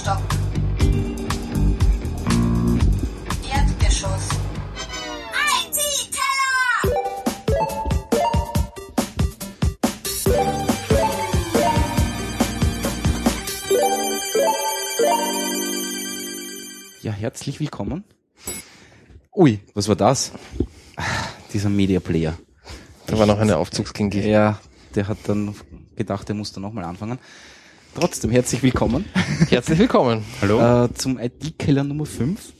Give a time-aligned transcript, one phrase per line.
[0.00, 0.18] Stock.
[3.52, 4.28] Erdgeschoss.
[17.02, 18.04] Ja, herzlich willkommen.
[19.34, 20.32] Ui, was war das?
[21.52, 22.38] Dieser Media Player.
[23.06, 24.26] Da war noch eine Aufzugsklinke.
[24.26, 24.60] Ja,
[24.94, 25.54] der hat dann
[25.94, 27.18] gedacht, er muss da nochmal anfangen.
[27.94, 29.04] Trotzdem herzlich willkommen
[29.48, 30.24] Herzlich willkommen.
[30.42, 32.52] äh, zum IT-Keller Nummer 5.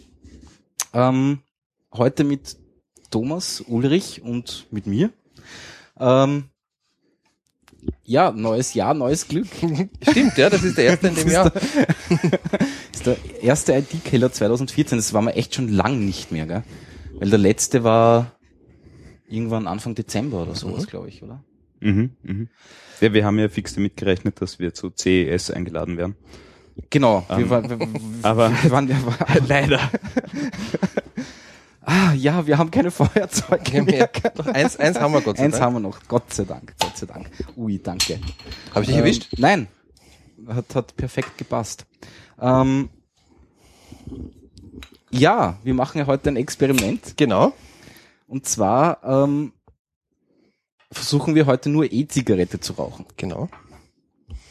[0.92, 1.38] Ähm,
[1.94, 2.56] heute mit
[3.10, 5.10] Thomas, Ulrich und mit mir.
[5.98, 6.44] Ähm,
[8.04, 9.46] ja, neues Jahr, neues Glück.
[10.10, 11.52] Stimmt, ja, das ist der erste in dem Jahr.
[12.92, 14.98] ist der erste IT-Keller 2014.
[14.98, 16.64] Das war mir echt schon lang nicht mehr, gell?
[17.14, 18.32] Weil der letzte war
[19.28, 21.44] irgendwann Anfang Dezember oder sowas, glaube ich, oder?
[21.80, 22.48] Mhm, mhm.
[23.00, 26.14] Ja, wir haben ja fix damit gerechnet, dass wir zu CES eingeladen werden.
[26.90, 27.24] Genau.
[27.28, 27.88] wir, Ähm, waren, wir,
[28.22, 29.80] aber- wir waren, wir waren leider.
[31.82, 34.10] ah, ja, wir haben keine Feuerzeuge mehr.
[34.34, 35.64] Doch, eins, eins haben wir Gott sei Eins Dank.
[35.64, 35.98] haben wir noch.
[36.08, 36.74] Gott sei Dank.
[36.80, 37.30] Gott sei Dank.
[37.56, 38.18] Ui, danke.
[38.70, 39.28] Habe ich dich erwischt?
[39.32, 39.66] Ähm, nein.
[40.48, 41.86] Hat, hat perfekt gepasst.
[42.40, 42.88] Ähm,
[45.10, 47.14] ja, wir machen ja heute ein Experiment.
[47.16, 47.52] Genau.
[48.26, 49.52] Und zwar ähm,
[50.92, 53.06] versuchen wir heute nur E-Zigarette zu rauchen.
[53.16, 53.48] Genau.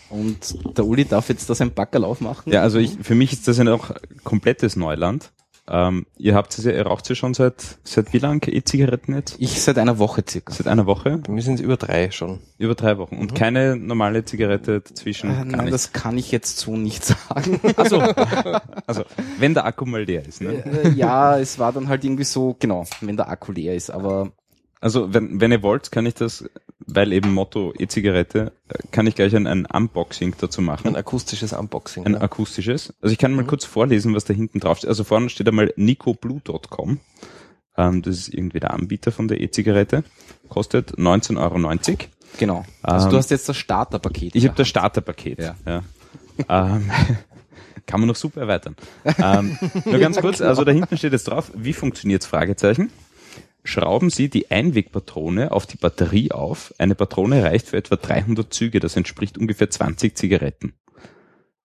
[0.09, 2.51] Und der Uli darf jetzt da sein Backerl aufmachen.
[2.51, 5.31] Ja, also ich, für mich ist das ja noch komplettes Neuland.
[5.71, 9.35] Ähm, ihr habt es ja, ihr raucht ja schon seit, seit wie lang E-Zigaretten jetzt?
[9.37, 10.51] Ich seit einer Woche circa.
[10.51, 11.19] Seit einer Woche?
[11.19, 12.39] Bei mir sind es über drei schon.
[12.57, 13.17] Über drei Wochen.
[13.17, 15.29] Und keine normale Zigarette dazwischen?
[15.29, 15.73] Äh, nein, nicht.
[15.73, 17.59] das kann ich jetzt so nicht sagen.
[17.75, 17.99] also,
[18.87, 19.03] also,
[19.37, 20.63] wenn der Akku mal leer ist, ne?
[20.65, 23.91] Äh, ja, es war dann halt irgendwie so, genau, wenn der Akku leer ist.
[23.91, 24.31] Aber
[24.81, 26.45] Also, wenn, wenn ihr wollt, kann ich das,
[26.79, 28.53] weil eben Motto E-Zigarette,
[28.91, 30.87] kann ich gleich ein, ein Unboxing dazu machen.
[30.87, 32.05] Ein akustisches Unboxing.
[32.05, 32.21] Ein ja.
[32.21, 32.93] akustisches.
[33.01, 34.89] Also ich kann mal kurz vorlesen, was da hinten drauf steht.
[34.89, 36.99] Also vorne steht einmal nicoblue.com.
[37.77, 40.03] Ähm, das ist irgendwie der Anbieter von der E-Zigarette.
[40.47, 41.97] Kostet 19,90 Euro.
[42.37, 42.65] genau.
[42.81, 44.35] Also Ähm, du hast jetzt das Starterpaket.
[44.35, 45.39] Ich habe das Starterpaket.
[45.39, 45.55] Ja.
[45.65, 45.83] Ja.
[46.47, 46.89] ähm,
[47.85, 48.75] kann man noch super erweitern.
[49.21, 52.25] ähm, nur ganz kurz, also da hinten steht jetzt drauf, wie funktioniert's?
[52.25, 52.91] Fragezeichen.
[53.63, 56.73] Schrauben Sie die Einwegpatrone auf die Batterie auf.
[56.77, 58.79] Eine Patrone reicht für etwa 300 Züge.
[58.79, 60.73] Das entspricht ungefähr 20 Zigaretten.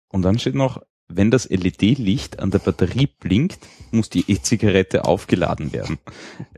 [0.09, 3.59] Und dann steht noch, wenn das LED-Licht an der Batterie blinkt,
[3.91, 5.99] muss die E-Zigarette aufgeladen werden.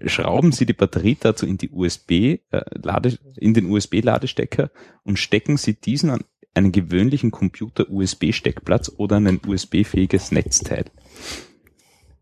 [0.05, 4.71] Schrauben Sie die Batterie dazu in die USB, äh, Lade, in den USB-Ladestecker
[5.03, 6.25] und stecken Sie diesen an
[6.55, 10.87] einen gewöhnlichen Computer-USB-Steckplatz oder an ein USB-fähiges Netzteil.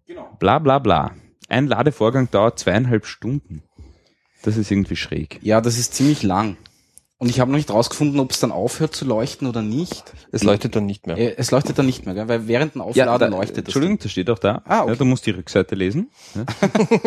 [0.07, 0.37] Genau.
[0.39, 1.15] Bla bla bla.
[1.49, 3.63] Ein Ladevorgang dauert zweieinhalb Stunden.
[4.43, 5.39] Das ist irgendwie schräg.
[5.43, 6.57] Ja, das ist ziemlich lang.
[7.17, 10.13] Und ich habe noch nicht rausgefunden, ob es dann aufhört zu leuchten oder nicht.
[10.33, 11.17] Es leuchtet dann nicht mehr.
[11.17, 12.29] Äh, Es leuchtet dann nicht mehr, gell?
[12.29, 13.67] weil während dem Aufladen da, leuchtet das.
[13.67, 14.63] Entschuldigung, das steht auch da.
[14.67, 14.91] Ah, okay.
[14.91, 16.11] ja, du musst die Rückseite lesen.
[16.35, 16.45] Ja.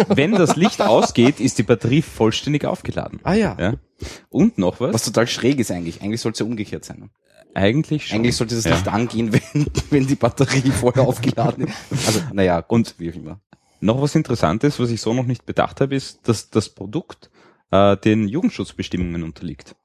[0.16, 3.20] Wenn das Licht ausgeht, ist die Batterie vollständig aufgeladen.
[3.24, 3.56] Ah ja.
[3.60, 3.74] Ja.
[4.30, 4.94] Und noch was?
[4.94, 6.02] Was total schräg ist eigentlich.
[6.02, 7.00] Eigentlich sollte es ja umgekehrt sein.
[7.00, 7.10] ne?
[7.54, 8.20] Eigentlich schon.
[8.20, 8.72] Eigentlich sollte das Ja.
[8.76, 12.08] Licht angehen, wenn, wenn die Batterie vorher aufgeladen ist.
[12.08, 13.42] Also, naja, und wie auch immer.
[13.80, 17.30] Noch was Interessantes, was ich so noch nicht bedacht habe, ist, dass das Produkt
[17.72, 19.76] äh, den Jugendschutzbestimmungen unterliegt.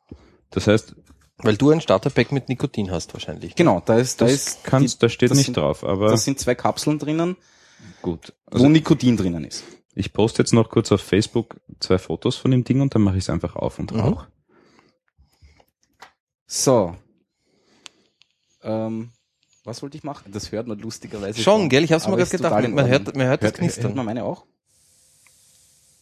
[0.50, 0.94] Das heißt,
[1.38, 3.54] Weil du ein Starterpack mit Nikotin hast wahrscheinlich.
[3.54, 6.08] Genau, da ist, da das ist, kannst, die- da steht das nicht sind, drauf, aber
[6.08, 7.36] Da sind zwei Kapseln drinnen,
[8.00, 8.32] gut.
[8.50, 9.64] wo Also Nikotin drinnen ist.
[9.94, 13.16] ich poste jetzt noch kurz auf Facebook zwei Fotos von dem Ding und dann mache
[13.18, 14.00] ich es einfach auf und Mhm.
[14.00, 14.26] rauch.
[16.46, 16.96] So.
[18.62, 19.10] Ähm,
[19.64, 20.32] was wollte ich machen?
[20.32, 21.40] Das hört man lustigerweise.
[21.40, 21.84] Schon, gell?
[21.84, 22.68] Ich hab's mir gerade gedacht.
[22.70, 23.94] Man hört, man hört das Hört, hört Knistern.
[23.94, 24.44] man meine auch?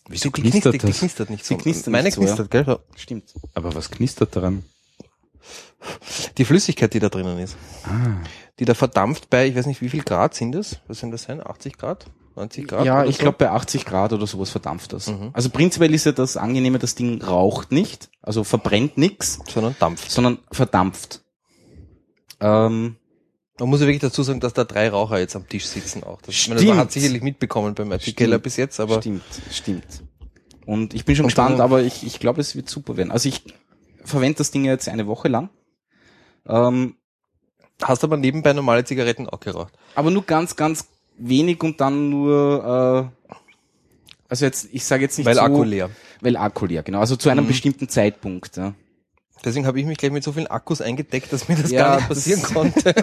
[0.08, 0.98] Wieso knistert knistert die das?
[0.98, 1.54] knistert nicht so.
[1.54, 2.26] Sie knistert Meine nicht so, ja.
[2.26, 2.78] knistert, gell?
[2.96, 3.32] Stimmt.
[3.54, 4.64] Aber was knistert daran?
[6.36, 7.56] Die Flüssigkeit, die da drinnen ist.
[7.84, 8.16] Ah,
[8.58, 10.80] Die da verdampft bei, ich weiß nicht, wie viel Grad sind das?
[10.88, 11.40] Was sind das sein?
[11.46, 12.06] 80 Grad?
[12.36, 12.84] 90 Grad?
[12.84, 13.22] ja, ich so?
[13.22, 15.06] glaube bei 80 Grad oder sowas verdampft das.
[15.08, 15.30] Mhm.
[15.32, 20.10] Also prinzipiell ist ja das angenehme, das Ding raucht nicht, also verbrennt nix, Sondern dampft.
[20.10, 21.22] sondern verdampft.
[22.40, 22.96] Ähm,
[23.60, 26.20] Man muss ja wirklich dazu sagen, dass da drei Raucher jetzt am Tisch sitzen auch.
[26.22, 26.70] Das, ich meine, Stimmt.
[26.76, 27.92] man hat sicherlich mitbekommen beim Stimmt.
[28.02, 29.22] Artikeller bis jetzt, aber stimmt,
[29.52, 29.84] stimmt.
[30.66, 33.10] Und ich bin schon gespannt, aber ich, ich glaube, es wird super werden.
[33.10, 33.42] Also ich
[34.04, 35.50] verwende das Ding jetzt eine Woche lang.
[36.46, 36.96] Ähm,
[37.82, 39.72] hast aber nebenbei normale Zigaretten auch geraucht.
[39.94, 40.86] aber nur ganz, ganz
[41.18, 43.36] wenig und dann nur, äh,
[44.28, 45.90] also jetzt, ich sage jetzt nicht Weil so, Akku leer.
[46.22, 47.00] Weil Akku leer, genau.
[47.00, 47.48] Also zu einem Mhm.
[47.48, 48.56] bestimmten Zeitpunkt.
[48.56, 48.74] Ja.
[49.44, 51.96] Deswegen habe ich mich gleich mit so vielen Akkus eingedeckt, dass mir das Ja, gar
[51.96, 52.94] nicht das- passieren konnte.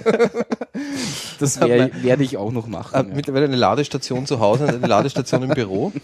[1.39, 2.93] Das wär, werde ich auch noch machen.
[2.95, 3.13] Hab ja.
[3.15, 5.91] mittlerweile eine Ladestation zu Hause und eine Ladestation im Büro.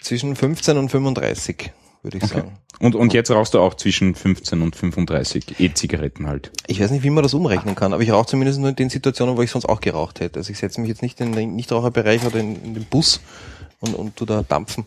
[0.01, 2.57] zwischen 15 und 35, würde ich sagen.
[2.79, 6.51] Und, und jetzt rauchst du auch zwischen 15 und 35 E-Zigaretten halt.
[6.67, 8.89] Ich weiß nicht, wie man das umrechnen kann, aber ich rauche zumindest nur in den
[8.89, 10.39] Situationen, wo ich sonst auch geraucht hätte.
[10.39, 13.19] Also ich setze mich jetzt nicht in den Nichtraucherbereich oder in, in den Bus
[13.81, 14.85] und, und tu da dampfen.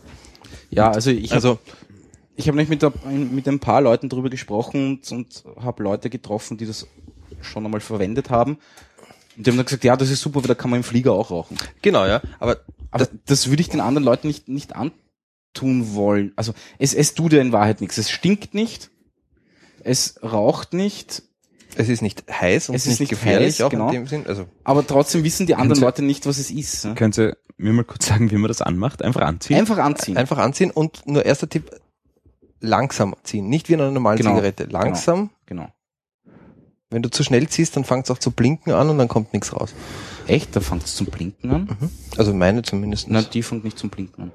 [0.71, 1.59] Ja, also ich habe Also,
[2.35, 6.09] ich hab nicht mit, der, mit ein paar Leuten drüber gesprochen und, und habe Leute
[6.09, 6.87] getroffen, die das
[7.43, 8.59] schon einmal verwendet haben.
[9.37, 11.13] Und die haben dann gesagt, ja, das ist super, weil da kann man im Flieger
[11.13, 11.59] auch rauchen.
[11.83, 12.23] genau, ja.
[12.39, 12.59] Aber
[12.91, 14.77] Aber das, würde ich den anderen Leuten nicht, nicht
[15.55, 16.33] antun wollen.
[16.37, 17.99] Also es, es tut ja in Wahrheit nichts.
[17.99, 18.91] Es stinkt nicht,
[19.85, 21.23] es raucht nicht,
[21.77, 23.89] es ist nicht heiß und Es ist nicht, gefährlich heiß, auch genau.
[23.89, 24.27] in dem Sinn.
[24.27, 26.85] Also aber trotzdem wissen die anderen Leute nicht, was es ist.
[26.85, 26.95] ne?
[26.95, 29.03] Können Sie mir mal kurz sagen, wie man das anmacht?
[29.03, 29.57] Einfach anziehen?
[29.59, 30.17] Einfach anziehen.
[30.17, 31.71] einfach anziehen und nur erster Tipp,
[32.61, 33.49] langsam ziehen.
[33.49, 34.65] Nicht wie in einer normalen Genau, Zigarette.
[34.65, 35.31] Langsam.
[35.47, 35.69] Genau.
[36.91, 39.33] Wenn du zu schnell ziehst, dann fängt es auch zu blinken an und dann kommt
[39.33, 39.75] nichts raus.
[40.27, 40.55] Echt?
[40.55, 41.77] Da fängt es zum Blinken an?
[42.19, 43.07] Also meine zumindest.
[43.09, 44.33] Na, die fängt nicht zum Blinken an.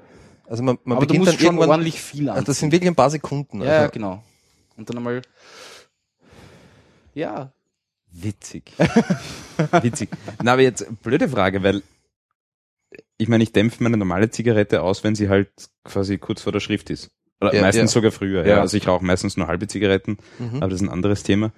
[0.48, 2.44] Also man, man aber du beginnt musst dann schon irgendwann, ordentlich viel also anziehen.
[2.46, 3.60] das sind wirklich ein paar Sekunden.
[3.60, 4.22] ja, ja, Also, genau.
[4.76, 5.22] Und dann einmal.
[7.14, 7.52] Ja.
[8.10, 8.72] Witzig.
[9.82, 10.08] Witzig.
[10.42, 11.82] Na, aber jetzt blöde Frage, weil
[13.18, 15.50] ich meine, ich dämpfe meine normale Zigarette aus, wenn sie halt
[15.84, 17.10] quasi kurz vor der Schrift ist.
[17.40, 17.94] Oder Ja, meistens ja.
[17.94, 18.42] sogar früher.
[18.46, 18.56] Ja.
[18.56, 18.60] Ja.
[18.62, 20.56] Also ich rauche meistens nur halbe Zigaretten, Mhm.
[20.56, 21.52] aber das ist ein anderes Thema.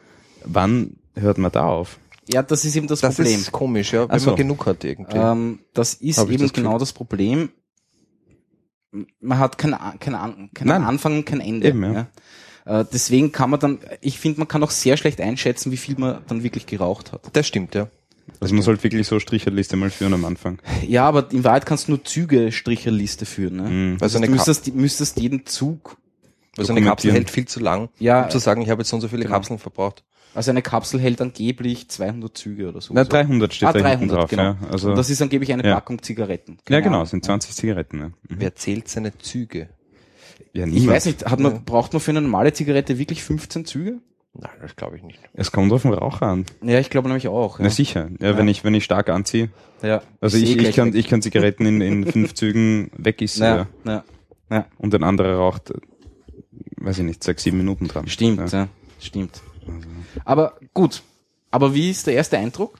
[0.44, 1.98] Wann hört man da auf?
[2.28, 3.38] Ja, das ist eben das, Das Problem.
[3.38, 4.30] ist komisch, ja, wenn so.
[4.30, 5.16] man genug hat irgendwie.
[5.16, 7.50] Ähm, das ist Hab eben das genau das Problem.
[9.20, 10.84] Man hat keinen kein, An- keinen Nein.
[10.84, 11.68] Anfang und kein Ende.
[11.68, 12.06] Eben, ja.
[12.66, 15.96] Äh, deswegen kann man dann, ich finde, man kann auch sehr schlecht einschätzen, wie viel
[15.98, 17.22] man dann wirklich geraucht hat.
[17.32, 17.88] das stimmt, ja.
[18.40, 20.58] Also man sollte wirklich so Stricherliste mal führen am Anfang.
[20.86, 23.56] Ja, aber in Wahrheit kannst du nur Züge Stricherliste führen.
[23.56, 23.62] Ne?
[23.62, 23.98] Mhm.
[24.00, 25.96] Also eine, du müsstest, müsstest jeden Zug,
[26.56, 28.24] weil so eine Kapsel hält viel zu lang, Ja.
[28.24, 29.34] um zu sagen, ich habe jetzt so und so viele Genau.
[29.34, 30.04] Kapseln verbraucht.
[30.34, 32.94] Also eine Kapsel hält angeblich 200 Züge oder so.
[32.94, 34.30] Na, 300 steht ah, da 300, hinten drauf.
[34.30, 34.42] genau.
[34.42, 34.56] Ja.
[34.70, 35.74] Also, Und das ist angeblich eine Ja.
[35.74, 36.52] Packung Zigaretten.
[36.52, 37.06] ja, Keine genau, Ahnung.
[37.06, 37.98] sind 20 Zigaretten.
[37.98, 38.12] Ja, mhm.
[38.28, 39.68] Wer zählt seine Züge?
[40.52, 40.96] ja Ich niemand.
[40.96, 43.98] weiß nicht, hat man, braucht man für eine normale Zigarette wirklich 15 Züge?
[44.32, 45.18] Nein, das glaube ich nicht.
[45.34, 46.46] Es kommt auf den Raucher an.
[46.62, 47.58] Ja, ich glaube nämlich auch.
[47.58, 47.64] Ja.
[47.64, 48.08] Na sicher.
[48.20, 49.50] Ja, wenn ich wenn ich stark anziehe.
[49.82, 50.02] ja.
[50.20, 51.00] Also ich, ich gleich kann weg.
[51.00, 53.66] ich kann Zigaretten in, in fünf Zügen weggießen Ja, ja.
[53.92, 54.04] ja.
[54.50, 54.66] ja.
[54.78, 55.72] und ein anderer raucht,
[56.76, 58.06] weiß ich nicht, sechs sieben Minuten dran.
[58.06, 58.58] Stimmt, Ja.
[58.60, 58.68] ja.
[59.00, 59.40] Stimmt.
[60.24, 61.02] Aber gut.
[61.50, 62.78] Aber wie ist der erste Eindruck?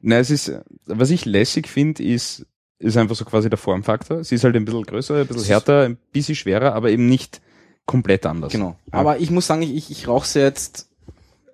[0.00, 0.52] Na, es ist,
[0.86, 2.46] was ich lässig finde, ist,
[2.78, 4.22] ist einfach so quasi der Formfaktor.
[4.24, 7.40] Sie ist halt ein bisschen größer, ein bisschen härter, ein bisschen schwerer, aber eben nicht
[7.86, 8.52] komplett anders.
[8.52, 8.76] Genau.
[8.92, 8.98] Ja.
[9.00, 10.88] Aber ich muss sagen, ich, ich, rauche sie jetzt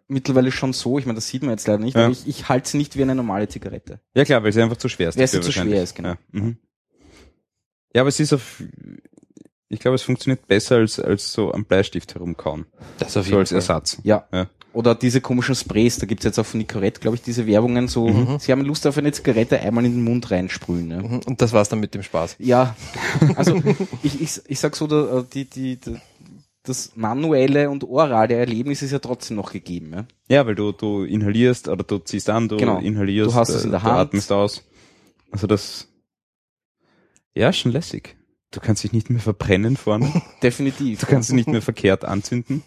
[0.09, 2.05] mittlerweile schon so, ich meine, das sieht man jetzt leider nicht, Ja.
[2.05, 4.01] aber ich, ich halte sie nicht wie eine normale Zigarette.
[4.15, 5.19] Ja klar, weil sie einfach zu schwer ist.
[5.19, 6.11] Weil sie zu schwer ist, genau.
[6.11, 6.59] Ja, mhm.
[7.95, 8.63] ja aber es ist auf,
[9.69, 12.67] ich glaube, es funktioniert besser als, als so am Bleistift herumkauen.
[12.99, 13.99] Das auf So als Ersatz.
[14.05, 14.27] Ja.
[14.33, 14.49] Ja.
[14.73, 18.39] Oder diese komischen Sprays, da gibt's jetzt auch von Nicorette, glaube ich, diese Werbungen so,
[18.41, 20.89] sie haben Lust auf eine Zigarette einmal in den Mund reinsprühen.
[20.89, 21.01] Ne?
[21.03, 22.37] Mhm, Und das war's dann mit dem Spaß.
[22.41, 22.75] Ja,
[23.37, 23.63] also
[24.03, 25.97] ich, ich, ich sag so, da, äh, die, die, die,
[26.65, 29.93] das manuelle und orale Erlebnis ist ja trotzdem noch gegeben.
[29.93, 30.07] Ja?
[30.29, 32.79] Ja, weil du, du inhalierst oder du ziehst an, du Genau.
[32.81, 33.99] inhalierst, Du hast es äh, in der du Hand.
[33.99, 34.65] atmest aus.
[35.31, 35.87] Also das,
[37.35, 38.17] ja, schon lässig.
[38.55, 40.23] Du kannst dich nicht mehr verbrennen vorne.
[40.43, 41.01] Definitiv.
[41.01, 42.63] Du kannst dich nicht mehr verkehrt anzünden.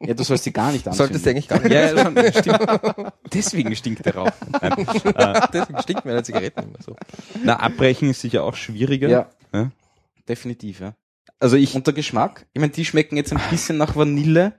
[0.00, 0.96] Ja, du sollst die gar nicht anzünden.
[1.22, 1.72] Solltest du eigentlich gar nicht.
[1.72, 3.12] Ja, ja, schon, stimmt.
[3.32, 4.32] Deswegen stinkt der Rauch.
[4.62, 6.96] Äh, Deswegen stinkt mir eine Zigarette nicht mehr so.
[7.44, 9.08] na, abbrechen ist sicher auch schwieriger.
[9.08, 9.30] Ja.
[9.52, 9.70] Ja.
[10.28, 10.94] Definitiv, ja.
[11.38, 12.46] Also ich, Und der Geschmack?
[12.52, 14.54] Ich meine, die schmecken jetzt ein bisschen nach Vanille.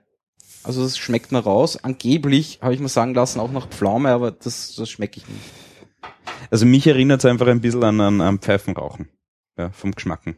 [0.62, 1.76] Also das schmeckt man raus.
[1.82, 5.40] Angeblich, habe ich mir sagen lassen, auch nach Pflaume, aber das, das schmecke ich nicht.
[6.50, 9.08] also mich erinnert es einfach ein bisschen an, an, an Pfeifenrauchen.
[9.56, 10.36] Ja, vom Geschmacken.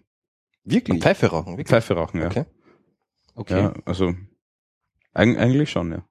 [0.67, 0.97] Wirklich?
[0.97, 1.69] Und Pfeife rauchen, wirklich.
[1.69, 2.27] Pfeife rauchen, ja.
[2.27, 2.45] Okay.
[3.35, 3.61] Okay.
[3.61, 4.15] Ja, also
[5.15, 6.05] eig eigentlich schon, ja.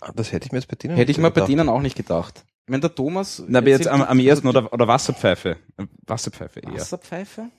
[0.00, 1.96] Ah, Das hätte ich mir jetzt bei denen Hätte ich mir bei denen auch nicht
[1.96, 2.44] gedacht.
[2.66, 3.42] Ich meine, der Thomas...
[3.46, 5.56] Na, aber jetzt erzählt- am, am ersten oder, oder Wasserpfeife.
[6.06, 6.72] Wasserpfeife eher.
[6.74, 7.50] Wasserpfeife?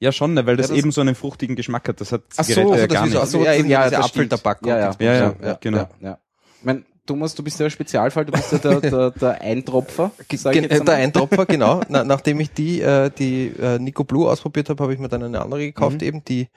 [0.00, 2.00] Ja, schon, ne, weil das, Ja, das- eben so einen fruchtigen Geschmack hat.
[2.00, 3.48] Das hat Ach so, Zigarette also ja das gar ist so- nicht.
[3.48, 4.32] ach so, ja, ja, das stimmt.
[4.32, 5.78] Apfeltabak- Ja, ja, Ja, ja, ja, genau.
[5.78, 6.18] Ja, ja.
[6.58, 10.10] Ich meine, Thomas, du bist ja ein Spezialfall, du bist ja der, der, der Eintropfer.
[10.34, 10.86] sag ich Gen- jetzt einmal.
[10.86, 11.80] der Eintropfer, genau.
[11.88, 15.22] Na, nachdem ich die, äh, die äh, Nico Blue ausprobiert habe, habe ich mir dann
[15.22, 16.06] eine andere gekauft, Mhm.
[16.06, 16.48] eben die,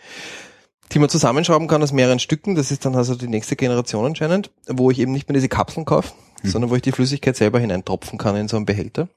[0.94, 2.56] die man zusammenschrauben kann aus mehreren Stücken.
[2.56, 5.86] Das ist dann also die nächste Generation anscheinend, wo ich eben nicht mehr diese Kapseln
[5.86, 6.14] kaufe,
[6.44, 6.50] Mhm.
[6.50, 9.10] sondern wo ich die Flüssigkeit selber hineintropfen kann in so einen Behälter.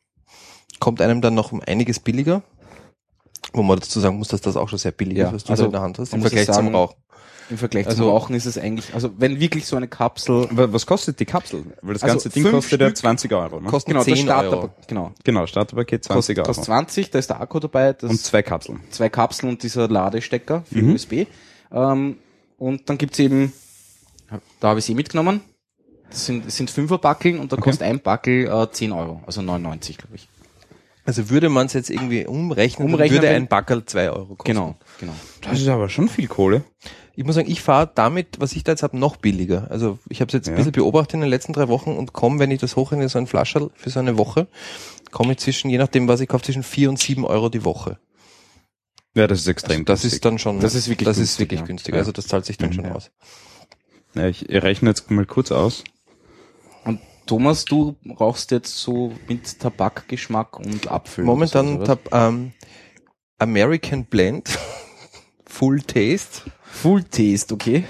[0.81, 2.43] Kommt einem dann noch um einiges billiger.
[3.53, 5.51] Wo man dazu sagen muss, dass das auch schon sehr billig Ja, ist, was du
[5.53, 6.95] also so in der Hand hast, im Vergleich sagen, zum Rauchen.
[7.51, 10.69] Im Vergleich Also- zum Rauchen ist es eigentlich, also wenn wirklich so eine Kapsel, Wa-
[10.73, 11.65] Was kostet die Kapsel?
[11.83, 13.61] Weil das Also ganze Ding fünf kostet ja Stück 20 Euro.
[13.61, 13.69] Ne?
[13.69, 14.71] Kosten genau, der 10 Starter, Euro.
[14.87, 16.47] genau, Genau, Starterpaket 20 kostet, Euro.
[16.47, 18.81] kostet 20, da ist der Akku dabei, das Und zwei Kapseln.
[18.91, 20.95] zwei Kapseln und dieser Ladestecker für Mhm.
[20.95, 21.27] USB.
[21.73, 22.17] Ähm,
[22.59, 23.53] und dann gibt's eben,
[24.61, 25.41] da habe ich sie mitgenommen,
[26.09, 29.43] das sind, das sind fünfer Backeln und da kostet ein Backel äh, 10 Euro, also
[29.43, 30.29] 99, glaube ich.
[31.05, 34.45] Also würde man es jetzt irgendwie umrechnen, Umrechnen, würde ein Backerl 2 Euro kosten.
[34.45, 35.15] Genau, genau.
[35.41, 36.63] Das ist aber schon viel Kohle.
[37.15, 39.67] Ich muss sagen, ich fahre damit, was ich da jetzt habe, noch billiger.
[39.71, 40.53] Also ich habe es jetzt Ja.
[40.53, 43.19] ein bisschen beobachtet in den letzten drei Wochen und komme, wenn ich das hochrechne, so
[43.19, 44.47] ein Flascherl für so eine Woche,
[45.11, 47.99] komme ich zwischen, je nachdem, was ich kaufe, zwischen vier und sieben Euro die Woche.
[49.15, 49.81] Ja, das ist extrem.
[49.81, 50.13] Also das günstig.
[50.13, 51.67] ist dann schon, Das ist wirklich das günstig, ist wirklich ja.
[51.67, 51.95] günstig.
[51.95, 51.99] Ja.
[52.01, 52.75] Also das zahlt sich dann Mhm.
[52.75, 52.95] schon Ja.
[52.95, 53.11] aus.
[54.15, 55.83] Ja, ich rechne jetzt mal kurz aus.
[56.85, 61.25] Und Thomas, du rauchst jetzt so mit Tabakgeschmack und Apfel.
[61.25, 62.53] Momentan oder so, tab, ähm,
[63.39, 64.59] American Blend,
[65.47, 67.85] Full Taste Full Taste, okay.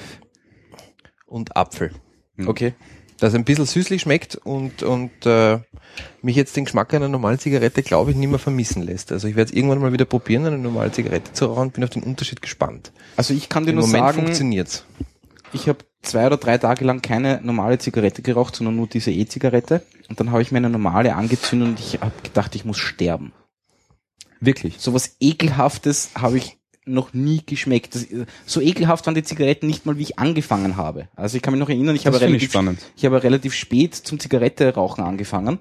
[1.26, 1.92] und Apfel.
[2.36, 2.48] Mhm.
[2.48, 2.74] Okay.
[3.18, 5.58] Das ein bisschen süßlich schmeckt und, und äh,
[6.22, 9.12] mich jetzt den Geschmack einer normalen Zigarette, glaube ich, nicht mehr vermissen lässt.
[9.12, 11.90] Also ich werde es irgendwann mal wieder probieren, eine normale Zigarette zu rauchen, bin auf
[11.90, 12.92] den Unterschied gespannt.
[13.16, 14.84] Also ich kann dir Im nur Moment sagen, funktioniert's.
[15.52, 19.82] ich habe zwei oder drei Tage lang keine normale Zigarette geraucht, sondern nur diese E-Zigarette.
[20.08, 23.32] Und dann habe ich mir eine normale angezündet und ich habe gedacht, ich muss sterben.
[24.40, 24.76] Wirklich?
[24.78, 27.94] So was Ekelhaftes habe ich noch nie geschmeckt.
[27.94, 28.06] Das,
[28.46, 31.08] so ekelhaft waren die Zigaretten nicht mal, wie ich angefangen habe.
[31.14, 32.80] Also ich kann mich noch erinnern, ich Das habe ich relativ, spannend.
[32.96, 35.58] ich habe relativ spät zum Zigarette rauchen angefangen.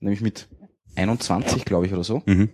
[0.00, 0.48] Nämlich mit
[0.96, 2.22] 21, glaube ich, oder so.
[2.26, 2.50] Mhm.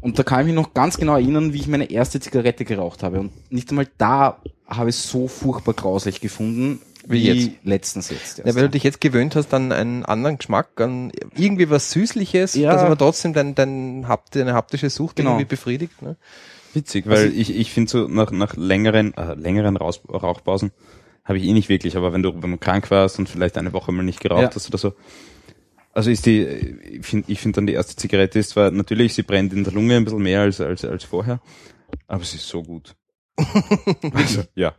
[0.00, 3.02] Und da kann ich mich noch ganz genau erinnern, wie ich meine erste Zigarette geraucht
[3.04, 3.20] habe.
[3.20, 7.50] Und nicht einmal da habe ich es so furchtbar grauslich gefunden, Wie jetzt.
[7.62, 8.38] letztens jetzt.
[8.38, 12.54] Ja, weil du dich jetzt gewöhnt hast an einen anderen Geschmack, an irgendwie was Süßliches,
[12.54, 12.72] Ja.
[12.72, 15.30] das aber trotzdem dein, dein, deine haptische Sucht Genau.
[15.32, 16.02] irgendwie befriedigt.
[16.02, 16.16] Ne?
[16.74, 20.70] Witzig, weil ich, ich finde so nach, nach längeren, äh, längeren Raus Rauchpausen
[21.24, 23.72] habe ich eh nicht wirklich, aber wenn du, wenn du krank warst und vielleicht eine
[23.72, 24.50] Woche mal nicht geraucht Ja.
[24.54, 24.94] hast oder so,
[25.92, 29.22] also ist die, ich finde ich find dann die erste Zigarette ist zwar, natürlich, sie
[29.22, 31.40] brennt in der Lunge ein bisschen mehr als, als, als vorher,
[32.06, 32.96] aber sie ist so gut.
[34.14, 34.74] also, ja.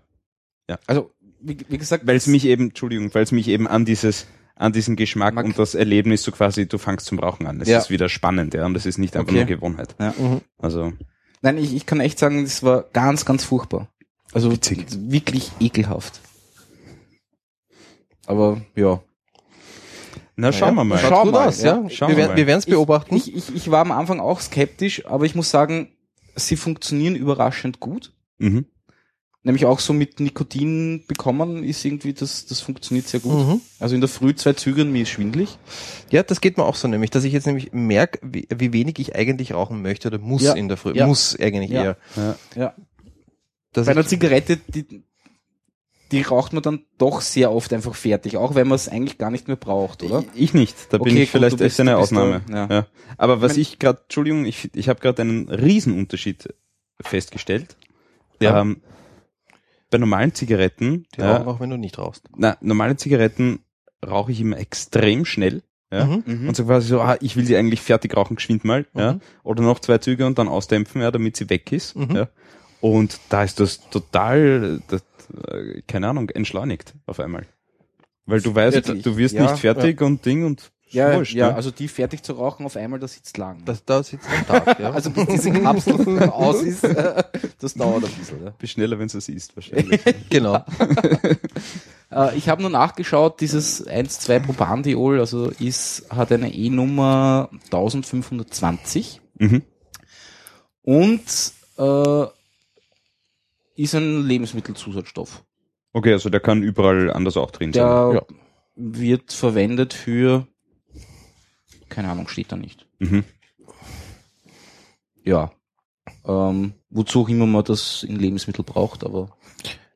[0.87, 4.27] also, wie, wie gesagt, Weil es mich eben, Entschuldigung, weil es mich eben an dieses,
[4.55, 7.59] an diesen Geschmack Mag- und das Erlebnis so quasi, du fangst zum Rauchen an.
[7.61, 7.79] Es Ja.
[7.79, 9.37] ist wieder spannend, ja, und das ist nicht einfach Okay.
[9.39, 9.95] nur Gewohnheit.
[9.99, 10.13] Ja.
[10.57, 10.93] Also,
[11.43, 13.89] Nein, ich, ich kann echt sagen, das war ganz, ganz furchtbar.
[14.31, 14.87] Also Witzig.
[14.89, 16.21] wirklich ekelhaft.
[18.25, 19.03] Aber ja.
[20.37, 20.97] na, schauen wir mal.
[20.97, 21.81] Schau Schaut gut mal, aus, ja.
[21.81, 21.89] ja.
[21.89, 23.15] Schauen wir wir wir werden es beobachten.
[23.15, 25.91] Ich, ich, ich war am Anfang auch skeptisch, aber ich muss sagen,
[26.35, 28.13] sie funktionieren überraschend gut.
[28.37, 28.65] Mhm.
[29.45, 33.45] Nämlich auch so mit Nikotin bekommen ist irgendwie, das, das funktioniert sehr gut.
[33.45, 33.61] Mhm.
[33.77, 35.57] Also in der Früh zwei Züge mir ist schwindlig.
[36.11, 38.99] Ja, das geht mir auch so nämlich, dass ich jetzt nämlich merke, wie, wie wenig
[38.99, 40.53] ich eigentlich rauchen möchte oder muss Ja.
[40.53, 40.93] in der Früh.
[40.95, 41.07] Ja.
[41.07, 41.83] Muss eigentlich Ja.
[41.83, 41.97] eher.
[42.15, 42.35] Ja.
[42.55, 42.73] Ja.
[43.73, 45.03] Dass Bei einer ich, Zigarette, die,
[46.13, 49.29] die raucht man dann doch sehr oft einfach fertig, auch wenn man es eigentlich gar
[49.31, 50.23] nicht mehr braucht, oder?
[50.35, 50.75] Ich nicht.
[50.91, 52.43] Da bin Okay, ich gut, vielleicht du bist- echt eine du Ausnahme.
[52.47, 52.67] da, ja.
[52.69, 52.87] ja.
[53.17, 56.53] Aber was Mein- ich gerade, Entschuldigung, ich, ich habe gerade einen Riesenunterschied
[57.01, 57.75] festgestellt.
[58.39, 58.61] Ja.
[58.61, 58.81] Ähm,
[59.93, 62.27] bei normalen Zigaretten, die ja, rauchen auch wenn du nicht rauchst.
[62.35, 63.59] na, normale Zigaretten
[64.05, 65.61] rauche ich immer extrem schnell.
[65.91, 66.05] Ja.
[66.05, 66.23] Mhm.
[66.25, 66.47] Mhm.
[66.49, 69.13] Und so quasi so, ah, ich will sie eigentlich fertig rauchen, geschwind mal, ja.
[69.13, 69.21] Mhm.
[69.43, 71.95] Oder noch zwei Züge und dann ausdämpfen, ja, damit sie weg ist.
[71.95, 72.15] Mhm.
[72.15, 72.27] Ja.
[72.81, 75.03] Und da ist das total, das,
[75.47, 77.45] äh, keine Ahnung, entschleunigt auf einmal.
[78.25, 79.03] Weil du weißt, Wirklich?
[79.03, 81.55] du wirst Ja, nicht fertig und Ding und Ja, wurscht, ja, ne?
[81.55, 83.63] also die fertig zu rauchen auf einmal, das sitzt lang.
[83.65, 84.91] Das, da sitzt ein Tag, ja.
[84.93, 87.23] also bis diese Kapsel aus ist, äh,
[87.59, 88.43] das dauert ein bisschen.
[88.45, 88.51] Ja.
[88.51, 90.01] Bist schneller, wenn du es isst, wahrscheinlich.
[90.29, 90.63] genau.
[92.11, 99.63] Äh, ich habe nur nachgeschaut, dieses 1,2-Propandiol, also ist, hat eine E-Nummer 1520 mhm.
[100.83, 101.21] und
[101.77, 102.25] äh,
[103.75, 105.43] ist ein Lebensmittelzusatzstoff.
[105.93, 107.83] Okay, also der kann überall anders auch drin sein.
[107.83, 108.21] Der Ja.
[108.75, 110.47] wird verwendet für,
[111.93, 112.85] keine Ahnung, steht da nicht.
[112.99, 113.23] Mhm.
[115.23, 115.51] Ja.
[116.25, 119.29] Ähm, wozu auch immer man das in Lebensmittel braucht, aber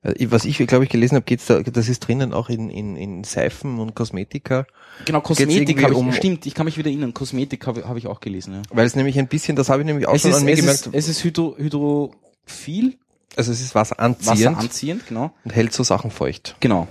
[0.04, 2.96] Äh, Was ich, glaube ich, gelesen habe, geht's da, das ist drinnen auch in, in,
[2.96, 4.68] in Seifen und Kosmetika,
[5.06, 7.88] genau, Geht's Kosmetik irgendwie habe ich, um- stimmt, ich kann mich wieder erinnern, Kosmetik habe
[7.88, 8.62] hab ich auch gelesen, ja.
[8.72, 10.54] weil es nämlich ein bisschen, das habe ich nämlich auch Es schon ist, an mir
[10.54, 12.96] es, gemerkt, ist, es ist hydro, hydrophil,
[13.36, 15.32] also es ist wasseranziehend wasseranziehend, genau.
[15.44, 16.56] und hält so Sachen feucht.
[16.60, 16.88] Genau.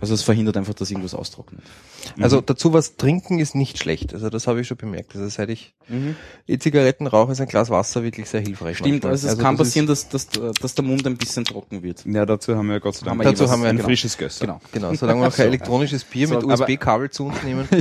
[0.00, 1.62] Also es verhindert einfach, dass irgendwas austrocknet.
[2.18, 4.14] Also dazu was trinken ist nicht schlecht.
[4.14, 5.14] Also das habe ich schon bemerkt.
[5.14, 5.74] Also seit ich
[6.46, 8.78] E-Zigaretten rauche, ist ein Glas Wasser wirklich sehr hilfreich.
[8.78, 12.04] Stimmt, also es kann das passieren, dass, dass, dass der Mund ein bisschen trocken wird.
[12.06, 13.88] Ja, dazu haben wir Gott sei Dank Dazu haben wir ein genau.
[13.88, 14.46] frisches Gösser.
[14.46, 14.60] Genau.
[14.72, 17.68] Genau, solange wir noch kein elektronisches Bier So, mit USB-Kabel zu uns nehmen.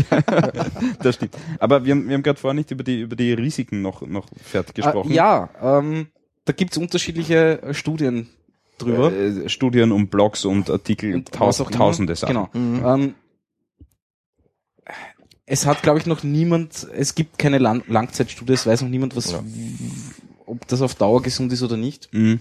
[1.02, 1.36] Das stimmt.
[1.60, 4.26] Aber wir haben, wir haben gerade vorher nicht über die, über die Risiken noch, noch
[4.44, 5.12] fertig gesprochen.
[5.12, 6.08] Äh, ja, ähm,
[6.46, 8.28] da gibt's unterschiedliche äh, Studien
[8.82, 9.12] drüber.
[9.14, 11.78] Äh, Studien und Blogs und Artikel, Und was taus auch immer.
[11.78, 12.34] tausende Sachen.
[12.36, 12.50] Genau.
[12.54, 12.86] Mhm.
[12.86, 13.16] Ähm,
[15.46, 19.16] es hat, glaube ich, noch niemand, es gibt keine Lang Langzeitstudie, es weiß noch niemand,
[19.16, 19.44] was, Ja.
[20.46, 22.10] ob das auf Dauer gesund ist oder nicht.
[22.14, 22.40] Mhm.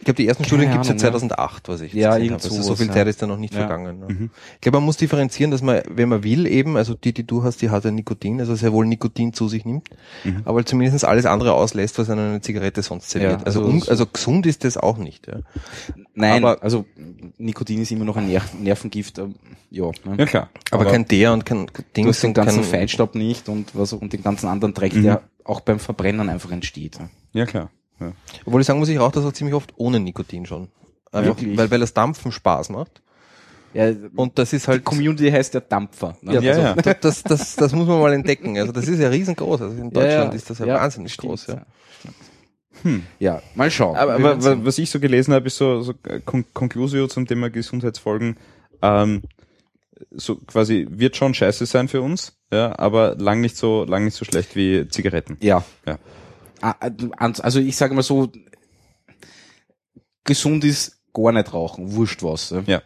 [0.00, 0.96] Ich glaube, die ersten Studien gibt es ja.
[0.96, 2.42] 2008, was ich Ja, gesehen habe.
[2.42, 2.90] Also so viel.
[2.90, 3.60] Zeit ist da noch nicht Ja.
[3.60, 3.98] vergangen.
[4.00, 4.06] Ne?
[4.08, 4.30] Mhm.
[4.54, 7.42] Ich glaube, man muss differenzieren, dass man, wenn man will, eben, also die, die du
[7.44, 9.90] hast, die hat ja Nikotin, also sehr wohl Nikotin zu sich nimmt,
[10.24, 10.40] Mhm.
[10.46, 13.40] aber zumindest alles andere auslässt, was einem eine Zigarette sonst serviert.
[13.40, 15.26] Ja, also, also also gesund ist das auch nicht.
[15.26, 15.40] Ja.
[16.14, 16.86] Nein, Aber- also
[17.36, 19.18] Nikotin ist immer noch ein Ner Nervengift.
[19.18, 19.34] ähm,
[19.70, 20.16] ja, ne?
[20.18, 20.48] Ja, klar.
[20.70, 22.04] Aber, kein Der und kein Ding.
[22.04, 25.02] du hast den ganzen kein, Feinstaub nicht und was und den ganzen anderen Dreck, Mhm.
[25.02, 26.98] der auch beim Verbrennen einfach entsteht.
[27.32, 27.70] Ja, klar.
[28.00, 28.12] Ja.
[28.46, 30.68] Obwohl ich sagen muss, ich rauche das auch ziemlich oft ohne Nikotin schon.
[31.12, 31.56] Einfach, Wirklich?
[31.58, 33.02] weil, weil das Dampfen Spaß macht.
[33.72, 36.16] Ja, Und das ist die halt, Community heißt ja Dampfer.
[36.22, 36.34] Ne?
[36.34, 36.74] ja, Ja, also, ja.
[36.74, 38.58] da- Das, das, das muss man mal entdecken.
[38.58, 39.62] Also das ist ja riesengroß.
[39.62, 41.46] Also in Deutschland ist das ja, wahnsinnig stimmt, groß.
[41.48, 41.54] Ja.
[41.54, 42.10] ja.
[42.82, 43.02] Hm.
[43.18, 43.96] Ja, mal schauen.
[43.96, 47.50] Aber, aber was ich so gelesen habe, ist so, so äh, Con Conclusio zum Thema
[47.50, 48.38] Gesundheitsfolgen.
[48.82, 49.22] Ähm,
[50.12, 54.14] so quasi wird schon scheiße sein für uns, ja, aber lang nicht so lang nicht
[54.16, 55.36] so schlecht wie Zigaretten.
[55.42, 55.62] Ja.
[55.86, 55.98] Ja.
[56.60, 56.74] Ah,
[57.16, 58.30] ans- Also ich sage mal so,
[60.24, 62.50] gesund ist gar nicht rauchen, wurscht was.
[62.50, 62.62] Ja.
[62.66, 62.82] Ja.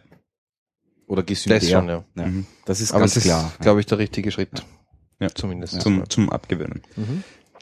[1.07, 1.59] Oder gesünder.
[1.59, 2.03] Das schon, ja.
[2.15, 2.45] Ja, Mhm.
[2.65, 3.51] Das ist Aber ganz es ist, klar.
[3.59, 4.65] glaube ich, der richtige Schritt.
[5.19, 5.29] Ja.
[5.33, 5.79] Zumindest.
[5.81, 6.81] Zum, zum Abgewöhnen.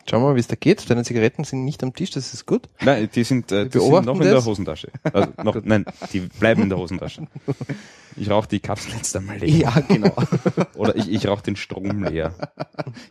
[0.10, 0.90] Schauen wir mal, wie es da geht.
[0.90, 2.68] Deine Zigaretten sind nicht am Tisch, das ist gut.
[2.82, 4.30] Nein, die sind, äh, die sind noch in das?
[4.32, 4.90] der Hosentasche.
[5.14, 7.28] Also noch, nein, die bleiben in der Hosentasche.
[8.16, 9.50] Ich rauche die Kapsel jetzt einmal leer.
[9.50, 10.14] Ja, genau.
[10.76, 12.34] Oder ich, ich rauche den Strom leer.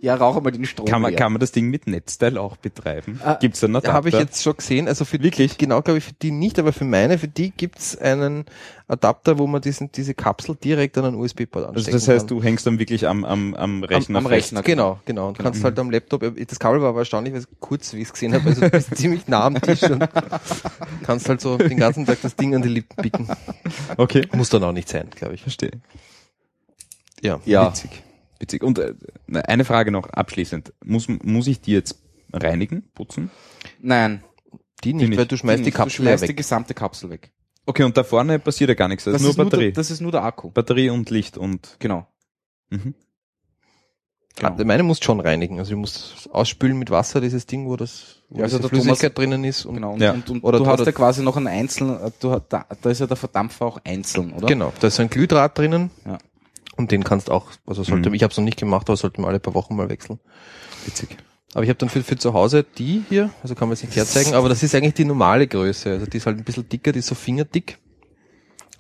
[0.01, 0.87] ja, rauche mal den Strom.
[0.87, 1.19] Kann man, leer.
[1.19, 3.21] kann man das Ding mit Netzteil auch betreiben?
[3.25, 3.93] Ah, Gibt's da einen Adapter?
[3.95, 4.89] Habe ich jetzt schon gesehen.
[4.89, 5.59] Also für Wirklich?
[5.59, 8.45] genau, glaube ich, für die nicht, aber für meine, für die gibt's einen
[8.89, 12.37] Adapter, wo man diesen, diese Kapsel direkt an einen USB-Port Also anstecken das heißt, kann.
[12.39, 14.33] du hängst dann wirklich am, am, am Rechner am fest.
[14.35, 14.63] Rechner.
[14.63, 15.29] Genau, genau.
[15.29, 18.09] Und kannst halt am Laptop, das Kabel war aber erstaunlich, weil es kurz, wie ich
[18.09, 20.05] es gesehen habe, also du bist ziemlich nah am Tisch und
[21.05, 23.29] kannst halt so den ganzen Tag das Ding an die Lippen picken.
[23.97, 24.27] Okay.
[24.33, 25.43] Muss dann auch nicht sein, glaube ich.
[25.43, 25.73] Verstehe.
[27.21, 27.41] Ja.
[27.45, 27.69] Ja.
[27.71, 28.03] Witzig.
[28.39, 28.63] Witzig.
[28.63, 28.95] Und äh,
[29.47, 30.73] eine Frage noch abschließend.
[30.85, 32.01] Muss, muss ich die jetzt
[32.33, 33.31] reinigen, putzen?
[33.81, 34.23] Nein.
[34.85, 35.19] Die nicht, nicht.
[35.19, 36.37] weil du schmeißt die du Kapsel ja schmeißt die weg.
[36.37, 37.31] gesamte Kapsel weg.
[37.67, 39.05] Okay, und da vorne passiert ja gar nichts.
[39.05, 39.65] Das, Das, ist nur ist nur Batterie.
[39.67, 40.51] der, das ist nur der Akku.
[40.51, 41.77] Batterie und Licht und.
[41.79, 42.09] Genau.
[42.71, 42.95] Mhm.
[44.37, 44.57] Genau.
[44.59, 45.59] Ah, Meine muss schon reinigen.
[45.59, 49.45] Also ich muss ausspülen mit Wasser, dieses Ding, wo das, wo Ja, also Flüssigkeit drinnen
[49.45, 49.65] ist.
[49.65, 49.93] Und Genau.
[49.93, 50.13] Und, Ja.
[50.13, 52.67] und, und Oder du du- hast ja quasi noch einen einzelnen, äh, du, hast- da,
[52.81, 54.47] da ist ja der Verdampfer auch einzeln, oder?
[54.47, 55.91] Genau, da ist so ein Glühdraht drinnen.
[56.07, 56.19] Ja.
[56.77, 58.15] Und den kannst auch, also sollte, Mhm.
[58.15, 60.19] ich habe es noch nicht gemacht, aber sollte man alle paar Wochen mal wechseln.
[60.87, 61.17] Witzig.
[61.55, 63.95] Aber ich habe dann für, für zu Hause die hier, also kann man jetzt nicht
[63.95, 65.91] herzeigen, aber das ist eigentlich die normale Größe.
[65.91, 67.77] Also die ist halt ein bisschen dicker, die ist so fingerdick.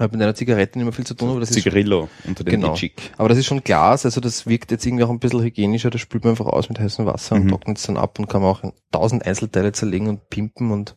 [0.03, 2.61] Hat mit einer Zigarette nicht mehr viel zu tun, aber das ist Zigarillo unter den
[2.61, 2.73] genau.
[2.75, 3.12] Itchik.
[3.19, 6.01] Aber das ist schon Glas, also das wirkt jetzt irgendwie auch ein bisschen hygienischer, das
[6.01, 7.49] spült man einfach aus mit heißem Wasser und Mhm.
[7.51, 10.97] trocknet es dann ab und kann man auch in tausend Einzelteile zerlegen und pimpen und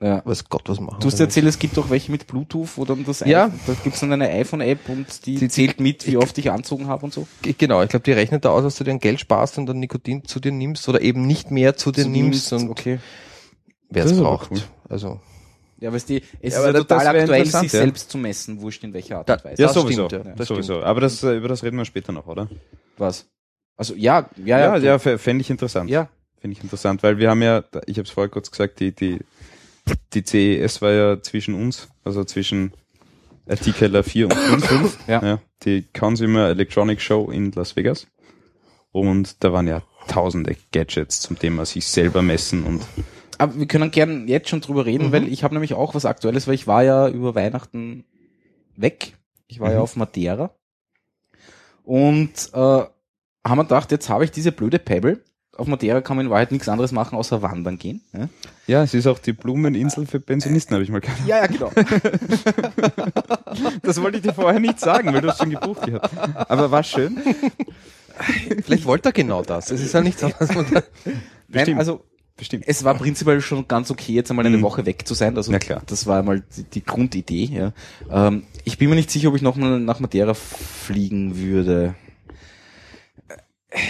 [0.00, 0.22] Ja.
[0.26, 0.98] weiß Gott was machen.
[1.00, 3.50] Du hast erzählt, es gibt auch welche mit Bluetooth, wo dann das Ja.
[3.66, 7.04] da gibt's dann eine iPhone-App und die, Die- zählt mit, wie oft ich anzogen habe
[7.04, 7.26] und so.
[7.42, 9.66] Ge- Genau, ich glaube, die rechnet da aus, dass du dir ein Geld sparst und
[9.66, 12.98] dann Nikotin zu dir nimmst oder eben nicht mehr zu dir Zu nimmst und okay.
[13.88, 14.50] wer es braucht.
[14.50, 14.62] cool.
[14.88, 15.20] Also
[15.84, 17.68] Ja, weißt du, es Ja, ist ja total aktuell, sich ja.
[17.68, 19.60] selbst zu messen, wurscht in welcher Art und Weise.
[19.62, 20.06] Ja, Das sowieso.
[20.06, 20.32] stimmt, ja.
[20.34, 20.82] Das sowieso.
[20.82, 22.48] Aber das, äh, über das reden wir später noch, oder?
[22.96, 23.26] Was?
[23.76, 24.96] Also ja, ja, Ja, ja.
[24.96, 25.90] ja, fände ich interessant.
[25.90, 26.08] ja.
[26.40, 29.18] Finde ich interessant, weil wir haben ja, ich habe es vorher kurz gesagt, die, die,
[30.14, 32.72] die CES war ja zwischen uns, also zwischen
[33.78, 34.98] Keller 4 und 5.
[35.06, 35.22] Ja.
[35.22, 35.38] ja.
[35.64, 38.06] Die Consumer Electronic Show in Las Vegas.
[38.90, 42.82] Und da waren ja tausende Gadgets zum Thema sich selber messen und
[43.38, 46.46] Aber wir können gern jetzt schon drüber reden, weil ich habe nämlich auch was Aktuelles,
[46.46, 48.04] weil ich war ja über Weihnachten
[48.76, 49.14] weg.
[49.46, 49.82] Ich war ja Mhm.
[49.82, 50.50] auf Madeira.
[51.82, 52.88] Und äh, haben
[53.44, 55.22] wir gedacht, jetzt habe ich diese blöde Pebble.
[55.56, 58.00] Auf Madeira kann man in Wahrheit nichts anderes machen, außer wandern gehen.
[58.12, 58.28] Ja,
[58.66, 61.20] ja, es ist auch die Blumeninsel für Pensionisten, habe ich mal gehört.
[61.26, 61.70] ja, ja genau.
[63.82, 66.10] Das wollte ich dir vorher nicht sagen, weil du es schon gebucht gehabt.
[66.50, 67.18] Aber war schön.
[68.64, 69.70] Vielleicht wollte er genau das.
[69.70, 71.78] Es ist ja nicht so, dass man da Nein, Bestimmt.
[71.78, 72.04] also
[72.36, 72.64] Bestimmt.
[72.66, 74.62] es war prinzipiell schon ganz okay, jetzt einmal eine Mhm.
[74.62, 75.36] Woche weg zu sein.
[75.36, 75.82] Also Na klar.
[75.86, 77.44] das war einmal die, die Grundidee.
[77.44, 77.72] Ja.
[78.10, 81.94] Ähm, ich bin mir nicht sicher, ob ich nochmal nach Madeira fliegen würde.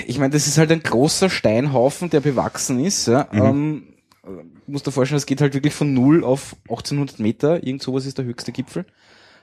[0.06, 3.06] Ich meine, das ist halt ein großer Steinhaufen, der bewachsen ist.
[3.06, 3.28] Ja.
[3.32, 3.40] Mhm.
[3.42, 3.82] Ähm,
[4.24, 4.28] äh,
[4.66, 7.62] muss dir vorstellen, es geht halt wirklich von null auf 1800 Meter.
[7.66, 8.84] Irgend sowas ist der höchste Gipfel.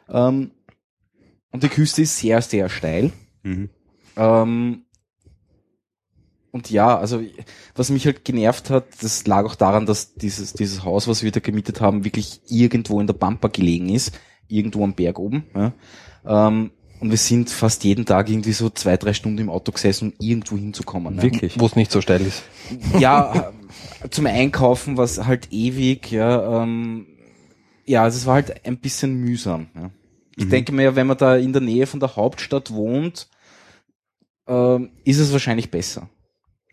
[0.10, 0.52] Ähm,
[1.52, 3.12] und die Küste ist sehr, sehr steil.
[3.44, 3.70] Mhm.
[6.52, 7.22] Und ja, also
[7.76, 11.32] was mich halt genervt hat, das lag auch daran, dass dieses, dieses Haus, was wir
[11.32, 15.46] da gemietet haben, wirklich irgendwo in der Pampa gelegen ist, irgendwo am Berg oben.
[15.56, 15.74] Ja.
[16.26, 20.10] Ähm, und wir sind fast jeden Tag irgendwie so zwei, drei Stunden im Auto gesessen,
[20.10, 21.16] um irgendwo hinzukommen.
[21.16, 21.24] Ja.
[21.24, 21.60] Wirklich.
[21.60, 22.44] wo es nicht so steil ist.
[23.00, 23.52] Ja,
[24.10, 26.62] zum Einkaufen war es halt ewig, ja.
[26.62, 27.08] Ähm,
[27.86, 29.68] ja, also es war halt ein bisschen mühsam.
[29.74, 29.90] Ja.
[30.36, 33.28] Ich denke mir, wenn man da in der Nähe von der Hauptstadt wohnt,
[34.48, 36.10] ähm, ist es wahrscheinlich besser.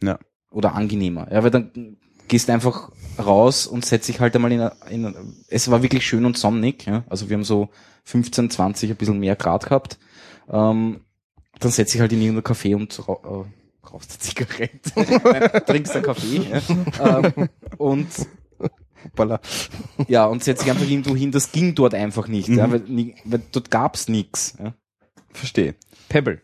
[0.02, 0.18] Ja.
[0.50, 1.30] Oder angenehmer.
[1.30, 1.96] Ja, weil dann
[2.28, 6.36] gehst einfach raus und setzt dich halt einmal in, in es war wirklich schön und
[6.38, 7.04] sonnig, ja.
[7.08, 7.68] Also wir haben so
[8.04, 9.98] 15, 20, ein bisschen mehr Grad gehabt.
[10.50, 11.00] Ähm,
[11.60, 16.46] dann setz dich halt in irgendein Café und äh, rauchst eine Zigarette, trinkst einen Kaffee,
[16.50, 17.18] ja.
[17.18, 18.06] ähm, und
[19.04, 19.40] Hoppala.
[20.08, 22.72] ja, und setz dich einfach irgendwo hin, das ging dort einfach nicht, ja, Mhm.
[22.72, 24.54] weil, nie- weil dort gab's nix.
[24.62, 24.74] Ja.
[25.32, 25.74] Verstehe.
[26.08, 26.42] Pebble.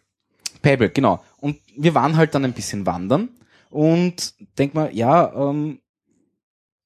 [0.63, 1.23] Pebble, genau.
[1.41, 3.29] Und wir waren halt dann ein bisschen wandern
[3.75, 5.81] und denk mal, ja, ähm,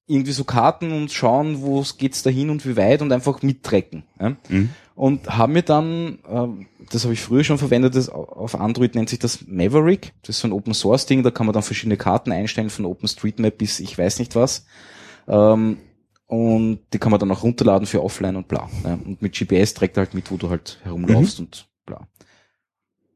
[0.07, 4.03] irgendwie so Karten und schauen, wo geht's dahin und wie weit und einfach mittrecken.
[4.19, 4.35] Ja?
[4.49, 4.69] Mhm.
[4.95, 8.95] Und haben mir dann, ähm, das habe ich früher schon verwendet, das au- auf Android
[8.95, 10.13] nennt sich das Maverick.
[10.23, 12.85] Das ist so ein Open Source Ding, da kann man dann verschiedene Karten einstellen, von
[12.85, 14.65] OpenStreetMap bis ich weiß nicht was.
[15.27, 15.77] Ähm,
[16.25, 18.67] und die kann man dann auch runterladen für offline und bla.
[18.83, 18.93] Ja?
[18.95, 22.07] Und mit GPS trägt er halt mit, wo du halt herumlaufst und bla.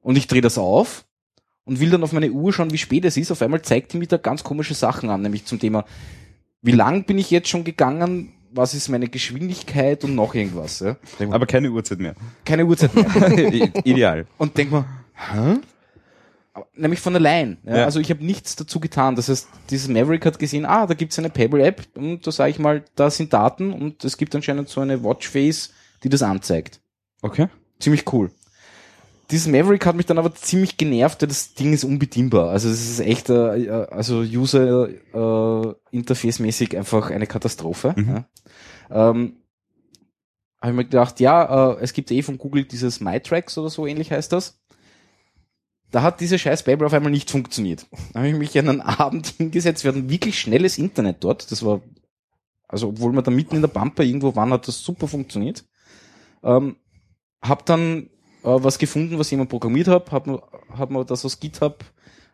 [0.01, 1.05] Und ich drehe das auf
[1.65, 3.31] und will dann auf meine Uhr schauen, wie spät es ist.
[3.31, 5.85] Auf einmal zeigt die mir da ganz komische Sachen an, nämlich zum Thema,
[6.61, 10.79] wie lang bin ich jetzt schon gegangen, was ist meine Geschwindigkeit und noch irgendwas.
[10.79, 10.97] Ja?
[11.19, 12.15] Mal, Aber keine Uhrzeit mehr.
[12.45, 13.05] keine Uhrzeit mehr.
[13.85, 14.27] Ideal.
[14.37, 15.57] Und denk mal, hä?
[16.75, 17.57] Nämlich von allein.
[17.65, 17.77] Ja?
[17.77, 17.85] Ja.
[17.85, 19.15] Also ich habe nichts dazu getan.
[19.15, 22.59] Das heißt, dieses Maverick hat gesehen, ah, da gibt's eine Pebble-App und da sage ich
[22.59, 25.71] mal, da sind Daten und es gibt anscheinend so eine Watchface,
[26.03, 26.79] die das anzeigt.
[27.23, 27.47] Okay.
[27.79, 28.29] Ziemlich cool.
[29.33, 32.51] Dieses Maverick hat mich dann aber ziemlich genervt, weil das Ding ist unbedienbar.
[32.51, 37.95] Also es ist echt, äh, also User äh, Interface-mäßig einfach eine Katastrophe.
[37.97, 38.09] Mhm.
[38.09, 39.09] Ja.
[39.09, 39.37] Ähm,
[40.61, 43.87] habe ich mir gedacht, ja, äh, es gibt eh von Google dieses MyTracks oder so
[43.87, 44.61] ähnlich heißt das.
[45.89, 47.87] Da hat diese scheiß Babel auf einmal nicht funktioniert.
[48.13, 49.83] Da habe ich mich an einen Abend hingesetzt.
[49.83, 51.51] Wir hatten wirklich schnelles Internet dort.
[51.51, 51.81] Das war,
[52.67, 55.65] also obwohl wir da mitten in der Pampa irgendwo waren, hat das super funktioniert.
[56.43, 56.75] Ähm,
[57.41, 58.11] hab dann
[58.43, 60.41] äh, was gefunden, was jemand programmiert hat, hab, mir-
[60.77, 61.83] hab mir das aus GitHub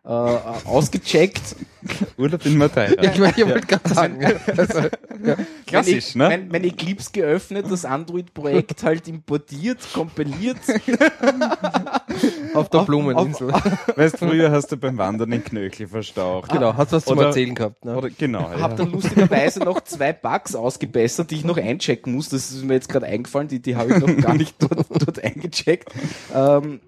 [0.03, 1.55] äh, ausgecheckt.
[2.17, 3.03] Urlaub in Madeira.
[3.03, 4.25] Ja, ich, mein, ich wollte gerade sagen.
[4.57, 4.89] Also,
[5.65, 6.37] Klassisch, mein, ne?
[6.37, 10.57] Mein, mein Eclipse geöffnet, das Android-Projekt halt importiert, kompiliert.
[12.53, 13.49] auf der Blumeninsel.
[13.95, 16.51] Weißt, früher hast du beim Wandern den Knöchel verstaucht.
[16.51, 17.85] genau, hast was zum Oder- Erzählen gehabt.
[17.85, 17.95] Ne?
[17.95, 18.49] Oder, genau.
[18.49, 22.29] Hab dann lustigerweise noch zwei Bugs ausgebessert, die ich noch einchecken muss.
[22.29, 25.23] Das ist mir jetzt gerade eingefallen, die, die habe ich noch gar nicht dort, dort
[25.23, 25.93] eingecheckt.
[26.33, 26.81] Ähm,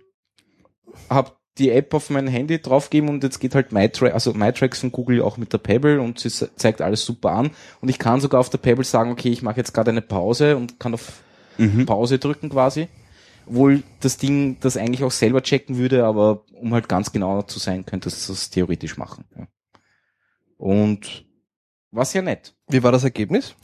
[1.10, 4.92] hab die App auf mein Handy draufgegeben und jetzt geht halt MyTrack, also MyTracks von
[4.92, 7.52] Google auch mit der Pebble und sie zeigt alles super an.
[7.82, 10.56] Und ich kann sogar auf der Pebble sagen, okay, ich mache jetzt gerade eine Pause
[10.56, 11.22] und kann auf
[11.58, 11.86] Mhm.
[11.86, 12.88] Pause drücken quasi.
[13.46, 17.60] Obwohl das Ding das eigentlich auch selber checken würde, aber um halt ganz genau zu
[17.60, 19.26] sein, könnte es das theoretisch machen.
[19.38, 19.48] Ja.
[20.58, 21.26] Und
[21.92, 22.54] war sehr nett.
[22.68, 23.56] Wie war das Ergebnis?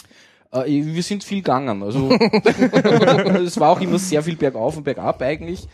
[0.51, 1.83] Äh, wir sind viel gegangen.
[1.83, 5.67] Also es war auch immer sehr viel bergauf und bergab eigentlich.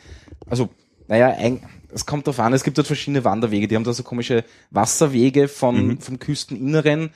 [0.48, 0.70] Also,
[1.08, 1.62] naja, ein,
[1.94, 3.68] es kommt darauf an, es gibt dort verschiedene Wanderwege.
[3.68, 5.98] Die haben da so komische Wasserwege von, Mhm.
[6.00, 7.12] vom Küsteninneren,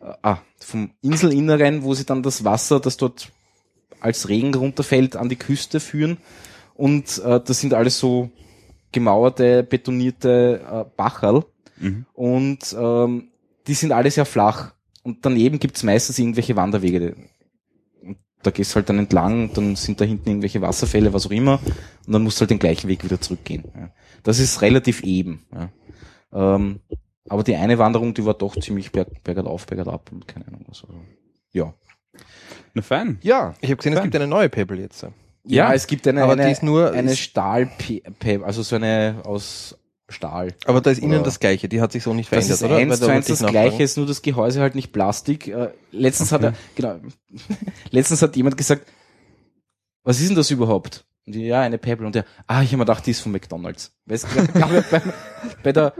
[0.00, 3.30] äh, ah, vom Inselinneren, wo sie dann das Wasser, das dort
[4.00, 6.18] als Regen runterfällt, an die Küste führen.
[6.74, 8.30] Und äh, das sind alles so
[8.92, 11.44] gemauerte, betonierte äh, Bacherl.
[11.78, 12.06] Mhm.
[12.14, 13.28] Und ähm,
[13.66, 14.72] die sind alle sehr flach.
[15.02, 17.16] Und daneben gibt's meistens irgendwelche Wanderwege.
[18.48, 21.60] Da gehst du halt dann entlang, dann sind da hinten irgendwelche Wasserfälle, was auch immer,
[22.06, 23.64] und dann musst du halt den gleichen Weg wieder zurückgehen.
[23.76, 23.90] Ja.
[24.22, 25.44] Das ist relativ eben.
[25.52, 25.68] Ja.
[26.56, 26.80] Ähm,
[27.28, 30.82] aber die eine Wanderung, die war doch ziemlich berg, bergauf, bergab und keine Ahnung was.
[30.82, 30.94] Also,
[31.52, 31.74] ja.
[32.72, 33.18] Na fein.
[33.22, 35.06] Ja, Ich habe gesehen, es gibt eine neue Pebble jetzt.
[35.44, 37.70] ja, es gibt eine, aber eine, die ist nur- eine ist- Stahl,
[38.44, 39.76] also so eine aus
[40.08, 40.54] Stahl.
[40.64, 42.76] Aber da ist innen das gleiche, die hat sich so nicht Das verändert, ist oder?
[42.78, 45.48] eins zu eins das ich gleiche, ist nur das Gehäuse halt nicht Plastik.
[45.48, 46.96] Äh, letztens hat er, genau,
[47.90, 48.86] letztens hat jemand gesagt,
[50.04, 51.04] was ist denn das überhaupt?
[51.26, 52.06] Und die, ja, eine Pebble.
[52.06, 53.92] Und der, ah, ich habe mir gedacht, die ist von McDonalds.
[54.06, 54.46] Weißt du,
[54.90, 55.02] bei,
[55.62, 55.92] bei der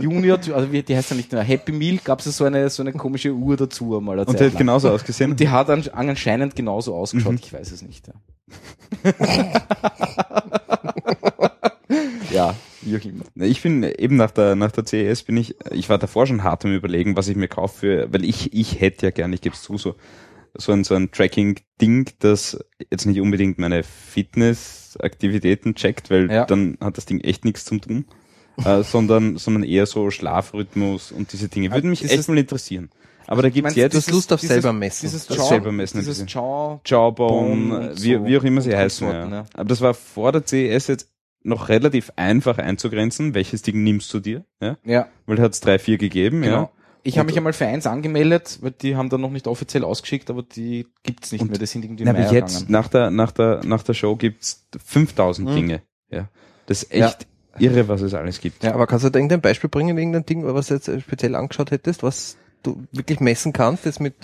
[0.00, 2.82] Junior, also wie, die heißt ja nicht mehr Happy Meal, gab es so eine, so
[2.82, 4.12] eine komische Uhr dazu mal.
[4.18, 4.58] eine Und der hat lang.
[4.60, 5.32] genauso ausgesehen.
[5.32, 8.06] Und die hat an- anscheinend genauso ausgeschaut, ich weiß es nicht.
[8.08, 8.14] Ja,
[12.32, 13.24] ja wie auch immer.
[13.46, 16.64] Ich bin eben nach der, nach der CES bin ich, ich war davor schon hart
[16.64, 19.54] am überlegen, was ich mir kaufe, für, weil ich, ich hätte ja gern, ich gebe
[19.54, 19.96] es zu, so,
[20.56, 22.58] so ein, so ein Tracking-Ding, das
[22.90, 23.82] jetzt nicht unbedingt meine
[24.60, 26.44] Fitness-Aktivitäten checkt, weil Ja.
[26.44, 28.04] dann hat das Ding echt nichts zum tun,
[28.64, 31.72] äh, sondern, sondern eher so Schlafrhythmus und diese Dinge.
[31.72, 32.90] Würde mich Dieses- echt mal interessieren.
[33.26, 35.02] Aber da gibt's meinst, jetzt du hast Lust auf dieses- selber messen.
[35.06, 36.24] Dieses Das Jaw, selber messen, dieses.
[36.32, 39.06] Jaw, Jawbone, Bone und wie, so wie auch immer sie heißen.
[39.06, 39.28] Ja.
[39.28, 39.44] ja.
[39.54, 41.09] Aber das war vor der CES jetzt
[41.42, 44.76] noch relativ einfach einzugrenzen, welches Ding nimmst du dir, ja?
[44.84, 45.08] ja.
[45.26, 46.54] Weil da hat es drei, vier gegeben, Genau.
[46.62, 46.70] ja.
[47.02, 50.28] Ich habe mich einmal für eins angemeldet, weil die haben dann noch nicht offiziell ausgeschickt,
[50.28, 51.58] aber die gibt's nicht Und- mehr.
[51.58, 55.48] Die sind irgendwie Na, aber jetzt, nach der, nach der, nach der Show gibt's 5000
[55.48, 55.54] Mhm.
[55.54, 56.28] Dinge, ja.
[56.66, 57.26] Das ist echt
[57.58, 58.62] irre, was es alles gibt.
[58.62, 61.70] Ja, aber kannst du da irgendein Beispiel bringen, irgendein Ding, was du jetzt speziell angeschaut
[61.70, 64.14] hättest, was du wirklich messen kannst, jetzt mit,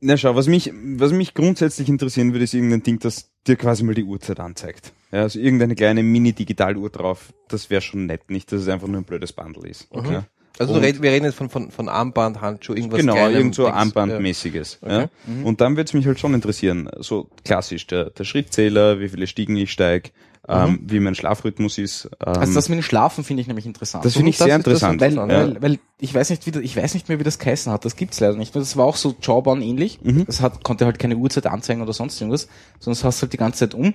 [0.00, 3.82] Na schau, was mich, was mich grundsätzlich interessieren würde, ist irgendein Ding, das dir quasi
[3.84, 4.92] mal die Uhrzeit anzeigt.
[5.10, 9.00] Ja, also irgendeine kleine Mini-Digitaluhr drauf, das wäre schon nett, nicht, dass es einfach nur
[9.00, 9.94] ein blödes Bundle ist.
[9.94, 10.12] Mhm.
[10.12, 10.24] Ja.
[10.58, 13.36] also Und- du red, wir reden jetzt von, von, von Armband, Handschuh, irgendwas genau, Kleinem,
[13.36, 14.78] irgend so Armbandmäßiges.
[14.80, 14.92] Okay.
[14.92, 15.44] Ja.
[15.44, 19.26] Und dann würde es mich halt schon interessieren, so klassisch der, der Schrittzähler, wie viele
[19.26, 20.12] Stiegen ich steig,
[20.48, 22.10] ähm, wie mein Schlafrhythmus ist.
[22.24, 24.04] Ähm, Also das mit dem Schlafen finde ich nämlich interessant.
[24.04, 25.00] das finde ich das sehr das interessant.
[25.00, 25.28] weil, ja.
[25.28, 27.84] weil, weil ich weiß nicht, wie das, ich weiß nicht mehr, wie das geheißen hat.
[27.84, 28.54] Das gibt's leider nicht.
[28.54, 28.60] mehr.
[28.62, 30.00] Das war auch so Jawbone ähnlich.
[30.02, 30.26] Mhm.
[30.26, 32.48] Das hat, konnte halt keine Uhrzeit anzeigen oder sonst irgendwas,
[32.80, 33.94] sondern das hast du halt die ganze Zeit um.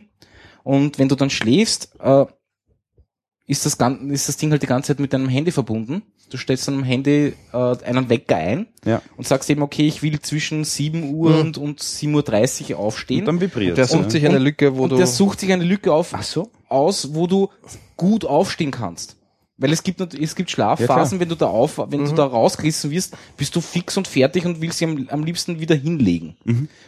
[0.64, 2.26] Und wenn du dann schläfst, äh,
[3.48, 6.04] ist das, gan- ist das Ding halt die ganze Zeit mit deinem Handy verbunden.
[6.30, 9.02] Du stellst dann am Handy äh, einen Wecker ein Ja.
[9.16, 11.40] und sagst eben, okay, ich will zwischen 7 Uhr Mhm.
[11.40, 13.20] und, und 7.30 Uhr aufstehen.
[13.22, 15.64] und dann vibriert Der sucht sich eine Lücke, wo und du, der sucht sich eine
[15.64, 16.50] Lücke auf, Ach so.
[16.70, 17.50] aus, wo du
[17.96, 19.17] gut aufstehen kannst.
[19.60, 23.18] Weil es gibt, es gibt Schlafphasen, wenn du da auf, wenn du da rausgerissen wirst,
[23.38, 26.38] bist du fix und fertig und willst sie am, am liebsten wieder hinlegen.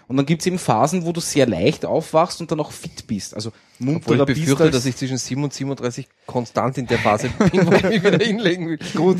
[0.07, 3.33] Und dann gibt's eben Phasen, wo du sehr leicht aufwachst und dann auch fit bist.
[3.33, 3.51] Also
[3.81, 7.65] obwohl munterer ich befürchte, dass ich zwischen 7 und 37 konstant in der Phase bin,
[7.65, 8.77] wo ich mich wieder hinlegen will.
[8.95, 9.17] Gut.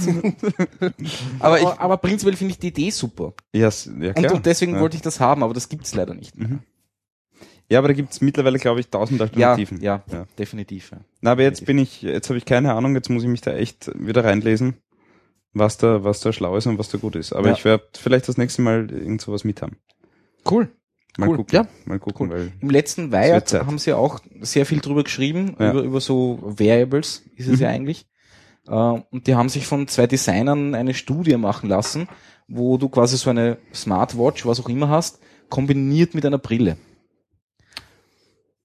[1.39, 3.33] aber ich, aber, aber prinzipiell finde ich die Idee super.
[3.53, 4.33] Ja, s- ja Und, klar.
[4.35, 4.79] und deswegen ja.
[4.81, 6.37] wollte ich das haben, aber das gibt's leider nicht.
[6.37, 6.59] mehr.
[7.69, 9.81] Ja, aber da gibt's mittlerweile, glaube ich, tausend Ja, Alternativen.
[9.81, 10.25] ja, Ja.
[10.37, 10.91] definitiv.
[10.91, 10.97] Ja.
[11.21, 13.53] Na, aber jetzt bin ich, jetzt habe ich keine Ahnung, jetzt muss ich mich da
[13.53, 14.75] echt wieder reinlesen,
[15.53, 17.33] was da, was da schlau ist und was da gut ist.
[17.33, 17.53] Aber Ja.
[17.53, 19.77] ich werde vielleicht das nächste Mal irgend sowas mit haben.
[20.49, 20.69] Cool.
[21.17, 21.37] Mal Cool.
[21.37, 21.55] gucken.
[21.55, 21.67] Ja.
[21.85, 22.51] Mal gucken, weil.
[22.61, 25.71] Im letzten Wired haben sie auch sehr viel drüber geschrieben, Ja.
[25.71, 28.05] über, über so Variables ist es ja eigentlich.
[28.67, 32.07] Äh, und die haben sich von zwei Designern eine Studie machen lassen,
[32.47, 36.77] wo du quasi so eine Smartwatch, was auch immer hast, kombiniert mit einer Brille.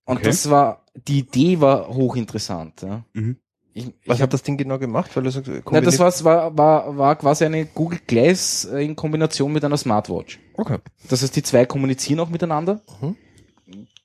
[0.06, 0.26] Und Okay.
[0.26, 2.82] das war, die Idee war hochinteressant.
[2.82, 3.04] Ja.
[3.14, 3.36] Mhm.
[3.76, 5.10] Ich, was ich hat das Ding genau gemacht?
[5.16, 8.94] Weil du sagst, na, das war, war, war, war quasi eine Google Glass äh, in
[8.94, 10.38] Kombination mit einer Smartwatch.
[10.56, 10.78] Okay.
[11.08, 12.80] Das heißt, die zwei kommunizieren auch miteinander.
[13.00, 13.16] Mhm.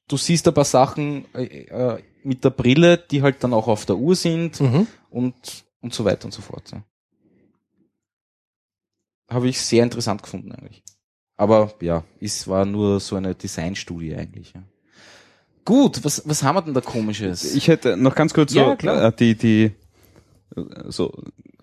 [0.07, 3.85] Du siehst ein paar Sachen äh, äh, mit der Brille, die halt dann auch auf
[3.85, 4.87] der Uhr sind Mhm.
[5.11, 6.71] und, und so weiter und so fort.
[6.71, 6.81] Ja.
[9.29, 10.81] Habe ich sehr interessant gefunden eigentlich.
[11.37, 14.53] Aber ja, es war nur so eine Designstudie eigentlich.
[14.53, 14.63] Ja.
[15.69, 17.53] Gut, was, was haben wir denn da komisches?
[17.55, 19.03] Ich hätte noch ganz kurz so Ja, klar.
[19.05, 19.71] äh, die, die,
[20.55, 21.13] äh, so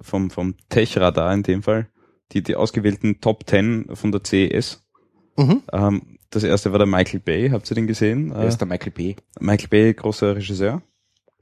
[0.00, 1.88] vom, vom Tech-Radar in dem Fall,
[2.30, 4.84] die, die ausgewählten Top 10 von der CES.
[5.36, 5.62] Mhm.
[5.72, 8.30] Ähm, das erste war der Michael Bay, habt ihr den gesehen?
[8.32, 9.16] Wer Äh, ist der Michael P.
[9.40, 10.82] Michael Bay, großer Regisseur.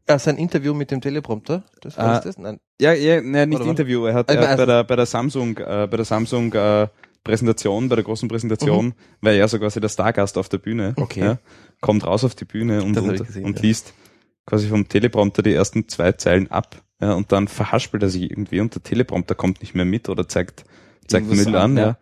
[0.07, 1.64] Ah, sein Interview mit dem Teleprompter.
[1.83, 2.20] Das war Ah.
[2.20, 2.38] das?
[2.38, 2.61] Nein.
[2.81, 3.70] Ja, ja, ne, nicht Oder?
[3.70, 4.07] Interview.
[4.07, 6.88] Er hat, Äh, er hat bei der bei der Samsung äh, bei der Samsung äh,
[7.24, 10.92] Präsentation, bei der großen Präsentation, war er so quasi der Stargast auf der Bühne.
[10.96, 11.20] Okay.
[11.20, 11.38] Ja,
[11.80, 13.62] kommt raus auf die Bühne und, und, gesehen, und ja.
[13.62, 13.94] liest
[14.46, 16.82] quasi vom Teleprompter die ersten zwei Zeilen ab.
[17.00, 20.28] Ja, und dann verhaspelt er sich irgendwie und der Teleprompter kommt nicht mehr mit oder
[20.28, 20.64] zeigt
[21.08, 21.98] zeigt Irgendwas Müll an, an, ja.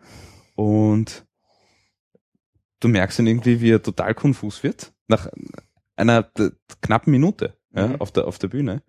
[0.55, 1.25] Und
[2.79, 5.27] du merkst dann irgendwie, wie er total konfus wird nach
[5.95, 6.29] einer
[6.81, 7.95] knappen Minute ja, Mhm.
[8.01, 8.83] auf der auf der Bühne.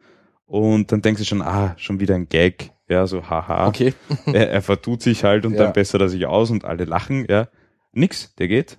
[0.46, 3.66] Und dann denkst du schon, ah, schon wieder ein Gag, ja, so haha.
[3.68, 3.94] Okay.
[4.26, 5.64] Er, er vertut sich halt und Ja.
[5.64, 7.48] dann bessert er sich aus und alle lachen, ja.
[7.92, 8.78] Nix, der geht.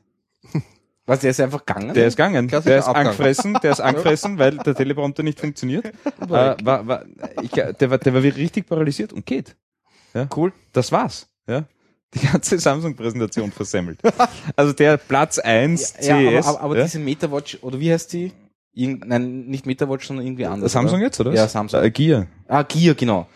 [1.08, 1.94] Was, der ist einfach gegangen?
[1.94, 2.48] Der ist gegangen.
[2.48, 3.06] Klassischer Der ist Abgang.
[3.08, 5.86] angefressen, der ist angefressen, weil der Teleprompter nicht funktioniert.
[5.86, 5.92] äh,
[6.30, 7.06] war, war,
[7.44, 9.56] ich, der, war, der war wirklich richtig paralysiert und geht.
[10.16, 10.28] Ja?
[10.36, 10.52] Cool.
[10.74, 11.28] Das war's.
[11.48, 11.66] Ja?
[12.16, 14.00] Die ganze Samsung-Präsentation versemmelt.
[14.56, 16.48] Also der Platz 1 ja, CES.
[16.48, 16.84] aber, aber, aber ja?
[16.86, 18.32] diese MetaWatch, oder wie heißt die?
[18.74, 20.72] Irgend, nein, nicht MetaWatch, sondern irgendwie anders.
[20.72, 21.06] Samsung oder?
[21.06, 21.34] jetzt, oder?
[21.34, 21.84] Ja, Samsung.
[21.84, 22.28] Äh, Gear.
[22.48, 23.28] Ah, Gear, genau.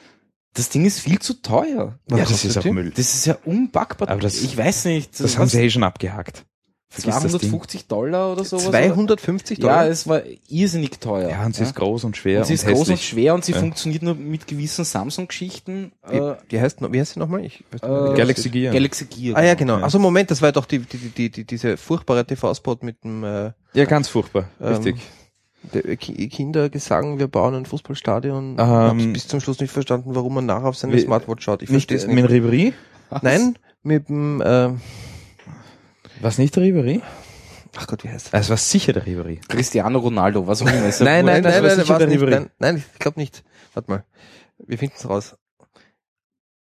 [0.54, 2.00] Das Ding ist viel zu teuer.
[2.10, 2.72] ja, das ist auch die?
[2.72, 2.92] Müll.
[2.96, 4.10] Das ist ja unpackbar.
[4.10, 5.20] Aber das- ich weiß nicht.
[5.20, 6.46] Das haben sie eh schon abgehakt.
[6.92, 7.30] Vergiss das Ding.
[7.30, 8.64] 250 Dollar oder sowas.
[8.66, 9.68] 250 oder?
[9.68, 9.86] Dollar?
[9.86, 11.30] Ja, es war irrsinnig teuer.
[11.30, 13.10] Ja, und sie ist groß und schwer und sie ist und groß und hässlich.
[13.10, 13.60] schwer und sie Ja.
[13.60, 15.92] funktioniert nur mit gewissen Samsung-Geschichten.
[16.10, 17.46] Wie, Äh, die heißt, noch- wie heißt sie nochmal?
[17.46, 18.50] Ich weiß nicht mehr, wie äh, die Galaxy.
[18.50, 18.74] Gear.
[18.74, 19.38] Galaxy Gear.
[19.38, 19.78] Ah ja, genau.
[19.78, 19.84] Ja.
[19.84, 23.52] Also Moment, das war doch die, die, die, die, diese furchtbare TV-Spot mit dem äh,
[23.76, 24.50] Ja, ganz furchtbar.
[24.60, 24.96] Ähm, Richtig.
[26.00, 28.54] Ki- Kinder gesagt, wir bauen ein Fußballstadion.
[28.54, 31.44] Ich Ähm, hab's bis zum Schluss nicht verstanden, warum man nachher auf seine Wie- Smartwatch
[31.44, 31.62] schaut.
[31.62, 32.30] Ich Nicht verstehe es mit nicht.
[32.32, 32.74] Ribery?
[33.22, 34.70] Nein, mit dem, äh,
[36.22, 37.02] Was nicht der Ribery?
[37.78, 38.40] ach Gott, wie heißt er?
[38.40, 39.40] Es war sicher der Ribery.
[39.48, 40.88] Cristiano Ronaldo, was auch immer.
[40.88, 42.22] Ist Nein, nein, das war sicher war's der nicht.
[42.22, 43.44] Nein, nein, ich glaube nicht.
[43.74, 44.04] Warte mal.
[44.60, 45.36] Wir finden es raus.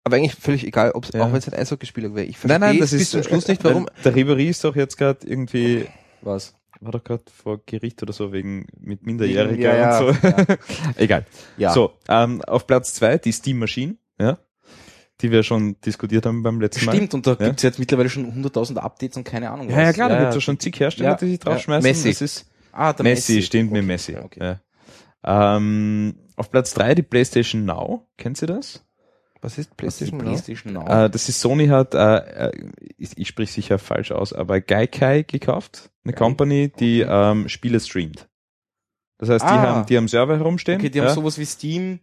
[0.03, 1.23] Aber eigentlich völlig egal, ob's, Ja.
[1.23, 2.25] auch wenn es ein Eishockeyspieler wäre.
[2.27, 3.85] Ich Nein, nein, verstehe das ist bis zum Schluss nicht, warum.
[3.85, 5.87] weil Der Ribery ist doch jetzt gerade irgendwie
[6.21, 6.53] Was?
[6.85, 10.27] War doch gerade vor Gericht oder so wegen mit Minderjähriger Ja, ja, und so.
[10.27, 10.45] ja.
[10.95, 11.25] Egal.
[11.57, 11.71] Ja.
[11.71, 14.37] So, ähm, auf Platz zwei die Steam Machine, ja,
[15.21, 16.95] die wir schon diskutiert haben beim letzten Mal.
[16.95, 17.47] Stimmt, und da Ja.
[17.47, 19.95] gibt's jetzt mittlerweile schon 100.000 Updates und keine Ahnung Ja, ja was.
[19.95, 21.51] klar, da gibt's ja schon zig Hersteller, Ja, die sich ja.
[21.51, 21.89] draufschmeißen.
[21.89, 22.09] Messi.
[22.09, 23.45] Das ist Ah, der Messi, Messi.
[23.45, 24.15] stimmt mit Okay, Messi.
[24.17, 24.57] okay.
[25.23, 25.55] Ja.
[25.57, 28.07] Ähm, auf Platz drei die PlayStation Now.
[28.17, 28.84] Kennt ihr das?
[29.41, 30.17] Was ist Was ist die PlayStation?
[30.17, 30.23] Now?
[30.23, 30.87] PlayStation Now?
[31.05, 32.17] Äh, das ist Sony hat, äh,
[32.47, 36.17] äh, ich, ich sprich sicher falsch aus, aber Gaikai gekauft, eine Geil.
[36.19, 38.27] Company, die ähm, Spiele streamt.
[39.17, 39.61] Das heißt, die Ah.
[39.61, 40.79] haben, die haben Server herumstehen.
[40.79, 41.13] okay, die haben ja.
[41.13, 41.99] sowas wie Steam.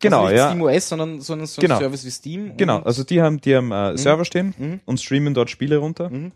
[0.00, 0.48] genau, also nicht ja.
[0.50, 1.78] Steam OS, sondern so einen, so einen Genau.
[1.80, 2.56] Service wie Steam.
[2.56, 3.96] Genau, also die haben, die haben äh, Mhm.
[3.96, 4.80] Server stehen Mhm.
[4.84, 6.10] und streamen dort Spiele runter.
[6.10, 6.32] Mhm.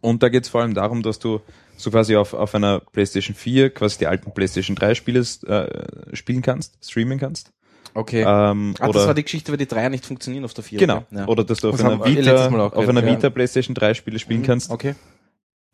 [0.00, 1.40] Und da geht es vor allem darum, dass du
[1.76, 6.42] so quasi auf, auf einer PlayStation 4 quasi die alten PlayStation 3 Spiele äh, spielen
[6.42, 7.52] kannst, streamen kannst.
[7.94, 8.22] Okay.
[8.26, 10.78] Ähm, ah, oder das war die Geschichte, weil die Dreier nicht funktionieren auf der Vier.
[10.80, 11.04] genau.
[11.12, 11.26] Ja.
[11.28, 13.16] Oder dass du auf Das einer Vita, auf gehört, einer ja.
[13.16, 14.46] Vita PlayStation 3 Spiele spielen Mhm.
[14.46, 14.70] kannst.
[14.70, 14.94] Okay.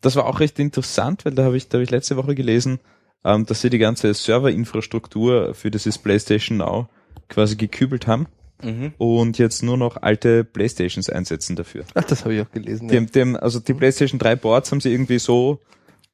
[0.01, 2.79] Das war auch recht interessant, weil da habe ich, da habe ich letzte Woche gelesen,
[3.25, 6.87] ähm, dass sie die ganze Serverinfrastruktur für dieses PlayStation Now
[7.29, 8.27] quasi gekübelt haben
[8.63, 8.93] Mhm.
[8.99, 11.83] und jetzt nur noch alte Playstations einsetzen dafür.
[11.95, 12.87] Ach, das habe ich auch gelesen.
[12.89, 13.21] Die, Ja.
[13.21, 15.59] haben- also die PlayStation 3 Boards haben sie irgendwie so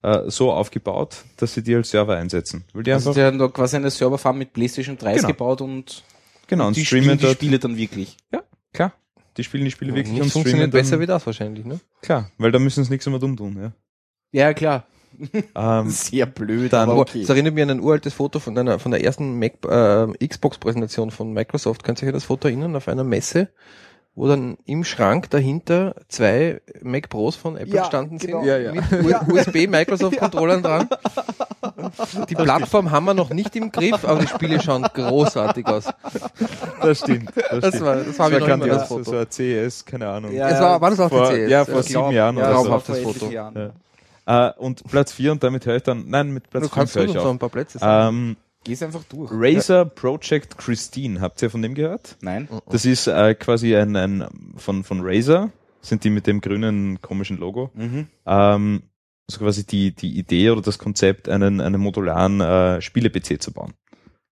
[0.03, 2.63] äh, so aufgebaut, dass sie die als Server einsetzen.
[2.73, 5.27] Weil die Also die haben da quasi eine Serverfarm mit PlayStation 3 Genau.
[5.27, 6.03] gebaut und
[6.47, 7.35] genau und die streamen spielen die dort.
[7.35, 8.17] Spiele dann wirklich.
[8.31, 8.93] Ja, klar.
[9.37, 11.79] Die spielen die Spiele wirklich Nichts und streamen funktioniert dann, besser wie das wahrscheinlich, ne?
[12.01, 13.57] Klar, weil da müssen sie nichts mehr dumm tun.
[13.61, 13.71] Ja.
[14.31, 14.85] Ja, klar.
[15.55, 17.21] Ähm, Sehr blöd, Dann- aber okay.
[17.21, 21.11] Das erinnert mich an ein uraltes Foto von einer, von der ersten Mac, äh, Xbox-Präsentation
[21.11, 21.83] von Microsoft.
[21.83, 22.75] Könnt ihr euch das Foto erinnern?
[22.75, 23.49] Auf einer Messe,
[24.17, 28.31] wo dann im Schrank dahinter zwei Mac Pros von Apple Ja, standen sind.
[28.31, 28.43] genau.
[28.43, 28.73] Ja, ja.
[28.73, 30.89] Mit U- USB-Microsoft-Controllern dran.
[32.27, 35.85] Die Plattform haben wir noch nicht im Griff, aber die Spiele schauen großartig aus.
[36.81, 37.31] das stimmt.
[37.35, 37.85] Das, Das stimmt.
[37.85, 38.77] war, das habe ich noch immer grandios.
[38.79, 39.03] das Foto.
[39.03, 40.31] Das war CES, keine Ahnung.
[40.33, 41.51] Ja, es war, war das auf vor- der CS?
[41.51, 42.63] ja, vor Ich sieben glaub- Jahren ja, oder so.
[42.63, 43.31] traumhaftes vor etlichen Foto.
[43.31, 43.71] Jahren.
[44.27, 44.49] Ja.
[44.49, 46.95] Äh, und Platz 4, und damit höre ich dann, nein, mit Platz Du 5 kannst
[46.95, 47.31] höre ich noch auf.
[47.31, 48.17] ein paar Plätze sagen.
[48.17, 48.35] Ähm,
[48.67, 49.31] Geh's einfach durch.
[49.33, 52.17] Razer Project Christine, habt ihr von dem gehört?
[52.21, 52.47] Nein.
[52.69, 54.27] Das ist äh, quasi ein, ein
[54.57, 55.49] von, von Razer,
[55.81, 57.71] sind die mit dem grünen komischen Logo.
[57.73, 58.07] Mhm.
[58.25, 58.83] Ähm,
[59.29, 63.73] also quasi die, die Idee oder das Konzept, einen, einen modularen äh, Spiele-PC zu bauen.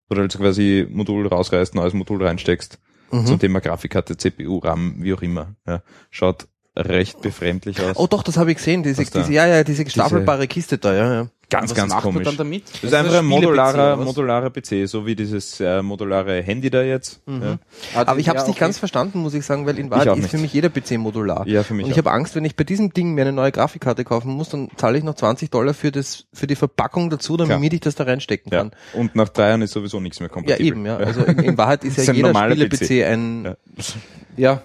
[0.10, 2.80] Oder also quasi Modul rausreißt, neues Modul reinsteckst,
[3.12, 3.26] Mhm.
[3.28, 5.56] zum Thema Grafikkarte, CPU, RAM, wie auch immer.
[5.67, 5.84] Ja.
[6.10, 7.95] Schaut recht befremdlich aus.
[7.95, 8.84] Oh doch, das habe ich gesehen.
[8.84, 11.28] Diese, diese, ja, ja, diese stapelbare Kiste da, ja, ja.
[11.49, 12.15] Ganz, Was ganz macht komisch.
[12.15, 12.63] man dann damit?
[12.73, 16.81] Das ist einfach ein Spiele-PC modularer, modularer PC, so wie dieses äh, modulare Handy da
[16.81, 17.21] jetzt.
[17.27, 17.58] Ja.
[17.95, 18.60] Ah, Aber ich habe es ja, nicht okay.
[18.60, 20.29] ganz verstanden, muss ich sagen, weil in Wahrheit ist nicht.
[20.31, 21.47] für mich jeder PC modular.
[21.47, 23.51] Ja, für mich Und ich habe Angst, wenn ich bei diesem Ding mir eine neue
[23.51, 27.38] Grafikkarte kaufen muss, dann zahle ich noch 20 Dollar für das für die Verpackung dazu,
[27.38, 27.73] damit Klar.
[27.73, 28.60] ich das da reinstecken Ja.
[28.60, 28.71] kann.
[28.93, 30.65] Und nach drei Jahren ist sowieso nichts mehr Ja, kompatibel.
[30.67, 30.97] eben, ja.
[30.97, 33.55] Also in, in Wahrheit ist ja ein jeder Spiele-PC ein,
[34.38, 34.62] Ja.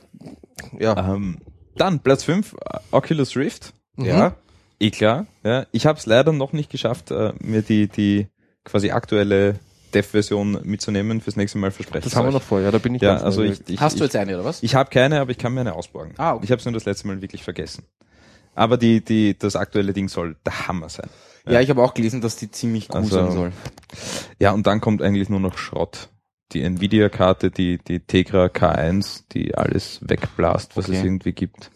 [0.79, 1.15] ja, ja.
[1.15, 1.39] Ähm,
[1.77, 2.55] dann Platz 5,
[2.91, 3.73] Oculus Rift.
[3.97, 4.05] Mhm.
[4.05, 4.35] Ja.
[4.81, 5.27] Eh klar.
[5.45, 5.67] Ja.
[5.73, 8.29] Ich habe es leider noch nicht geschafft, äh, mir die, die
[8.65, 9.57] quasi aktuelle
[9.95, 11.21] Dev-Version mitzunehmen.
[11.21, 13.13] Fürs nächste Mal verspreche Das ich haben wir noch vor, ja, da bin ich Ja,
[13.13, 14.63] ganz also ich, ich, Hast du ich, jetzt eine oder was?
[14.63, 16.15] ich habe keine, aber ich kann mir eine ausborgen.
[16.17, 16.45] Ah, okay.
[16.45, 17.85] Ich habe es nur das letzte Mal wirklich vergessen.
[18.55, 21.09] Aber die, die, das aktuelle Ding soll der Hammer sein.
[21.49, 23.53] Ja, ich habe auch gelesen, dass die ziemlich cool Also- sein soll.
[24.39, 26.09] Ja, und dann kommt eigentlich nur noch Schrott.
[26.53, 30.99] Die Nvidia-Karte, die, die Tegra K1, die alles wegblasst, was Okay.
[30.99, 31.71] es irgendwie gibt.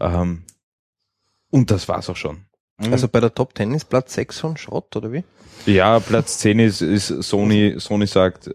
[0.00, 0.44] Ähm,
[1.50, 2.44] und das war's auch schon.
[2.90, 5.22] Also bei der Top 10 ist Platz 6 schon Schrott, oder wie?
[5.66, 8.52] Ja, Platz 10 ist, ist Sony, Sony sagt, äh,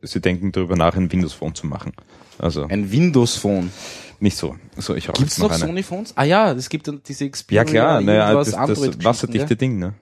[0.00, 1.92] sie denken darüber nach, ein Windows Phone zu machen.
[2.38, 3.70] Also, ein Windows Phone.
[4.18, 4.56] Nicht so.
[4.78, 5.58] So, ich Gibt's jetzt noch noch.
[5.58, 6.14] Sony Phones?
[6.16, 7.64] Ah ja, es gibt dann diese Ja Xperia.
[7.64, 9.56] klar, naja, irgendwas, das, das wasserdichte ja.
[9.56, 9.92] Ding, ne?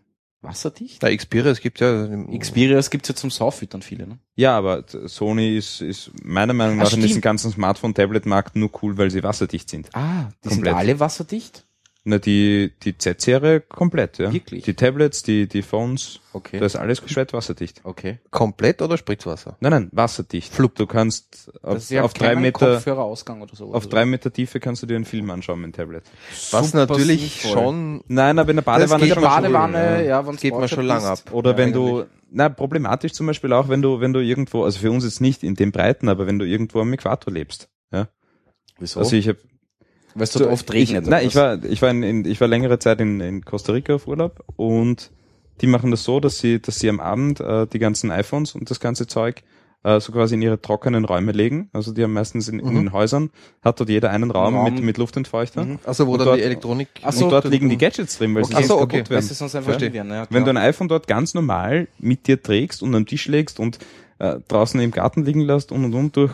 [0.40, 1.02] Wasserdicht?
[1.02, 2.06] Na, Xperia, es gibt ja
[2.38, 4.18] Xperias gibt's ja zum Sauffüttern viele, ne?
[4.36, 8.96] Ja, aber Sony ist, ist meiner Meinung nach Ah, in diesem ganzen Smartphone-Tablet-Markt nur cool,
[8.98, 9.88] weil sie wasserdicht sind.
[9.94, 10.66] Ah, die Komplett.
[10.66, 11.64] sind alle wasserdicht?
[12.06, 14.30] Na, die, die Z-Serie komplett, ja.
[14.30, 14.62] Wirklich?
[14.64, 16.58] Die Tablets, die, die Phones, Okay.
[16.58, 17.80] da ist alles gescheit wasserdicht.
[17.84, 18.18] okay.
[18.30, 19.56] komplett oder Spritzwasser?
[19.60, 20.52] Nein, nein, wasserdicht.
[20.52, 20.74] Flup.
[20.74, 23.72] Du kannst Das auf, ist ja auf drei Meter, Kopfhörerausgang oder so.
[23.72, 26.02] auf drei Meter Tiefe kannst du dir einen Film anschauen mit dem Tablet.
[26.50, 27.62] Was Super natürlich sinnvoll.
[27.62, 30.22] schon, Nein, aber in der Badewanne geht schon mal schon, Badewanne, ja.
[30.22, 31.20] ja, geht man schon lang ab.
[31.32, 34.78] Oder Ja, wenn du, na, problematisch zum Beispiel auch, wenn du, wenn du irgendwo, also
[34.78, 37.70] für uns jetzt nicht in den Breiten, aber wenn du irgendwo am Äquator lebst.
[37.92, 38.08] Ja.
[38.78, 39.00] Wieso?
[39.00, 39.38] Also ich habe
[40.14, 41.04] Weil es dort oft regnet.
[41.04, 43.44] Ich, nein, oder ich war, ich war in, in, ich war längere Zeit in, in
[43.44, 45.10] Costa Rica auf Urlaub und
[45.60, 48.70] die machen das so, dass sie, dass sie am Abend äh, die ganzen iPhones und
[48.70, 49.42] das ganze Zeug
[49.84, 51.68] äh, so quasi in ihre trockenen Räume legen.
[51.72, 52.74] Also die haben meistens in, in Mhm.
[52.76, 53.30] den Häusern,
[53.62, 54.64] hat dort jeder einen Raum, Raum.
[54.72, 55.64] mit, mit Luftentfeuchter.
[55.64, 55.78] Mhm.
[55.84, 56.88] also wo Und dann dort- die Elektronik.
[57.02, 59.02] Ach so, und dort liegen die Gadgets drin, weil sie Ach sonst so, kaputt okay.
[59.04, 59.24] Weil werden.
[59.26, 59.88] sie sonst einfach Verstehe.
[59.90, 63.04] liegen werden, ja, Wenn du ein iPhone dort ganz normal mit dir trägst und am
[63.06, 63.78] Tisch legst und
[64.18, 66.32] äh, draußen im Garten liegen lässt und und und durch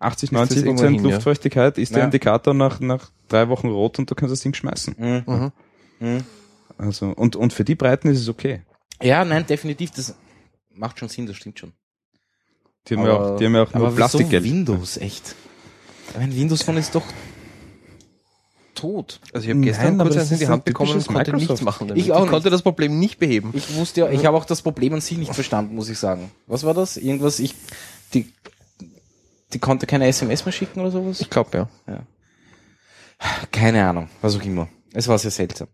[0.00, 1.10] 80, Ist das 90 irgendwo Prozent hin, ja?
[1.14, 2.04] Luftfeuchtigkeit ist der Ja.
[2.04, 4.94] Indikator nach, nach drei Wochen rot und du kannst das Ding schmeißen.
[4.98, 5.22] Mhm.
[5.26, 5.52] Mhm.
[6.00, 6.24] Mhm.
[6.76, 8.62] Also, und, und für die Breiten ist es okay.
[9.02, 10.14] Ja, nein, definitiv, das
[10.74, 11.72] macht schon Sinn, das stimmt schon.
[12.86, 14.44] Die haben ja auch, die haben ja auch nur aber Plastikgeld.
[14.44, 15.34] wieso Windows, echt?
[16.16, 17.04] Mein Windows Phone ist doch
[18.74, 19.20] tot.
[19.32, 21.06] Also ich habe Nein, gestern aber kurz das eins in die ein Hand bekommen und
[21.06, 21.64] konnte nichts Microsoft.
[21.64, 22.02] machen damit.
[22.02, 23.50] Ich auch konnte das Problem nicht beheben.
[23.54, 26.30] Ich wusste ja, ich habe auch das Problem an sich nicht verstanden, muss ich sagen.
[26.46, 26.96] Was war das?
[26.96, 27.54] Irgendwas, ich,
[28.14, 28.32] die,
[29.52, 31.20] die konnte keine SMS mehr schicken oder sowas?
[31.20, 32.02] Ich glaube ja.
[33.52, 34.68] Keine Ahnung, was auch immer.
[34.92, 35.68] Es war sehr seltsam.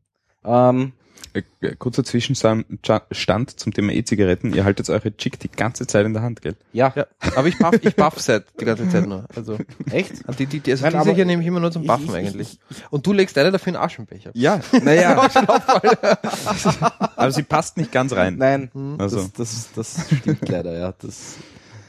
[0.45, 0.93] Ähm,
[1.33, 4.55] Äh, äh, Kurzer Zwischenstand zum Thema E-Zigaretten.
[4.55, 6.55] Ihr haltet eure Chick die ganze Zeit in der Hand, gell?
[6.73, 9.25] ja, Ja, aber ich buff, ich buff seit die ganze Zeit nur.
[9.35, 9.59] Also
[9.91, 10.13] echt?
[10.39, 12.15] die, die, die, also Nein, diese hier nehme ich immer nur zum ich- Buffen ich-
[12.15, 12.61] eigentlich.
[12.91, 14.31] Und du legst eine dafür in Aschenbecher.
[14.35, 15.29] Ja, naja.
[17.17, 18.37] Aber sie passt nicht ganz rein.
[18.37, 19.29] Nein, Also.
[19.37, 20.93] das, das, das stimmt leider, ja.
[20.93, 21.35] Das,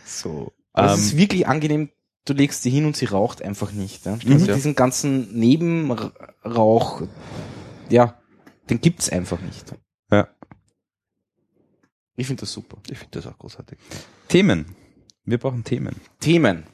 [0.06, 0.54] so.
[0.74, 1.90] Aber es Ähm, ist wirklich angenehm,
[2.26, 4.06] du legst sie hin und sie raucht einfach nicht.
[4.06, 4.18] Ja?
[4.24, 4.34] Mhm.
[4.34, 7.04] Also diesen ganzen Nebenrauch,
[7.90, 8.20] ja,
[8.70, 9.74] den gibt's einfach nicht.
[10.12, 10.28] Ja.
[12.16, 12.78] Ich finde das super.
[12.90, 13.78] Ich finde das auch großartig.
[14.28, 14.76] Themen.
[15.24, 15.96] Wir brauchen Themen.
[16.20, 16.66] Themen.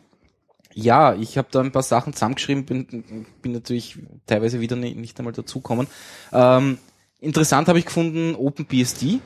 [0.74, 5.20] Ja, ich habe da ein paar Sachen zusammengeschrieben, bin, bin natürlich teilweise wieder nicht, nicht
[5.20, 5.88] einmal dazukommen.
[6.32, 6.78] Ähm,
[7.20, 9.20] interessant habe ich gefunden OpenBSD.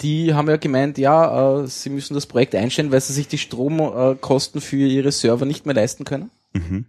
[0.00, 3.38] Die haben ja gemeint, ja, äh, sie müssen das Projekt einstellen, weil sie sich die
[3.38, 6.30] Stromkosten für ihre Server nicht mehr leisten können.
[6.52, 6.86] Mhm.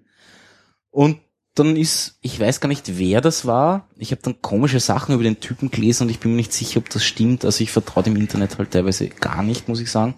[0.92, 1.18] Und
[1.56, 3.88] dann ist, ich weiß gar nicht, wer das war.
[3.98, 6.80] Ich habe dann komische Sachen über den Typen gelesen und ich bin mir nicht sicher,
[6.80, 7.44] ob das stimmt.
[7.46, 10.16] Also ich vertraue dem Internet halt teilweise gar nicht, muss ich sagen.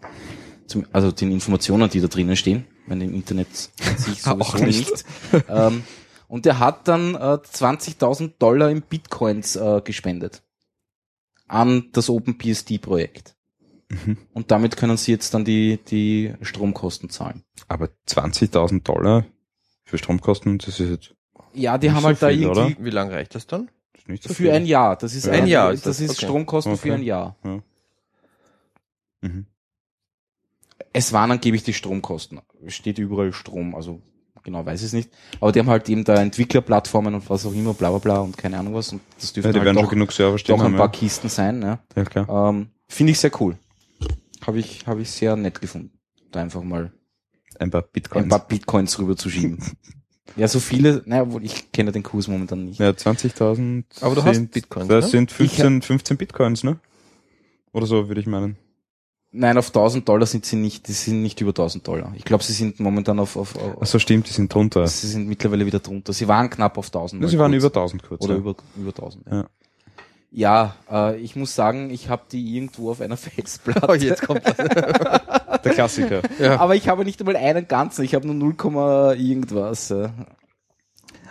[0.68, 3.48] Zum, also den Informationen, die da drinnen stehen, wenn im Internet
[3.88, 4.92] an sich Auch sowieso nicht.
[5.32, 5.46] nicht.
[5.50, 5.84] ähm,
[6.28, 10.44] und er hat dann äh, 20.000 Dollar in Bitcoins äh, gespendet
[11.52, 13.36] an das OpenBSD-Projekt.
[13.90, 14.18] Mhm.
[14.34, 17.44] Und damit können sie jetzt dann die, die Stromkosten zahlen.
[17.68, 19.26] Aber 20.000 Dollar
[19.84, 21.16] für Stromkosten, das ist jetzt
[21.54, 22.86] Ja, die Nicht haben so halt da viel, irgendwie oder?
[22.86, 23.70] Wie lange reicht das dann?
[23.94, 24.52] das ist nicht so Für viel.
[24.52, 24.96] ein Jahr.
[24.96, 25.34] Das ist Ja.
[25.34, 26.26] Ein Jahr Das, ist das, ist okay.
[26.26, 26.88] Stromkosten Okay.
[26.90, 27.36] für ein Jahr.
[27.44, 29.46] Mhm.
[30.94, 32.40] Es waren angeblich die Stromkosten.
[32.68, 34.02] Steht überall Strom, also
[34.44, 35.10] genau weiß ich es nicht.
[35.40, 38.38] Aber die haben halt eben da Entwicklerplattformen und was auch immer, bla bla bla und
[38.38, 38.92] keine Ahnung was.
[38.92, 40.78] Und das Ja, dürften die halt werden doch, schon genug Server stehen doch ein haben.
[40.78, 40.92] paar Ja.
[41.00, 41.62] Kisten sein.
[41.62, 41.80] Ja.
[41.96, 42.50] ja, klar.
[42.50, 43.58] Ähm, Finde ich sehr cool.
[44.46, 45.92] Habe ich, hab ich sehr nett gefunden.
[46.32, 46.92] Da einfach mal
[47.60, 48.30] Ein paar ein Bitcoins.
[48.30, 49.60] paar Bitcoins rüber zu schieben.
[50.36, 52.80] ja, so viele, naja, obwohl ich kenne den Kurs momentan nicht.
[52.80, 53.84] Ja, 20.000.
[54.02, 55.12] Aber du hast sind- Bitcoins, Das ne?
[55.12, 56.80] sind 15, 15 Bitcoins, ne?
[57.74, 58.58] Oder so, würde ich meinen.
[59.34, 62.12] Nein, auf 1000 Dollar sind sie nicht, die sind nicht über 1000 Dollar.
[62.18, 64.86] Ich glaube, sie sind momentan auf, auf, auf Ach so, stimmt, die sind drunter.
[64.88, 66.12] sie sind mittlerweile wieder drunter.
[66.12, 67.22] Sie waren knapp auf 1000.
[67.22, 67.64] Ja, sie waren kurz.
[67.64, 68.24] über 1000 kurz.
[68.26, 68.40] Oder ja.
[68.40, 69.26] über, über 1000.
[69.28, 69.46] Ja.
[70.32, 73.88] Ja, ja äh, ich muss sagen, ich habe die irgendwo auf einer Festplatte.
[73.88, 74.58] Oh, jetzt kommt das.
[75.64, 76.22] Der Klassiker.
[76.40, 76.60] Ja.
[76.60, 79.92] Aber ich habe nicht einmal einen ganzen, ich habe nur 0, Komma irgendwas.
[79.92, 80.10] äh.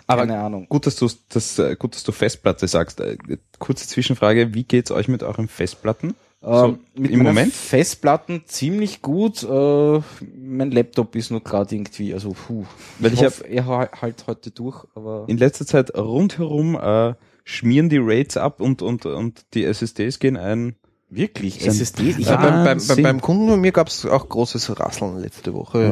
[0.07, 0.65] Aber Keine Ahnung.
[0.67, 2.99] Gut, dass du das, äh, gut, dass du Festplatte sagst.
[2.99, 3.17] Äh,
[3.59, 6.15] Kurze Zwischenfrage: Wie geht's euch mit euren Festplatten?
[6.43, 7.53] Ähm, mit im Moment?
[7.53, 9.43] Festplatten ziemlich gut.
[9.43, 9.99] Äh,
[10.35, 12.65] mein Laptop ist nur gerade irgendwie, also puh.
[12.99, 17.13] Weil ich, ich hoffe, er ha- halt heute durch, aber In letzter Zeit rundherum äh,
[17.43, 20.75] schmieren die Rates ab und und und die SSDs gehen ein.
[21.09, 22.15] wirklich Ist ein SSD.
[22.17, 25.19] Ich Ja, habe beim, beim, beim, beim Kunden von mir gab es auch großes Rasseln
[25.19, 25.83] letzte Woche.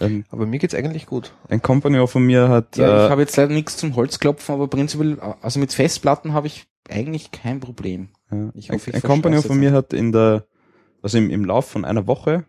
[0.00, 0.06] Ja.
[0.06, 1.32] Ein, Aber mir geht's eigentlich gut.
[1.48, 4.66] ein Company von mir hat ja, ich äh, habe jetzt leider nichts zum Holzklopfen, aber
[4.68, 8.08] prinzipiell, also mit Festplatten habe ich eigentlich kein Problem.
[8.30, 10.46] ja, Ich ein, hoffe, ich ein Company von mir hat in der
[11.02, 12.44] also im, im Lauf von einer Woche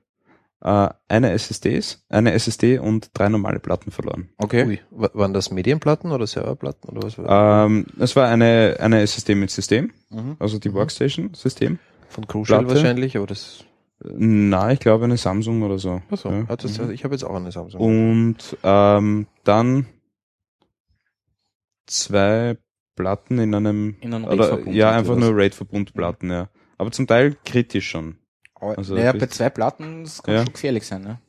[0.62, 4.30] äh, eine SSDs, eine SSD und drei normale Platten verloren.
[4.38, 4.66] Okay.
[4.66, 9.02] Ui, wa- waren das Medienplatten oder Serverplatten oder was war Ähm, es war eine, eine
[9.02, 10.36] SSD mit System, Mhm.
[10.40, 11.80] also die Workstation-System.
[12.10, 12.76] Von Crucial Platte?
[12.76, 13.66] wahrscheinlich, aber das.
[14.06, 16.02] Na, ich glaube eine Samsung oder so.
[16.12, 16.48] Achso, Ja.
[16.48, 17.82] hat das, ich habe jetzt auch eine Samsung.
[17.82, 19.88] Und ähm, dann
[21.86, 22.58] zwei
[22.96, 25.20] Platten in einem In einem oder, ja einfach was?
[25.20, 26.50] nur RAID-Verbundplatten, ja.
[26.78, 28.18] Aber zum Teil kritisch schon.
[28.60, 30.44] Also naja, bei zwei Platten, das kann Ja.
[30.44, 31.20] schon gefährlich sein, ne?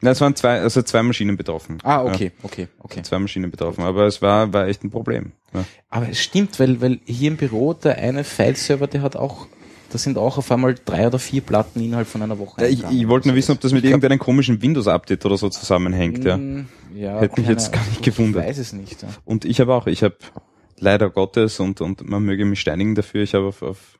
[0.00, 1.78] Na, es waren zwei, also zwei Maschinen betroffen.
[1.82, 2.98] Ah, okay, okay, okay.
[2.98, 5.32] Ja, zwei Maschinen betroffen, aber es war, war echt ein Problem.
[5.52, 5.64] Ja.
[5.90, 9.48] Aber es stimmt, weil, weil hier im Büro der eine File-Server, der hat auch,
[9.90, 12.60] da sind auch auf einmal drei oder vier Platten innerhalb von einer Woche.
[12.64, 13.00] Ich, eingegangen.
[13.00, 16.24] ich wollte nur wissen, ob das mit Ich glaub- irgendeinem komischen Windows-Update oder so zusammenhängt,
[16.24, 16.36] ja.
[16.36, 18.44] Mm, ja Hätte mich jetzt gar nicht Ich gewundert.
[18.46, 19.02] weiß es nicht.
[19.02, 19.08] Ja.
[19.24, 20.16] Und ich habe auch, ich habe
[20.80, 23.98] leider Gottes und, und man möge mich steinigen dafür, ich habe auf, auf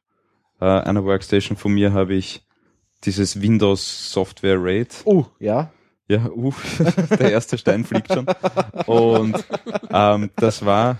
[0.61, 2.43] äh, einer Workstation von mir habe ich
[3.05, 5.03] dieses Windows Software RAID.
[5.05, 5.71] Oh, ja.
[6.09, 6.55] Ja, uh,
[7.19, 8.27] der erste Stein fliegt schon.
[8.87, 9.45] Und
[9.91, 10.97] ähm, das war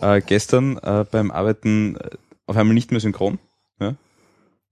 [0.00, 2.10] äh, gestern äh, beim Arbeiten äh,
[2.46, 3.38] auf einmal nicht mehr synchron.
[3.78, 3.94] Ja?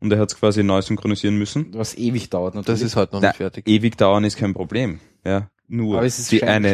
[0.01, 1.73] Und er hat es quasi neu synchronisieren müssen.
[1.75, 2.81] Was ewig dauert natürlich.
[2.81, 3.69] das ist heute noch Na, nicht fertig.
[3.69, 4.99] Ewig dauern ist kein Problem.
[5.25, 6.73] Ja, nur aber es ist die eine,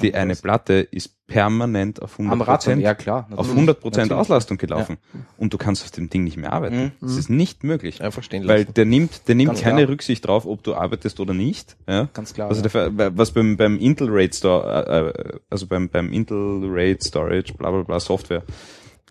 [0.00, 0.34] die eine.
[0.34, 3.20] Platte ist permanent auf 100 Am Rad, Prozent ja klar.
[3.30, 3.50] auf natürlich.
[3.52, 4.12] 100 Prozent.
[4.12, 4.98] Auslastung gelaufen.
[5.38, 6.76] Und du kannst auf dem Ding nicht mehr arbeiten.
[6.82, 6.92] Mhm.
[7.00, 8.02] Das ist nicht möglich.
[8.02, 8.74] Einfach stehen Weil lassen.
[8.74, 9.88] der nimmt, der nimmt Ganz keine klar.
[9.90, 11.76] Rücksicht drauf, ob du arbeitest oder nicht.
[11.88, 12.08] Ja?
[12.12, 12.48] Ganz klar.
[12.48, 12.88] Also ja.
[12.90, 17.54] der, was beim, beim Intel RAID Store, äh, äh, also beim, beim Intel RAID Storage,
[17.54, 18.42] bla bla bla Software,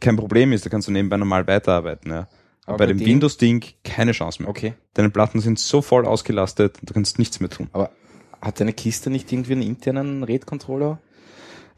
[0.02, 2.12] kein Problem ist, da kannst du nebenbei normal weiterarbeiten.
[2.12, 2.18] Ja.
[2.18, 2.28] Aber,
[2.66, 4.50] Aber bei dem- Windows-Ding keine Chance mehr.
[4.50, 4.74] Okay.
[4.94, 7.70] Deine Platten sind so voll ausgelastet, du kannst nichts mehr tun.
[7.72, 7.92] Aber
[8.42, 11.00] hat deine Kiste nicht irgendwie einen internen RAID-Controller?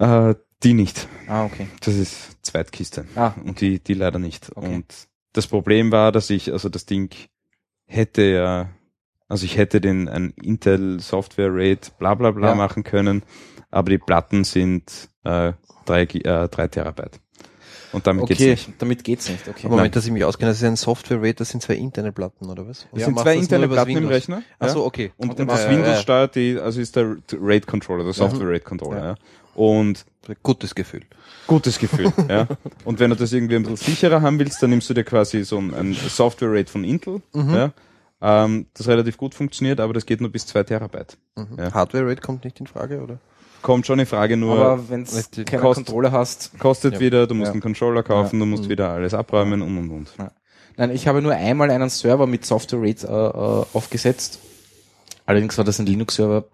[0.02, 1.08] Äh, die nicht.
[1.28, 1.68] Ah, okay.
[1.82, 3.06] Das ist Zweitkiste.
[3.16, 4.52] Ah, Und die, die leider nicht.
[4.56, 4.76] Okay.
[4.76, 4.86] Und
[5.34, 7.10] das Problem war, dass ich, also das Ding
[7.88, 8.70] hätte ja,
[9.28, 12.56] also ich hätte den ein Intel Software RAID bla bla bla Ja.
[12.56, 13.24] machen können,
[13.72, 15.54] aber die Platten sind äh,
[15.86, 17.20] drei, äh, drei Terabyte.
[17.94, 18.70] Und damit geht's Okay, nicht.
[18.78, 19.48] damit geht's nicht.
[19.50, 19.66] Okay.
[19.68, 22.50] Aber Moment, dass ich mich auskenne, das ist ein Software-Rate, das sind zwei interne Platten,
[22.50, 22.88] oder was?
[22.92, 24.08] Das Ja, sind zwei interne Platten im?
[24.08, 24.44] Rechner.
[24.62, 24.70] Ja.
[24.70, 25.12] so, okay.
[25.18, 28.48] Und, Und und das macht- Windows steuert die, also ist der RAID Controller, der Software
[28.50, 29.06] RAID Controller, ja.
[29.08, 29.16] Ja.
[29.56, 30.06] Und
[30.44, 31.02] Gutes Gefühl.
[31.48, 32.48] Gutes Gefühl, ja.
[32.86, 35.44] Und wenn du das irgendwie ein bisschen sicherer haben willst, dann nimmst du dir quasi
[35.44, 37.54] so ein, ein Software-Rate von Intel, Mhm.
[37.54, 37.72] ja,
[38.22, 41.18] ähm, das relativ gut funktioniert, aber das geht nur bis zwei Terabyte.
[41.36, 41.48] Mhm.
[41.58, 41.74] Ja.
[41.74, 43.18] Hardware-Rate kommt nicht in Frage, oder?
[43.64, 46.58] Kommt schon in Frage, nur Aber wenn du keinen kost- Controller hast.
[46.60, 47.00] kostet Ja.
[47.00, 47.54] wieder, du musst Ja.
[47.54, 48.70] einen Controller kaufen, du musst Mhm.
[48.70, 50.08] wieder alles abräumen und und und.
[50.78, 54.40] Nein, ich habe nur einmal einen Server mit Software RAID äh, äh, aufgesetzt.
[55.26, 56.46] Allerdings war das ein Linux-Server.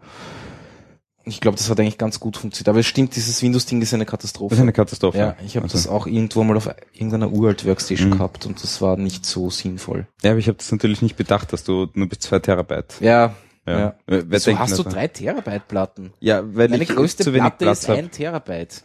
[1.28, 2.70] Ich glaube, das hat eigentlich ganz gut funktioniert.
[2.70, 4.52] Aber es stimmt, dieses Windows-Ding ist eine Katastrophe.
[4.52, 5.18] Das ist eine Katastrophe.
[5.18, 8.14] ja, ich habe Also- das auch irgendwo mal auf irgendeiner uralt Workstation Mhm.
[8.14, 10.08] gehabt und das war nicht so sinnvoll.
[10.24, 12.96] Ja, aber ich habe das natürlich nicht bedacht, dass du nur bis zwei Terabyte.
[13.02, 13.80] Ja, Ja.
[13.80, 13.96] ja.
[14.08, 14.94] Wieso hast du das?
[14.94, 16.14] drei Terabyte Platten?
[16.22, 18.00] Ja, weil Meine ich größte zu wenig Platte Platz ist habe.
[18.00, 18.84] ein Terabyte.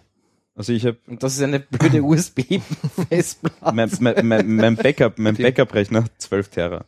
[0.55, 5.37] Also ich habe Und das ist eine blöde USB-Festplatte mein, mein, mein, mein Backup, mein
[5.37, 6.85] Backup-Rechner 12 Tera.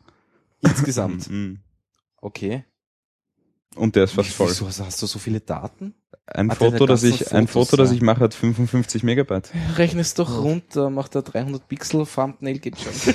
[0.60, 1.30] insgesamt.
[1.30, 1.60] Mhm.
[2.20, 2.64] Okay.
[3.76, 4.48] Und der ist fast voll.
[4.48, 5.94] Wieso hast, hast du so viele Daten?
[6.26, 7.96] Ein Ah, Foto, das ich, ein Foto, das ja.
[7.96, 9.50] ich mache, hat 55 Megabyte.
[9.76, 12.92] Rechne es doch runter, macht er 300 Pixel, Thumbnail geht schon.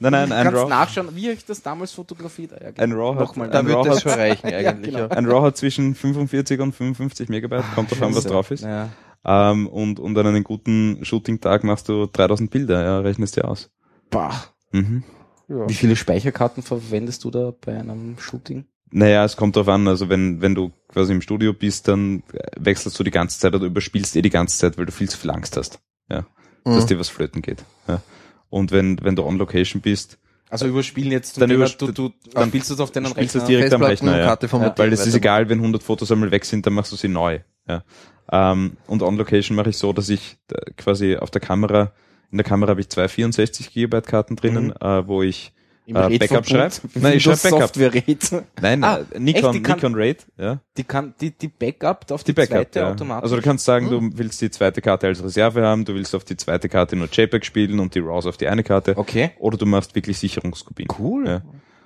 [0.00, 2.52] Nein, nein, ein Kannst RAW, nachschauen, wie habe ich das damals fotografiert?
[2.60, 3.48] Ja, ein RAW hat, Nochmal.
[3.48, 4.94] Da ein wird RAW das hat, schon reichen eigentlich.
[4.94, 5.06] genau.
[5.06, 5.10] ja.
[5.12, 8.64] ein RAW hat zwischen 45 und 55 Megabyte, kommt drauf an, was drauf ist.
[8.64, 8.90] Ja.
[9.24, 13.70] Ähm, und, und an einem guten Shooting-Tag machst du 3000 Bilder, ja, rechnest dir aus.
[14.10, 14.34] Bah.
[14.72, 15.04] Mhm.
[15.48, 18.66] Wie viele Speicherkarten verwendest du da bei einem Shooting?
[18.92, 22.22] Naja, es kommt drauf an, also wenn, wenn du quasi im Studio bist, dann
[22.56, 25.16] wechselst du die ganze Zeit oder überspielst eh die ganze Zeit, weil du viel zu
[25.18, 25.80] viel Angst hast,
[26.10, 26.26] ja,
[26.64, 26.88] dass Mhm.
[26.88, 27.64] dir was flöten geht.
[27.88, 28.02] Ja.
[28.50, 30.18] Und wenn, wenn du on Location bist,
[30.50, 33.34] Also überspielen jetzt, Dann du, übersp- du, du dann spielst du es auf deinen spielst
[33.34, 33.42] du Rechner?
[33.42, 34.24] es direkt am Rechner, ja.
[34.26, 36.74] Karte vom Ja, Hotel Weil es ist egal, wenn 100 Fotos einmal weg sind, dann
[36.74, 37.40] machst du sie neu.
[37.66, 37.82] Ja.
[38.30, 41.92] Ähm, und on Location mache ich so, dass ich äh, quasi auf der Kamera,
[42.30, 44.72] in der Kamera habe ich zwei 64 Gigabyte Karten drinnen, Mhm.
[44.86, 45.54] äh, wo ich
[45.86, 46.48] äh, Backup Verbund?
[46.48, 46.72] schreib?
[47.02, 47.60] Nein, ich schreib Windows Backup.
[47.60, 48.44] Software RAID.
[48.60, 49.64] nein, Ah, äh, Nikon, echt?
[49.64, 50.60] Kann- Nikon RAID, ja.
[50.76, 52.90] Die kann, die, die Backup auf die, Die Backup, zweite ja.
[52.90, 53.22] automatisch.
[53.24, 56.24] Also du kannst sagen, du willst die zweite Karte als Reserve haben, du willst auf
[56.24, 58.96] die zweite Karte nur JPEG spielen und die RAWs auf die eine Karte.
[58.96, 59.30] okay.
[59.38, 60.88] Oder du machst wirklich Sicherungskopien.
[60.98, 61.26] Cool.
[61.26, 61.42] Ja.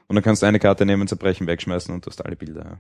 [0.09, 2.63] Und dann kannst du eine Karte nehmen, zerbrechen, wegschmeißen und du hast alle Bilder.
[2.65, 2.79] Ja,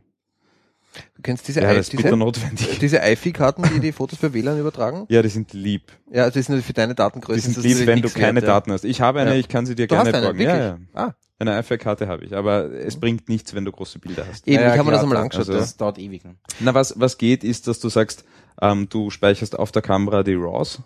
[1.17, 2.79] Du kennst diese, ja I- ist diese, notwendig.
[2.81, 5.07] diese IFI-Karten, die die Fotos per WLAN übertragen?
[5.09, 5.93] Ja, die sind lieb.
[6.13, 7.43] Ja, also das sind für deine Die Datengrößen.
[7.43, 8.55] sind das lieb, natürlich wenn du keine wert, ja.
[8.55, 8.85] Daten hast.
[8.85, 9.37] Ich habe eine, Ja.
[9.37, 10.41] ich kann sie dir Du gerne hast eine, borgen.
[10.41, 10.71] Ja, ja.
[10.73, 10.89] wirklich?
[10.95, 14.47] Ah, Eine iFi-Karte habe ich, aber es bringt nichts, wenn du große Bilder hast.
[14.49, 15.49] eben, Ja, ich habe mir das einmal das- angeschaut.
[15.49, 15.53] also-.
[15.61, 16.25] Das dauert ewig.
[16.25, 16.37] Ne?
[16.61, 18.25] Na, was, was geht, ist, dass du sagst,
[18.63, 20.81] ähm, du speicherst auf der Kamera die RAWs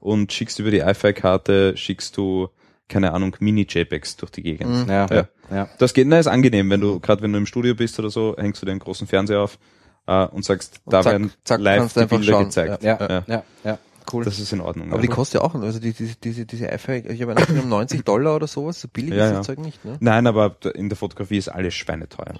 [0.00, 2.48] und schickst über die iFi-Karte, schickst du
[2.88, 4.70] keine Ahnung, Mini-JPEGs durch die Gegend.
[4.84, 4.90] Mhm.
[4.90, 5.28] Ja, Ja.
[5.50, 5.68] ja.
[5.78, 8.34] Das geht, na, ist angenehm, wenn du, gerade wenn du im Studio bist oder so,
[8.38, 9.58] hängst du den großen Fernseher auf
[10.06, 12.44] äh, und sagst, Und da zack, werden zack, live die Bilder schauen.
[12.44, 12.82] gezeigt.
[12.82, 12.98] Ja.
[13.00, 13.78] ja, ja, ja.
[14.12, 14.24] Cool.
[14.24, 14.88] Das ist in Ordnung.
[14.88, 15.02] Aber ja.
[15.02, 18.04] die kostet ja auch, also die, diese, diese, diese iPhone, ich habe eine um 90
[18.04, 19.96] Dollar oder sowas, so billig Ja, ist das Zeug nicht, ne?
[20.00, 22.34] Nein, aber in der Fotografie ist alles schweineteuer.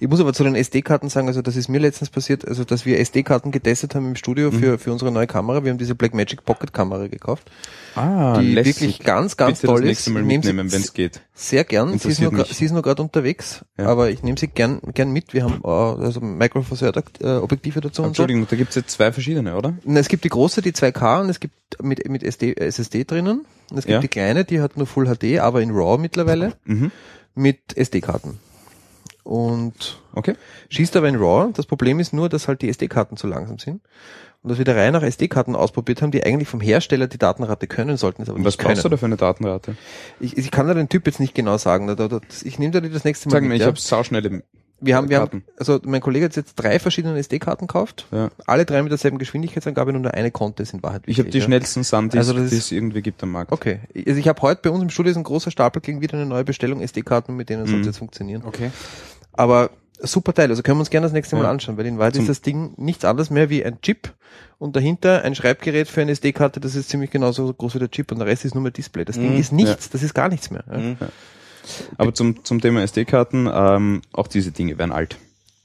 [0.00, 2.84] Ich muss aber zu den SD-Karten sagen, also das ist mir letztens passiert, also dass
[2.86, 4.58] wir SD-Karten getestet haben im Studio Mhm.
[4.58, 5.64] für, für unsere neue Kamera.
[5.64, 7.50] Wir haben diese Blackmagic Pocket Kamera gekauft,
[7.94, 8.80] Ah, die lässig.
[8.80, 10.14] wirklich ganz, ganz Bitte toll das nächste ist.
[10.14, 11.20] Mal sie mitnehmen, wenn es geht.
[11.36, 11.98] Sehr gern.
[11.98, 12.46] Sie ist, nur, mich.
[12.52, 15.32] sie ist nur gerade unterwegs, aber ich nehme sie gern, gern mit.
[15.34, 15.68] Wir haben äh,
[16.04, 18.22] also Micro Four äh, Objektive dazu und so.
[18.22, 19.74] Entschuldigung, da gibt's jetzt zwei verschiedene, oder?
[19.84, 23.44] Na, Es gibt die große, die 2K und es gibt mit, mit SD, SSD drinnen.
[23.70, 24.00] Und es gibt Ja.
[24.00, 26.90] die kleine, die hat nur Full HD, aber in RAW mittlerweile Mhm.
[27.34, 28.38] mit SD-Karten.
[29.22, 30.34] Und Okay.
[30.68, 31.50] schießt aber in RAW.
[31.54, 33.80] Das Problem ist nur, dass halt die SD-Karten zu langsam sind.
[34.42, 37.66] Und dass wir der Reihe nach SD-Karten ausprobiert haben, die eigentlich vom Hersteller die Datenrate
[37.66, 38.74] können, sollten es aber Und was nicht können.
[38.74, 39.76] brauchst du da für eine Datenrate?
[40.20, 41.86] Ich, ich kann da den Typ jetzt nicht genau sagen.
[41.86, 43.56] Da, da, da, ich nehme da die das nächste Mal Sag mir, mit.
[43.56, 43.68] ich ja?
[43.68, 44.42] habe sauschnelle
[44.84, 48.06] wir haben, wir haben, also mein Kollege hat jetzt drei verschiedene SD-Karten gekauft.
[48.12, 48.30] Ja.
[48.46, 51.02] Alle drei mit derselben Geschwindigkeitsangabe, nur eine konnte es in Wahrheit.
[51.06, 51.44] Ich habe die ja.
[51.44, 53.52] schnellsten Sandisk, Also die es irgendwie gibt am Markt.
[53.52, 53.80] Okay.
[54.06, 56.26] Also ich habe heute bei uns im Studio ist ein großer Stapel gegen wieder eine
[56.26, 57.86] neue Bestellung SD-Karten, mit denen soll es Mhm.
[57.86, 58.42] jetzt funktionieren.
[58.44, 58.70] Okay.
[59.32, 59.70] Aber
[60.00, 61.50] super Teil, also können wir uns gerne das nächste Mal Ja.
[61.50, 64.12] anschauen, weil in Wahrheit Zum- ist das Ding nichts anderes mehr wie ein Chip
[64.58, 68.10] und dahinter ein Schreibgerät für eine SD-Karte, das ist ziemlich genauso groß wie der Chip
[68.12, 69.04] und der Rest ist nur mehr Display.
[69.04, 69.40] Das Ding Mhm.
[69.40, 70.64] ist nichts, das ist gar nichts mehr.
[70.66, 70.96] Mhm.
[71.98, 75.16] Aber zum, zum Thema SD-Karten, ähm, auch diese Dinge werden alt.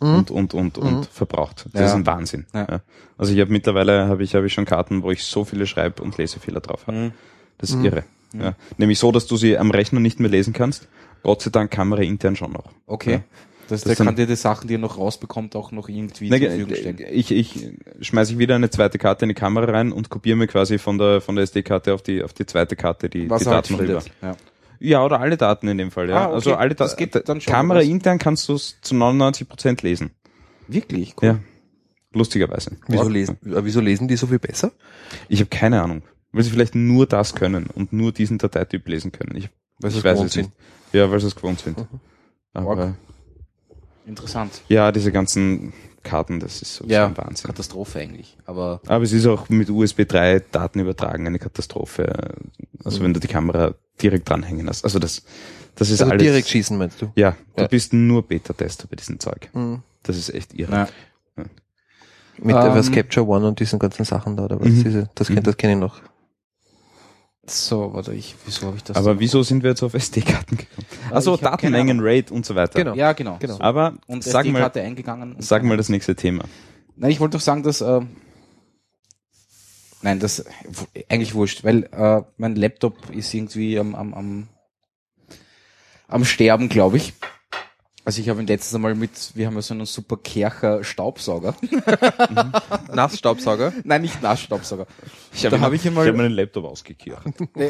[0.02, 0.16] Mhm.
[0.16, 1.04] Und, und, und, und Mhm.
[1.04, 1.66] verbraucht.
[1.74, 1.88] Das Ja.
[1.88, 2.46] ist ein Wahnsinn.
[2.54, 2.68] Ja.
[2.70, 2.82] Ja.
[3.18, 6.00] Also ich habe mittlerweile habe ich, habe ich schon Karten, wo ich so viele Schreib-
[6.00, 6.98] und Lesefehler drauf habe.
[6.98, 7.12] Mhm.
[7.58, 7.86] Das ist Mhm.
[7.86, 8.04] irre.
[8.34, 8.54] Ja.
[8.78, 10.88] Nämlich so, dass du sie am Rechner nicht mehr lesen kannst.
[11.24, 12.66] Gott sei Dank Kamera intern schon noch.
[12.88, 13.22] Okay.
[13.68, 16.38] Das, Das der kann dir die Sachen, die er noch rausbekommt, auch noch irgendwie Na,
[16.40, 16.98] zur Verfügung stellen.
[17.12, 17.68] ich, ich
[18.02, 20.98] schmeiße ich wieder eine zweite Karte in die Kamera rein und kopiere mir quasi von
[20.98, 23.76] der von der SD-Karte auf die auf die zweite Karte die, Was die halt Daten
[23.76, 24.02] rüber.
[24.02, 24.12] findet.
[24.24, 24.36] Ja.
[24.80, 26.16] Ja, oder alle Daten in dem Fall, ja.
[26.18, 26.34] Ah, okay.
[26.36, 27.12] Also alle Das Daten.
[27.12, 27.86] geht dann schon, Kamera was?
[27.88, 30.12] intern kannst du es zu 99 Prozent lesen.
[30.68, 31.16] Wirklich?
[31.22, 31.28] Cool.
[31.28, 31.40] Ja.
[32.14, 32.72] Lustigerweise.
[32.88, 34.72] Wieso, lesen, äh, wieso lesen die so viel besser?
[35.28, 36.02] Ich habe keine Ahnung.
[36.32, 39.36] Weil sie vielleicht nur das können und nur diesen Dateityp lesen können.
[39.36, 39.50] Ich,
[39.80, 40.52] Weil ich es weiß gewohnt es nicht.
[40.94, 41.86] Ja, weil sie es gewohnt sind.
[42.54, 42.94] Aber Org.
[44.06, 44.62] Interessant.
[44.70, 45.74] ja, diese ganzen
[46.04, 47.48] Karten, das ist so Ja, ein Wahnsinn.
[47.48, 48.38] Katastrophe eigentlich.
[48.46, 52.36] Aber Aber es ist auch mit USB 3 Daten übertragen eine Katastrophe.
[52.84, 54.84] Also wenn du die Kamera direkt dranhängen hast.
[54.84, 55.24] Also das,
[55.76, 56.24] das ist Also alles.
[56.24, 57.12] direkt schießen, meinst du?
[57.16, 57.68] Ja, du Ja.
[57.68, 59.50] bist nur Beta-Tester bei diesem Zeug.
[59.54, 59.82] Mhm.
[60.04, 60.72] Das ist echt irre.
[60.72, 60.88] na,
[62.42, 64.70] Mit Ähm, ähm, was Capture One und diesen ganzen Sachen da, oder was?
[64.70, 64.84] Mhm.
[64.84, 65.44] Diese, das Mhm.
[65.44, 66.00] das kenne ich noch.
[67.46, 68.96] so, warte, ich, wieso habe ich das?
[68.96, 70.86] Aber so- wieso sind wir jetzt auf SD-Karten gekommen?
[71.10, 72.00] Also hab keine Datenmengen.
[72.00, 72.78] RAID und so weiter.
[72.78, 72.94] Genau.
[72.96, 73.38] Ja, genau.
[73.40, 73.58] Genau.
[73.60, 75.34] Aber Und sag mal, SD-Karte eingegangen.
[75.34, 76.44] und sag mal das nächste Thema.
[76.96, 78.02] Nein, ich wollte doch sagen, dass äh,
[80.02, 80.46] nein, das
[81.10, 84.48] eigentlich wurscht, weil äh, mein Laptop ist irgendwie am am am,
[86.08, 87.14] am Sterben, glaube ich.
[88.06, 91.54] Also ich habe ihn letztes Mal mit, wir haben ja so einen super Kercher Staubsauger.
[92.94, 93.72] Nassstaubsauger?
[93.84, 94.88] Nein, nicht Nassstaubsauger.
[95.32, 97.22] Ich Da habe ich ihn mal- ich hab meinen Laptop ausgekehrt.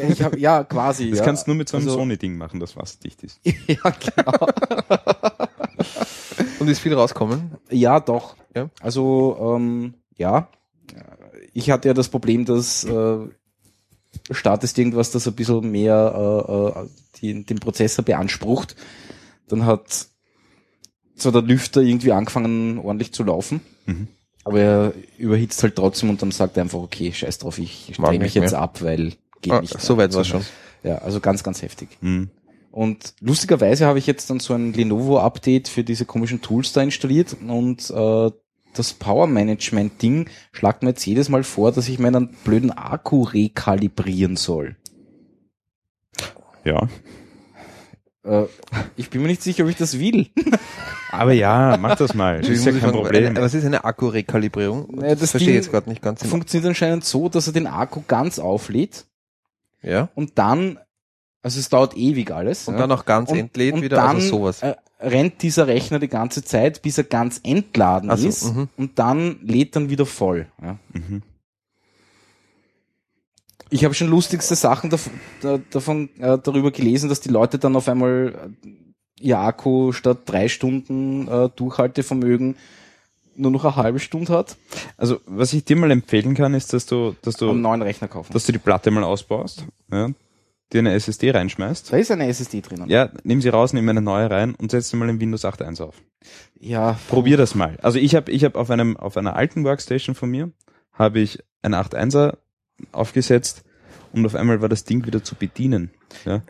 [0.08, 1.10] Ich habe ja quasi.
[1.10, 1.24] Das ja.
[1.26, 3.38] kannst du nur mit so einem Also- Sony-Ding machen, das wasserdicht ist.
[3.44, 4.46] ja, genau.
[6.58, 7.56] Und ist viel rauskommen?
[7.70, 8.36] Ja, doch.
[8.54, 8.70] Ja.
[8.80, 10.48] Also, ähm, ja.
[11.52, 13.18] Ich hatte ja das Problem, dass äh,
[14.30, 16.86] startest irgendwas, das ein bisschen mehr äh, äh,
[17.20, 18.76] die, den Prozessor beansprucht.
[19.48, 20.06] Dann hat
[21.14, 23.60] so der Lüfter irgendwie angefangen ordentlich zu laufen.
[23.86, 24.08] Mhm.
[24.44, 28.18] Aber er überhitzt halt trotzdem und dann sagt er einfach, okay, scheiß drauf, ich drehe
[28.18, 28.60] mich jetzt mehr.
[28.60, 29.78] ab, weil geht Ah, nicht.
[29.80, 30.44] so weit war's schon.
[30.82, 31.88] Ja, also ganz, ganz heftig.
[32.00, 32.30] Mhm.
[32.70, 37.36] Und lustigerweise habe ich jetzt dann so ein Lenovo-Update für diese komischen Tools da installiert
[37.46, 38.30] und äh,
[38.74, 43.22] das Power Management Ding schlagt mir jetzt jedes Mal vor, dass ich meinen blöden Akku
[43.22, 44.76] rekalibrieren soll.
[46.64, 46.88] Ja.
[48.24, 48.44] Äh,
[48.96, 50.28] ich bin mir nicht sicher, ob ich das will.
[51.12, 52.40] Aber ja, mach das mal.
[52.40, 53.26] Das ist ja kein Problem.
[53.30, 54.88] Eine, was ist eine Akkurekalibrierung?
[54.94, 56.20] Naja, das verstehe ich jetzt gerade nicht ganz.
[56.20, 56.30] genau.
[56.30, 59.06] Funktioniert anscheinend so, dass er den Akku ganz auflädt
[59.82, 60.08] Ja.
[60.14, 60.78] und dann,
[61.42, 62.68] also es dauert ewig alles.
[62.68, 62.80] Und ja.
[62.80, 64.62] dann auch ganz entlädt und wieder, dann, also sowas.
[64.62, 68.68] Äh, rennt dieser Rechner die ganze Zeit, bis er ganz entladen Ach so, ist mhm.
[68.76, 70.46] und dann lädt dann wieder voll.
[70.62, 70.78] Ja.
[70.92, 71.22] Mhm.
[73.70, 75.08] Ich habe schon lustigste Sachen dav
[75.40, 78.68] da, davon äh, darüber gelesen, dass die Leute dann auf einmal äh,
[79.20, 82.56] ihr Akku statt drei Stunden äh, Durchhaltevermögen
[83.36, 84.56] nur noch eine halbe Stunde hat.
[84.96, 88.08] Also, was ich dir mal empfehlen kann, ist, dass du, dass einen du, neuen Rechner
[88.08, 88.32] kaufen.
[88.32, 90.10] dass du die Platte mal ausbaust, ja,
[90.72, 91.92] dir eine SSD reinschmeißt.
[91.92, 92.88] da ist eine SSD drinnen.
[92.88, 95.82] Ja, nimm sie raus, nimm eine neue rein und setz sie mal in Windows 8.1
[95.82, 95.96] auf.
[96.58, 97.76] ja Probier das mal.
[97.82, 100.52] Also ich habe ich hab auf einem auf einer alten Workstation von mir
[100.92, 102.36] habe ich ein 8.1er
[102.92, 103.64] aufgesetzt
[104.12, 105.90] und auf einmal war das Ding wieder zu bedienen.
[106.24, 106.42] Ja.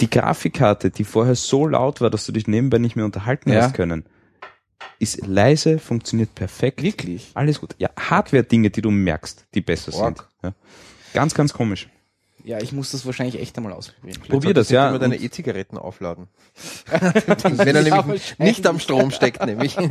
[0.00, 3.62] Die Grafikkarte, die vorher so laut war, dass du dich nebenbei nicht mehr unterhalten Ja.
[3.62, 4.04] hast können,
[4.98, 6.82] ist leise, funktioniert perfekt.
[6.82, 7.30] Wirklich?
[7.34, 7.74] Alles gut.
[7.78, 10.18] Ja, Hardware-Dinge, die du merkst, die besser Org.
[10.18, 10.28] sind.
[10.42, 10.54] Ja.
[11.12, 11.88] Ganz, ganz komisch.
[12.44, 14.20] Ja, ich muss das wahrscheinlich echt einmal ausprobieren.
[14.28, 14.88] Probier das, ja.
[14.88, 16.28] Immer deine E-Zigaretten aufladen.
[16.90, 19.76] Wenn er nämlich nicht am Strom steckt, nämlich.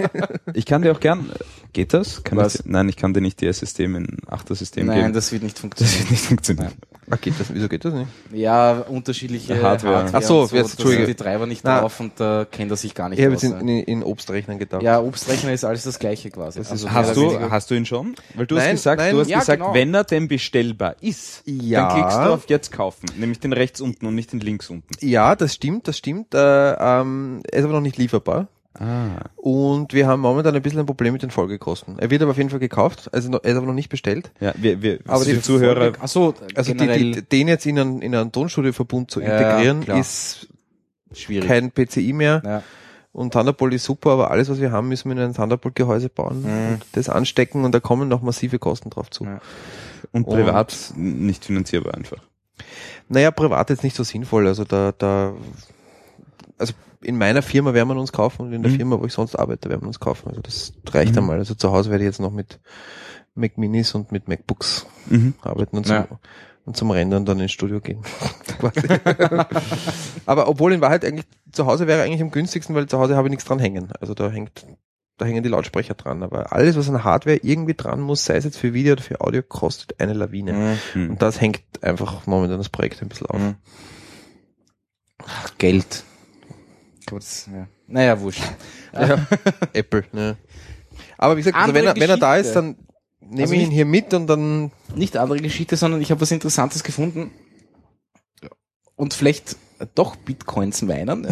[0.53, 1.31] Ich kann dir auch gern,
[1.73, 2.23] geht das?
[2.23, 2.55] Kann Was?
[2.55, 5.13] Ich, nein, ich kann dir nicht die SSD in ein 8er System Nein, geben.
[5.13, 5.99] das wird nicht das funktionieren.
[5.99, 6.73] wird nicht funktionieren.
[7.11, 7.53] Ah, geht das?
[7.53, 8.07] Wieso geht das nicht?
[8.31, 10.05] Ja, unterschiedliche Hardware.
[10.13, 11.05] Ach so, und jetzt, da sind Entschuldige.
[11.07, 11.79] die Treiber nicht Na.
[11.81, 13.57] drauf und da kennt er sich gar nicht Ich habe jetzt ja.
[13.59, 14.83] in, in, in Obstrechnern gedacht.
[14.83, 16.59] Ja, Obstrechner ist alles das gleiche quasi.
[16.59, 18.15] Das Also Hast du, weniger- hast du ihn schon?
[18.35, 19.13] Weil du hast Nein, gesagt, nein.
[19.15, 19.73] du hast Ja, gesagt, genau.
[19.73, 21.87] wenn er denn bestellbar ist, Ja.
[21.87, 23.07] dann klickst du auf jetzt kaufen.
[23.17, 24.87] Nämlich den rechts unten und nicht den links unten.
[24.99, 26.33] Ja, das stimmt, das stimmt.
[26.35, 28.47] Äh, ähm, er ist aber noch nicht lieferbar.
[28.77, 29.25] Ah.
[29.35, 31.97] Und wir haben momentan ein bisschen ein Problem mit den Folgekosten.
[31.99, 34.31] Er wird aber auf jeden Fall gekauft, also noch- er ist aber noch nicht bestellt.
[34.39, 37.79] Ja, wir, wir, Aber die, die Zuhörer, Ach so, Also die, die, den jetzt in
[37.79, 39.99] einen, in einen Tonstudioverbund zu Ja, integrieren, klar.
[39.99, 40.47] ist
[41.13, 41.47] schwierig.
[41.47, 42.41] kein PCI mehr.
[42.45, 42.63] ja.
[43.11, 46.43] Und Thunderbolt ist super, aber alles, was wir haben, müssen wir in ein Thunderbolt-Gehäuse bauen,
[46.43, 46.73] Mhm.
[46.73, 49.25] und das anstecken und da kommen noch massive Kosten drauf zu.
[49.25, 49.41] Ja.
[50.11, 52.23] und und- privat nicht finanzierbar einfach.
[53.09, 54.45] Naja, privat jetzt nicht so sinnvoll.
[54.47, 55.33] Also da, da,
[56.59, 58.75] also in meiner Firma werden wir uns kaufen und in der Mhm.
[58.77, 60.27] Firma, wo ich sonst arbeite, werden wir uns kaufen.
[60.29, 61.19] Also das reicht Mhm.
[61.19, 61.37] einmal.
[61.39, 62.59] Also zu Hause werde ich jetzt noch mit
[63.35, 65.33] Mac Minis und mit MacBooks Mhm.
[65.41, 66.07] arbeiten und zum, Ja.
[66.65, 68.01] und zum Rendern dann ins Studio gehen.
[70.25, 73.27] Aber obwohl in Wahrheit eigentlich zu Hause wäre eigentlich am günstigsten, weil zu Hause habe
[73.27, 73.91] ich nichts dran hängen.
[73.99, 74.65] Also da hängt,
[75.17, 76.21] da hängen die Lautsprecher dran.
[76.23, 79.21] Aber alles, was an Hardware irgendwie dran muss, sei es jetzt für Video oder für
[79.21, 80.77] Audio, kostet eine Lawine.
[80.93, 81.11] Mhm.
[81.11, 83.39] Und das hängt einfach momentan das Projekt ein bisschen auf.
[83.39, 83.55] Mhm.
[85.25, 86.03] Ach, Geld.
[87.09, 87.67] Gut, ja.
[87.87, 88.43] Naja, wurscht.
[88.93, 89.27] Ja.
[89.73, 90.37] Apple, ne.
[91.17, 92.75] Aber wie gesagt, also wenn, er, wenn er da ist, dann
[93.19, 96.31] nehme Also ich ihn hier mit und dann Nicht andere Geschichte, sondern ich habe was
[96.31, 97.31] Interessantes gefunden.
[98.95, 99.55] Und vielleicht
[99.95, 101.25] doch Bitcoins meinen.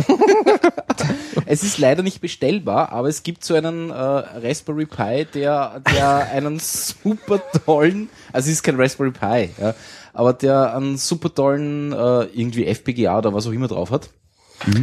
[1.46, 6.32] es ist leider nicht bestellbar, aber es gibt so einen äh, Raspberry Pi, der, der
[6.32, 9.76] einen super tollen, also es ist kein Raspberry Pi, ja,
[10.14, 14.10] aber der einen super tollen äh, irgendwie FPGA oder was auch immer drauf hat.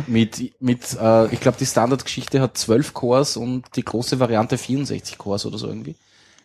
[0.07, 5.19] Mit, mit äh, ich glaube, die Standardgeschichte hat 12 Cores und die große Variante 64
[5.19, 5.97] Cores oder so irgendwie.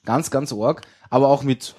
[0.06, 1.76] Ganz, ganz arg, aber auch mit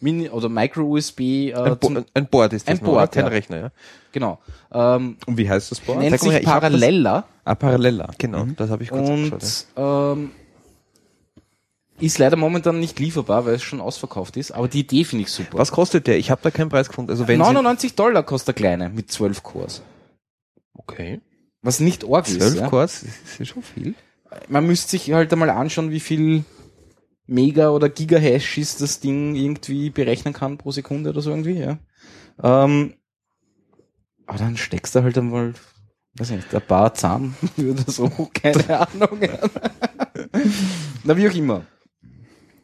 [0.00, 3.30] Mini oder Micro-USB, äh, ein, Bo ein Board ist das ein Board, kein ja.
[3.30, 3.70] Rechner, ja.
[4.12, 4.38] genau.
[4.70, 5.98] Ähm, Und wie heißt das Board?
[6.00, 8.10] nennt her, sich das- Parallella Ah, Parallella.
[8.18, 8.56] Genau, Mhm.
[8.56, 9.32] das habe ich kurz und
[9.76, 10.30] ähm,
[12.00, 15.30] ist leider momentan nicht lieferbar, weil es schon ausverkauft ist, aber die Idee finde ich
[15.30, 15.54] super.
[15.54, 15.58] Ja.
[15.58, 16.18] Was kostet der?
[16.18, 17.10] Ich habe da keinen Preis gefunden.
[17.10, 19.82] Also wenn 99 Dollar kostet der kleine mit 12 Cores.
[20.74, 21.20] Okay.
[21.62, 22.38] Was nicht arg ist.
[22.40, 22.68] 12 Ja.
[22.68, 23.94] Cores, das ist ja schon viel.
[24.48, 26.44] Man müsste sich halt einmal anschauen, wie viel
[27.26, 31.78] Mega oder Gigahashes das Ding irgendwie berechnen kann pro Sekunde oder so irgendwie, ja.
[32.42, 32.94] Ähm,
[34.26, 35.54] aber dann steckst du halt einmal,
[36.18, 39.20] weiß ich nicht, ein paar Zahn oder so, keine Ahnung.
[41.04, 41.64] Na, wie auch immer.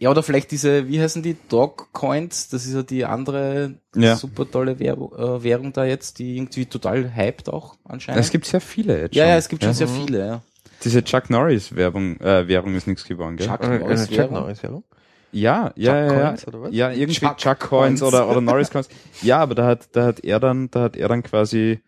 [0.01, 4.17] Ja, oder vielleicht diese, wie heißen die, Dog Coins, das ist ja die andere Ja.
[4.17, 8.23] super tolle Währung, äh, Währung da jetzt, die irgendwie total hyped auch anscheinend.
[8.23, 9.31] Es gibt sehr viele jetzt ja, schon.
[9.31, 9.75] ja, es gibt schon ja.
[9.75, 10.43] sehr viele, ja.
[10.83, 13.47] Diese Chuck Norris Werbung, äh, Währung ist nichts geworden, gell?
[13.47, 14.35] Chuck Eine, Norris eine Chuck Währung.
[14.35, 14.85] Norris Währung.
[15.33, 16.27] Ja, ja, Chuck ja, ja.
[16.29, 16.75] Coins oder was?
[16.75, 18.03] Ja, irgendwie Chuck Chuck, Coins Coins.
[18.03, 18.89] oder, oder Norris Coins.
[19.21, 21.81] Ja, aber da hat, da hat er dann, da hat er dann quasi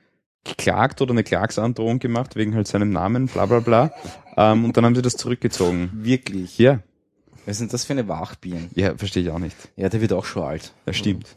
[0.44, 3.90] geklagt oder eine Klagsandrohung gemacht wegen halt seinem Namen, bla, bla, bla.
[4.36, 5.90] Ähm, und dann haben sie das zurückgezogen.
[5.94, 6.58] Wirklich.
[6.58, 6.80] Ja,
[7.47, 8.70] Was sind das für eine Wachbieren?
[8.74, 9.57] ja, verstehe ich auch nicht.
[9.76, 10.72] Ja, der wird auch schon alt.
[10.86, 11.26] Das stimmt.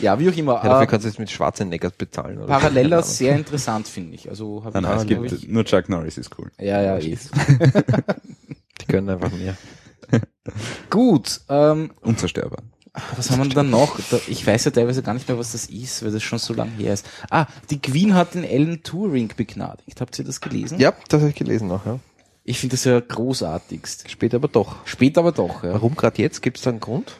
[0.00, 0.54] Ja, wie auch immer.
[0.56, 2.38] Ja, dafür äh, kannst du jetzt mit Schwarzeneggers bezahlen.
[2.38, 3.12] Oder Parallella so.
[3.12, 4.28] sehr interessant, finde ich.
[4.28, 6.50] Also hab Nein, ich, nein, es gibt, ich, nur Chuck Norris ist cool.
[6.58, 7.16] ja, ja, eh.
[8.80, 9.56] Die können einfach mehr.
[10.90, 12.62] Gut, ähm, Unzerstörbar.
[13.16, 13.98] was haben wir denn dann noch?
[14.28, 16.70] Ich weiß ja teilweise gar nicht mehr, was das ist, weil das schon so lang
[16.76, 17.06] her ist.
[17.30, 20.00] Ah, die Queen hat den Alan Turing begnadigt.
[20.00, 20.78] Habt ihr das gelesen?
[20.78, 21.98] Ja, das habe ich gelesen noch, ja.
[22.46, 24.10] Ich finde das ja großartigst.
[24.10, 24.76] Später aber doch.
[24.84, 25.72] Später aber doch, ja.
[25.72, 26.42] Warum gerade jetzt?
[26.42, 27.16] Gibt es da einen Grund?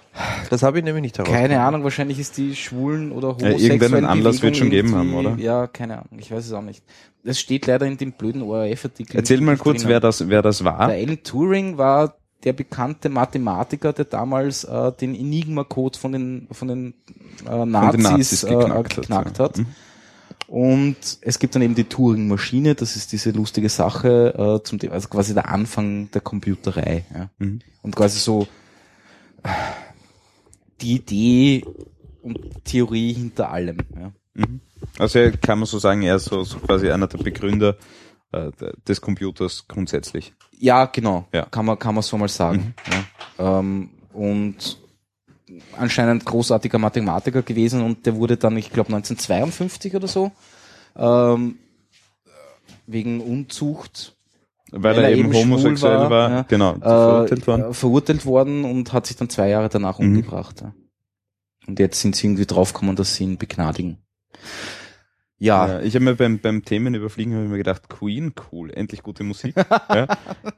[0.51, 1.49] Das habe ich nämlich nicht herausgefunden.
[1.51, 5.15] Keine Ahnung, wahrscheinlich ist die schwulen oder Ja, homosexuellen irgendeinen Anlass wird schon geben haben,
[5.15, 5.37] oder?
[5.39, 6.85] Ja, keine Ahnung, ich weiß es auch nicht.
[7.25, 9.17] Es steht leider in dem blöden ORF-Artikel.
[9.17, 9.93] Erzähl mal kurz, drinnen.
[9.93, 10.89] wer das, wer das war.
[10.89, 16.69] Der Alan Turing war der bekannte Mathematiker, der damals äh, den Enigma-Code von den, von
[16.69, 16.95] den,
[17.49, 19.45] äh, Nazis, Nazis äh, geknackt geknackt, hat, ja.
[19.45, 19.59] hat.
[19.59, 19.67] Mhm.
[20.47, 25.09] Und es gibt dann eben die Turing-Maschine, das ist diese lustige Sache, äh, zum, also
[25.09, 27.05] quasi der Anfang der Computerei.
[27.15, 27.31] Ja.
[27.39, 27.61] Mhm.
[27.83, 28.47] Und quasi so
[30.81, 31.65] die Idee
[32.23, 33.79] und Theorie hinter allem.
[33.97, 34.13] Ja.
[34.35, 34.61] Mhm.
[34.99, 37.77] Also kann man so sagen, er ist so, so quasi einer der Begründer
[38.33, 38.51] äh,
[38.87, 40.35] des Computers grundsätzlich.
[40.59, 41.27] Ja, genau.
[41.33, 41.47] Ja.
[41.47, 42.75] Kann man, kann man so mal sagen.
[43.39, 43.59] Ja.
[43.59, 44.79] Ähm, und
[45.77, 50.33] anscheinend großartiger Mathematiker gewesen und der wurde dann, ich glaube 1952 oder so,
[50.97, 51.59] ähm,
[52.87, 54.17] wegen Unzucht
[54.71, 56.43] Weil, Weil er eben homosexuell war, war, ja.
[56.43, 57.71] genau, verurteilt worden.
[57.71, 60.07] äh, verurteilt worden und hat sich dann zwei Jahre danach Mhm.
[60.09, 60.61] umgebracht.
[60.63, 60.75] Ja.
[61.67, 63.99] Und jetzt sind sie irgendwie draufgekommen, dass sie ihn begnadigen.
[65.39, 69.03] Ja, Ja, ich habe mir beim, beim Themenüberfliegen habe ich mir gedacht, Queen, cool, endlich
[69.03, 69.55] gute Musik.
[69.89, 70.07] ja.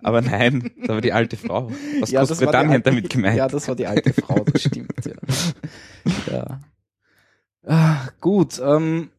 [0.03, 1.73] Aber nein, da war die alte Frau
[2.03, 3.37] aus Ja, das Großbritannien alte- damit gemeint.
[3.37, 4.93] Ja, das war die alte Frau, das stimmt.
[5.05, 5.13] Ja.
[6.33, 6.61] ja.
[7.67, 9.11] Ah, gut, ähm,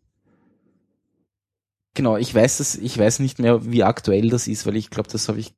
[1.96, 5.10] genau, ich weiß es, ich weiß nicht mehr, wie aktuell das ist, weil ich glaube,
[5.10, 5.54] das habe ich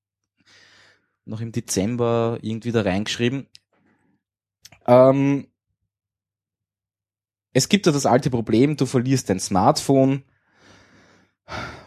[1.26, 3.45] noch im Dezember irgendwie da reingeschrieben.
[4.88, 5.49] Ähm,
[7.54, 10.24] es gibt ja das alte Problem, du verlierst dein Smartphone.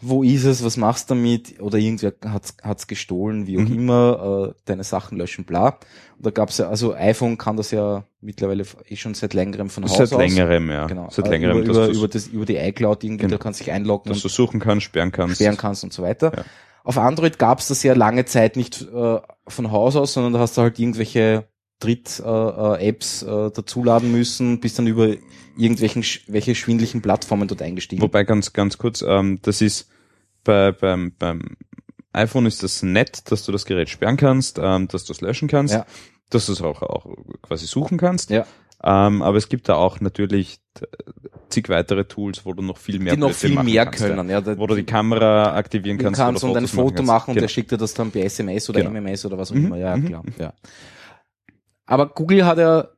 [0.01, 0.65] Wo ist es?
[0.65, 1.61] Was machst du damit?
[1.61, 3.75] Oder irgendwer hat's, hat's gestohlen, wie auch Mhm.
[3.75, 5.79] immer, äh, deine Sachen löschen, bla.
[6.17, 9.85] Und da gab's ja, also iPhone kann das ja mittlerweile eh schon seit längerem von
[9.85, 10.19] Haus Seit aus.
[10.19, 10.87] längerem, ja.
[10.89, 11.07] Genau.
[11.13, 13.37] Seit äh, längerem, über, über, über, das, über die iCloud irgendwie, Genau.
[13.37, 15.37] da kannst du dich einloggen dass du suchen kannst, sperren kannst.
[15.37, 16.33] sperren kannst und so weiter.
[16.37, 16.45] Ja.
[16.83, 20.57] Auf Android gab's das ja lange Zeit nicht äh, von Haus aus, sondern da hast
[20.57, 21.45] du halt irgendwelche
[21.83, 25.15] Dritt-Apps äh, Apps, äh, dazuladen müssen, bist dann über
[25.57, 28.03] irgendwelchen welche schwindlichen Plattformen dort eingestiegen.
[28.03, 29.89] Wobei ganz, ganz kurz, ähm, das ist
[30.45, 31.57] bei, beim, beim
[32.13, 35.49] iPhone ist das nett, dass du das Gerät sperren kannst, ähm, dass du es löschen
[35.49, 35.87] kannst, Ja.
[36.31, 37.07] dass du es auch, auch
[37.43, 38.31] quasi suchen kannst.
[38.31, 38.47] Ja.
[38.85, 40.87] Ähm, aber es gibt da auch natürlich äh,
[41.51, 44.29] zig weitere Tools, wo du noch viel mehr die noch viel mehr kannst, können.
[44.29, 44.45] Ja.
[44.59, 47.55] Wo du die Kamera aktivieren du kannst, kannst, und ein Foto machen, und der kannst.
[47.55, 48.91] schickt dir das dann per SMS oder Genau.
[49.01, 49.77] MMS oder was auch Mhm, immer.
[49.77, 50.25] Ja, mhm, klar.
[50.39, 50.53] Ja.
[51.93, 52.89] Aber Google hat ja,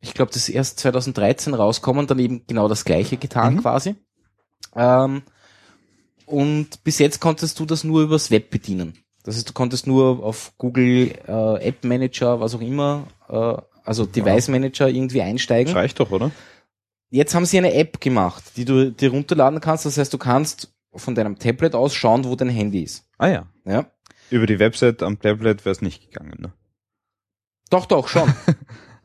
[0.00, 3.60] ich glaube, das ist erst 2013 rauskommen, dann eben genau das gleiche getan Mhm.
[3.60, 3.94] quasi.
[4.74, 5.22] Ähm,
[6.26, 8.94] und bis jetzt konntest du das nur übers Web bedienen.
[9.24, 14.06] Das heißt, du konntest nur auf Google äh, App Manager, was auch immer, äh, also
[14.06, 15.74] Device Manager irgendwie Das einsteigen.
[15.74, 16.30] reicht doch, oder?
[17.10, 19.84] Jetzt haben sie eine App gemacht, die du dir runterladen kannst.
[19.84, 23.04] Das heißt, du kannst von deinem Tablet aus schauen, wo dein Handy ist.
[23.18, 23.46] Ah ja.
[23.66, 23.84] Ja.
[24.30, 26.52] Über die Website am Tablet wäre es nicht gegangen, ne?
[27.74, 28.32] Doch, doch, schon.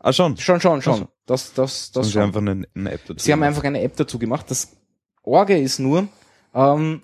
[0.02, 0.38] Ah, schon.
[0.38, 0.94] schon, schon, schon.
[0.94, 1.08] Ach so.
[1.26, 2.22] Das, das, Das das sie schon.
[2.22, 3.22] einfach eine, eine App dazu.
[3.22, 3.48] Sie haben gemacht.
[3.50, 4.46] einfach eine App dazu gemacht.
[4.50, 4.78] Das
[5.24, 6.08] Orge ist nur,
[6.54, 7.04] ähm,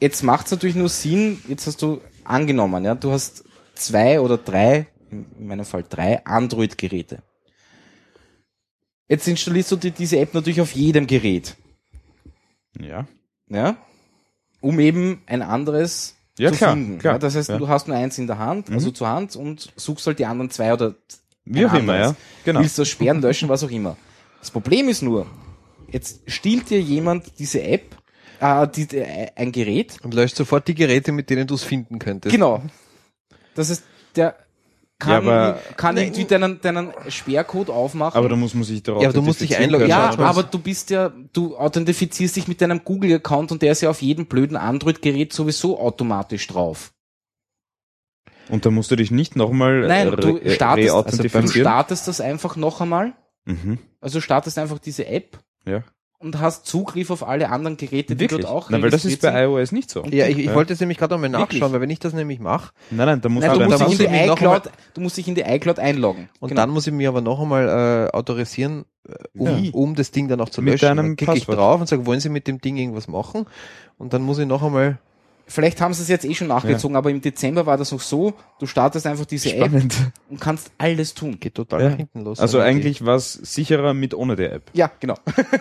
[0.00, 4.38] jetzt macht es natürlich nur Sinn, jetzt hast du angenommen, ja, du hast zwei oder
[4.38, 7.22] drei, in meinem Fall drei Android-Geräte.
[9.08, 11.56] Jetzt installierst du dir diese App natürlich auf jedem Gerät,
[12.80, 13.06] Ja.
[13.48, 13.76] ja,
[14.60, 16.98] um eben ein anderes Ja, zu klar, finden.
[16.98, 17.58] klar, Ja, das heißt, ja.
[17.58, 20.50] du hast nur eins in der Hand, also zur Hand und suchst halt die anderen
[20.50, 20.94] zwei oder
[21.44, 22.14] Wie auch immer, ja.
[22.44, 22.60] Genau.
[22.60, 23.96] Willst du das sperren, löschen, was auch immer.
[24.40, 25.26] Das Problem ist nur,
[25.90, 27.96] jetzt stiehlt dir jemand diese App,
[28.40, 29.96] äh, die, äh, ein Gerät.
[30.02, 32.32] Und löscht sofort die Geräte, mit denen du es finden könntest.
[32.32, 32.62] Genau.
[33.54, 33.82] Das ist,
[34.14, 34.36] der
[34.98, 38.16] kann, Ja, aber- kann irgendwie deinen, deinen Sperrcode aufmachen.
[38.18, 39.86] Aber da muss man sich darauf Ja, aber du musst dich einloggen.
[39.88, 40.26] ja, mal.
[40.26, 44.02] aber du bist ja, du authentifizierst dich mit deinem Google-Account und der ist ja auf
[44.02, 46.92] jedem blöden Android-Gerät sowieso automatisch drauf.
[48.48, 52.20] Und da musst du dich nicht nochmal Nein, du re- startest, also du startest das
[52.20, 53.12] einfach noch einmal.
[53.44, 53.78] mhm.
[54.00, 55.82] Also startest einfach diese App Ja.
[56.20, 58.42] Und hast Zugriff auf alle anderen Geräte, die Wirklich?
[58.42, 60.02] dort auch Nein, weil das ist bei iOS nicht so.
[60.04, 60.54] Ja, ich, ich Ja.
[60.54, 61.60] wollte jetzt nämlich gerade nochmal Wirklich?
[61.60, 63.80] nachschauen, weil wenn ich das nämlich mache, Nein, nein, da musst Nein, du, du musst
[63.80, 64.62] dann dich muss in die ich iCloud,
[64.94, 66.28] du musst dich in die iCloud einloggen.
[66.40, 66.60] und Genau.
[66.62, 69.70] dann muss ich mir aber noch einmal äh, autorisieren, äh, um, Ja.
[69.72, 70.86] um das Ding dann auch zu Mit löschen.
[70.86, 73.46] deinem Dann klicke ich drauf und sage, wollen Sie mit dem Ding irgendwas machen?
[73.96, 74.98] Und dann muss ich noch einmal,
[75.50, 78.34] Vielleicht haben sie es jetzt eh schon nachgezogen, aber im Dezember war das noch so,
[78.60, 79.94] du startest einfach diese App Spannend.
[80.28, 81.40] und kannst alles tun.
[81.40, 81.88] geht total Ja.
[81.88, 82.38] hinten los.
[82.38, 84.64] Also eigentlich war es sicherer mit ohne der App.
[84.74, 85.14] Ja, genau.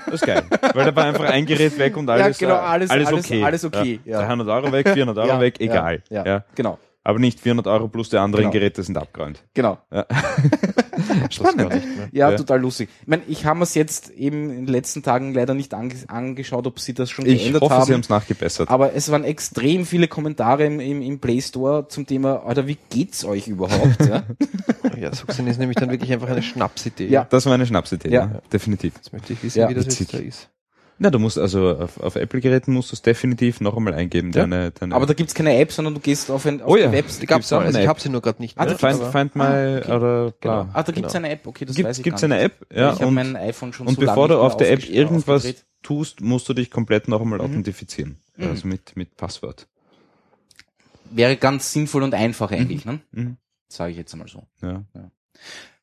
[0.06, 0.44] Das ist geil.
[0.74, 3.44] Weil da war einfach ein Gerät weg und alles, genau, äh, alles- alles, alles- okay.
[3.44, 4.20] alles okay, ja.
[4.20, 6.04] 300 Euro weg, 400 Euro Ja, weg, ja, egal.
[6.10, 6.44] Ja, Ja.
[6.54, 8.52] genau, Aber nicht 400 Euro plus die anderen Genau.
[8.54, 9.42] Geräte sind abgeräumt.
[9.54, 9.78] genau.
[11.55, 11.82] mehr.
[12.12, 12.38] Ja, Ja.
[12.38, 12.89] total lustig.
[13.01, 16.68] Ich meine, ich habe es jetzt eben in den letzten Tagen leider nicht ange angeschaut,
[16.68, 17.86] ob sie das schon Ich geändert hoffe, haben.
[17.86, 18.70] sie haben es nachgebessert.
[18.70, 22.78] Aber es waren extrem viele Kommentare im, im, im Play Store zum Thema, Alter, wie
[22.89, 24.05] geht's euch überhaupt?
[24.08, 24.24] ja?
[24.99, 27.08] Ja, Suxen ist nämlich dann wirklich einfach eine Schnapsidee.
[27.08, 27.28] Ja.
[27.30, 28.22] Das war eine Schnapsidee, Ja.
[28.34, 28.41] ja.
[28.51, 28.93] definitiv.
[28.95, 30.49] Jetzt möchte ich wissen, Ja, wie das jetzt da ist.
[31.00, 34.41] Na, du musst also auf, auf Apple-Geräten musst du es definitiv noch einmal eingeben, Ja.
[34.41, 36.82] deine, deine Aber da gibt's keine App, sondern du gehst auf, ein, auf Oh die
[36.82, 36.91] ja.
[36.91, 37.22] Website.
[37.22, 38.58] Die gab's auch also ich habe sie nur gerade nicht.
[38.58, 39.91] Ah, da Find, find my okay.
[39.91, 40.62] oder bla.
[40.64, 40.70] Genau.
[40.74, 41.26] Ah, da gibt's Genau.
[41.26, 42.39] eine App, okay, das Gibt, weiß ich gibt's eine.
[42.39, 44.89] App, ja, ich habe und, mein iPhone schon und so bevor du auf der App
[44.89, 45.66] irgendwas aufgedreht.
[45.84, 47.45] tust, musst du dich komplett noch einmal Mhm.
[47.45, 48.18] authentifizieren.
[48.36, 48.48] Mhm.
[48.48, 49.68] Also mit, mit Passwort.
[51.12, 53.00] Wäre ganz sinnvoll und einfach eigentlich, ne?
[53.12, 53.38] Mhm.
[53.70, 54.43] Sage ich jetzt einmal so.
[54.62, 54.84] Ja.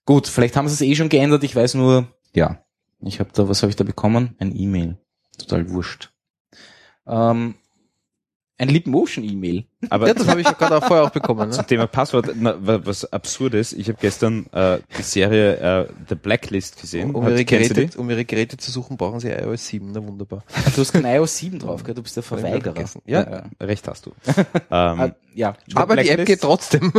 [0.07, 2.59] Gut, vielleicht haben sie es eh schon geändert, ich weiß nur, ja,
[3.01, 4.35] ich habe da, was habe ich da bekommen?
[4.39, 4.99] Ein E-Mail.
[5.37, 6.11] Total wurscht.
[7.07, 7.55] Ähm,
[8.57, 9.65] Ein Leap-Motion-E-Mail.
[9.91, 11.49] Aber Ja, das habe ich gerade auch vorher auch bekommen.
[11.49, 11.51] Ne?
[11.55, 16.15] zum Thema Passwort, na, wa- was absurdes, ich habe gestern äh, die Serie äh, The
[16.15, 17.11] Blacklist gesehen.
[17.15, 19.91] Um Hat- ihre, Geräte, um ihre Geräte zu suchen, brauchen sie iOS 7.
[19.93, 20.45] Na wunderbar.
[20.75, 21.95] Du hast kein iOS 7 drauf, gell?
[21.95, 22.75] Du bist der Verweigerer.
[22.75, 23.03] vergessen.
[23.07, 23.43] Ja.
[23.43, 23.65] die?
[23.65, 24.13] Recht hast du.
[24.71, 26.27] Ah, ähm, ja, Aber die App Blacklist?
[26.27, 26.93] geht trotzdem.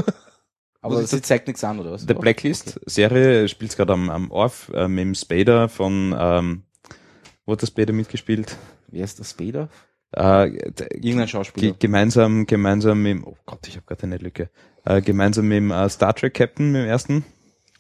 [0.82, 2.02] aber sie zeigt nichts an, oder was?
[2.02, 6.64] The Blacklist Serie spielt gerade am, am Orf äh, mit dem Spader von ähm,
[7.46, 8.56] wo hat der Spader mitgespielt?
[8.88, 9.70] Wer ist der Spader?
[10.16, 10.48] Äh,
[10.96, 11.68] Irgendein Schauspieler.
[11.72, 14.50] ge gemeinsam, gemeinsam mit, dem- oh Gott, ich habe gerade eine Lücke.
[14.86, 17.26] Äh, gemeinsam mit dem äh, Star Trek Captain, mit dem ersten.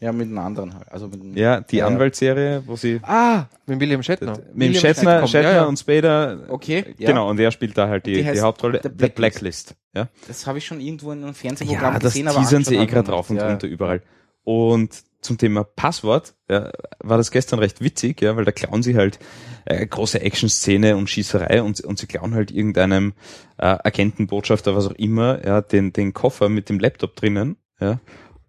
[0.01, 0.91] Ja, mit einem anderen halt.
[0.91, 1.87] Also mit einem Ja, die Ja.
[1.87, 4.33] Anwaltsserie, wo sie Ah, Mit William Shatner.
[4.33, 5.63] mit dem William Shatner, Shatner, ja, ja.
[5.65, 6.45] und Spader.
[6.49, 7.07] Okay, ja.
[7.11, 8.81] Genau, und er spielt da halt die, Die die, heißt Hauptrolle.
[8.83, 9.15] The The Blacklist.
[9.15, 9.75] Blacklist.
[9.95, 12.75] Ja, das habe ich schon irgendwo in einem Fernsehprogramm ja das gesehen, aber teasern sie
[12.75, 14.01] eh gerade drauf und drunter überall.
[14.43, 18.95] Und zum Thema Passwort ja, war das gestern recht witzig, ja, weil da klauen sie
[18.95, 19.19] halt
[19.65, 23.13] äh, große Action-Szene und Schießerei und, und sie klauen halt irgendeinem
[23.57, 27.99] äh, Agentenbotschafter, was auch immer, ja, den, den Koffer mit dem Laptop drinnen, ja,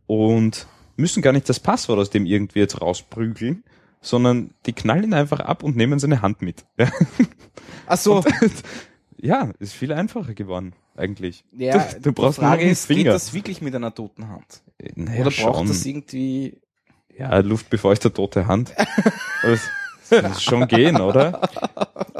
[0.06, 0.66] und
[0.96, 3.64] müssen gar nicht das Passwort aus dem irgendwie jetzt rausprügeln,
[4.00, 6.64] sondern die knallen ihn einfach ab und nehmen seine Hand mit.
[6.78, 6.90] Ja,
[7.86, 8.24] Ach so.
[9.16, 11.44] ja ist viel einfacher geworden, eigentlich.
[11.52, 13.12] Ja, du, du brauchst die Frage nur ist, geht Finger.
[13.12, 14.62] das wirklich mit einer toten Hand?
[14.94, 15.68] Naja, Oder braucht schon.
[15.68, 16.58] das irgendwie...
[17.18, 18.72] Ja, luftbefeuchter tote Hand.
[19.42, 19.60] Das,
[20.10, 21.40] das muss schon gehen, oder?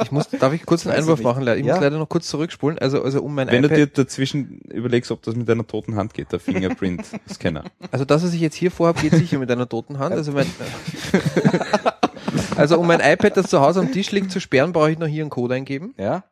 [0.03, 1.43] Ich muss, darf ich kurz einen Einwurf machen?
[1.43, 1.59] leider?
[1.59, 1.75] Ich Ja.
[1.75, 2.77] muss leider noch kurz zurückspulen.
[2.79, 5.95] Also, also um mein Wenn du iPad, dir dazwischen überlegst, ob das mit einer toten
[5.95, 7.63] Hand geht, der Fingerprint-Scanner.
[7.91, 10.15] also das, was ich jetzt hier vorhabe, geht sicher mit einer toten Hand.
[10.15, 10.47] Also mein,
[12.55, 15.07] also um mein iPad, das zu Hause am Tisch liegt, zu sperren, brauche ich noch
[15.07, 15.93] hier einen Code eingeben.
[15.97, 16.23] Ja?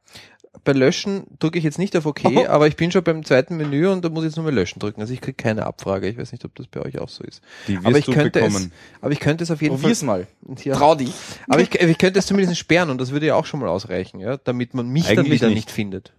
[0.66, 2.46] Bei Löschen drücke ich jetzt nicht auf OK, Oh.
[2.50, 4.80] aber ich bin schon beim zweiten Menü und da muss ich jetzt nur mal Löschen
[4.80, 5.00] drücken.
[5.00, 6.10] Also ich kriege keine Abfrage.
[6.10, 7.42] Ich weiß nicht, ob das bei euch auch so ist.
[7.68, 8.72] Die wirst Aber ich du könnte bekommen.
[8.74, 10.28] es, aber ich könnte es auf jeden Probier's Fall.
[10.44, 10.58] mal.
[10.64, 10.76] Ja.
[10.76, 11.14] Trau dich.
[11.48, 14.20] Aber ich, ich könnte es zumindest sperren und das würde ja auch schon mal ausreichen,
[14.20, 15.56] ja, damit man mich dann Eigentlich wieder nicht.
[15.56, 16.12] nicht, findet.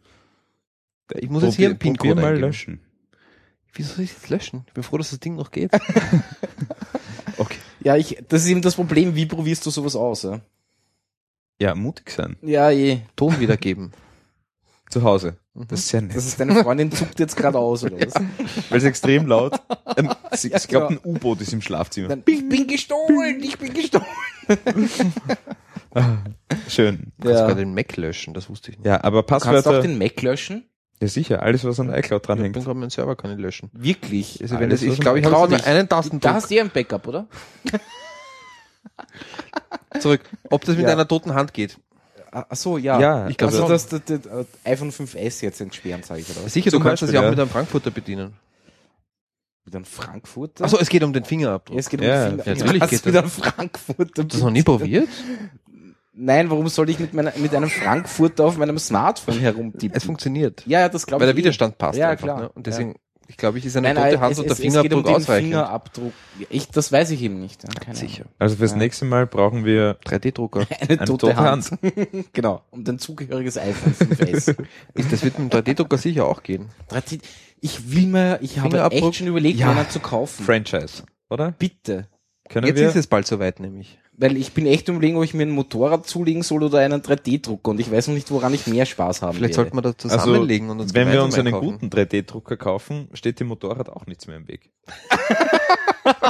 [1.13, 2.47] Ich muss jetzt hier einen Probier PIN-Code mal eingeben.
[2.47, 2.81] löschen.
[3.75, 4.65] Wieso soll ich jetzt löschen?
[4.69, 5.71] Ich bin froh, dass das Ding noch geht.
[7.39, 7.59] Okay.
[7.81, 10.23] Ja, ich, das ist eben das Problem, wie probierst du sowas aus?
[10.23, 10.41] Ja,
[11.61, 12.37] Ja, mutig sein.
[12.43, 13.01] ja je.
[13.15, 13.93] Ton wiedergeben.
[14.91, 15.37] Zu Hause.
[15.55, 15.67] Mhm.
[15.69, 16.17] Das ist sehr nett.
[16.17, 18.15] Das ist deine Freundin zuckt jetzt gerade aus, oder was?
[18.71, 19.59] Weil es extrem laut.
[19.97, 21.01] Ähm, sie, Ja, ich glaube, genau.
[21.05, 22.09] ein U-Boot ist im Schlafzimmer.
[22.09, 24.07] Dann, ich bin gestohlen, ich bin gestohlen.
[26.69, 27.13] Schön.
[27.19, 27.55] Du kannst Ja.
[27.55, 28.87] den Mac löschen, das wusste ich nicht.
[28.87, 29.83] Ja, aber Du kannst auch Passwörter.
[29.83, 30.65] den Mac löschen?
[31.01, 31.43] Ja, sicher.
[31.43, 32.55] Alles, was an iCloud Ich bin dranhängt.
[32.55, 33.71] gerade meinen Server kann ich löschen.
[33.73, 34.41] Wirklich?
[34.43, 36.63] Also wenn Alles, das, ich glaube, ich habe nur einen Da Tastendruck hast du ja
[36.65, 37.27] ein Backup, oder?
[40.01, 40.21] zurück.
[40.51, 40.93] Ob das mit Ja.
[40.93, 41.79] einer toten Hand geht.
[42.37, 43.01] Ah, Ach so, ja.
[43.01, 46.45] Ja, ich glaube, also- dass das, das, das iPhone 5S jetzt entsperren, sage ich, oder
[46.45, 46.53] was?
[46.53, 47.31] Sicher, Zum du kannst das Beispiel, ja auch ja.
[47.31, 48.35] mit einem Frankfurter bedienen.
[49.65, 50.65] Mit einem Frankfurter?
[50.65, 51.75] Achso, es geht um den Fingerabdruck.
[51.75, 52.45] Ja, es geht um Ja, den Finger.
[52.59, 53.23] ja, natürlich geht mit das.
[53.23, 54.03] einem Frankfurter.
[54.09, 55.09] Hast du das noch nie probiert?
[56.19, 59.97] Nein, warum soll ich mit, meiner, mit einem Frankfurter auf meinem Smartphone herumtippen?
[59.97, 60.63] Es funktioniert.
[60.67, 61.35] ja, ja, das glaube Weil ich.
[61.35, 62.25] der Widerstand passt Ja, einfach.
[62.25, 62.41] klar.
[62.43, 62.49] Ne?
[62.51, 62.95] Und deswegen,
[63.29, 64.99] ich glaube, ich ist eine Nein, tote Hand es, und der es, es geht Fingerabdruck
[64.99, 65.49] um den ausreichend.
[65.53, 66.13] Fingerabdruck.
[66.51, 67.63] Ich, das weiß ich eben nicht.
[67.65, 68.25] Ja, keine Sicher.
[68.39, 68.77] Also fürs Ja.
[68.77, 70.61] nächste Mal brauchen wir 3D-Drucker.
[70.61, 70.69] Ahnung.
[70.81, 71.71] Eine, eine tote, Hand.
[72.33, 72.63] genau.
[72.71, 74.57] Und ein zugehöriges iPhone 5S.
[74.95, 76.71] Ist- Das wird mit dem 3D-Drucker sicher auch gehen.
[76.89, 77.21] 13
[77.61, 79.09] ich will mir, ich habe Fingerabdruck?
[79.11, 79.71] echt schon überlegt, Ja.
[79.73, 80.45] einen zu kaufen.
[80.45, 81.53] Franchise, oder?
[81.53, 82.07] Bitte.
[82.49, 82.89] Können Jetzt wir?
[82.89, 83.99] ist es bald soweit nämlich.
[84.19, 87.71] Weil ich bin echt überlegen, ob ich mir ein Motorrad zulegen soll oder einen 3D-Drucker
[87.71, 89.71] und ich weiß noch nicht, woran ich mehr Spaß haben Vielleicht werde.
[89.71, 91.79] sollten wir das zusammenlegen und uns Also, wenn wir uns einen einkaufen.
[91.81, 94.71] guten 3D-Drucker kaufen, steht dem Motorrad auch nichts mehr im Weg.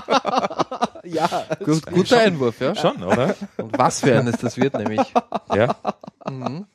[1.04, 1.44] Ja.
[1.64, 2.74] Gut, guter Einwurf, ja?
[2.74, 3.36] Schon, oder?
[3.58, 5.00] Und was für eines das wird nämlich.
[5.54, 5.76] ja.
[6.28, 6.66] Mhm.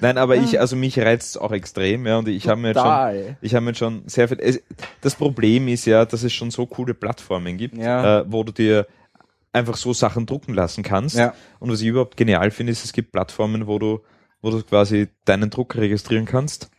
[0.00, 3.36] Nein, aber ich, also mich reizt auch extrem, ja, und ich habe mir jetzt schon,
[3.40, 4.60] ich habe mir schon sehr viel, es,
[5.00, 8.20] das Problem ist ja, dass es schon so coole Plattformen gibt, Ja.
[8.20, 8.88] äh, wo du dir
[9.52, 11.16] einfach so Sachen drucken lassen kannst.
[11.16, 11.34] Ja.
[11.58, 14.00] Und was ich überhaupt genial finde, ist, es gibt Plattformen, wo du,
[14.40, 16.70] wo du quasi deinen Drucker registrieren kannst.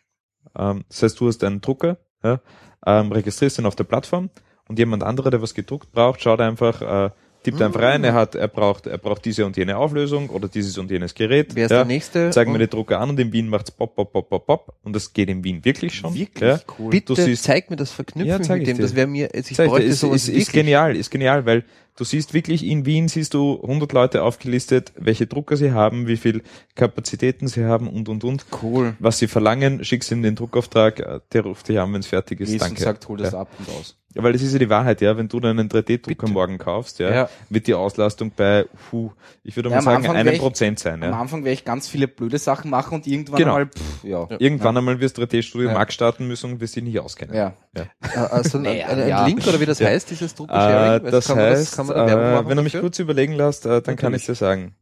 [0.58, 2.42] Ähm, das heißt, du hast einen Drucker, ja,
[2.86, 4.30] ähm, registrierst ihn auf der Plattform
[4.68, 7.10] und jemand anderer, der was gedruckt braucht, schaut einfach, äh,
[7.52, 10.78] tippt einfach rein, er hat, er braucht, er braucht diese und jene Auflösung oder dieses
[10.78, 11.56] und jenes Gerät.
[11.56, 12.30] Wer ist ja, der nächste?
[12.32, 14.74] Zeigen mir die Drucker an und in Wien macht's pop, pop, pop, pop, pop.
[14.84, 16.14] Und das geht in Wien wirklich schon.
[16.14, 16.60] Wirklich Ja.
[16.78, 16.90] cool.
[16.90, 18.78] Bitte siehst- zeig mir das Verknüpfen Ja, zeig mit dem.
[18.78, 21.64] Das wäre mir, also ich dir, bräuchte ist, sowas ist, ist genial, ist genial, weil
[21.96, 26.18] du siehst wirklich in Wien siehst du 100 Leute aufgelistet, welche Drucker sie haben, wie
[26.18, 26.44] viel
[26.76, 28.46] Kapazitäten sie haben und und und.
[28.64, 28.96] Cool.
[29.00, 32.40] Was sie verlangen, schickst ihm den Druckauftrag, äh, der ruft dich an, wenn es fertig
[32.40, 32.62] ist.
[32.62, 32.76] Danke.
[32.76, 33.40] und sagt, hol das ja.
[33.42, 33.98] ab und aus.
[34.16, 35.16] Ja, weil das ist ja die Wahrheit, ja.
[35.18, 36.32] Wenn du dann einen 3D-Drucker Bitte.
[36.34, 37.30] morgen kaufst, ja, Ja.
[37.50, 39.12] wird die Auslastung bei, puh,
[39.44, 41.04] ich würde Ja, mal am sagen, einem ich- Prozent sein.
[41.04, 41.20] Am Ja.
[41.20, 43.54] Anfang werde ich ganz viele blöde Sachen machen und irgendwann Genau.
[43.54, 44.28] mal, pff, ja.
[44.40, 45.74] Irgendwann einmal wirst du 3D-Studio Ja.
[45.76, 47.36] Max starten müssen und wirst dich nicht auskennen.
[47.36, 47.54] Ja.
[47.76, 47.86] Äh,
[48.18, 49.26] Also ein, Naja, ein, ein ja.
[49.28, 49.88] Link oder wie das Ja.
[49.90, 51.12] heißt, dieses Äh, Drucker-Sharing?
[51.12, 52.82] das kann man heißt, kann man da äh, machen wenn du mich dafür?
[52.90, 54.26] kurz überlegen lässt, äh, dann kann ich Natürlich.
[54.26, 54.76] dir sagen.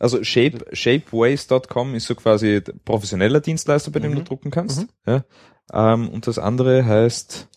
[0.00, 4.86] Also Shape, shapeways.com ist so quasi professioneller Dienstleister, bei dem du drucken kannst.
[5.06, 5.24] Ja.
[5.72, 7.48] Ähm, und das andere heißt,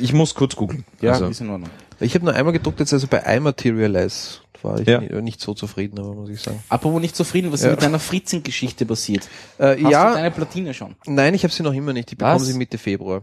[0.00, 0.84] ich muss kurz googeln.
[1.00, 1.70] Ja, also, ist in Ordnung.
[2.00, 5.00] Ich habe nur einmal gedruckt, jetzt also bei iMaterialize war ich Ja.
[5.00, 6.62] nicht, nicht so zufrieden, aber muss ich sagen.
[6.68, 7.70] Apropos nicht zufrieden, was ist Ja.
[7.72, 9.28] mit deiner Fritzing-Geschichte passiert?
[9.58, 10.94] Äh, Hast ja, du deine Platine schon?
[11.06, 12.10] nein, ich habe sie noch immer nicht.
[12.12, 13.22] Ich bekomme sie Mitte Februar.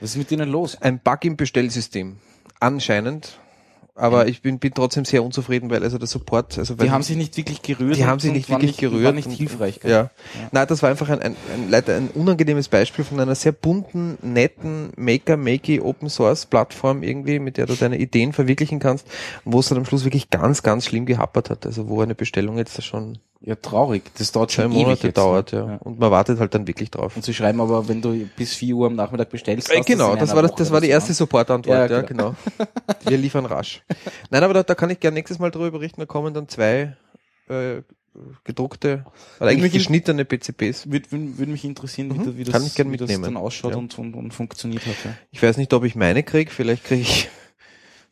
[0.00, 0.80] Was ist mit denen los?
[0.80, 2.16] Ein Bug im Bestellsystem.
[2.58, 3.38] Anscheinend.
[4.00, 7.02] Aber ich bin, bin trotzdem sehr unzufrieden, weil also der Support, also weil Die haben
[7.02, 7.96] sich nicht wirklich gerührt.
[7.96, 9.04] die haben und- sich und nicht wirklich gerührt.
[9.04, 9.80] War nicht und- hilfreich.
[9.80, 9.90] gell?
[9.90, 10.10] Ja.
[10.52, 14.16] Nein, das war einfach ein, ein, ein, leider ein unangenehmes Beispiel von einer sehr bunten,
[14.22, 19.06] netten Maker, Makey Open Source Plattform irgendwie, mit der du deine Ideen verwirklichen kannst,
[19.44, 21.66] wo es dann am Schluss wirklich ganz, ganz schlimm gehappert hat.
[21.66, 24.02] Also wo eine Bestellung jetzt schon Ja, traurig.
[24.18, 25.58] Das dauert zwei schon ewig Monate jetzt, dauert, ne?
[25.58, 25.76] ja.
[25.76, 27.16] Und man wartet halt dann wirklich drauf.
[27.16, 30.30] Und sie schreiben aber, wenn du bis 4 Uhr am Nachmittag bestellst, Äh, genau, das
[30.30, 31.14] einer war das, das war die erste ne?
[31.14, 32.34] Support-Antwort, Ja, ja, genau.
[33.04, 33.82] Wir liefern rasch.
[34.30, 36.96] Nein, aber da, da kann ich gerne nächstes Mal darüber berichten, da kommen dann zwei
[37.48, 37.80] äh,
[38.44, 39.06] gedruckte,
[39.38, 40.90] oder eigentlich geschnittene PCBs.
[40.90, 42.24] Würde, würde, würde mich interessieren, wie, Mhm.
[42.26, 43.78] das- wie, das, Kann ich gern wie das dann ausschaut Ja.
[43.78, 44.96] und, und, und funktioniert hat.
[45.04, 47.28] Ja, Ich weiß nicht, ob ich meine krieg, vielleicht kriege ich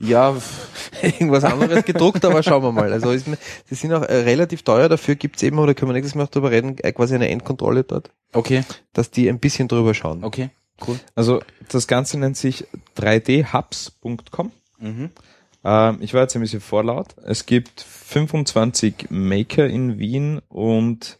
[0.00, 0.36] ja
[1.02, 2.92] irgendwas anderes gedruckt, aber schauen wir mal.
[2.92, 3.26] Also ist,
[3.66, 6.30] sie sind auch äh, relativ teuer, dafür gibt's eben, oder können wir nächstes Mal auch
[6.30, 10.24] drüber reden, äh, quasi eine Endkontrolle dort, okay, dass die ein bisschen drüber schauen.
[10.24, 10.50] okay,
[10.86, 10.98] cool.
[11.14, 14.52] also das Ganze nennt sich 3dhubs.com.
[14.78, 15.10] Mhm.
[15.64, 17.16] Ähm, ich war jetzt ein bisschen vorlaut.
[17.24, 21.18] Es gibt 25 Maker in Wien und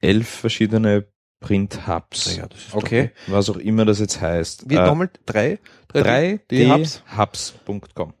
[0.00, 1.06] elf verschiedene
[1.42, 2.36] Print-Hubs.
[2.36, 3.10] Ja, das ist Okay.
[3.26, 4.70] Was auch immer das jetzt heißt.
[4.70, 5.10] Wie Äh, nochmal?
[5.26, 5.58] Drei?
[5.92, 8.14] 3dhubs.com.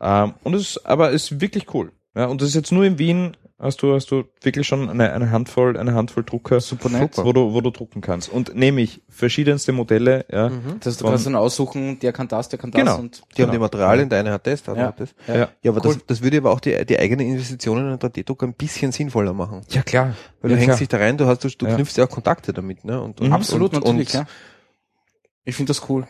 [0.00, 1.92] Ähm, und es ist, aber es ist wirklich cool.
[2.14, 5.12] Ja, und das ist jetzt nur in Wien, hast du, hast du wirklich schon eine,
[5.12, 7.16] eine Handvoll, eine Handvoll Drucker, Super nett.
[7.16, 8.28] wo du, wo du drucken kannst.
[8.28, 10.50] Und nämlich verschiedenste Modelle, ja.
[10.50, 10.78] Mhm.
[10.80, 12.98] Das, du Von- kannst dann aussuchen, der kann das, der kann das Genau.
[12.98, 13.52] und Die haben Genau.
[13.52, 14.92] die Materialien, der eine hat das, der andere Ja.
[14.92, 15.14] hat das.
[15.26, 15.48] Ja.
[15.62, 15.94] Ja, aber Cool.
[15.94, 19.32] das, das würde aber auch die, die eigene Investition in einen 3D-Drucker ein bisschen sinnvoller
[19.32, 19.62] machen.
[19.70, 20.14] Ja, klar.
[20.42, 20.78] Weil ja, du hängst klar.
[20.78, 21.74] dich da rein, du hast, du, du Ja.
[21.76, 23.00] knüpfst ja auch Kontakte damit, ne?
[23.00, 23.32] Und, und, Mhm.
[23.32, 24.26] absolut und, natürlich, und ja.
[25.44, 26.06] Ich finde das cool.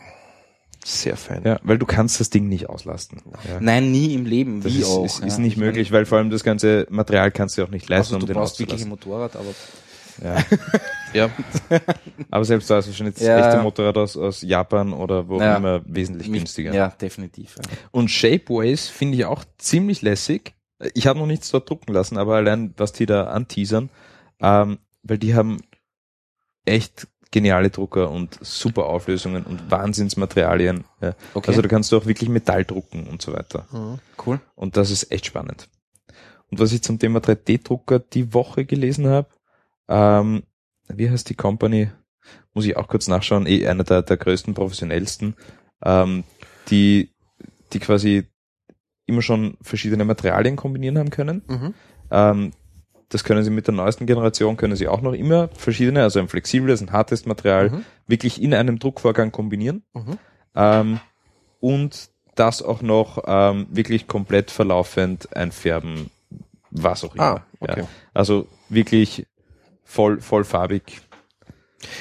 [0.89, 1.41] Sehr fein.
[1.43, 3.21] Ja, weil du kannst das Ding nicht auslasten.
[3.45, 3.59] Ja.
[3.59, 5.03] Nein, nie im Leben, Das wie ist, auch.
[5.03, 5.43] ist, ist ja.
[5.43, 8.23] nicht möglich, weil vor allem das ganze Material kannst du auch nicht leisten, Also du
[8.23, 8.87] um den brauchst wirklich ein.
[8.89, 9.53] Motorrad, aber
[10.23, 10.37] Ja.
[11.13, 11.29] Ja.
[12.31, 13.47] Aber selbst da ist wahrscheinlich das Ja.
[13.49, 15.55] echte Motorrad aus, aus Japan oder wo auch Ja.
[15.57, 16.73] immer wesentlich günstiger.
[16.73, 17.55] Ja, definitiv.
[17.57, 17.63] Ja.
[17.91, 20.53] Und Shapeways finde ich auch ziemlich lässig.
[20.93, 23.89] Ich habe noch nichts dort drucken lassen, aber allein was die da anteasern,
[24.41, 25.61] ähm, weil die haben
[26.65, 30.83] echt geniale Drucker und super Auflösungen und Wahnsinnsmaterialien.
[31.01, 31.15] Ja.
[31.33, 33.67] Okay, Also da kannst du auch wirklich Metall drucken und so weiter.
[33.71, 33.99] Mhm.
[34.25, 34.39] cool.
[34.55, 35.69] Und das ist echt spannend.
[36.49, 39.27] Und was ich zum Thema 3D-Drucker die Woche gelesen habe,
[39.87, 40.43] ähm,
[40.87, 41.91] wie heißt die Company?
[42.53, 45.35] Muss ich auch kurz nachschauen, eh einer der, der größten, professionellsten,
[45.83, 46.23] ähm,
[46.69, 47.11] die,
[47.73, 48.27] die quasi
[49.05, 51.43] immer schon verschiedene Materialien kombinieren haben können.
[51.47, 51.73] Mhm.
[52.11, 52.51] Ähm,
[53.09, 56.27] das können sie mit der neuesten Generation, können sie auch noch immer verschiedene, also ein
[56.27, 57.85] flexibles, ein hartes Material, Mhm.
[58.07, 59.83] wirklich in einem Druckvorgang kombinieren.
[59.93, 60.17] Mhm.
[60.55, 60.99] Ähm,
[61.59, 66.11] und das auch noch ähm, wirklich komplett verlaufend einfärben,
[66.69, 67.23] was auch immer.
[67.23, 67.81] Ah, okay.
[67.81, 67.87] Ja.
[68.13, 69.25] Also wirklich
[69.83, 71.01] voll, vollfarbig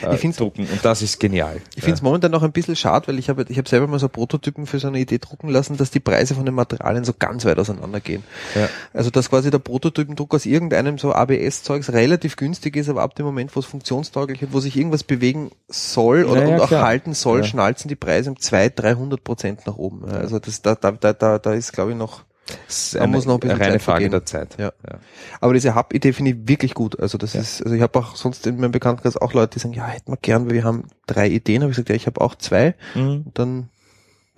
[0.03, 1.61] äh, drucken und das ist genial.
[1.75, 3.99] Ich finde es momentan noch ein bisschen schade, weil ich habe ich hab selber mal
[3.99, 7.13] so Prototypen für so eine Idee drucken lassen, dass die Preise von den Materialien so
[7.19, 8.23] ganz weit auseinander gehen.
[8.55, 8.69] Ja.
[8.95, 13.27] Also dass quasi der Prototypendruck aus irgendeinem so ABS-Zeugs relativ günstig ist, aber ab dem
[13.27, 16.87] Moment, wo es funktionstauglich wird, wo sich irgendwas bewegen soll oder Naja, und auch klar.
[16.87, 17.45] halten soll, Ja.
[17.45, 20.05] schnalzen die Preise um 200, 300 Prozent nach oben.
[20.07, 23.13] Also das, da, da, da, da, da ist glaube ich noch Das ist Man eine,
[23.17, 24.11] muss noch ein bisschen reine Zeit Frage vergehen.
[24.13, 24.57] der Zeit.
[24.59, 24.73] Ja.
[24.89, 24.99] Ja.
[25.41, 26.99] Aber diese Hub-Idee finde ich wirklich gut.
[27.01, 29.75] Also das ist, also ich habe auch sonst in meinem Bekanntenkreis auch Leute, die sagen,
[29.75, 31.63] ja, hätten wir gern, weil wir haben drei Ideen.
[31.63, 32.75] Habe ich gesagt, ja, ich habe auch zwei.
[32.95, 33.23] Mhm.
[33.27, 33.69] Und dann,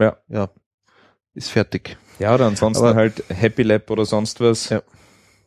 [0.01, 0.17] Ja.
[0.29, 0.49] ja,
[1.35, 1.97] ist fertig.
[2.19, 4.83] ja, oder ansonsten Aber- halt Happy Lab oder sonst was, Ja.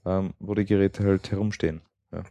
[0.05, 1.81] ähm, wo die Geräte halt herumstehen.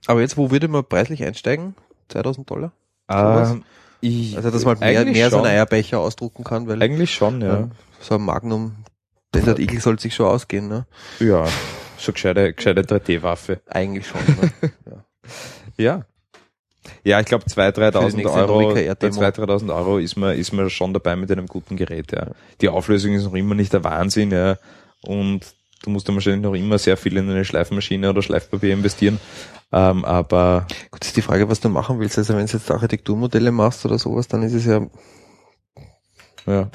[0.06, 1.74] Aber jetzt, wo würde man preislich einsteigen?
[2.08, 2.72] 2000 Dollar?
[3.08, 3.64] Ähm,
[4.00, 7.60] ich, Also, dass man mehr, mehr so einen Eierbecher ausdrucken kann, weil Eigentlich schon, ja.
[7.60, 7.68] ja,
[8.00, 8.76] so ein Magnum,
[9.34, 10.86] Desert Eagle soll sich schon ausgehen, ne?
[11.18, 11.46] Ja,
[11.98, 13.60] so gescheite, gescheite 3D-Waffe.
[13.66, 14.20] Eigentlich schon.
[14.40, 14.72] Ne?
[15.76, 16.04] Ja.
[17.04, 19.20] Ja, ich glaube 2.000, Für die 3.000 nächste Euro, Novika bei Air Demo.
[19.20, 22.26] 2.000, 3.000 Euro ist man, ist man schon dabei mit einem guten Gerät, ja.
[22.60, 24.58] Die Auflösung ist noch immer nicht der Wahnsinn, ja.
[25.02, 25.40] Und
[25.82, 29.18] du musst dann wahrscheinlich noch immer sehr viel in eine Schleifmaschine oder Schleifpapier investieren.
[29.72, 32.18] Ähm, aber Gut, ist die Frage, was du machen willst.
[32.18, 34.86] Also wenn du jetzt Architekturmodelle machst oder sowas, dann ist es ja,
[36.46, 36.70] ja,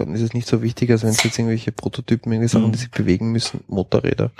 [0.00, 2.72] dann ist es nicht so wichtig, als wenn es jetzt irgendwelche Prototypen, irgendwie Sachen, Mhm.
[2.72, 4.30] die sich bewegen müssen, Motorräder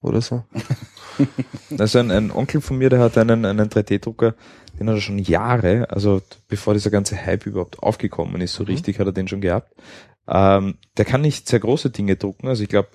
[0.00, 0.44] oder so.
[1.78, 4.34] Also ein, ein Onkel von mir, der hat einen, einen 3D-Drucker,
[4.78, 8.68] den hat er schon Jahre, also bevor dieser ganze Hype überhaupt aufgekommen ist, so Mhm.
[8.70, 9.74] richtig hat er den schon gehabt.
[10.28, 12.88] Ähm, der kann nicht sehr große Dinge drucken, also ich glaube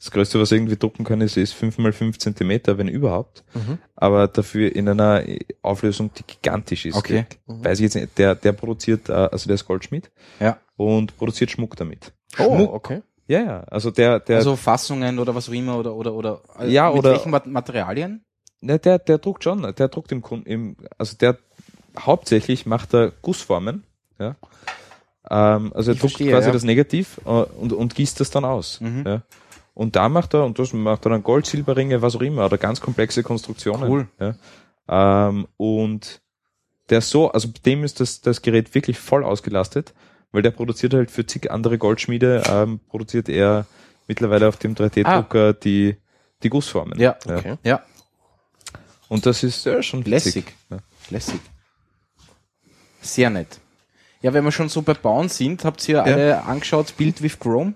[0.00, 3.44] Das Größte, was er irgendwie drucken kann, ist, ist 5 mal 5 Zentimeter, wenn überhaupt.
[3.54, 3.76] Mhm.
[3.96, 5.22] Aber dafür in einer
[5.60, 6.96] Auflösung, die gigantisch ist.
[6.96, 7.26] Okay.
[7.46, 7.64] Mhm.
[7.64, 10.10] Weiß ich jetzt nicht, der, der produziert, äh, also der ist Goldschmied
[10.40, 10.56] Ja.
[10.76, 12.12] und produziert Schmuck damit.
[12.38, 13.02] Oh, okay.
[13.26, 16.68] Ja, ja, also der, der, also Fassungen oder was auch immer oder oder oder äh,
[16.68, 18.24] Ja, mit oder- welchen Mat- Materialien?
[18.62, 21.36] ne, der, der druckt schon, der druckt im, Kun- im also der
[21.98, 23.84] hauptsächlich macht er Gussformen,
[24.18, 24.34] ja.
[25.30, 26.52] Ähm, also er Ich druckt verstehe, quasi ja.
[26.52, 28.80] das Negativ äh, und, und gießt das dann aus.
[28.80, 29.04] Mhm.
[29.06, 29.22] Ja.
[29.80, 32.58] Und da macht er, und das macht er dann Gold, Silberringe, was auch immer, oder
[32.58, 33.90] ganz komplexe Konstruktionen.
[33.90, 34.08] Cool.
[34.20, 35.28] Ja.
[35.28, 36.20] Ähm, und
[36.90, 39.94] der so, also bei dem ist das, das Gerät wirklich voll ausgelastet,
[40.32, 43.64] weil der produziert halt für zig andere Goldschmiede, ähm, produziert er
[44.06, 45.96] mittlerweile auf dem 3D-Drucker die,
[46.42, 47.00] die Gussformen.
[47.00, 47.16] Ja.
[47.24, 47.56] Okay.
[47.64, 47.82] Ja,
[49.08, 50.10] Und das ist ja schon witzig.
[50.10, 50.44] lässig.
[50.68, 50.78] Ja.
[51.08, 51.40] Lässig.
[53.00, 53.60] Sehr nett.
[54.20, 57.72] Ja, wenn wir schon so bei Bauen sind, habt ihr alle angeschaut Build with Chrome,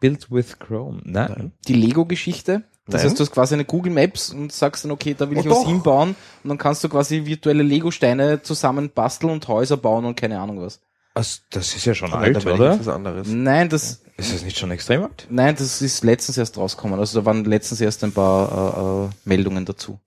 [0.00, 1.00] Built with Chrome.
[1.04, 1.52] Nein.
[1.66, 2.62] die Lego-Geschichte.
[2.86, 3.10] Das Nein.
[3.10, 5.46] heißt, du hast quasi eine Google Maps und sagst dann, okay, da will Oh, ich
[5.50, 5.66] was doch.
[5.68, 10.40] hinbauen und dann kannst du quasi virtuelle Lego-Steine zusammen basteln und Häuser bauen und keine
[10.40, 10.80] Ahnung was.
[11.14, 12.72] Also, das ist ja schon Nein, alt, oder?
[12.74, 13.28] ist was anderes.
[13.28, 15.26] Nein, das, Ist das nicht schon extrem alt?
[15.28, 16.98] nein, das ist letztens erst rausgekommen.
[16.98, 19.98] Also da waren letztens erst ein paar äh, äh, Meldungen dazu.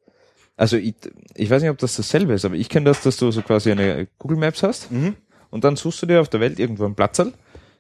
[0.58, 0.96] Also ich,
[1.36, 3.72] ich weiß nicht, ob das dasselbe ist, aber ich kenne das, dass du so quasi
[3.72, 4.90] eine Google Maps hast
[5.50, 7.34] und dann suchst du dir auf der Welt irgendwo einen Platzerl,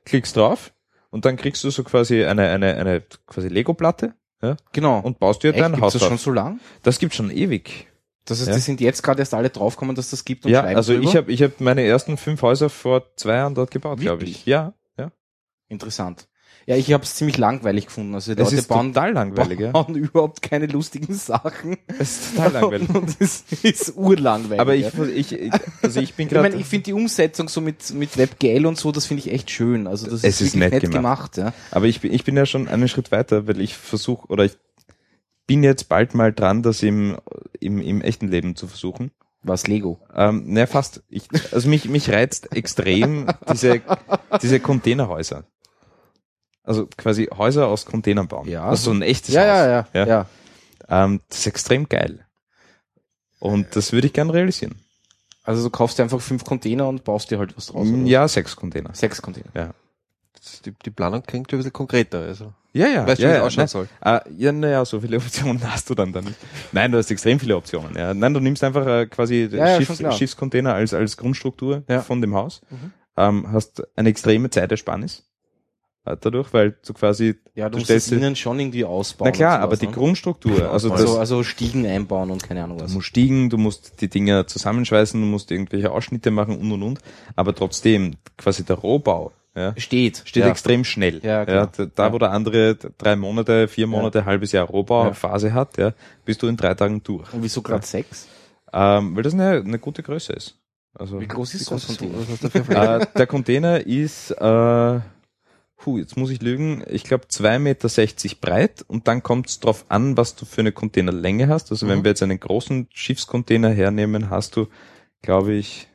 [0.06, 0.74] klickst drauf
[1.12, 5.00] und dann kriegst du so quasi eine, eine, eine quasi Lego-Platte ja, Genau.
[5.02, 6.60] und baust dir Echt, dein gibt's Haus das schon so lang?
[6.82, 7.88] Das gibt schon ewig.
[8.26, 8.56] Das heißt, Ja.
[8.56, 11.08] die sind jetzt gerade erst alle draufgekommen, dass das gibt und Ja, also drüber?
[11.10, 14.46] ich habe ich hab meine ersten fünf Häuser vor zwei Jahren dort gebaut, glaube ich.
[14.46, 15.12] Ja, ja.
[15.68, 16.28] Interessant.
[16.68, 18.14] Ja, ich habe es ziemlich langweilig gefunden.
[18.14, 19.72] Also die Es Leute ist bauen, total langweilig, ja.
[19.72, 21.78] bauen überhaupt keine lustigen Sachen.
[22.00, 22.90] Es ist total langweilig.
[22.94, 24.60] Und es ist urlangweilig.
[24.60, 25.04] Aber ich, ja.
[25.06, 25.52] ich, ich
[25.82, 28.78] also ich bin ich meine, gerade ich finde die Umsetzung so mit, mit WebGL und
[28.78, 29.88] so, das finde ich echt schön.
[29.88, 31.34] Also das Es ist, ist nett nett gemacht.
[31.34, 31.38] gemacht.
[31.38, 31.54] ja.
[31.72, 34.58] Aber ich bin, ich bin ja schon einen Schritt weiter, weil ich versuche, oder ich
[35.48, 37.18] bin jetzt bald mal dran, das im,
[37.60, 39.12] im, im echten Leben zu versuchen.
[39.44, 40.00] Was Lego.
[40.16, 41.02] Ähm, ne, fast.
[41.10, 43.82] Ich, also mich, mich reizt extrem diese,
[44.42, 45.46] diese Containerhäuser.
[46.64, 48.48] Also quasi Häuser aus Containern bauen.
[48.48, 48.66] Ja.
[48.66, 49.48] Also so ein echtes Ja, Haus.
[49.48, 50.08] ja, ja, Ja.
[50.08, 50.26] ja.
[51.06, 52.26] Ähm, das ist extrem geil.
[53.40, 54.76] Und das würde ich gern realisieren.
[55.44, 57.88] Also du kaufst dir einfach fünf Container und baust dir halt was draus.
[57.88, 57.98] oder?
[58.04, 58.92] Ja, sechs Container.
[58.94, 59.74] Sechs Container.
[60.34, 62.20] Das- Die, die Planung klingt ein bisschen konkreter.
[62.20, 62.54] Also.
[62.74, 63.06] Ja, ja.
[63.08, 63.68] Weißt du, ja, wie es ja, ausschauen nein.
[63.68, 63.88] soll?
[64.02, 66.38] Ah, ja, naja, so viele Optionen hast du dann da nicht.
[66.72, 67.96] Nein, du hast extrem viele Optionen.
[67.98, 68.14] Ja.
[68.14, 70.12] Nein, du nimmst einfach äh, quasi Ja, ja, Schiffs, klar.
[70.12, 72.02] Schiffscontainer als, als Grundstruktur Ja.
[72.02, 72.62] von dem Haus.
[72.70, 72.94] Mhm.
[73.18, 75.24] Ähm, hast eine extreme Zeitersparnis
[76.04, 79.28] dadurch, weil du quasi, Ja, du, du stellst es innen schon irgendwie ausbauen.
[79.30, 79.92] na klar, aber sowas, die ne?
[79.94, 82.94] Grundstruktur, also das, also, also Stiegen einbauen und keine Ahnung du was.
[82.94, 87.00] musst stiegen, du musst die Dinger zusammenschweißen, du musst irgendwelche Ausschnitte machen und und und,
[87.36, 90.22] aber trotzdem quasi der Rohbau, ja, Steht.
[90.26, 90.50] steht ja.
[90.50, 91.20] extrem schnell.
[91.24, 91.70] Ja, klar.
[91.76, 92.14] da, da Ja.
[92.14, 95.94] wo der andere drei Monate, vier Monate, halbes Jahr Rohbauphase hat, ja,
[96.26, 97.32] bist du in drei Tagen durch.
[97.34, 98.28] Und wieso gerade sechs?
[98.74, 100.58] Ähm, weil das eine, eine gute Größe ist.
[100.94, 102.14] Also Wie groß ist so ein Container?
[102.18, 105.00] Was du äh, der Container ist, äh,
[105.82, 109.86] puh, jetzt muss ich lügen, ich glaube 2,60 Meter breit und dann kommt es drauf
[109.90, 111.72] an, was du für eine Containerlänge hast.
[111.72, 112.04] Also wenn Mhm.
[112.04, 114.68] wir jetzt einen großen Schiffscontainer hernehmen, hast du,
[115.22, 115.88] glaube ich,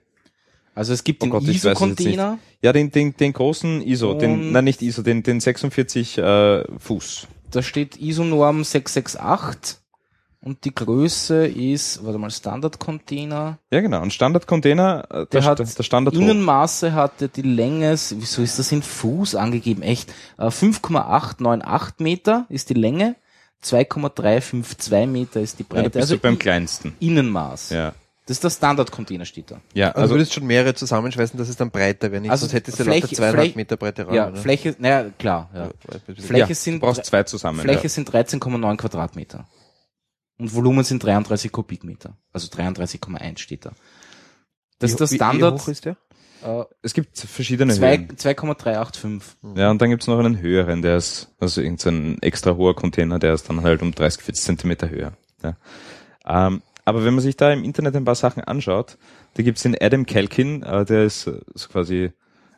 [0.75, 2.39] Also es gibt Oh den ISO-Container.
[2.61, 7.29] ja, den, den, den großen ISO, den, nein, nicht ISO, den, den 46 äh, Fuß.
[7.51, 9.79] Da steht ISO-Norm 668
[10.47, 13.59] und die Größe ist, warte mal, Standard-Container.
[13.73, 14.01] Ja, genau.
[14.01, 18.59] Ein Standardcontainer, äh, Der der, hat der Standard Innenmaße hat er die Länge, wieso ist
[18.59, 19.83] das in Fuß angegeben?
[19.83, 20.13] Echt?
[20.39, 23.17] Äh, 5,898 Meter ist die Länge,
[23.63, 25.91] 2,352 Meter ist die Ja, da Breite.
[25.91, 26.95] bist also du beim kleinsten.
[27.01, 27.71] Innenmaß.
[27.71, 27.93] Ja.
[28.27, 29.61] Das ist der Standard-Container, steht da.
[29.73, 32.21] Ja, Also, also, du würdest schon mehrere zusammenschweißen, dass es dann breiter wäre.
[32.21, 34.17] Nicht, Also sonst hättest du Fläche- lauter zweieinhalb Fläche- Meter breite Rahmen.
[34.17, 34.37] ja, oder?
[34.37, 35.49] Fläche, naja, klar.
[35.55, 35.69] Ja.
[36.25, 37.61] Fläche ja, sind du brauchst zwei zusammen.
[37.61, 37.89] Fläche ja.
[37.89, 39.47] sind 13,9 Quadratmeter.
[40.39, 42.17] Und Volumen sind 33 Kubikmeter.
[42.33, 43.73] Also 33,1 steht da.
[44.79, 45.61] Das ist der Wie- Wie Standard.
[45.61, 45.97] hoch ist der?
[46.45, 48.17] äh, Es gibt verschiedene zwei- Höhen.
[48.19, 49.37] 2,385.
[49.57, 53.33] Ja, und dann gibt's noch einen höheren, der ist, also irgendein extra hoher Container, der
[53.35, 55.13] ist dann halt um 30, 40 Zentimeter höher.
[55.43, 55.57] Ja.
[56.27, 58.99] Ähm, aber wenn man sich da im Internet ein paar Sachen anschaut,
[59.35, 62.13] da gibt's den Adam Kalkin, äh, der ist äh, so quasi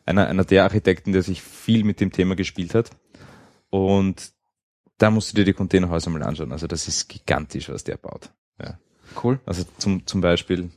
[0.05, 2.89] einer, einer der Architekten, der sich viel mit dem Thema gespielt hat.
[3.69, 4.31] Und
[4.99, 6.51] da musst du dir die Containerhäuser mal anschauen.
[6.51, 8.29] Also das ist gigantisch, was der baut.
[9.23, 9.39] Cool.
[9.47, 10.69] Also zum, zum Beispiel,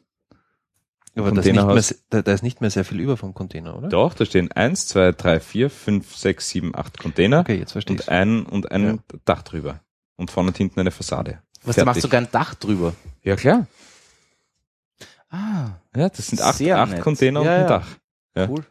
[1.15, 3.77] Aber da ist, nicht mehr, da, da ist nicht mehr sehr viel über vom Container,
[3.77, 3.91] oder?
[3.91, 7.41] doch, da stehen eins, zwei, drei, vier, fünf, sechs, sieben, acht Container.
[7.41, 8.01] Okay, jetzt verstehe ich.
[8.01, 9.81] und ein und ein Dach drüber
[10.17, 11.43] und vorne und hinten eine Fassade.
[11.63, 12.03] Was, da machst Fertig.
[12.05, 12.95] sogar ein Dach drüber.
[13.23, 13.67] Ja klar.
[15.29, 17.03] Ah, Ja, das sind acht, Sehr acht nett.
[17.03, 17.69] Container Ja, und ein ja.
[17.69, 17.87] Dach.
[18.35, 18.49] Ja.
[18.49, 18.65] cool.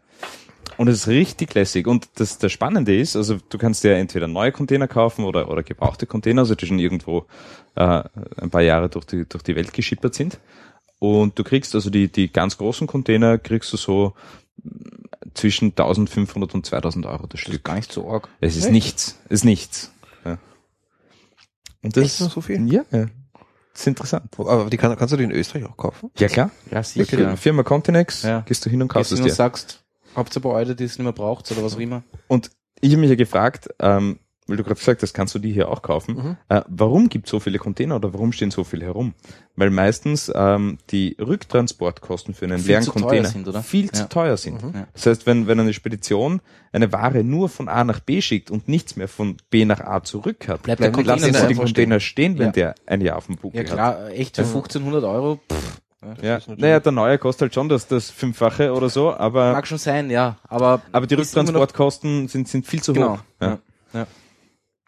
[0.81, 1.85] Und es ist richtig lässig.
[1.85, 5.61] Und das, das Spannende ist, also du kannst dir entweder neue Container kaufen oder, oder
[5.61, 7.27] gebrauchte Container, also die schon irgendwo
[7.75, 8.01] äh,
[8.37, 10.39] ein paar Jahre durch die, durch die Welt geschippert sind.
[10.97, 14.13] Und du kriegst also die, die ganz großen Container kriegst du so
[14.63, 14.69] mm,
[15.35, 17.63] zwischen 1500 und 2000 Euro das Das ist Stück.
[17.63, 18.27] gar nicht so arg.
[18.39, 19.19] Es ist nichts.
[19.25, 19.91] Es ist nichts.
[20.25, 20.39] Ja.
[21.83, 22.73] Und das Echt nur so viel?
[22.73, 23.05] Ja, ja.
[23.73, 24.29] Das ist interessant.
[24.37, 26.09] Aber die kann, kannst du die in Österreich auch kaufen?
[26.17, 26.49] Ja, klar.
[26.71, 27.35] Ja, Ja.
[27.35, 28.41] Firma Continex, Ja.
[28.41, 29.31] gehst du hin und kaufst es dir.
[29.31, 29.77] sagst,
[30.15, 32.03] habt ihr bei euch, die es nicht mehr braucht oder was auch immer.
[32.27, 35.53] Und ich habe mich ja gefragt, ähm, weil du gerade gesagt hast, kannst du die
[35.53, 36.37] hier auch kaufen, Mhm.
[36.49, 39.13] äh, warum gibt es so viele Container oder warum stehen so viele herum?
[39.55, 44.07] Weil meistens ähm, die Rücktransportkosten für einen Viel leeren zu Container sind, viel zu Ja.
[44.07, 44.61] teuer sind.
[44.63, 44.71] Mhm.
[44.73, 44.87] Ja.
[44.93, 48.67] Das heißt, wenn, wenn eine Spedition eine Ware nur von A nach B schickt und
[48.67, 51.57] nichts mehr von B nach A zurück hat, Bleibt der die lassen Container sie den
[51.57, 52.51] Container stehen, wenn Ja.
[52.51, 53.73] der ein Jahr auf dem Buckel Ja hat.
[53.73, 56.37] klar, echt für 1500 Euro, pff, Ja.
[56.37, 59.67] ist natürlich- Naja, der neue kostet halt schon das, das Fünffache oder so, aber, mag
[59.67, 63.17] schon sein, ja, aber aber die Rücktransportkosten sind, sind viel zu Genau.
[63.17, 63.23] hoch.
[63.41, 63.59] Ja.
[63.93, 64.07] Ja.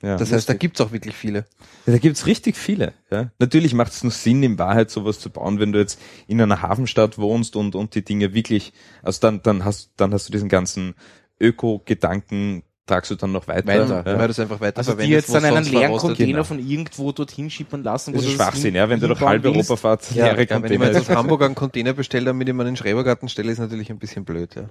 [0.01, 0.17] Ja.
[0.17, 1.45] Das heißt, da gibt's auch wirklich viele.
[1.85, 2.93] Ja, da gibt's richtig viele.
[3.09, 3.31] Ja.
[3.39, 6.61] Natürlich macht es nur Sinn, in Wahrheit sowas zu bauen, wenn du jetzt in einer
[6.61, 10.49] Hafenstadt wohnst und, und die Dinge wirklich, also dann, dann hast, dann hast du diesen
[10.49, 10.95] ganzen
[11.39, 13.65] Öko-Gedanken, tragst du dann noch weiter.
[13.67, 14.25] Weiter, Weil Ja.
[14.25, 15.97] du es einfach weiter Also die jetzt dann einen leeren.
[15.97, 16.43] Container genau.
[16.43, 18.13] von irgendwo dorthin schippern lassen.
[18.13, 19.45] wo Das ist Schwachsinn, ja, wenn du durch halb.
[19.45, 20.55] Europa fahrt, Ja, leere Ja, wenn ich mir
[20.85, 20.85] Container.
[20.99, 23.89] jetzt aus Hamburg einen Container bestelle, damit ich meinen in den Schrebergarten stelle, ist natürlich
[23.89, 24.55] ein bisschen blöd.
[24.55, 24.63] Ja.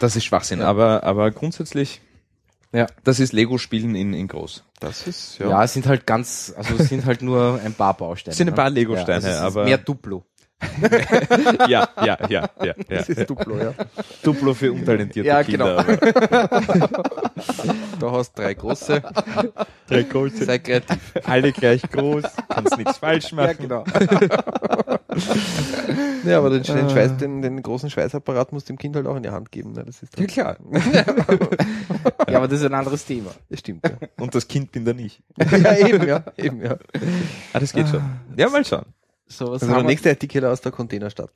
[0.00, 2.00] das ist Schwachsinn, aber, aber grundsätzlich,
[2.72, 2.86] Ja.
[3.04, 4.64] das ist Lego-Spielen in, in groß.
[4.80, 5.48] Das ist, Ja.
[5.50, 5.62] ja.
[5.64, 8.32] es sind halt ganz, also es sind halt nur ein paar Bausteine.
[8.32, 8.74] Es sind ein paar ne?
[8.80, 10.24] Lego-Steine, ja, also es ist aber- mehr Duplo.
[11.68, 12.74] Ja, ja, ja, ja, ja.
[12.88, 13.72] Das ist Duplo, ja.
[14.22, 15.84] Duplo für untalentierte Ja, Kinder.
[15.84, 16.86] genau.
[18.00, 19.02] Da hast drei große.
[19.88, 20.98] Drei große, Sei kreativ.
[21.24, 23.56] alle gleich groß, kannst nichts falsch machen.
[23.58, 23.84] genau.
[26.24, 29.16] Ja, aber den, den, Schweiß, den, den großen Schweißapparat musst du dem Kind halt auch
[29.16, 29.72] in die Hand geben.
[29.72, 29.82] Ne?
[29.84, 30.56] Das ist Ja, dann, klar.
[32.30, 33.30] Ja, aber das ist ein anderes Thema.
[33.50, 33.96] das stimmt, ja.
[34.18, 35.20] Und das Kind bin da nicht.
[35.50, 36.24] ja, eben, ja.
[36.36, 36.76] Eben, ja.
[37.52, 38.02] Ah, das geht schon.
[38.36, 38.86] Ja, mal schauen.
[39.32, 41.30] So, was Also der nächste Artikel aus der Containerstadt.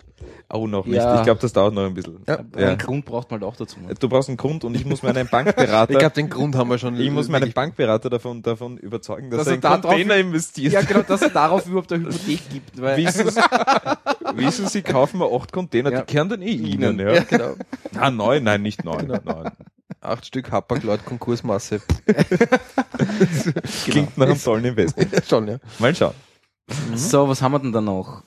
[0.52, 0.96] Oh, noch nicht.
[0.96, 1.16] Ja.
[1.18, 2.18] Ich glaube, das dauert noch ein bisschen.
[2.28, 2.38] Ja.
[2.58, 2.68] Ja.
[2.68, 3.80] Einen Grund braucht man halt auch dazu.
[3.80, 3.94] Ne?
[3.98, 6.78] Du brauchst einen Grund und ich muss meinen Bankberater, Ich glaube, den Grund haben wir
[6.78, 7.00] schon.
[7.00, 10.16] ich muss meinen Bankberater davon, davon überzeugen, dass, Dass er er in da drauf- Container
[10.16, 10.72] investiert.
[10.72, 12.80] Ja, genau, dass es darauf überhaupt eine Hypothek gibt.
[12.80, 13.40] Weil Wissen Sie,
[14.36, 16.00] wissen Sie, kaufen wir acht Container, Ja.
[16.02, 16.98] die kehren dann eh Ihnen.
[16.98, 17.14] Ihnen.
[17.14, 17.20] Ja.
[17.24, 17.54] Genau.
[17.98, 19.06] Ah, neun, nein, nicht neun.
[19.06, 19.50] neun.
[20.00, 21.80] Acht Stück Hapag-Lloyd Konkursmasse.
[23.84, 25.12] Klingt nach einem tollen Investment.
[25.12, 25.58] ja, schon, ja.
[25.78, 26.14] Mal schauen.
[26.94, 28.22] So, was haben wir denn da noch?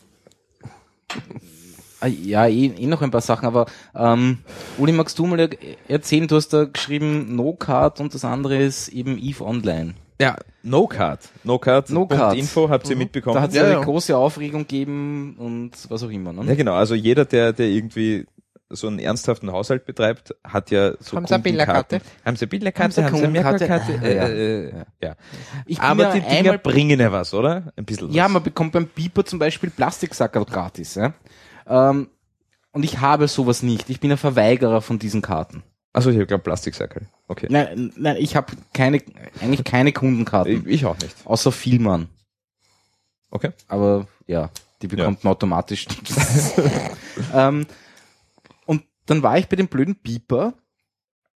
[1.99, 4.37] Ah, Ja, eh, eh noch ein paar Sachen, aber ähm,
[4.77, 5.49] Uli, magst du mal er-
[5.89, 9.95] erzählen, du hast da geschrieben No-Card und das andere ist eben Eve Online.
[10.21, 11.19] Ja, No-Card.
[11.43, 11.89] No-Card.
[11.89, 12.37] No-Card.
[12.37, 13.41] Info habt ihr Da mitbekommen.
[13.41, 13.81] hat es Ja, eine ja.
[13.83, 16.33] große Aufregung gegeben und was auch immer.
[16.33, 16.55] Ja, Ne?
[16.55, 16.73] genau.
[16.75, 18.25] Also jeder, der, der irgendwie
[18.69, 21.43] so einen ernsthaften Haushalt betreibt, hat ja so Haben Sie eine.
[21.43, 22.01] Bilderkarte?
[22.23, 23.03] Haben Sie eine Bilderkarte?
[23.03, 23.31] Haben Sie eine?
[23.31, 23.99] Merkelkarte?
[24.01, 24.27] Ah, ja.
[24.27, 25.15] Äh, äh, ja.
[25.65, 27.73] Ich bin Aber ja die Dinger bringen ja was, oder?
[27.75, 28.15] Ein bisschen was.
[28.15, 30.95] Ja, man bekommt beim Beeper zum Beispiel Plastiksackerl gratis.
[30.95, 31.13] Ja?
[31.67, 32.09] Ähm,
[32.71, 33.89] und ich habe sowas nicht.
[33.89, 35.63] Ich bin ein Verweigerer von diesen Karten.
[35.91, 37.07] Also ich glaube Plastiksackel.
[37.27, 37.47] Okay.
[37.49, 39.01] Nein, nein ich habe keine,
[39.41, 40.69] eigentlich keine Kundenkarten.
[40.69, 41.15] Ich, auch nicht.
[41.25, 42.09] Außer Vielmann.
[43.31, 43.51] Okay.
[43.67, 44.51] Aber ja,
[44.83, 45.87] die bekommt man automatisch.
[47.33, 47.65] ähm,
[49.09, 50.53] dann war ich bei dem blöden Beeper,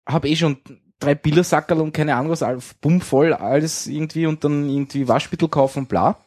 [0.07, 0.57] habe eh schon
[0.99, 2.43] drei Bildersackerl und keine Ahnung was,
[2.81, 6.17] bumm voll, alles irgendwie und dann irgendwie Waschmittel kaufen bla.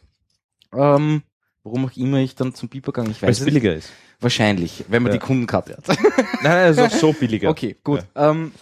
[0.73, 1.23] Ähm,
[1.63, 3.91] warum auch immer ich dann zum Beeper gegangen, ich Weil weiß es es billiger ist.
[4.21, 5.19] Wahrscheinlich, wenn man Ja.
[5.19, 5.89] die Kundenkarte hat.
[5.99, 7.51] Nein, nein, es ist auch so billiger.
[7.51, 8.05] Okay, gut.
[8.15, 8.53] Ähm,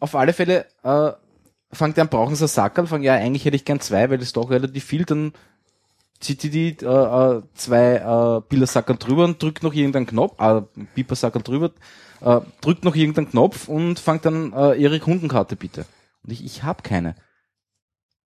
[0.00, 1.12] auf alle Fälle äh,
[1.72, 4.28] fangt er an, brauchen sie Sackerl, fangen ja, eigentlich hätte ich gern zwei, weil das
[4.28, 5.32] ist doch relativ viel, dann
[6.20, 10.62] zieht die, die äh, äh, zwei äh, Bildersackerl drüber und drückt noch irgendeinen Knopf, äh,
[10.94, 11.70] Pipersackerl drüber,
[12.20, 15.86] äh, drückt noch irgendeinen Knopf und fangt dann äh, ihre Kundenkarte bitte.
[16.22, 17.14] Und ich, ich habe keine.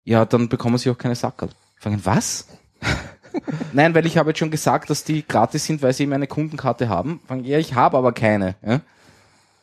[0.05, 1.51] Ja, dann bekommen sie auch keine Sackerl.
[1.77, 2.47] Fangen, was?
[3.73, 6.27] Nein, weil ich habe jetzt schon gesagt, dass die gratis sind, weil sie eben eine
[6.27, 7.21] Kundenkarte haben.
[7.27, 8.55] Fangen, ja, ich habe aber keine.
[8.65, 8.81] Ja?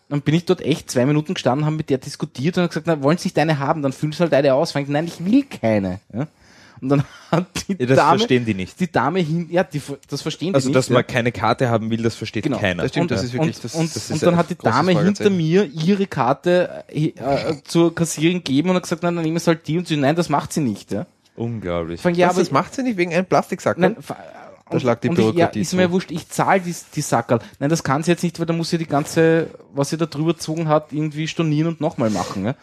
[0.09, 2.87] Dann bin ich dort echt zwei Minuten gestanden, haben mit der diskutiert und hab gesagt,
[2.87, 4.71] na, wollen Sie nicht eine haben, dann füllen Sie halt eine aus.
[4.71, 5.99] Fangen, nein, ich will keine.
[6.13, 6.27] Ja?
[6.81, 8.79] Und dann hat die Ja, das Dame, verstehen die nicht.
[8.79, 10.93] die Dame hin, ja, die, das verstehen Also, die dass nicht.
[10.93, 11.13] man ja.
[11.13, 12.59] keine Karte haben will, das versteht Genau.
[12.59, 12.83] keiner.
[12.83, 14.49] Das stimmt, und, das ist wirklich, und, das, und, das und ist dann ein hat
[14.49, 19.15] die Dame hinter mir ihre Karte äh, äh, zur Kassierin gegeben und hat gesagt, nein,
[19.15, 20.91] dann nehmen Sie halt die und sie, nein, das macht sie nicht.
[20.91, 21.05] Ja.
[21.35, 22.01] Unglaublich.
[22.01, 23.77] Fang, ja, das, aber das macht sie nicht wegen einem Plastiksack.
[23.77, 23.97] Nein,
[24.69, 27.39] Da schlagt die und ich, ja, Bürokratie ist mir wurscht, ich zahle die, die Sackerl.
[27.59, 30.05] Nein, das kann sie jetzt nicht, weil da muss sie die ganze, was sie da
[30.07, 32.45] drüber gezogen hat, irgendwie stornieren und nochmal machen.
[32.45, 32.55] Ja?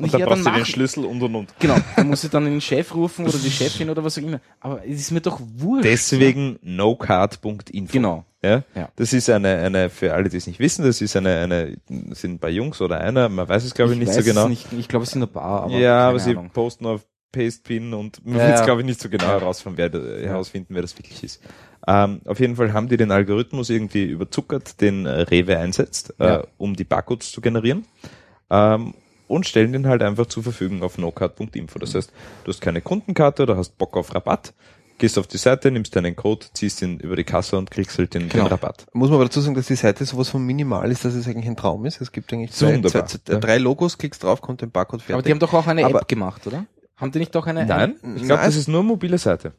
[0.00, 1.54] Und ich, dann brauchst du den Schlüssel und und und.
[1.58, 4.40] Genau, dann muss sie dann den Chef rufen oder die Chefin oder was auch immer.
[4.60, 5.84] Aber es ist mir doch wurscht.
[5.84, 7.92] Deswegen nocard.info.
[7.92, 8.24] Genau.
[8.42, 8.62] Ja?
[8.74, 8.88] Ja.
[8.96, 11.76] Das ist eine, eine, für alle, die es nicht wissen, das ist eine, eine,
[12.14, 14.48] sind ein paar Jungs oder einer, man weiß es glaube ich, nicht weiß so genau.
[14.48, 16.50] Nicht, ich glaube, es sind ein paar, aber ja, aber sie Ahnung.
[16.50, 17.02] posten auf
[17.32, 20.82] Pastepin und man Ja, will es glaube ich nicht so genau herausfinden, wer, herausfinden, wer
[20.82, 21.42] das wirklich ist.
[21.86, 26.74] Ähm, auf jeden Fall haben die den Algorithmus irgendwie überzuckert, den Rewe einsetzt, äh, um
[26.74, 27.84] die Barcodes zu generieren.
[28.50, 28.94] Ähm,
[29.30, 31.78] und stellen den halt einfach zur Verfügung auf nocard.info.
[31.78, 32.12] Das heißt,
[32.44, 34.52] du hast keine Kundenkarte oder hast Bock auf Rabatt,
[34.98, 38.12] gehst auf die Seite, nimmst deinen Code, ziehst ihn über die Kasse und kriegst halt
[38.14, 38.44] den, Genau.
[38.44, 38.86] den Rabatt.
[38.92, 41.46] Muss man aber dazu sagen, dass die Seite sowas von minimal ist, dass es eigentlich
[41.46, 42.00] ein Traum ist.
[42.00, 45.14] Es gibt eigentlich zwei, zwei, zwei, drei Logos, klickst drauf, kommt ein Barcode fertig.
[45.14, 46.66] Aber die haben doch auch eine Aber- App gemacht, oder?
[46.96, 48.16] Haben die nicht doch eine Nein, Eine?
[48.16, 49.52] ich glaube, das ist nur eine mobile Seite.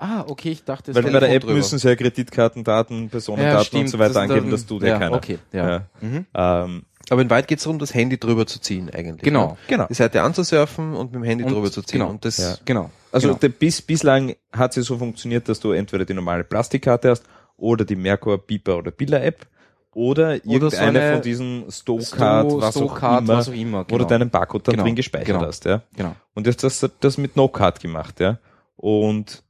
[0.00, 1.54] Ah, okay, ich dachte, es Weil bei der App drüber.
[1.54, 4.78] müssen sie ja Kreditkartendaten, Personendaten ja, und stimmt, so weiter das angeben, dann- dass du
[4.78, 5.16] der ja, keiner.
[5.16, 5.68] Okay, ja.
[5.68, 5.82] Ja.
[6.00, 6.26] Mhm.
[6.34, 9.22] Ähm, aber in Wahrheit geht es darum, das Handy drüber zu ziehen eigentlich.
[9.22, 9.48] Genau.
[9.52, 9.56] Ne?
[9.68, 9.86] genau.
[9.86, 12.00] Die Seite anzusurfen und mit dem Handy Und- drüber zu ziehen.
[12.00, 12.10] genau.
[12.10, 12.56] Und das Ja.
[12.64, 12.90] Genau.
[13.12, 13.38] Also genau.
[13.40, 17.24] der, bis, bislang hat sie so funktioniert, dass du entweder die normale Plastikkarte hast
[17.56, 19.46] oder die Merkur, Beeper oder Billa App
[19.92, 23.84] oder irgendeine so eine von diesen Stowcard, Sto- was, Stowcard, auch immer, was auch immer,
[23.84, 23.98] genau.
[23.98, 25.40] du deinen Barcode dann Genau, drin gespeichert genau.
[25.46, 25.64] hast.
[25.64, 25.82] Ja.
[25.96, 26.14] Genau.
[26.34, 28.20] Und jetzt hast du das mit No-Card gemacht.
[28.20, 28.38] ja.
[28.76, 29.42] Und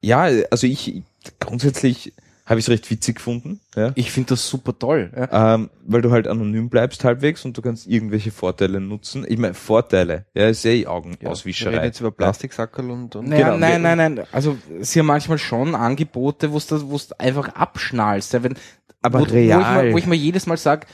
[0.00, 1.02] ja, also ich
[1.38, 2.12] grundsätzlich
[2.44, 3.60] habe ich es recht witzig gefunden.
[3.76, 3.92] Ja.
[3.94, 5.12] Ich finde das super toll.
[5.16, 5.54] Ja.
[5.54, 9.24] Ähm, weil du halt anonym bleibst halbwegs und du kannst irgendwelche Vorteile nutzen.
[9.28, 11.84] Ich meine, Vorteile, ja, ist ja eh wir reden Augenauswischerei.
[11.84, 14.26] jetzt über Plastiksackerl und, und Naja, genau, nein, nein, nein.
[14.32, 18.32] Also sie haben manchmal schon Angebote, wo du einfach abschnallst.
[18.32, 18.56] Ja, wenn,
[19.02, 19.58] Aber wo, real.
[19.58, 20.86] Wo ich, mal, wo ich mir jedes Mal sage,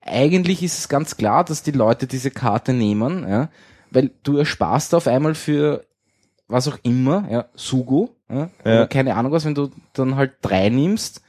[0.00, 3.50] eigentlich ist es ganz klar, dass die Leute diese Karte nehmen, ja,
[3.90, 5.84] weil du ersparst auf einmal für
[6.46, 8.86] was auch immer, ja, Sugo, ja, Ja.
[8.86, 11.22] keine Ahnung was, wenn du dann halt drei nimmst,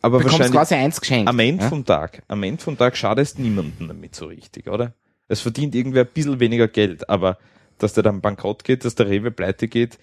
[0.00, 1.28] aber bekommst quasi eins geschenkt.
[1.28, 1.68] am Ende ja.
[1.68, 4.94] vom Tag, am Ende vom Tag schadest niemanden damit so richtig, oder?
[5.28, 7.38] Es verdient irgendwer ein bisschen weniger Geld, aber
[7.78, 9.98] dass der dann bankrott geht, dass der Rewe pleite geht,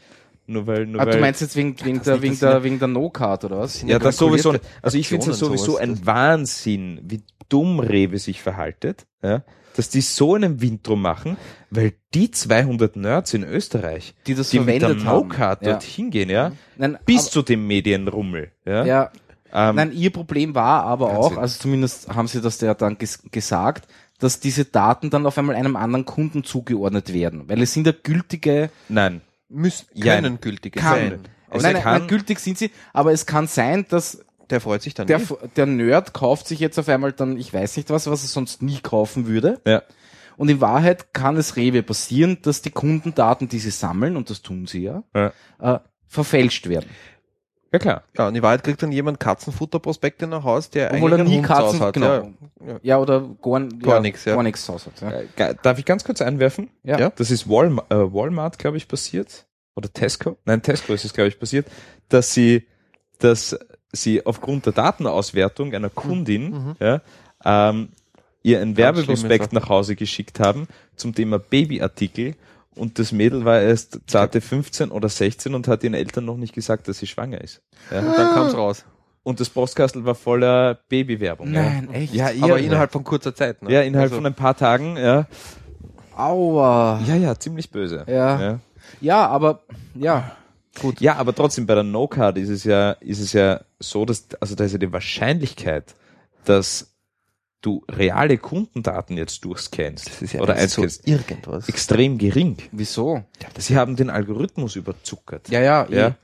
[0.47, 2.87] nur weil, nur Ah, weil du meinst jetzt wegen, wegen der, wegen der, wegen der
[2.87, 3.81] No-Card oder was?
[3.81, 4.53] Ja, das sowieso.
[4.81, 9.43] Also ich finde es Aktionen, sowieso ein Wahnsinn, wie dumm Rewe sich verhaltet, ja,
[9.75, 11.37] dass die so einen Wind drum machen,
[11.69, 14.95] weil die 200 Nerds in Österreich, Die das die mit der.
[14.95, 15.71] No-Card Ja.
[15.73, 18.85] dorthin gehen, ja, Nein, bis zu dem Medienrummel, ja.
[18.85, 19.11] ja,
[19.53, 23.21] ähm, Nein, ihr Problem war aber auch, also zumindest haben sie das ja dann ges
[23.31, 23.87] gesagt,
[24.19, 27.93] dass diese Daten dann auf einmal einem anderen Kunden zugeordnet werden, weil es sind ja
[28.01, 29.21] gültige, nein.
[29.49, 31.09] müssen, Ja, können gültige kann, sein.
[31.09, 31.19] nein,
[31.51, 34.93] Es nein, kann- nein, gültig sind sie, aber es kann sein, dass Der freut sich
[34.93, 35.33] dann der, nicht.
[35.57, 38.61] der Nerd kauft sich jetzt auf einmal dann, ich weiß nicht was, was er sonst
[38.61, 39.59] nie kaufen würde.
[39.65, 39.81] Ja.
[40.37, 44.41] Und in Wahrheit kann es Rewe passieren, dass die Kundendaten, die sie sammeln, und das
[44.41, 45.31] tun sie ja, Ja.
[45.59, 46.89] äh, verfälscht werden.
[47.71, 48.03] Ja klar.
[48.17, 51.43] Ja, und in Wahrheit kriegt dann jemand Katzenfutterprospekte nach Haus, der Obwohl er eigentlich nie
[51.43, 51.93] zu Hause Katzen, hat.
[51.93, 52.31] genau.
[52.65, 52.79] Ja.
[52.83, 52.97] Ja.
[52.99, 54.35] Oder gar, Gar ja, nix, ja.
[54.35, 55.09] Gar nichts hat, ja.
[55.49, 56.69] Äh, Darf ich ganz kurz einwerfen?
[56.83, 56.99] Ja.
[56.99, 57.09] Ja.
[57.09, 59.45] Das ist Walmart, äh, Walmart glaube ich, passiert.
[59.75, 60.37] Oder Tesco?
[60.45, 61.67] Nein, Tesco ist es, glaube ich, passiert,
[62.07, 62.65] dass sie,
[63.19, 63.57] dass
[63.95, 66.75] sie aufgrund der Datenauswertung einer Kundin, Mhm.
[66.79, 67.01] ja,
[67.43, 67.89] ähm,
[68.43, 72.35] ihr einen Ganz Werbeprospekt nach Hause geschickt haben zum Thema Babyartikel
[72.75, 76.53] und das Mädel war erst zarte 15 oder 16 und hat ihren Eltern noch nicht
[76.53, 77.61] gesagt, dass sie schwanger ist.
[77.91, 77.99] Ja.
[77.99, 78.85] Und dann kam's raus.
[79.23, 81.49] Und das Postkastel war voller Babywerbung.
[81.51, 82.13] Nein, echt?
[82.13, 83.63] Ja, Aber innerhalb von kurzer Zeit.
[83.63, 83.71] Ne?
[83.71, 85.25] ja, innerhalb Also- von ein paar Tagen, ja.
[86.15, 87.01] Aua.
[87.07, 88.05] Ja, ja, ziemlich böse.
[88.07, 88.39] Ja.
[88.41, 88.59] ja.
[89.01, 89.61] Ja, aber,
[89.95, 90.31] ja.
[90.81, 90.99] Gut.
[91.01, 94.55] Ja, aber trotzdem bei der No-Card ist es ja, ist es ja so, dass, also
[94.55, 95.95] da ist ja die Wahrscheinlichkeit,
[96.43, 96.91] dass
[97.61, 101.67] du reale Kundendaten jetzt durchscannst Das ist ja oder alles so einscannst, irgendwas.
[101.69, 102.57] extrem gering.
[102.71, 103.23] Wieso?
[103.57, 105.49] Sie haben den Algorithmus überzuckert.
[105.49, 105.95] Ja, ja, eh.
[105.97, 106.15] ja.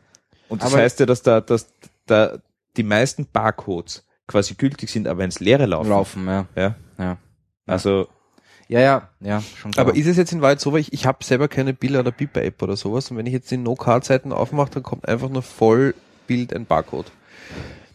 [0.50, 1.68] Und das Aber- heißt ja, dass da, dass
[2.06, 2.38] da
[2.78, 5.90] die meisten Barcodes quasi gültig sind, aber ins Leere laufen.
[5.90, 6.46] laufen, ja.
[6.56, 6.76] Ja.
[6.98, 7.18] Ja.
[7.66, 8.08] Also,
[8.72, 9.86] Ja, ja, ja, schon klar.
[9.86, 12.12] Aber ist es jetzt in Wahrheit so, weil ich, ich habe selber keine Bilder oder
[12.14, 15.94] Beeper-App oder sowas und wenn ich jetzt die No-Card-Seiten aufmache, dann kommt einfach nur voll
[16.26, 17.12] Bild ein Barcode.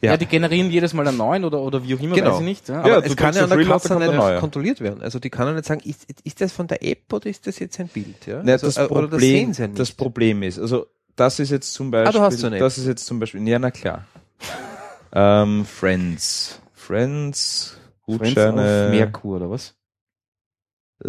[0.03, 0.11] ja.
[0.11, 0.17] ja.
[0.19, 2.33] die generieren jedes Mal einen neuen oder, oder wie auch immer, Genau.
[2.33, 2.69] weiß ich nicht.
[2.69, 2.87] Ja.
[2.87, 5.01] Ja, es kann ja an der kommt nicht kontrolliert werden.
[5.01, 7.59] Also die kann ja nicht sagen, ist, ist das von der App oder ist das
[7.59, 8.27] jetzt ein Bild?
[8.27, 8.43] Ja?
[8.43, 9.81] Ne, also, das, äh, Problem, oder das sehen sie ja nicht.
[9.81, 12.61] das Problem ist, also das ist jetzt zum Beispiel, Ah, du hast so eine App.
[12.61, 14.05] das ist jetzt zum Beispiel, ja na klar.
[15.15, 18.61] ähm, Friends, Friends, Friends Gutscheine.
[18.61, 19.73] auf Merkur oder was?
[21.05, 21.09] Äh,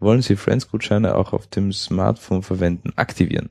[0.00, 2.92] wollen Sie Friends-Gutscheine auch auf dem Smartphone verwenden?
[2.96, 3.50] Aktivieren.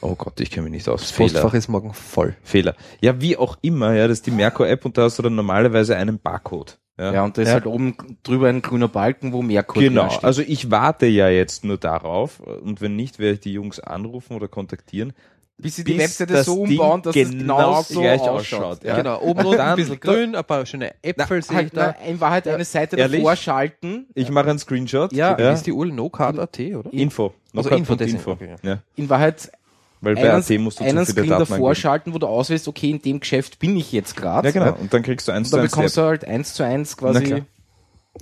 [0.00, 1.00] Oh Gott, ich kenne mich nicht aus.
[1.00, 1.30] das Fehler.
[1.40, 2.36] Postfach ist morgen voll.
[2.42, 2.74] Fehler.
[3.00, 5.96] Ja, wie auch immer, ja, das ist die Merkur-App und da hast du dann normalerweise
[5.96, 6.78] einen Barcode.
[6.98, 7.54] Ja, Ja, und da ist Ja.
[7.54, 10.24] halt oben drüber ein grüner Balken, wo Merkur Genau, steht.
[10.24, 14.34] also ich warte ja jetzt nur darauf und wenn nicht, werde ich die Jungs anrufen
[14.36, 15.12] oder kontaktieren.
[15.56, 18.82] Bis sie die bis Webseite so umbauen, dass es genau genau so gleich ausschaut.
[18.82, 18.90] Ja.
[18.90, 18.96] ja.
[18.96, 21.94] Genau, oben Und dann- ein bisschen grün, ein paar schöne Äpfel sehe ich Halt, da.
[22.00, 23.20] na, in Wahrheit eine Seite Ehrlich?
[23.20, 24.06] davor schalten.
[24.14, 25.12] Ich mache einen Screenshot.
[25.12, 25.32] Ja.
[25.34, 26.92] Ist die URL No-Card.at, oder?
[26.92, 27.34] Info.
[27.54, 28.32] Also Info, Info.
[28.32, 28.78] okay, Ja.
[28.96, 29.52] In Wahrheit
[30.00, 32.26] Weil bei einen, AT musst du zu einen viele Screen Daten davor schalten, wo du
[32.26, 34.48] auswählst, okay, in dem Geschäft bin ich jetzt gerade.
[34.48, 34.74] Ja, genau.
[34.78, 36.96] Und dann kriegst du eins zu dann eins die bekommst du halt eins zu eins
[37.00, 37.22] Na klar.
[37.22, 37.34] quasi.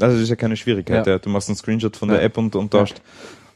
[0.01, 1.07] Also das ist ja keine Schwierigkeit.
[1.07, 1.15] Ja.
[1.15, 1.19] Ja.
[1.19, 2.25] Du machst einen Screenshot von der Ja.
[2.25, 3.01] App und, und tauscht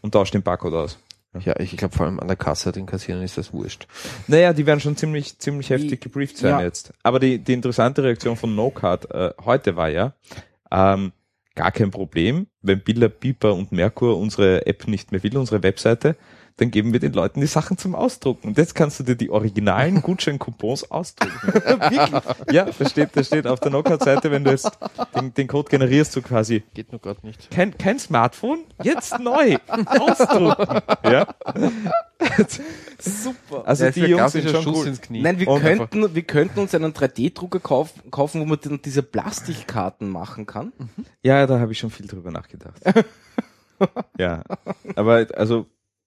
[0.03, 0.99] und tauscht den Barcode aus.
[1.41, 3.87] Ja, ich glaube vor allem an der Kasse den Kassierern ist das wurscht.
[4.27, 6.63] Naja, die werden schon ziemlich, ziemlich heftig gebrieft sein ja.
[6.63, 6.93] jetzt.
[7.03, 10.15] Aber die, die interessante Reaktion von NoCard äh, heute war ja,
[10.71, 11.13] ähm,
[11.55, 16.17] gar kein Problem, wenn Billa, Piper und Merkur unsere App nicht mehr will, unsere Webseite,
[16.59, 18.49] dann geben wir den Leuten die Sachen zum Ausdrucken.
[18.49, 21.53] Und jetzt kannst du dir die originalen Gutscheincoupons ausdrucken.
[21.53, 22.01] Wirklich?
[22.51, 24.71] Ja, da steht, da steht auf der NoCard-Seite, wenn du jetzt
[25.15, 27.51] den, den Code generierst, so quasi, Geht nur gerade nicht.
[27.51, 30.81] kein, kein Smartphone, jetzt neu, ausdrucken.
[31.05, 31.27] Ja?
[32.99, 33.63] Super.
[33.67, 34.87] Also Ja, die Jungs sind schon Schuss cool.
[34.89, 35.21] ins Knie.
[35.23, 39.03] Nein, wir Und könnten, wir könnten uns einen 3D-Drucker kaufen, kaufen, wo man dann diese
[39.03, 40.73] Plastikkarten machen kann.
[41.23, 42.81] Ja, da habe ich schon viel drüber nachgedacht.
[44.19, 44.43] ja,
[44.95, 45.67] aber also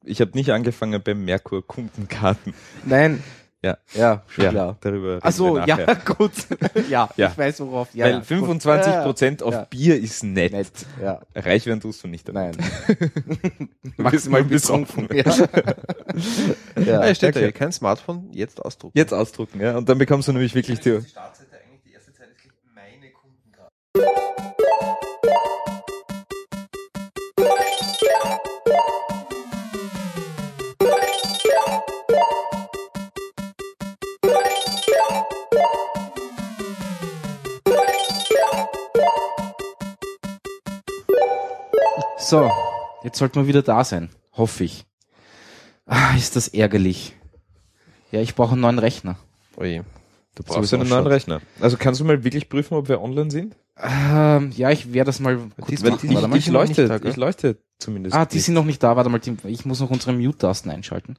[0.10, 2.54] ich habe nicht angefangen beim Merkur Kundenkarten.
[2.86, 3.24] Nein.
[3.62, 3.78] Ja.
[3.94, 4.78] Ja, schon Ja, klar.
[4.80, 6.32] darüber reden Ach so, ja, gut.
[6.90, 7.28] ja, Ja.
[7.30, 7.90] ich weiß worauf.
[7.94, 8.28] Ja, Weil ja, gut.
[8.28, 9.66] 25 Prozent Ja, auf ja.
[9.70, 10.54] Bier ist nett.
[10.54, 10.72] Nett,
[11.04, 11.20] ja.
[11.36, 12.26] Reich werden tust du nicht.
[12.30, 12.58] damit.
[12.58, 13.70] Nein.
[13.98, 15.10] Maximal besoffen.
[15.14, 15.24] Ja.
[16.78, 17.16] Ja, ja.
[17.16, 17.52] steht da, okay.
[17.52, 18.98] kein Smartphone, jetzt ausdrucken.
[18.98, 19.78] Jetzt ausdrucken, ja.
[19.78, 21.00] Und dann bekommst du nämlich wirklich die.
[21.00, 21.06] Die
[42.30, 42.52] So,
[43.04, 44.10] jetzt sollten wir wieder da sein.
[44.34, 44.86] Hoffe ich.
[45.88, 47.16] Ah, ist das ärgerlich.
[48.12, 49.18] Ja, ich brauche einen neuen Rechner.
[49.58, 49.84] Oje.
[50.36, 51.08] Du So brauchst einen neuen.
[51.08, 51.42] Rechner.
[51.60, 53.56] Also kannst du mal wirklich prüfen, ob wir online sind?
[53.82, 56.08] Ähm, ja, ich werde das mal kurz Diesmal- machen.
[56.08, 56.38] die- Warte die- mal.
[56.38, 58.16] ich nicht leuchte, da, ich leuchte zumindest.
[58.16, 58.46] Ah, die nicht.
[58.46, 58.96] sind noch nicht da.
[58.96, 61.18] Warte mal, die- ich muss noch unsere Mute-Tasten einschalten.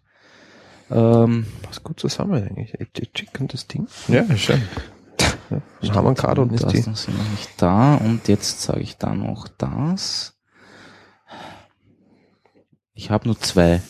[0.91, 2.79] Ähm, Passt gut zusammen eigentlich.
[2.81, 3.89] Echt Schick und das Ding.
[4.09, 4.63] Ja, schön.
[5.49, 6.81] Dann haben wir gerade und ist die.
[6.83, 7.97] Sind noch nicht da.
[7.97, 10.37] Und jetzt sage ich da noch das.
[13.01, 13.81] Ich habe nur zwei.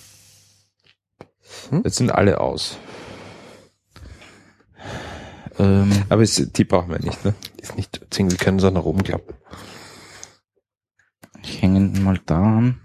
[1.82, 2.78] Jetzt sind alle aus.
[5.58, 7.34] Ähm, Aber es, die brauchen wir nicht, ne?
[7.60, 9.34] Ist nicht zwingend, wir können auch nach oben klappen.
[11.42, 12.80] ich hänge ihn mal da an.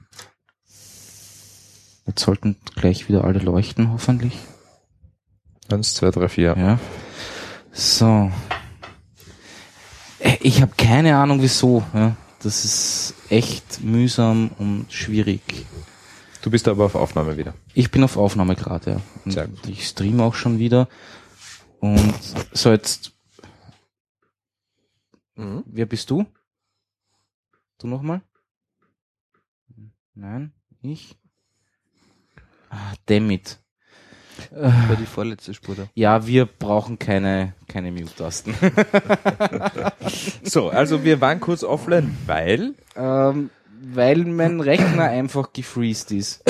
[2.08, 4.36] Jetzt sollten gleich wieder alle leuchten, hoffentlich.
[5.72, 6.56] Eins, zwei, drei, vier.
[6.58, 6.80] Ja.
[7.72, 8.32] So.
[10.18, 11.84] Äh, Ich habe keine Ahnung wieso.
[11.94, 12.16] Ja.
[12.42, 15.68] Das ist echt mühsam und schwierig.
[16.46, 17.56] Du bist aber auf Aufnahme wieder.
[17.74, 19.02] Ich bin auf Aufnahme gerade, ja.
[19.26, 19.66] Und Sehr gut.
[19.68, 20.88] Ich streame auch schon wieder.
[21.80, 22.14] Und
[22.54, 23.14] so jetzt,
[25.36, 25.64] Mhm.
[25.66, 26.28] wer bist du?
[27.80, 28.22] Du nochmal?
[30.14, 30.54] Nein,
[30.84, 31.18] ich?
[32.70, 33.58] Ah, dammit.
[34.52, 35.88] Äh, War die vorletzte Spur da.
[35.96, 38.54] Ja, wir brauchen keine, keine Mute-Tasten.
[40.44, 43.50] So, also wir waren kurz offline, weil ähm,
[43.94, 46.44] weil mein Rechner einfach gefreezed ist.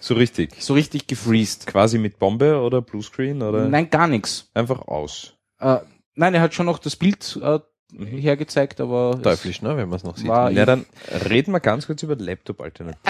[0.00, 0.54] so richtig.
[0.62, 1.66] So richtig gefreezed.
[1.66, 4.50] Quasi mit Bombe oder Bluescreen oder Nein, gar nichts.
[4.54, 5.34] einfach aus.
[5.60, 5.78] Äh,
[6.14, 7.58] nein, er hat schon noch das Bild äh,
[7.94, 8.06] Mhm.
[8.06, 10.26] hergezeigt, aber Teuflisch, ne, wenn man es noch sieht.
[10.28, 10.86] Na, dann
[11.28, 13.02] reden wir ganz kurz über Laptop-Alternative.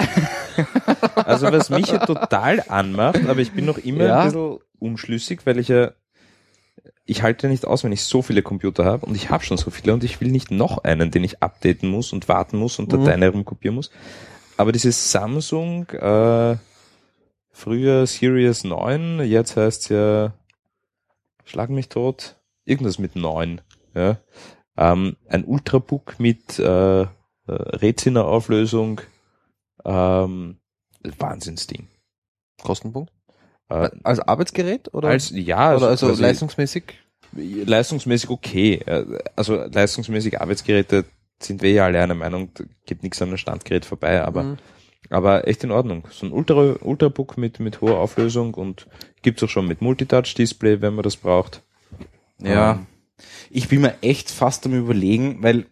[1.15, 4.19] also was mich ja total anmacht, aber ich bin noch immer Ja.
[4.19, 5.91] ein bisschen unschlüssig, weil ich ja
[7.05, 9.71] ich halte nicht aus, wenn ich so viele Computer habe und ich habe schon so
[9.71, 12.91] viele und ich will nicht noch einen, den ich updaten muss und warten muss und
[12.93, 13.91] Dateien herumkopieren muss.
[14.57, 16.57] Aber dieses Samsung, äh,
[17.51, 20.33] früher Series 9, jetzt heißt ja
[21.45, 23.61] Schlag mich tot, irgendwas mit 9,
[23.93, 24.17] ja.
[24.77, 27.07] Ähm, ein Ultrabook mit äh, äh,
[27.47, 29.01] Retina-Auflösung,
[29.85, 30.57] ähm,
[31.03, 31.87] Wahnsinnsding.
[32.61, 33.11] Kostenpunkt?
[33.69, 35.09] Äh, Als Arbeitsgerät oder?
[35.09, 36.83] als ja, oder also quasi leistungsmäßig?
[37.33, 38.75] leistungsmäßig okay.
[38.85, 41.05] Äh, Also leistungsmäßig Arbeitsgeräte
[41.41, 44.57] sind wir ja alle einer Meinung, da geht nichts an einem Standgerät vorbei, aber Mhm.
[45.09, 46.07] aber echt in Ordnung.
[46.11, 48.87] So ein Ultra Ultrabook mit mit hoher Auflösung und
[49.21, 51.61] gibt's auch schon mit Multitouch-Display, wenn man das braucht.
[52.39, 52.73] Ja.
[52.73, 52.87] Ähm,
[53.49, 55.65] Ich bin mir echt fast am überlegen, weil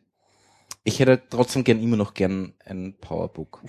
[0.84, 3.62] ich hätte trotzdem gern immer noch gern ein Powerbook.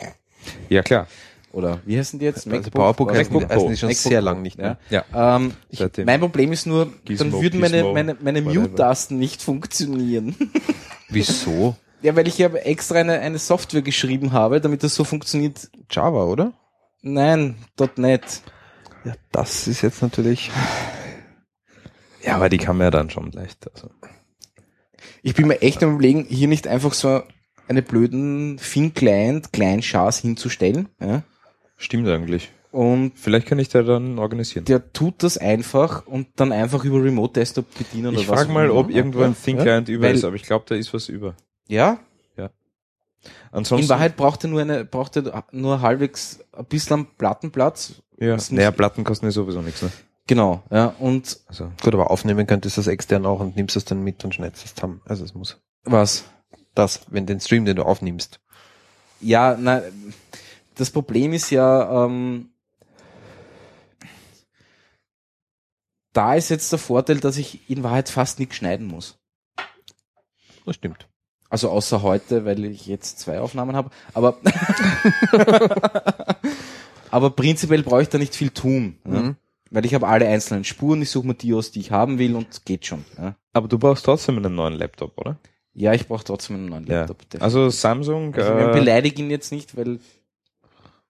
[0.68, 1.06] ja klar.
[1.52, 2.48] Oder wie heißen die jetzt?
[2.48, 4.78] Also Powerbook heißen, MacBook die- heißen die schon MacBook sehr lang nicht mehr.
[4.90, 5.04] Ja.
[5.12, 5.36] Ja.
[5.36, 6.06] Ähm, ich, Seitdem.
[6.06, 8.60] mein Problem ist nur, Gizmo, dann würden meine, Gizmo, meine, meine whatever.
[8.62, 10.34] Mute-Tasten nicht funktionieren.
[11.10, 11.76] Wieso?
[12.00, 15.70] ja, weil ich ja extra eine, eine Software geschrieben habe, damit das so funktioniert.
[15.90, 16.52] Java, oder?
[17.02, 17.56] Nein,
[17.96, 18.22] .NET.
[19.04, 20.50] Ja, das ist jetzt natürlich.
[22.24, 23.68] Ja, aber die kann man ja dann schon leicht.
[23.72, 23.90] Also.
[25.22, 27.22] Ich bin mir echt am überlegen, hier nicht einfach so
[27.68, 30.88] eine blöden Thin-Client, Client-Chars hinzustellen.
[31.00, 31.22] Ja?
[31.82, 32.50] Stimmt eigentlich.
[32.70, 34.64] Und Vielleicht kann ich da dann organisieren.
[34.64, 38.38] der tut das einfach und dann einfach über Remote Desktop bedienen Ich oder was.
[38.40, 39.62] frage mal, ob irgendwo Ja, ein Thin ja.
[39.62, 41.34] Client über Weil- ist, aber ich glaube, da ist was über.
[41.68, 41.98] Ja,
[43.52, 48.02] Ansonsten, in Wahrheit braucht er nur eine, braucht er nur halbwegs ein bisschen Plattenplatz.
[48.18, 49.92] ja, naja, Platten kosten ja sowieso nichts, ne?
[50.26, 53.84] Genau, ja, und Also, Gut, aber aufnehmen könntest du das extern auch und nimmst es
[53.84, 55.02] dann mit und schneidest es zusammen.
[55.04, 56.24] Also es muss was?
[56.74, 58.40] das, wenn den Stream, den du aufnimmst.
[59.20, 59.82] Ja, na,
[60.74, 62.50] das Problem ist ja, ähm,
[66.12, 69.18] da ist jetzt der Vorteil, dass ich in Wahrheit fast nichts schneiden muss.
[70.64, 71.08] Das stimmt.
[71.48, 73.90] Also außer heute, weil ich jetzt zwei Aufnahmen habe.
[74.14, 74.38] Aber,
[77.10, 78.98] aber prinzipiell brauche ich da nicht viel tun.
[79.04, 79.20] Ja?
[79.20, 79.36] Mhm.
[79.70, 82.36] Weil ich habe alle einzelnen Spuren, ich suche mir die aus, die ich haben will
[82.36, 83.04] und geht schon.
[83.18, 85.38] Ja, aber du brauchst trotzdem einen neuen Laptop, oder?
[85.74, 87.00] ja ich brauche trotzdem einen neuen Ja.
[87.00, 87.18] Laptop.
[87.20, 87.42] definitiv.
[87.42, 89.98] Also Samsung, also wir äh, beleidigen ihn jetzt nicht, weil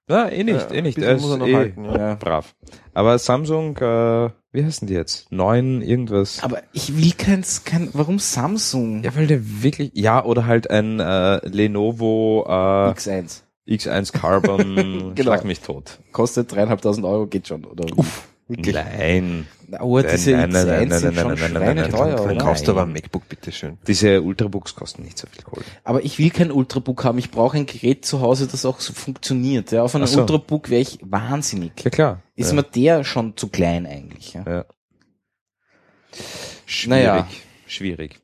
[0.09, 0.99] ja, eh nicht, Ja, eh nicht.
[0.99, 1.97] Er muss er noch eh halten, ja.
[1.97, 2.15] ja.
[2.15, 2.55] brav.
[2.95, 5.31] Aber Samsung, äh, wie heißen die jetzt?
[5.33, 6.43] Neun irgendwas.
[6.43, 9.03] Aber ich will kein, kein warum Samsung?
[9.03, 12.51] Ja, weil der wirklich, ja, oder halt ein äh, Lenovo äh,
[12.93, 13.43] X1.
[13.69, 14.75] X1 Carbon,
[15.15, 15.23] Genau.
[15.23, 15.99] schlag mich tot.
[16.13, 17.65] Kostet dreieinhalbtausend Euro, geht schon.
[17.65, 17.87] Oder
[18.49, 18.75] Wirklich.
[18.75, 19.47] Nein.
[19.73, 22.27] Aber diese Nein, nein, nein, X1 sind nein, schon nein, nein, nein, schweineteuer, nein, Dann
[22.27, 22.39] nein.
[22.39, 23.03] kaufst du aber ein Nein.
[23.03, 23.79] MacBook, bitteschön.
[23.87, 25.65] Diese Ultrabooks kosten nicht so viel Kohle.
[25.85, 27.19] Aber ich will kein Ultrabook haben.
[27.19, 29.73] Ich brauche ein Gerät zu Hause, das auch so funktioniert.
[29.73, 30.21] Ja, auf einem so.
[30.21, 31.73] Ultrabook wäre ich wahnsinnig.
[31.83, 32.23] Ja klar.
[32.37, 32.57] Ist ja.
[32.57, 34.35] mir der schon zu klein eigentlich.
[34.35, 34.45] Ja.
[34.47, 34.65] Ja.
[36.67, 36.89] Schwierig.
[36.89, 37.29] Naja.
[37.67, 38.21] Schwierig.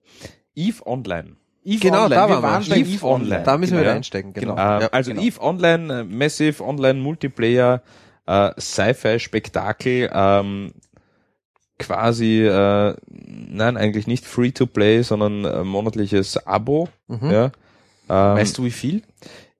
[0.55, 1.37] Eve Online.
[1.65, 2.15] Eve Genau, Online.
[2.15, 2.75] da wir waren wir.
[2.75, 3.25] bei Eve Online.
[3.25, 3.43] Online.
[3.45, 3.97] Da müssen wir Genau, wieder ja.
[3.97, 4.55] einsteigen, genau.
[4.55, 4.89] Genau.
[4.91, 5.23] Also genau.
[5.23, 7.83] Eve Online, äh, Massive Online Multiplayer,
[8.29, 10.73] äh, Sci-Fi-Spektakel, ähm,
[11.79, 16.89] quasi, äh, nein, eigentlich nicht Free-to-Play, sondern äh, monatliches Abo.
[17.07, 17.31] Mhm.
[17.31, 17.45] Ja.
[17.47, 19.03] Ähm, Weißt du wie viel?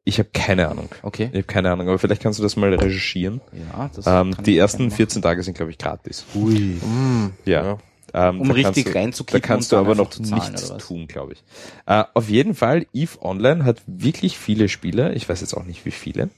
[0.05, 0.89] Ich habe keine Ahnung.
[1.03, 1.25] Okay.
[1.33, 3.41] Ich habe keine Ahnung, aber vielleicht kannst du das mal recherchieren.
[3.53, 6.25] Ja, das Ähm, die ersten gerne 14 Tage sind, glaube ich, gratis.
[6.35, 6.55] Ui.
[6.83, 7.79] Mm, Ja.
[8.15, 11.45] Ähm, Um richtig reinzukippen Da kannst du aber noch zahlen, nichts tun, glaube ich.
[11.85, 15.15] Äh, auf jeden Fall, EVE Online hat wirklich viele Spieler.
[15.15, 16.31] Ich weiß jetzt auch nicht, wie viele.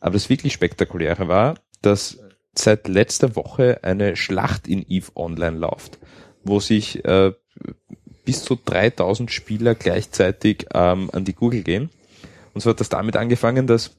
[0.00, 2.18] Aber das wirklich Spektakuläre war, dass
[2.54, 5.98] seit letzter Woche eine Schlacht in EVE Online läuft,
[6.44, 7.32] wo sich äh,
[8.24, 11.90] bis zu 3000 Spieler gleichzeitig ähm, an die Google gehen.
[12.54, 13.96] Und so hat das damit angefangen, dass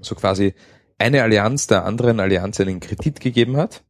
[0.00, 0.54] so quasi
[0.98, 3.82] eine Allianz der anderen Allianz einen Kredit gegeben hat.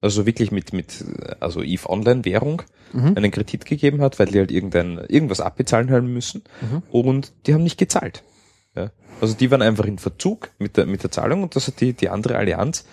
[0.00, 1.04] Also wirklich mit, mit,
[1.40, 2.62] also EVE Online Währung
[2.92, 3.14] Mhm.
[3.16, 6.42] einen Kredit gegeben hat, weil die halt irgendein, irgendwas abbezahlen haben müssen.
[6.60, 6.82] Mhm.
[6.90, 8.22] Und die haben nicht gezahlt.
[8.74, 8.90] Ja.
[9.20, 11.92] Also die waren einfach in Verzug mit der, mit der Zahlung und das hat die,
[11.92, 12.84] die andere Allianz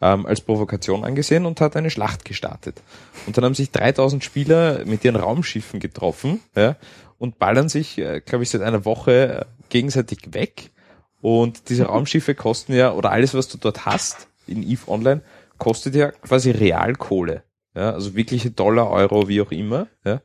[0.00, 2.82] ähm, als Provokation angesehen und hat eine Schlacht gestartet.
[3.26, 6.76] Und dann haben sich 3000 Spieler mit ihren Raumschiffen getroffen ja,
[7.18, 10.70] und ballern sich, äh, glaube ich, seit einer Woche äh, gegenseitig weg.
[11.20, 15.22] Und diese Raumschiffe kosten ja, oder alles, was du dort hast in EVE Online,
[15.58, 17.42] kostet ja quasi Realkohle.
[17.74, 19.88] Ja, also wirkliche Dollar, Euro, wie auch immer.
[20.04, 20.20] Ja.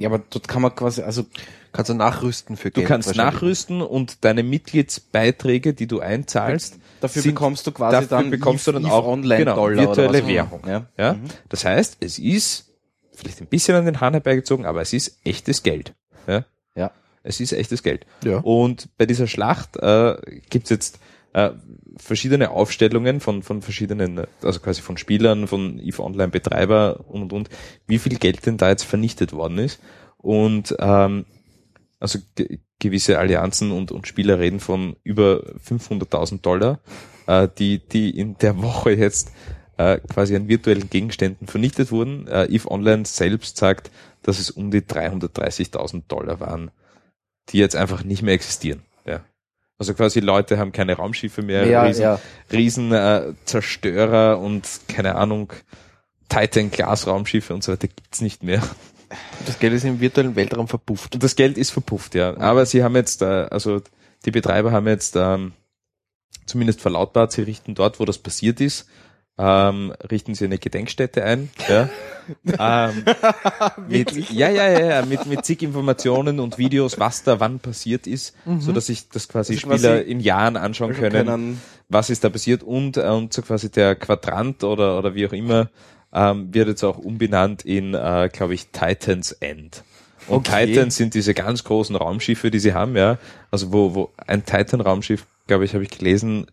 [0.00, 1.24] Ja, aber dort kann man quasi, also
[1.72, 2.88] Kannst du nachrüsten für Du Geld.
[2.88, 3.34] kannst wahrscheinlich.
[3.34, 8.66] nachrüsten und deine Mitgliedsbeiträge, die du einzahlst, dafür sind- bekommst du quasi dafür dann bekommst
[8.66, 10.26] du dann Eve auch Online genau, virtuelle.
[10.26, 10.62] Währung.
[10.66, 10.86] Ja.
[10.98, 11.12] Ja?
[11.14, 11.24] Mhm.
[11.48, 12.66] Das heißt, es ist
[13.12, 15.94] vielleicht ein bisschen an den Hahn herbeigezogen, aber es ist echtes Geld.
[16.26, 16.44] Ja?
[16.74, 16.90] Ja.
[17.22, 18.04] Es ist echtes Geld.
[18.24, 18.38] Ja.
[18.38, 20.16] Und bei dieser Schlacht äh,
[20.48, 20.98] gibt's jetzt
[21.34, 21.50] äh,
[22.02, 27.32] verschiedene Aufstellungen von, von verschiedenen, also quasi von Spielern, von EVE Online Betreiber und und
[27.32, 27.48] und,
[27.86, 29.80] wie viel Geld denn da jetzt vernichtet worden ist.
[30.16, 31.24] Und ähm,
[31.98, 36.80] also ge gewisse Allianzen und, und Spieler reden von über 500.000 Dollar,
[37.26, 39.32] äh, die, die in der Woche jetzt
[39.76, 42.26] äh, quasi an virtuellen Gegenständen vernichtet wurden.
[42.26, 43.90] Äh, EVE Online selbst sagt,
[44.22, 46.70] dass es um die 330.000 Dollar waren,
[47.50, 48.82] die jetzt einfach nicht mehr existieren.
[49.04, 49.20] Ja.
[49.80, 52.20] Also quasi Leute haben keine Raumschiffe mehr, Ja, riesen, ja.
[52.52, 55.54] riesen äh, Zerstörer und keine Ahnung,
[56.28, 58.62] Titan Glasraumschiffe und so weiter gibt's nicht mehr.
[59.46, 61.14] Das Geld ist im virtuellen Weltraum verpufft.
[61.14, 62.36] Und das Geld ist verpufft, ja.
[62.36, 63.80] Aber sie haben jetzt, äh, also
[64.26, 65.54] die Betreiber haben jetzt ähm,
[66.44, 68.86] zumindest verlautbart, sie richten dort, wo das passiert ist,
[69.40, 71.48] ähm, richten sie eine Gedenkstätte ein.
[71.68, 71.88] Ja.
[72.90, 73.04] ähm,
[73.88, 78.06] mit, ja, ja, ja, ja, mit, mit zig Informationen und Videos, was da wann passiert
[78.06, 81.60] ist, so dass sich das quasi Das quasi Spieler in Jahren anschauen können, können
[81.90, 85.32] was ist da passiert und, äh, und so quasi der Quadrant oder, oder wie auch
[85.32, 85.68] immer
[86.12, 89.84] ähm, wird jetzt auch umbenannt in, äh, glaube ich, Titans End.
[90.26, 90.66] Und Okay.
[90.66, 93.18] Titans sind diese ganz großen Raumschiffe, die sie haben, ja.
[93.50, 96.46] Also wo, wo ein Titan-Raumschiff, glaube ich, habe ich gelesen,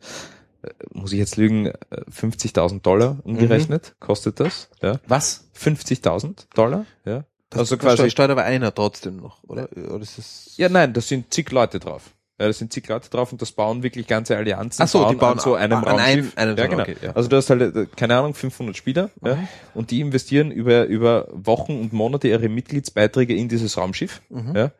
[0.93, 1.73] muss ich jetzt lügen, äh,
[2.11, 4.99] 50.000 Dollar umgerechnet, kostet das, ja.
[5.07, 5.49] Was?
[5.57, 7.23] 50.000 Dollar, ja.
[7.49, 9.69] Das also quasi, steuert aber einer trotzdem noch, oder?
[9.71, 10.53] Oder ist das?
[10.57, 12.11] ja nein, das sind zig Leute drauf.
[12.39, 14.83] Ja, da sind zig Leute drauf und das bauen wirklich ganze Allianzen.
[14.83, 16.37] Ach so, die bauen an so einem an einem- Raumschiff.
[16.37, 16.81] einem ja, genau.
[16.83, 17.15] okay, ja.
[17.15, 19.39] Also du hast halt, äh, keine Ahnung, 500 Spieler, ja,
[19.73, 24.55] und die investieren über, über Wochen und Monate ihre Mitgliedsbeiträge in dieses Raumschiff, Mhm.
[24.55, 24.71] ja.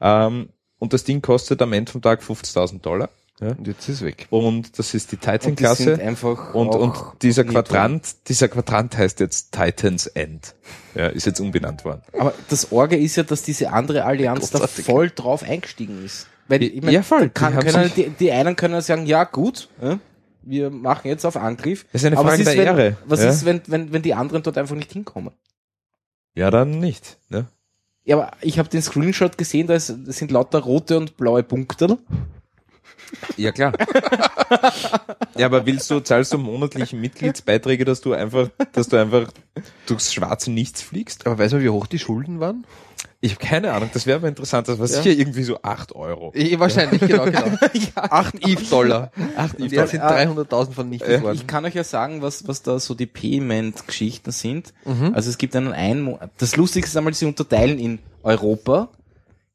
[0.00, 0.48] Ähm,
[0.78, 3.10] und das Ding kostet am Ende vom Tag 50.000 Dollar.
[3.42, 3.48] Ja.
[3.56, 4.28] Und jetzt ist es weg.
[4.30, 5.98] Und das ist die Titan-Klasse.
[6.52, 7.42] Und, und dieser.
[7.42, 10.54] Quadrant, dieser Quadrant heißt jetzt Titans End.
[10.94, 12.02] Ja, ist jetzt umbenannt worden.
[12.16, 16.28] Aber das Orge ist ja, dass diese andere Allianz da voll drauf eingestiegen ist.
[16.46, 17.30] Weil, ich mein, Ja, voll.
[17.30, 19.96] Kann, Die können, die, die einen können sagen, ja gut, äh,
[20.42, 21.84] wir machen jetzt auf Angriff.
[21.92, 22.96] Das ist eine Frage was ist, der wenn, Ehre.
[23.06, 23.30] Was ja?
[23.30, 25.32] ist, wenn, wenn, wenn die anderen dort einfach nicht hinkommen?
[26.34, 27.18] ja, dann nicht.
[27.28, 27.46] Ne?
[28.04, 31.98] Ja, aber ich habe den Screenshot gesehen, da, ist, sind lauter rote und blaue Punkte.
[33.36, 33.72] Ja, klar.
[35.36, 39.30] ja, aber willst du, zahlst du monatlich Mitgliedsbeiträge, dass du einfach, dass du einfach
[39.86, 41.26] durchs schwarze Nichts fliegst?
[41.26, 42.64] Aber weiß man, wie hoch die Schulden waren?
[43.24, 45.00] Ich habe keine Ahnung, das wäre aber interessant, das war Ja.
[45.00, 46.32] sicher irgendwie so 8 Euro.
[46.34, 47.56] Eh, wahrscheinlich, genau, genau.
[47.94, 49.12] Acht EVE-Dollar.
[49.36, 50.10] Acht Und jetzt sind Ah.
[50.16, 51.36] 300.000 vernichtet worden.
[51.36, 54.72] Ich kann euch ja sagen, was, was da so die Payment-Geschichten sind.
[54.84, 55.12] Mhm.
[55.14, 58.88] Also es gibt einen ein Das Lustigste ist einmal, sie unterteilen in Europa,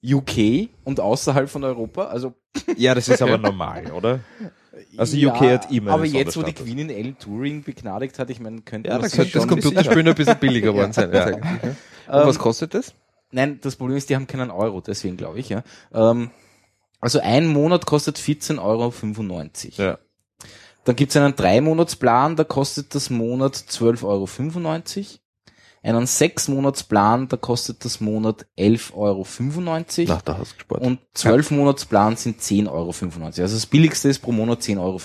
[0.08, 2.06] UK und außerhalb von Europa.
[2.06, 2.34] Also
[2.78, 4.20] Ja, das ist aber normal, oder?
[4.98, 6.54] Also UK hat immer Aber jetzt, wo die.
[6.54, 9.48] Queen in L Touring begnadigt hat, ich meine, könnte Ja, man da sich könnte Das
[9.48, 11.12] Computerspielen ein bisschen billiger geworden sein.
[11.12, 11.30] Ja.
[11.30, 11.38] ja.
[11.38, 11.76] Ähm,
[12.08, 12.94] Und was kostet das?
[13.32, 15.64] Nein, das Problem ist, die haben keinen Euro, deswegen glaube ich, ja.
[15.94, 16.32] Ähm,
[17.02, 19.90] also ein Monat kostet 14,95 Euro.
[19.90, 19.98] Ja.
[20.86, 24.28] Dann gibt's einen Drei-Monats-Plan, da kostet das Monat 12,95 Euro.
[25.84, 29.26] Einen Sechs-Monats-Plan, da kostet das Monat 11,95 Euro.
[30.08, 30.82] Na, da hast du gespart.
[30.82, 33.26] Und zwölf Monatsplan sind 10,95 Euro.
[33.26, 35.00] Also das billigste ist pro Monat 10,95 Euro.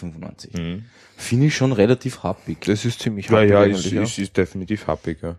[0.62, 0.84] Mhm.
[1.16, 2.62] Finde ich schon relativ happig.
[2.62, 4.02] das ist ziemlich Ja, happig ja, ist, ja.
[4.02, 5.36] ist, ist definitiv happig, ja.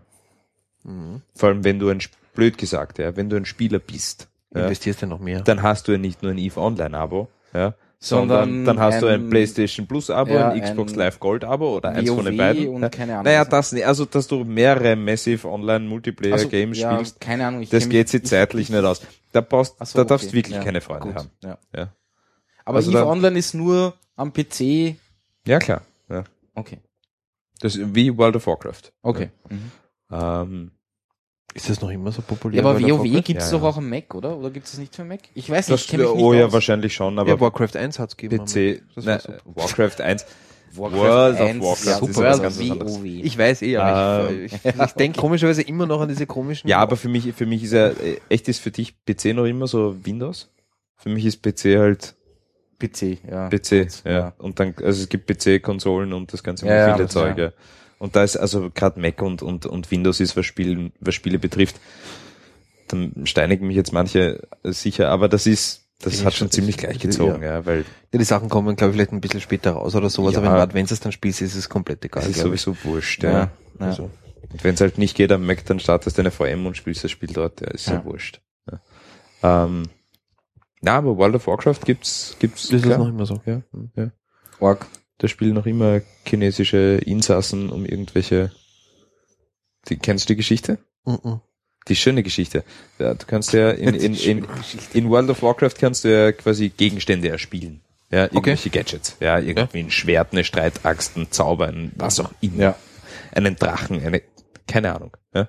[0.84, 1.20] Mhm.
[1.34, 2.00] Vor allem, wenn du ein,
[2.34, 5.40] blöd gesagt, ja, wenn du ein Spieler bist, ja, Investierst du noch mehr?
[5.40, 7.74] dann hast du ja nicht nur ein EVE Online-Abo, ja,
[8.06, 11.76] Sondern sondern dann hast du ein ein- PlayStation Plus-Abo, Ja, ein Xbox ein Live Gold-Abo
[11.76, 12.68] oder eins von den WoW beiden.
[12.68, 13.24] und keine Ahnung.
[13.24, 13.86] Naja, das nicht.
[13.86, 17.62] Also, dass du mehrere Massive Online-Multiplayer-Games Also, ja, spielst, keine Ahnung.
[17.62, 19.00] Ich das geht sich zeitlich nicht aus.
[19.32, 20.30] Da, brauchst, so, da darfst okay.
[20.32, 21.30] du wirklich Ja, keine Freunde gut, haben.
[21.42, 21.58] Ja.
[21.74, 21.92] Ja.
[22.64, 24.96] Aber Also EVE Online ist nur am PC.
[25.46, 25.82] ja, klar.
[26.08, 26.24] Ja.
[26.54, 26.78] Okay.
[27.60, 28.92] Das ist wie World of Warcraft.
[29.02, 29.30] Okay.
[29.48, 29.70] Mhm.
[30.12, 30.70] Ähm,
[31.54, 32.62] Ist das noch immer so populär?
[32.62, 33.68] Ja, aber World of WoW gibt's Ja, doch ja.
[33.70, 34.36] auch am Mac, oder?
[34.36, 35.20] Oder gibt's das nicht für Mac?
[35.34, 36.52] Ich weiß nicht, das, ich kenn mich nicht oh ja, aus.
[36.52, 38.44] wahrscheinlich schon, aber Ja, Warcraft 1 hat's gegeben.
[38.44, 39.20] PC, nein.
[39.44, 40.26] Warcraft 1.
[40.76, 42.22] Warcraft World of 1, Warcraft ja, ist WoW.
[42.42, 43.00] ganz anderes.
[43.04, 46.68] Ich weiß eh, aber Ähm, ich, ich, ich denke komischerweise immer noch an diese komischen.
[46.68, 49.44] Ja, aber für mich, für mich ist ja, äh, echt ist für dich PC noch
[49.44, 50.50] immer so Windows?
[50.96, 52.16] Für mich ist PC halt
[52.80, 53.48] PC, ja.
[53.50, 53.70] PC,
[54.04, 54.10] ja.
[54.10, 54.32] ja.
[54.38, 57.52] Und dann, also es gibt PC-Konsolen und das ganze Ja, das- Zeug, ja.
[58.04, 58.06] Ja.
[58.06, 61.38] Und da ist, also gerade Mac und, und, und Windows ist, was Spielen, was Spiele
[61.38, 61.76] betrifft,
[62.88, 66.98] dann steinigen mich jetzt manche äh, sicher, aber das ist, das hat schon ziemlich gleich
[66.98, 70.10] gezogen, ja, weil Ja, die Sachen kommen, glaube ich, vielleicht ein bisschen später raus oder
[70.10, 70.42] sowas, Ja.
[70.42, 72.22] aber wenn, du es dann spielst, ist es komplett egal.
[72.22, 72.60] das ist glaub ich.
[72.60, 73.38] sowieso wurscht, Ja, ja.
[73.80, 73.86] ja.
[73.86, 74.10] Also,
[74.52, 77.02] und wenn es halt nicht geht am Mac, dann startest du eine VM und spielst
[77.04, 78.04] das Spiel dort, ja, ist ja, Ja.
[78.04, 78.40] wurscht.
[78.70, 79.64] Ja.
[79.64, 79.84] Ähm,
[80.82, 83.40] na, aber World of Warcraft gibt's, gibt's, Das ist noch immer so.
[83.46, 83.62] ja,
[83.96, 84.10] ja.
[84.60, 84.86] Org.
[85.24, 88.50] Da spielen noch immer chinesische Insassen um irgendwelche.
[89.88, 90.76] Die, kennst du die Geschichte?
[91.06, 91.40] Mhm.
[91.88, 92.62] Die schöne Geschichte.
[92.98, 94.46] Ja, du kannst ja in, in, in,
[94.92, 97.80] in World of Warcraft kannst du ja quasi Gegenstände erspielen.
[98.10, 99.16] Ja, irgendwelche Gadgets.
[99.20, 102.62] Ja, irgendwie ein Schwert, eine Streitaxt, ein Zauber, ein was auch immer.
[102.62, 102.76] Ja.
[103.32, 104.20] Einen Drachen, eine,
[104.68, 105.16] keine Ahnung.
[105.32, 105.48] Ja.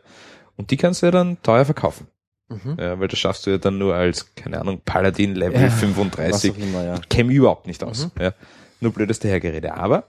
[0.56, 2.08] Und die kannst du ja dann teuer verkaufen.
[2.48, 2.78] Mhm.
[2.80, 5.80] Ja, weil das schaffst du ja dann nur als, keine Ahnung, Paladin Level Ja, Was
[5.82, 7.02] 35 auch immer, ja.
[7.10, 8.06] käme überhaupt nicht aus.
[8.06, 8.22] Mhm.
[8.22, 8.34] Ja.
[8.82, 9.74] Nur blödes Dahergerede.
[9.74, 10.08] Aber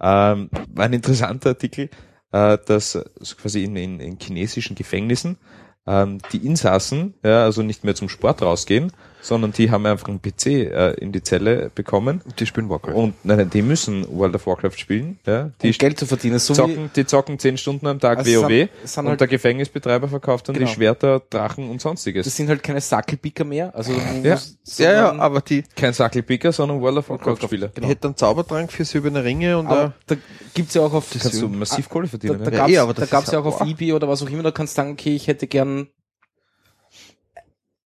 [0.00, 1.90] ähm, war ein interessanter Artikel,
[2.32, 3.04] äh, dass äh,
[3.40, 5.38] quasi in, in, in chinesischen Gefängnissen
[5.86, 10.20] ähm, die Insassen ja, also nicht mehr zum Sport rausgehen, sondern die haben einfach einen
[10.22, 12.94] PC äh, in die Zelle bekommen Die spielen Warcraft.
[12.94, 15.18] und nein, nein, die müssen World of Warcraft spielen.
[15.26, 15.50] Ja.
[15.62, 18.42] Die Die Geld zu verdienen, so wie, zocken, die zocken zehn Stunden am Tag Also
[18.42, 20.66] WoW sind- sind und halt- der Gefängnisbetreiber verkauft dann Genau.
[20.68, 22.24] die Schwerter, Drachen und sonstiges.
[22.24, 23.74] das sind halt keine Sackelpicker mehr.
[23.74, 23.98] Also, Ja.
[24.22, 27.68] ja, ja, sondern- aber die Kein Sackelpicker, sondern World of Warcraft Spieler.
[27.74, 27.88] Genau.
[27.88, 30.16] hätte einen Zaubertrank für silberne Ringe und Aber da
[30.54, 32.44] gibt's ja auch auf, Kannst du massiv Kohle da, verdienen.
[32.44, 32.56] da ja.
[32.58, 33.66] gab's, eh, aber da das gab's ja ja- auch auf boah.
[33.66, 35.88] eBay oder was auch immer, da kannst du sagen, okay, ich hätte gern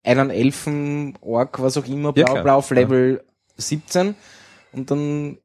[0.04, 2.44] einen Elfen, Ork, was auch immer, Ja, blau, klar.
[2.44, 3.24] blau auf Level
[3.58, 4.16] 17
[4.74, 5.38] und dann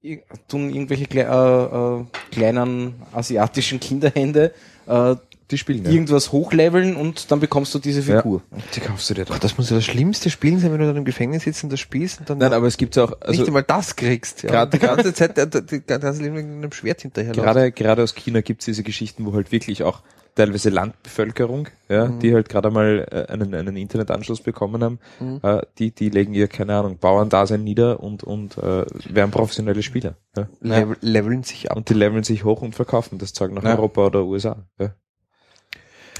[0.48, 4.52] tun irgendwelche Kle äh, äh, kleinen asiatischen Kinderhände
[4.86, 5.16] äh,
[5.50, 5.90] die spielen ja.
[5.90, 8.42] irgendwas hochleveln und dann bekommst du diese Figur.
[8.74, 9.38] Die kaufst du dir dann.
[9.38, 11.78] das muss ja das schlimmste Spielen sein, wenn du dann im Gefängnis sitzt und das
[11.78, 14.42] spielst und dann Nein, aber es gibt auch, also nicht einmal das kriegst.
[14.42, 14.50] Ja.
[14.50, 18.40] Gerade- die ganze Zeit, die ganze Leben mit einem Schwert hinterher gerade, gerade aus China
[18.40, 20.02] gibt's diese Geschichten, wo halt wirklich auch
[20.36, 22.20] teilweise Landbevölkerung, ja, Mhm.
[22.20, 25.40] die halt gerade mal äh, einen, einen Internetanschluss bekommen haben, Mhm.
[25.42, 30.14] äh, die, die legen ihr, keine Ahnung, Bauerndasein nieder und, und äh, werden professionelle Spieler.
[30.36, 30.48] Ja.
[30.60, 31.76] Level, leveln sich ab.
[31.76, 33.72] Und die leveln sich hoch und verkaufen das Zeug nach Ja.
[33.74, 34.64] Europa oder USA.
[34.78, 34.94] Ja.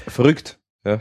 [0.07, 0.57] Verrückt.
[0.85, 0.99] Ja.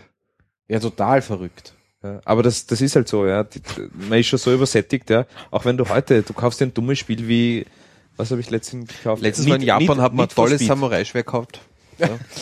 [0.69, 1.75] Ja, total verrückt.
[2.03, 3.45] Ja, aber das, das ist halt so, ja.
[3.45, 3.61] Die,
[4.09, 5.27] man ist schon so übersättigt, ja.
[5.51, 7.67] Auch wenn du heute, du kaufst dir ein dummes Spiel wie,
[8.17, 9.23] was habe ich letztens gekauft?
[9.23, 10.65] Letztens mal in Japan Need- hat man ein tolles.
[10.67, 11.61] Samurai-Schwert gekauft.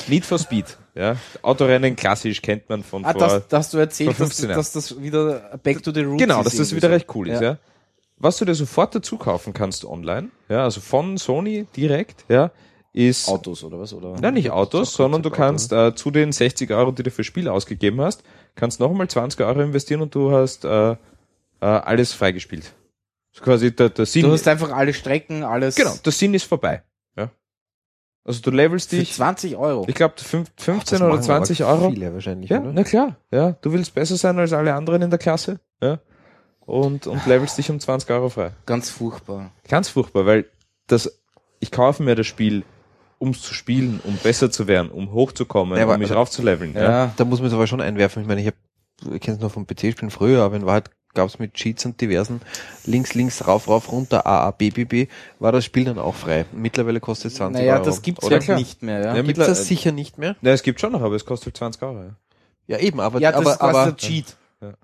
[0.09, 1.17] Need for Speed, ja.
[1.43, 3.21] Autorennen klassisch kennt man von Ah, vor.
[3.21, 4.57] das, das hast du erzählt, dass, 15 Jahren.
[4.57, 6.95] dass das wieder back to the roots genau, ist dass das wieder so.
[6.95, 7.59] recht cool ist, ja.
[8.17, 12.51] Was du dir sofort dazu kaufen kannst online, ja, also von Sony direkt, ja,
[12.93, 13.93] ist Autos oder was?
[13.93, 14.15] Oder?
[14.21, 17.25] Nein, nicht Autos, So sondern du kannst äh, zu den 60 Euro, die du für
[17.25, 18.23] Spiel ausgegeben hast,
[18.55, 20.97] kannst nochmal 20 Euro investieren und du hast äh, äh,
[21.61, 22.73] alles freigespielt.
[23.41, 24.23] Quasi der, der Sinn.
[24.23, 25.75] Du hast einfach alle Strecken, alles.
[25.75, 26.85] genau, der Sinn ist vorbei.
[28.25, 28.29] Ja.
[28.31, 29.85] Also du levelst Für dich, 20 Euro.
[29.89, 31.91] ich glaube 15 oder 20 Euro.
[31.91, 32.73] Viele wahrscheinlich, Ja, oder?
[32.73, 33.17] na klar.
[33.31, 35.61] Ja, du willst besser sein als alle anderen in der Klasse.
[35.83, 35.99] Ja.
[36.61, 38.53] Und, und levelst dich um 20 Euro frei.
[38.67, 39.51] Ganz furchtbar.
[39.69, 40.47] Ganz furchtbar, weil
[40.87, 41.21] das,
[41.61, 42.65] ich kaufe mir das Spiel,
[43.19, 46.75] um zu spielen, um besser zu werden, um hochzukommen, Ja, aber- um mich raufzuleveln.
[46.75, 47.13] Ja.
[47.17, 48.23] Da muss man es aber schon einwerfen.
[48.23, 48.55] Ich meine, ich, hab,
[49.13, 52.01] ich kenne es noch vom PC-Spielen früher, aber in Wahrheit gab es mit Cheats und
[52.01, 52.41] diversen
[52.85, 55.07] links, links, rauf, rauf, runter, A, A, B, B, B,
[55.39, 56.45] war das Spiel dann auch frei.
[56.53, 57.85] Mittlerweile kostet es 20 Naja, Euro.
[57.85, 58.59] das gibt's Oder halt klar.
[58.59, 59.07] nicht mehr, ja.
[59.07, 60.37] Ja, Ja, Gibt's das sicher nicht mehr?
[60.43, 62.03] Ja, es gibt schon noch, aber es kostet 20 Euro.
[62.03, 62.11] Ja.
[62.67, 64.37] Ja, eben, aber, das aber, aber, der Cheat.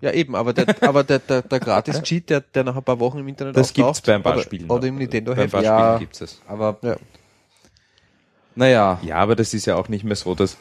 [0.02, 3.18] ja, eben, aber der, aber der, der, der Gratis-Cheat, der, der nach ein paar Wochen
[3.18, 4.70] im Internet Das auftaucht, gibt's bei ein paar oder, Spielen.
[4.70, 5.78] Oder im Nintendo Bei ein paar Ja.
[5.94, 6.40] Spielen gibt's es.
[6.46, 6.96] Aber, Ja.
[8.54, 9.00] naja.
[9.02, 10.56] Ja, aber das ist ja auch nicht mehr so, dass,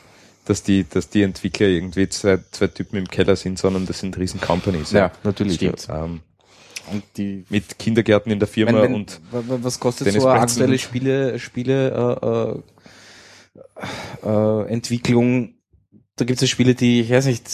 [0.49, 4.17] dass die, dass die Entwickler irgendwie zwei, zwei Typen im Keller sind, sondern das sind
[4.17, 4.91] riesen Companies.
[4.91, 5.55] Ja, natürlich.
[5.55, 5.87] Stimmt.
[5.87, 6.05] Ja.
[6.05, 6.21] Ähm,
[6.91, 10.23] Und die, mit Kindergärten in der Firma wenn, wenn, und wa- wa- was kostet Dennis
[10.23, 12.61] so eine aktuelle Spiele, Spiele,
[14.23, 15.53] äh, äh, äh, Entwicklung?
[16.15, 17.47] Da gibt es ja Spiele, die, ich weiß nicht,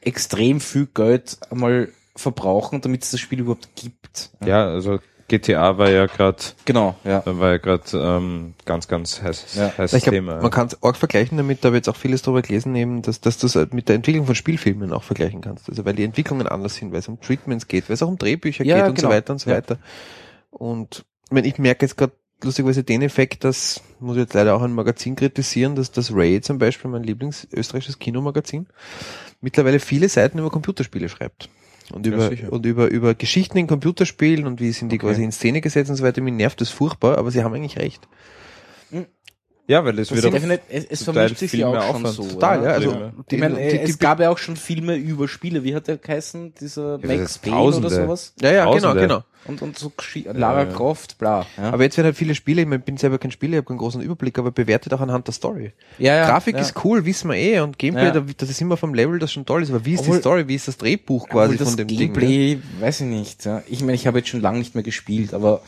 [0.00, 4.30] extrem viel Geld einmal verbrauchen, damit es das Spiel überhaupt gibt.
[4.44, 4.98] ja, also
[5.38, 7.22] GTA war ja gerade, Genau, ja.
[7.26, 9.72] war ja gerade ähm, ganz, ganz heißes, Ja.
[9.76, 10.40] heißes Ich glaub, Thema.
[10.40, 13.02] man kann es auch vergleichen damit, da habe ich jetzt auch vieles darüber gelesen, eben,
[13.02, 15.68] dass, dass du es mit der Entwicklung von Spielfilmen auch vergleichen kannst.
[15.68, 18.18] Also weil die Entwicklungen anders sind, weil es um Treatments geht, weil es auch um
[18.18, 19.08] Drehbücher Ja, geht und genau.
[19.08, 19.56] so weiter und so Ja.
[19.56, 19.78] weiter.
[20.50, 22.12] Und ich, mein, ich merke jetzt gerade
[22.42, 26.40] lustigerweise den Effekt, dass, muss ich jetzt leider auch ein Magazin kritisieren, dass das Ray
[26.42, 28.66] zum Beispiel, mein Lieblings-österreichisches Kinomagazin,
[29.40, 31.48] mittlerweile viele Seiten über Computerspiele schreibt.
[31.92, 32.52] Und Ja, über, sicher.
[32.52, 35.06] und über, über Geschichten in Computerspielen und wie sind die Okay.
[35.08, 36.20] quasi in Szene gesetzt und so weiter.
[36.22, 38.06] Mir nervt das furchtbar, aber sie haben eigentlich recht.
[39.66, 42.06] Ja, weil das Das wieder definitiv, es, es vermischt sich viel ja mehr auch schon
[42.06, 42.14] Aufwand.
[42.14, 42.22] so.
[42.34, 42.70] Total, ja.
[42.70, 43.12] Also, Ja.
[43.30, 45.64] die, ich meine, die, die, es gab ja auch schon Filme über Spiele.
[45.64, 46.54] Wie hat der geheißen?
[46.60, 47.86] Dieser das Max Payne Tausende.
[47.88, 48.34] oder sowas?
[48.40, 49.00] ja, ja, genau, Tausende.
[49.00, 49.22] genau.
[49.46, 49.92] Und, und so
[50.32, 50.72] Lara Ja.
[50.72, 51.44] Croft, bla.
[51.58, 53.66] Ja, Aber jetzt werden halt viele Spiele, ich mein, bin selber kein Spieler, ich habe
[53.68, 55.72] keinen großen Überblick, aber bewertet auch anhand der Story.
[55.98, 56.62] ja, ja, Grafik ja.
[56.62, 58.10] ist cool, wissen wir eh, und Gameplay, Ja.
[58.12, 60.20] da, das ist immer vom Level, das schon toll ist, aber wie ist Obwohl- die
[60.20, 61.98] Story, wie ist das Drehbuch quasi von dem Ding?
[61.98, 62.04] ne?
[62.06, 63.44] Gameplay, weiß ich nicht.
[63.44, 63.62] Ja.
[63.68, 65.60] Ich meine, ich habe jetzt schon lange nicht mehr gespielt, aber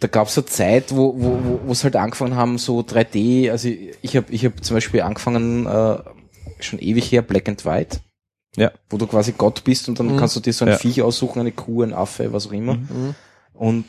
[0.00, 3.50] da gab es so Zeit, wo wo wo halt angefangen haben, so 3D.
[3.50, 5.98] Also ich ich habe ich hab zum Beispiel angefangen, äh,
[6.60, 8.00] schon ewig her, Black and White.
[8.56, 8.72] Ja.
[8.88, 10.16] Wo du quasi Gott bist und dann Mhm.
[10.16, 10.76] kannst du dir so ein Ja.
[10.78, 12.74] Viech aussuchen, eine Kuh, ein Affe, was auch immer.
[12.74, 13.14] Mhm.
[13.52, 13.84] Und,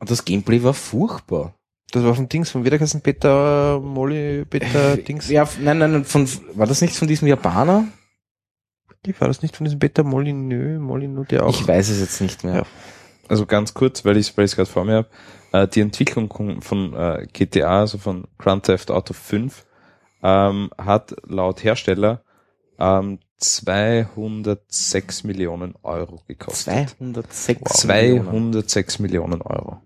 [0.00, 1.54] und das Gameplay war furchtbar.
[1.92, 5.28] Das war vom Dings, vom Wiederkassen Peter Molly, Peter Dings.
[5.28, 7.86] Ja, nein, nein, nein, von, war das nicht von diesem Japaner?
[9.18, 11.50] War das nicht von diesem Peter Molyneux, Molyneux, der auch.
[11.50, 12.54] Ich weiß es jetzt nicht mehr.
[12.54, 12.66] Ja.
[13.30, 15.08] Also ganz kurz, weil ich es gerade vor mir habe,
[15.52, 19.64] äh, die Entwicklung von, äh, GTA, also von Grand Theft Auto 5,
[20.22, 22.22] ähm, hat laut Hersteller
[22.78, 26.64] ähm, 206 Millionen Euro gekostet.
[26.98, 28.52] 206 Millionen.
[28.52, 29.80] 206 Millionen Euro.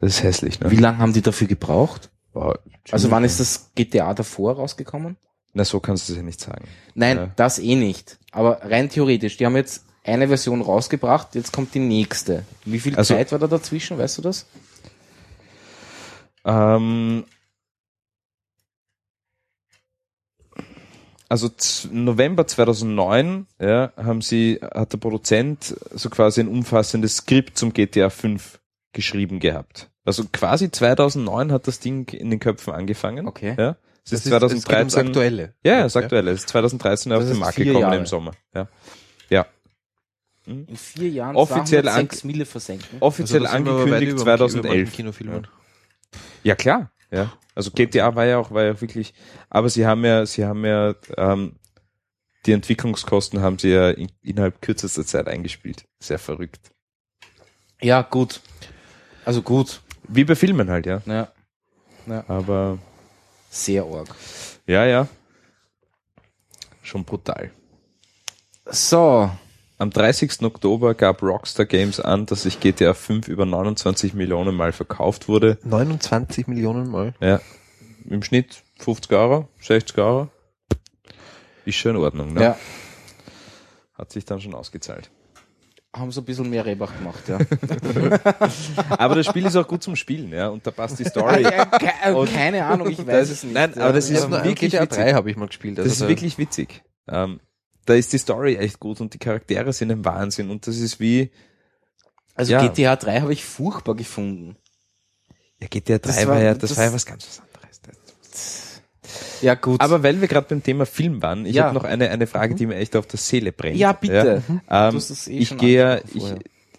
[0.00, 0.70] Das ist hässlich, ne?
[0.70, 2.10] Wie lange haben die dafür gebraucht?
[2.32, 2.58] Boah,
[2.90, 5.16] Also wann ist das GTA davor rausgekommen?
[5.52, 6.64] Na, so kannst du es ja nicht sagen.
[6.94, 7.30] Nein, Ja.
[7.36, 8.18] das eh nicht.
[8.32, 12.44] Aber rein theoretisch, die haben jetzt eine Version rausgebracht, jetzt kommt die nächste.
[12.64, 14.46] Wie viel Also- Zeit war da dazwischen, weißt du das?
[16.44, 17.24] Ähm,
[21.28, 21.48] also
[21.92, 28.10] November 2009 ja, haben sie, hat der Produzent so quasi ein umfassendes Skript zum GTA
[28.10, 28.58] 5
[28.92, 29.90] geschrieben gehabt.
[30.04, 33.28] Also quasi 2009 hat das Ding in den Köpfen angefangen.
[33.28, 33.54] Okay.
[33.56, 33.76] Ja.
[34.04, 35.06] Es das ist es ums 2013.
[35.08, 35.54] Aktuelle.
[35.62, 36.30] ja, das aktuelle.
[36.32, 37.96] Es ist 2013 auf Das den ist Markt gekommen Jahre.
[37.98, 38.32] im Sommer.
[38.54, 38.66] Ja.
[39.28, 39.46] Ja.
[40.50, 42.98] In vier Jahren Offiziell 206 Mille versenken.
[43.00, 44.48] Offiziell Also angekündigt über dem Ki- über den
[44.88, 44.92] 2011.
[44.92, 45.46] Kinofilmen.
[46.42, 46.90] Ja klar.
[47.10, 47.32] Ja.
[47.54, 49.12] Also GTA war ja auch, war ja wirklich,
[49.48, 51.56] aber sie haben ja, sie haben ja, ähm,
[52.46, 55.84] die Entwicklungskosten haben sie ja in, innerhalb kürzester Zeit eingespielt.
[56.00, 56.70] Sehr verrückt.
[57.82, 58.40] Ja, gut.
[59.24, 59.80] Also gut.
[60.08, 61.02] Wie bei Filmen halt, ja.
[61.06, 61.32] Ja.
[62.28, 62.78] Aber
[63.50, 64.14] Sehr arg.
[64.66, 65.06] ja, ja.
[66.82, 67.50] Schon brutal.
[68.66, 69.30] So.
[69.80, 70.42] Am 30.
[70.42, 75.56] Oktober gab Rockstar Games an, dass sich GTA 5 über 29 Millionen Mal verkauft wurde.
[75.64, 77.14] 29 Millionen Mal.
[77.18, 77.40] Ja.
[78.04, 80.28] Im Schnitt 50 Euro, 60 Euro.
[81.64, 82.42] Ist schon in Ordnung, ne?
[82.42, 82.56] Ja.
[83.94, 85.10] Hat sich dann schon ausgezahlt.
[85.96, 87.38] Haben so ein bisschen mehr Rebach gemacht, ja.
[88.90, 90.48] Aber das Spiel ist auch gut zum Spielen, ja.
[90.48, 91.42] Und da passt die Story.
[91.42, 93.54] Ke- Keine Ahnung, ich weiß es nicht.
[93.54, 95.04] Nein, aber das ist nur wirklich GTA witzig.
[95.04, 95.78] 3 habe ich mal gespielt.
[95.78, 96.82] Das also ist da- wirklich witzig.
[97.08, 97.40] Ähm,
[97.86, 101.00] da ist die Story echt gut und die Charaktere sind ein Wahnsinn und das ist
[101.00, 101.30] wie,
[102.34, 102.66] Also Ja.
[102.66, 104.56] GTA 3 habe ich furchtbar gefunden.
[105.60, 107.50] ja, GTA 3 Das war, war- ja, das, das- war ja was ganz was anderes.
[109.42, 109.80] Ja, gut.
[109.80, 111.64] Aber weil wir gerade beim Thema Film waren, ich Ja.
[111.64, 113.76] habe noch eine, eine Frage, die mir echt auf der Seele brennt.
[113.76, 114.42] ja, bitte.
[114.48, 116.34] Ähm, Du hast das eh ich gehe ja, ich,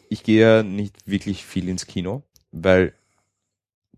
[0.09, 2.93] ich gehe ja nicht wirklich viel ins Kino, weil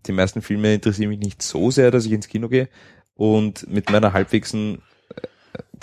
[0.06, 2.68] die meisten Filme interessieren mich nicht so sehr, dass ich ins Kino gehe.
[3.14, 4.82] Und mit meiner halbwegsen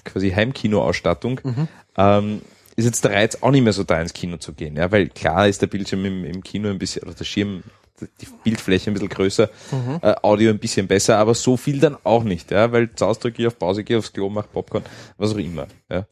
[0.03, 1.67] quasi Heimkino-Ausstattung Mhm.
[1.97, 2.41] ähm,
[2.75, 4.75] ist jetzt der Reiz auch nicht mehr so da ins Kino zu gehen.
[4.77, 7.63] Ja, weil klar ist der Bildschirm im, im Kino ein bisschen, oder der Schirm,
[7.99, 9.99] die Bildfläche ein bisschen größer, Mhm.
[10.01, 13.19] äh, Audio ein bisschen besser, aber so viel dann auch nicht, ja, weil zu Hause
[13.19, 14.83] drücke ich auf Pause, gehe aufs Klo, mache Popcorn,
[15.17, 15.67] was auch immer.
[15.89, 16.05] Ja.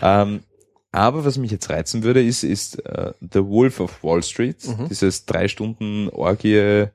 [0.00, 0.40] Ähm,
[0.92, 4.88] aber was mich jetzt reizen würde, ist, ist äh, The Wolf of Wall Street, Mhm.
[4.88, 6.86] dieses drei Stunden Orgie,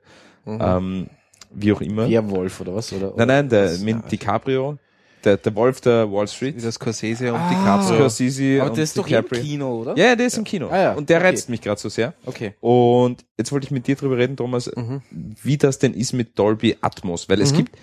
[0.46, 0.58] Mhm.
[0.60, 1.06] ähm,
[1.52, 2.08] wie auch immer.
[2.08, 2.92] Werwolf oder was?
[2.92, 3.80] Oder, Nein, nein, der Was?
[3.80, 4.78] mit DiCaprio,
[5.24, 7.48] der, der Wolf der Wall Street, Dieser Scorsese und Ah.
[7.48, 7.96] DiCaprio.
[7.96, 9.42] Scorsese Aber und der ist doch im DiCaprio.
[9.42, 9.96] Kino, oder?
[9.96, 10.68] Ja, ja, der ist im Kino.
[10.70, 10.92] Ah, ja.
[10.94, 11.26] Und der Okay.
[11.28, 12.14] reizt mich gerade so sehr.
[12.26, 12.54] Okay.
[12.60, 15.02] Und jetzt wollte ich mit dir drüber reden, Thomas, Mhm.
[15.10, 17.56] wie das denn ist mit Dolby Atmos, weil es Mhm.
[17.56, 17.76] gibt,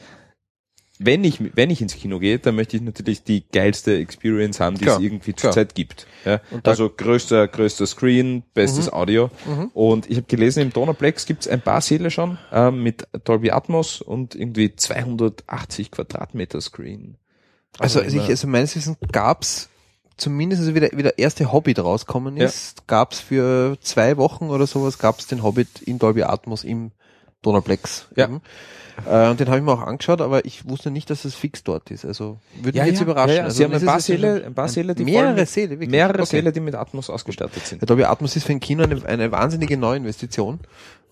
[1.03, 4.77] wenn ich, wenn ich ins Kino gehe, dann möchte ich natürlich die geilste Experience haben,
[4.77, 5.51] die Klar, es irgendwie klar.
[5.51, 6.05] zurzeit gibt.
[6.26, 6.41] Ja?
[6.51, 9.31] Und da- Also größter, größter Screen, bestes Audio.
[9.47, 9.72] Mhm.
[9.73, 13.49] Und ich habe gelesen, im Donnerplex gibt es ein paar Säle schon ähm, mit Dolby
[13.49, 17.18] Atmos und irgendwie 280 Quadratmeter Screen.
[17.80, 19.69] Also, also, ich, also meines Wissens gab's
[20.18, 22.45] zumindest, also wie der, wie der erste Hobbit rauskommen Ja.
[22.45, 26.91] ist, gab's für zwei Wochen oder sowas, gab's den Hobbit in Dolby Atmos im
[27.41, 28.07] Donnerplex.
[28.15, 28.26] Ja.
[28.26, 28.41] eben.
[29.10, 31.64] Äh, und den habe ich mir auch angeschaut, aber ich wusste nicht, dass es fix
[31.64, 32.06] dort ist.
[32.06, 33.30] Also würde ja, mich jetzt ja, überraschen.
[33.30, 33.43] Ja, ja.
[33.45, 35.89] Also, Sie haben das ein paar Säle, ein paar Säle, die mehrere Säle, wirklich.
[35.89, 36.26] mehrere Okay.
[36.26, 37.81] Säle, die mit Atmos ausgestattet sind.
[37.81, 40.60] Der Dolby Atmos ist für ein Kino eine, eine wahnsinnige Neuinvestition.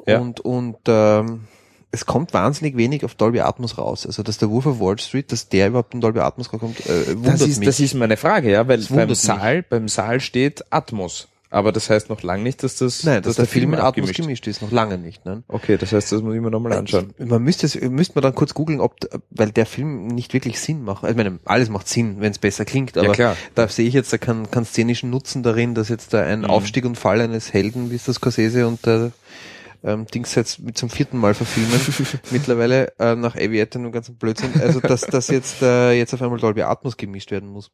[0.06, 0.20] Ja.
[0.20, 1.48] Und, und ähm,
[1.92, 4.06] es kommt wahnsinnig wenig auf Dolby Atmos raus.
[4.06, 7.16] Also dass der Wolf of Wall Street, dass der überhaupt in Dolby Atmos rauskommt, äh,
[7.16, 7.66] wundert Das ist, mich.
[7.68, 9.20] das ist meine Frage, ja, weil beim mich.
[9.20, 11.28] Saal, beim Saal steht Atmos.
[11.52, 14.46] Aber das heißt noch lange nicht, dass das, Nein, dass, der, Film mit Atmos gemischt
[14.46, 15.26] ist, noch lange nicht.
[15.26, 15.42] Ne?
[15.48, 17.12] Okay, das heißt, das muss ich mir nochmal anschauen.
[17.18, 18.96] Man müsste es, müsste man dann kurz googeln, ob,
[19.32, 21.04] weil der Film nicht wirklich Sinn macht.
[21.04, 23.36] Also, Ich meine, alles macht Sinn, wenn es besser klingt, aber klar.
[23.56, 26.46] da sehe ich jetzt da keinen keinen szenischen Nutzen darin, dass jetzt da ein Mhm.
[26.52, 29.12] Aufstieg und Fall eines Helden, wie es das Scorsese und der
[29.84, 31.80] ähm, Dings jetzt mit zum vierten Mal verfilmen,
[32.32, 36.40] mittlerweile äh, nach Aviator und ganzen Blödsinn, also dass das jetzt äh, jetzt auf einmal
[36.40, 37.72] Dolby Atmos gemischt werden muss.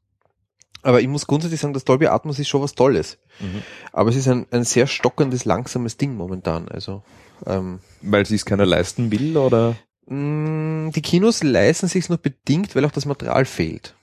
[0.84, 3.18] Aber ich muss grundsätzlich sagen, das Dolby Atmos ist schon was Tolles.
[3.40, 3.64] Mhm.
[3.92, 6.68] Aber es ist ein, ein sehr stockendes, langsames Ding momentan.
[6.68, 7.02] Also
[7.48, 9.76] ähm, Weil sie es keiner leisten will, oder?
[10.08, 13.96] mh, die Kinos leisten sich nur bedingt, weil auch das Material fehlt.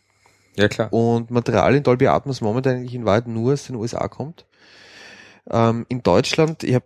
[0.57, 0.93] Ja, klar.
[0.93, 4.45] Und Material in Dolby Atmos momentan eigentlich in Wahrheit nur aus den USA kommt.
[5.51, 6.85] Ähm, in Deutschland, ich habe,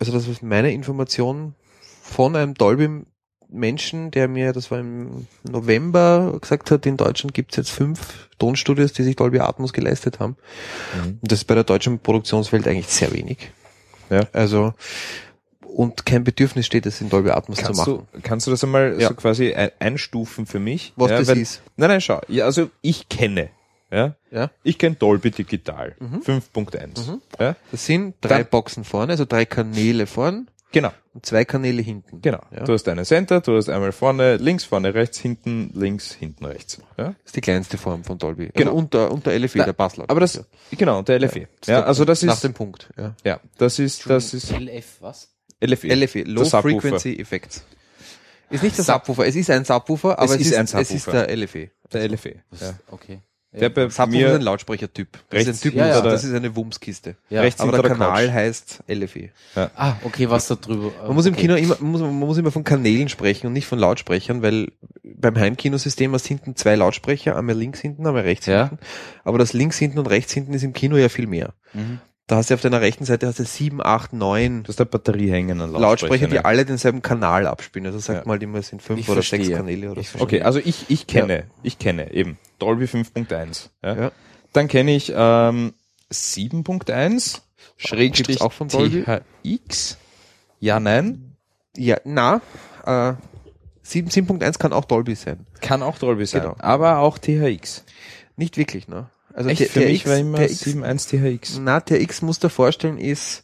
[0.00, 1.54] also das ist meine Information
[2.02, 3.04] von einem Dolby
[3.52, 8.28] Menschen, der mir, das war im November, gesagt hat, in Deutschland gibt es jetzt fünf
[8.38, 10.36] Tonstudios, die sich Dolby Atmos geleistet haben.
[10.94, 11.18] Mhm.
[11.20, 13.50] Und das ist bei der deutschen Produktionswelt eigentlich sehr wenig.
[14.08, 14.22] Ja.
[14.32, 14.72] Also,
[15.62, 18.06] und kein Bedürfnis steht es in Dolby Atmos Kannst zu machen.
[18.12, 19.08] du, kannst du das einmal Ja.
[19.08, 20.92] so quasi ein, einstufen für mich?
[20.96, 21.62] Was ja, das weil- ist.
[21.76, 22.20] Nein, nein, schau.
[22.28, 23.50] Ja, also ich kenne,
[23.90, 24.14] ja.
[24.30, 24.50] Ja.
[24.62, 25.96] Ich kenne Dolby Digital.
[25.98, 26.22] Mhm.
[26.22, 27.06] 5.1.
[27.10, 27.22] Mhm.
[27.38, 27.56] Ja.
[27.70, 30.92] Das sind drei Dann- Boxen vorne, also drei Kanäle vorne Genau.
[31.14, 32.22] und zwei Kanäle hinten.
[32.22, 32.40] Genau.
[32.52, 32.62] Ja.
[32.64, 36.78] Du hast einen Center, du hast einmal vorne, links, vorne, rechts, hinten, links, hinten, rechts.
[36.96, 37.06] Ja?
[37.06, 38.50] Das ist die kleinste Form von Dolby.
[38.54, 38.70] Genau.
[38.70, 40.08] Also unter, unter LFE, Na, der Basslaut.
[40.08, 41.48] Aber das, genau, der LFE.
[41.66, 42.88] Ja, also das Nach ist, dem Punkt.
[42.96, 43.14] Ja.
[43.24, 45.28] ja, das ist, das ist LF, was?
[45.60, 45.88] LFE.
[45.92, 46.62] LFE, Low Subwoofer.
[46.80, 47.64] Frequency Effects.
[48.48, 50.90] Ist nicht der Sub- Subwoofer, es ist ein Subwoofer, aber es, ist ist, ein es
[50.90, 51.26] ist Subwoofer.
[51.26, 51.70] der LFE.
[51.92, 52.36] Der LFE.
[52.60, 52.74] Ja.
[52.90, 53.20] Okay.
[53.52, 55.08] Der bei Subwoofer ist mir ein Lautsprechertyp.
[55.28, 56.00] Das rechts ist ein Typ, ja, ja.
[56.02, 57.16] das ist eine Wumskiste.
[57.30, 57.40] Ja.
[57.40, 58.32] rechts Aber der der Kanal Couch.
[58.34, 59.30] heißt LFE.
[59.74, 60.92] Ah, okay, was da drüber.
[61.04, 61.42] Man muss im okay.
[61.42, 64.70] Kino immer, man muss, man muss immer von Kanälen sprechen und nicht von Lautsprechern, weil
[65.02, 68.68] beim Heimkinosystem hast hinten zwei Lautsprecher, einmal links hinten, einmal rechts Ja.
[68.68, 68.78] hinten.
[69.24, 71.54] Aber das links hinten und rechts hinten ist im Kino ja viel mehr.
[71.74, 71.98] Mhm.
[72.30, 74.86] Da hast du auf deiner rechten Seite hast du sieben, acht, neun Du hast eine
[74.86, 76.44] Batterie hängen an Lautsprecher, die ne?
[76.44, 77.86] alle denselben Kanal abspielen.
[77.86, 78.22] Also sag Ja.
[78.24, 79.44] mal immer, es sind fünf Ich oder verstehe.
[79.44, 80.20] sechs Kanäle oder Ich so.
[80.20, 83.70] Okay, also ich, ich kenne, ich kenne eben Dolby 5.1.
[83.82, 83.96] Ja.
[83.96, 84.12] Ja.
[84.52, 85.74] Dann kenne ich ähm,
[86.12, 87.40] 7.1,
[87.76, 89.04] Schrägstrich auch von Dolby?
[89.42, 89.96] THX.
[90.60, 91.34] Ja, nein,
[91.76, 92.40] Ja, na,
[92.86, 93.14] äh,
[93.82, 95.46] 7 7.1 kann auch Dolby sein.
[95.60, 96.54] kann auch Dolby sein, Genau.
[96.60, 97.84] aber auch THX.
[98.36, 99.08] Nicht wirklich, ne?
[99.40, 101.58] Also Echt, der, für der mich X, war immer der X, 7.1 THX.
[101.62, 103.42] na, der X muss dir vorstellen, ist,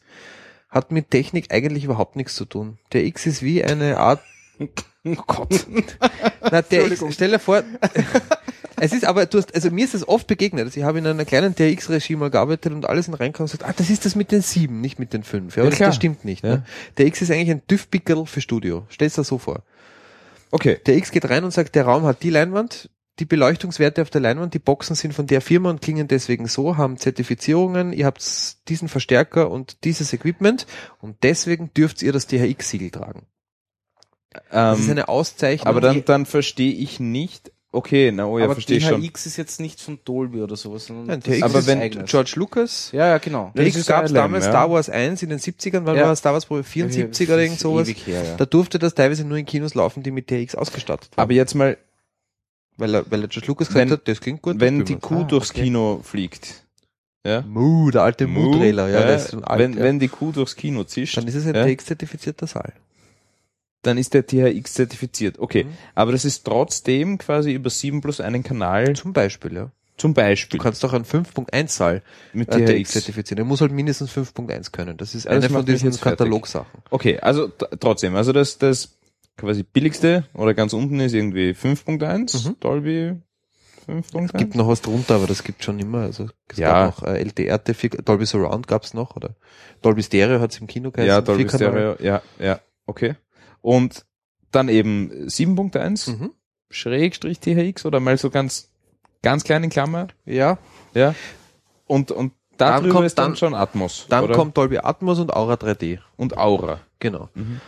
[0.69, 2.77] hat mit Technik eigentlich überhaupt nichts zu tun.
[2.93, 4.21] Der X ist wie eine Art,
[4.59, 5.67] oh Gott.
[6.51, 7.63] Na, der X, stell dir vor,
[8.77, 10.67] es ist aber, du hast, also mir ist das oft begegnet.
[10.67, 13.67] Also ich habe in einer kleinen TX-Regie mal gearbeitet und alles in reinkommen und gesagt,
[13.67, 15.57] ah, das ist das mit den sieben, nicht mit den fünf.
[15.57, 16.45] Ja, aber das, das stimmt nicht.
[16.45, 16.57] Ja.
[16.57, 16.67] Ne?
[16.99, 18.85] Der X ist eigentlich ein Düftpickel für Studio.
[18.91, 19.63] Stell's dir so vor.
[20.51, 20.79] Okay.
[20.85, 24.21] Der X geht rein und sagt, der Raum hat die Leinwand, die Beleuchtungswerte auf der
[24.21, 28.23] Leinwand, die Boxen sind von der Firma und klingen deswegen so, haben Zertifizierungen, ihr habt
[28.69, 30.67] diesen Verstärker und dieses Equipment
[31.01, 33.27] und deswegen dürft ihr das DHX-Siegel tragen.
[34.51, 35.67] Das ist Ähm, eine Auszeichnung.
[35.67, 39.01] aber dann, dann verstehe ich nicht, okay, na oh ja, aber verstehe ich schon.
[39.01, 41.81] DHX ist jetzt nicht von Dolby oder sowas, sondern Nein, das THX aber ist wenn
[41.81, 42.11] eigenes.
[42.11, 42.91] George Lucas.
[42.93, 43.51] Ja, ja, genau.
[43.55, 44.51] Ist gab es damals ja.
[44.51, 46.05] Star Wars 1 in den 70ern, weil Ja.
[46.05, 47.89] war Star Wars Probe 74 oder irgend sowas.
[47.89, 48.37] Her, ja.
[48.37, 51.23] Da durfte das teilweise nur in Kinos laufen, die mit THX ausgestattet waren.
[51.23, 51.79] Aber jetzt mal,
[52.77, 54.61] weil er, weil er George Lucas gesagt Wenn- hat, das klingt gut.
[54.61, 54.97] wenn die.
[54.97, 55.63] Kuh Ah, durchs okay.
[55.65, 56.65] Kino fliegt,
[57.27, 59.59] ja, Mu, der alte Mu, Mu-Trailer, ja, alt.
[59.59, 59.83] wenn, ja.
[59.83, 62.73] wenn die Kuh durchs Kino zischt, dann ist es ein ja, THX-zertifizierter Saal.
[63.83, 65.39] dann ist der THX zertifiziert.
[65.39, 65.71] Okay, Mhm.
[65.95, 69.71] aber das ist trotzdem quasi über 7 plus einen Kanal Zum Beispiel, ja.
[69.97, 72.91] zum Beispiel Du kannst doch einen 5.1 Saal mit äh, THX THX.
[72.93, 73.37] zertifizieren.
[73.37, 74.97] Der muss halt mindestens 5.1 können.
[74.97, 75.93] Das ist Ja, das eine von diesen.
[76.01, 76.81] Katalogsachen.
[76.91, 77.49] Okay, also
[77.81, 78.97] trotzdem, also das, das
[79.37, 82.57] quasi billigste oder ganz unten ist irgendwie 5.1, Mhm.
[82.61, 83.15] Dolby
[83.87, 84.25] 5.1.
[84.25, 86.01] Es gibt noch was drunter, aber das gibt schon immer.
[86.01, 86.87] Also es Ja.
[86.89, 89.37] gab noch äh, LDR, Dolby Surround gab's noch oder
[89.83, 91.09] Dolby Stereo hat's im Kino geheißen.
[91.09, 91.49] ja, Dolby.
[91.49, 93.15] Stereo, ja, ja, okay.
[93.61, 94.05] Und
[94.51, 96.33] dann eben 7.1, Mhm.
[96.71, 98.71] Schrägstrich THX oder mal so ganz,
[99.23, 100.59] ganz klein in Klammer, Ja,
[100.95, 101.15] ja.
[101.87, 104.07] Und, und da Dann kommt ist dann, dann- schon Atmos.
[104.09, 104.35] dann oder?
[104.35, 105.99] kommt Dolby Atmos und Aura 3D.
[106.17, 106.81] und Aura.
[106.99, 107.29] Genau.
[107.35, 107.61] Mhm.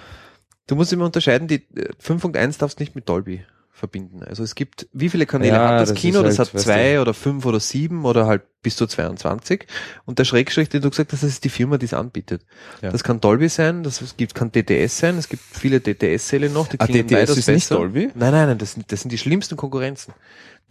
[0.69, 3.45] Du musst immer unterscheiden, die äh, 5.1 darfst nicht mit Dolby
[3.78, 4.22] verbinden.
[4.22, 6.20] Also es gibt, wie viele Kanäle Ja, hat das, das Kino?
[6.22, 9.66] ist das halt, hat zwei du- oder fünf oder sieben oder halt bis zu 22.
[10.05, 12.44] Und der Schrägstrich, den du gesagt hast, das ist die Firma, die es anbietet.
[12.82, 12.90] Ja.
[12.90, 16.80] Das kann Dolby sein, das gibt, kann DTS sein, es gibt viele DTS-Säle noch, die
[16.80, 17.76] Ah, klingen DTS ist nicht besser.
[17.76, 18.10] Dolby?
[18.14, 20.12] Nein, nein, nein, das sind, das sind die schlimmsten Konkurrenzen.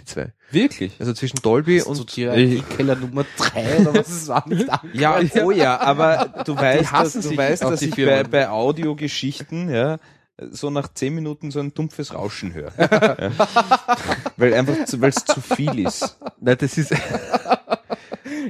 [0.02, 0.34] Die zwei.
[0.52, 0.94] Wirklich?
[1.00, 4.68] Also zwischen Dolby Und so Keller Nummer drei oder was es war nicht.
[4.94, 9.98] Ja, oh ja, aber du weißt, dass, du weißt, dass ich bei, bei Audiogeschichten, ja,
[10.52, 12.72] so nach zehn Minuten so ein dumpfes Rauschen höre.
[12.78, 13.32] ja.
[14.38, 16.18] Weil einfach, zu- weil es zu viel ist.
[16.40, 16.92] nein, das ist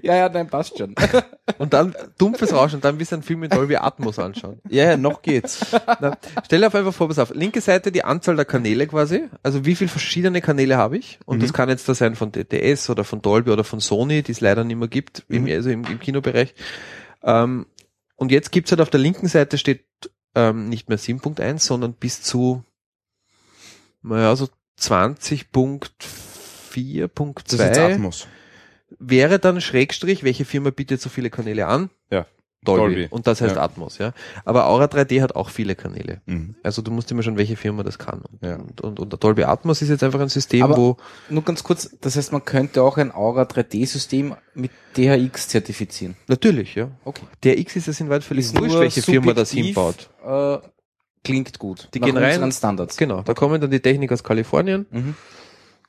[0.03, 0.93] Ja, ja, nein, passt schon.
[1.57, 4.59] und dann dumpfes Rauschen dann willst du einen Film mit Dolby Atmos anschauen.
[4.69, 5.65] Ja, ja, noch geht's.
[5.99, 7.34] Na, stell dir auf einfach vor, pass auf.
[7.34, 9.23] Linke Seite die Anzahl der Kanäle quasi.
[9.43, 11.19] Also wie viele verschiedene Kanäle habe ich?
[11.26, 14.31] Und das kann jetzt da sein von DTS oder von Dolby oder von Sony, die
[14.34, 16.53] es leider nicht mehr gibt, im, also im, im Kinobereich.
[17.23, 17.65] Ähm,
[18.18, 19.85] und jetzt gibt's halt auf der linken Seite steht
[20.36, 22.64] ähm, nicht mehr 7.1, sondern bis zu
[24.02, 24.49] naja, so
[24.80, 28.28] 20.4.2 Das ist jetzt Atmos.
[28.99, 31.90] wäre dann Schrägstrich, welche Firma bietet so viele Kanäle an?
[32.63, 32.81] Dolby.
[32.95, 33.07] Dolby.
[33.11, 33.61] Und das heißt Ja.
[33.61, 34.13] Atmos, ja.
[34.43, 36.21] Aber Aura 3D hat auch viele Kanäle.
[36.25, 36.55] Mhm.
[36.63, 38.21] Also du musst immer schon, welche Firma das kann.
[38.21, 38.55] Und, Ja.
[38.55, 40.97] und, und, und Dolby Atmos ist jetzt einfach ein System, Aber- wo
[41.29, 46.17] Nur ganz kurz, das heißt, man könnte auch ein Aura 3D-System mit DHX zertifizieren.
[46.27, 46.89] natürlich, ja.
[47.05, 47.23] Okay.
[47.43, 50.09] Der X ist es in weit völlig Ist wurscht, nur welche Firma das hinbaut.
[50.25, 50.57] Äh,
[51.23, 51.89] klingt gut.
[51.93, 52.97] Die Nach gehen rein- unseren Standards.
[52.97, 55.15] Genau, da kommen dann die Techniker aus Kalifornien, Mhm.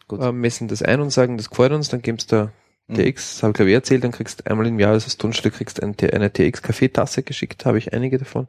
[0.07, 0.21] Gut.
[0.21, 2.51] äh, messen das ein und sagen, das gefällt uns, dann gibt's da Mhm.
[2.95, 5.55] TX, das habe ich glaube ich erzählt, dann kriegst du einmal im Jahr als Tonstück
[5.55, 8.49] kriegst ein, T- eine TX-Kaffeetasse geschickt, habe ich einige davon.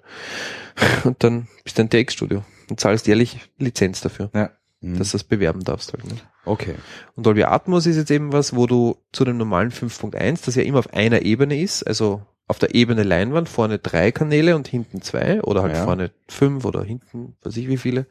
[1.03, 4.51] Und dann bist du ein TX-Studio und zahlst jährlich Lizenz dafür, Ja.
[4.81, 4.97] Mhm.
[4.97, 6.05] dass du das bewerben darfst halt.
[6.05, 6.15] Ne?
[6.45, 6.75] Okay.
[7.15, 10.63] Und Dolby Atmos ist jetzt eben was, wo du zu dem normalen 5.1, das ja
[10.63, 15.01] immer auf einer Ebene ist, also auf der Ebene Leinwand, vorne drei Kanäle und hinten
[15.01, 15.83] zwei oder halt Ja.
[15.83, 18.05] vorne fünf oder hinten, weiß ich wie viele,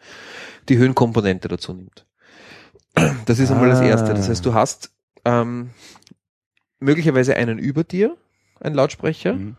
[0.68, 2.04] die Höhenkomponente dazu nimmt.
[3.26, 3.86] Das ist einmal das Ah.
[3.86, 4.12] Erste.
[4.14, 4.90] Das heißt, du hast
[5.24, 5.70] ähm,
[6.80, 8.16] möglicherweise einen über dir,
[8.60, 9.56] ein Lautsprecher, Mhm.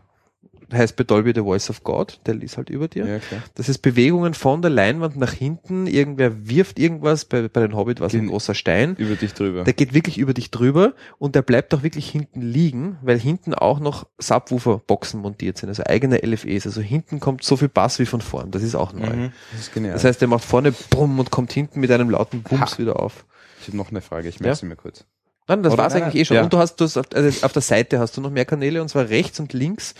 [0.72, 3.04] heißt bei Dolby The Voice of God, der ist halt über dir.
[3.04, 3.18] Ja.
[3.56, 7.98] Das ist Bewegungen von der Leinwand nach hinten, irgendwer wirft irgendwas, bei, bei den Hobbit
[7.98, 9.64] war es ein großer Stein, Über dich drüber.
[9.64, 13.52] der geht wirklich über dich drüber und der bleibt auch wirklich hinten liegen, weil hinten
[13.52, 16.66] auch noch Subwoofer-Boxen montiert sind, also eigene LFEs.
[16.66, 18.50] Also hinten kommt so viel Bass wie von vorn.
[18.52, 19.08] Das ist auch neu.
[19.14, 19.32] Mhm.
[19.52, 19.94] Das ist genial.
[19.94, 23.24] Das heißt, der macht vorne Brumm und kommt hinten mit einem lauten Bums wieder auf.
[23.60, 24.42] ich habe noch eine Frage, ich Ja?
[24.44, 25.04] merke sie mir kurz.
[25.50, 25.82] Nein, das Oder?
[25.82, 26.36] war's eigentlich eh schon.
[26.36, 26.44] Ja.
[26.44, 28.80] Und du hast, du hast auf, also auf der Seite hast du noch mehr Kanäle
[28.80, 29.96] und zwar rechts und links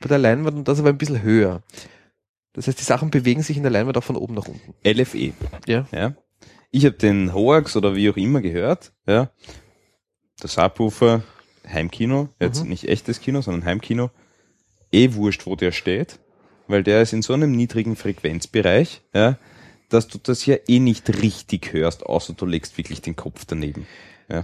[0.00, 1.62] bei der Leinwand und das aber ein bisschen höher.
[2.54, 4.74] Das heißt, die Sachen bewegen sich in der Leinwand auch von oben nach unten.
[4.82, 5.34] LFE.
[5.66, 5.86] Ja.
[5.92, 6.14] Ja.
[6.70, 8.92] Ich habe den Hoax oder wie auch immer gehört.
[9.06, 9.30] Ja.
[10.42, 11.22] Der Subwoofer,
[11.70, 12.70] Heimkino, jetzt Mhm.
[12.70, 14.10] nicht echtes Kino, sondern Heimkino.
[14.92, 16.20] Eh wurscht, wo der steht,
[16.68, 19.38] weil der ist in so einem niedrigen Frequenzbereich, ja,
[19.90, 23.86] dass du das ja eh nicht richtig hörst, außer du legst wirklich den Kopf daneben.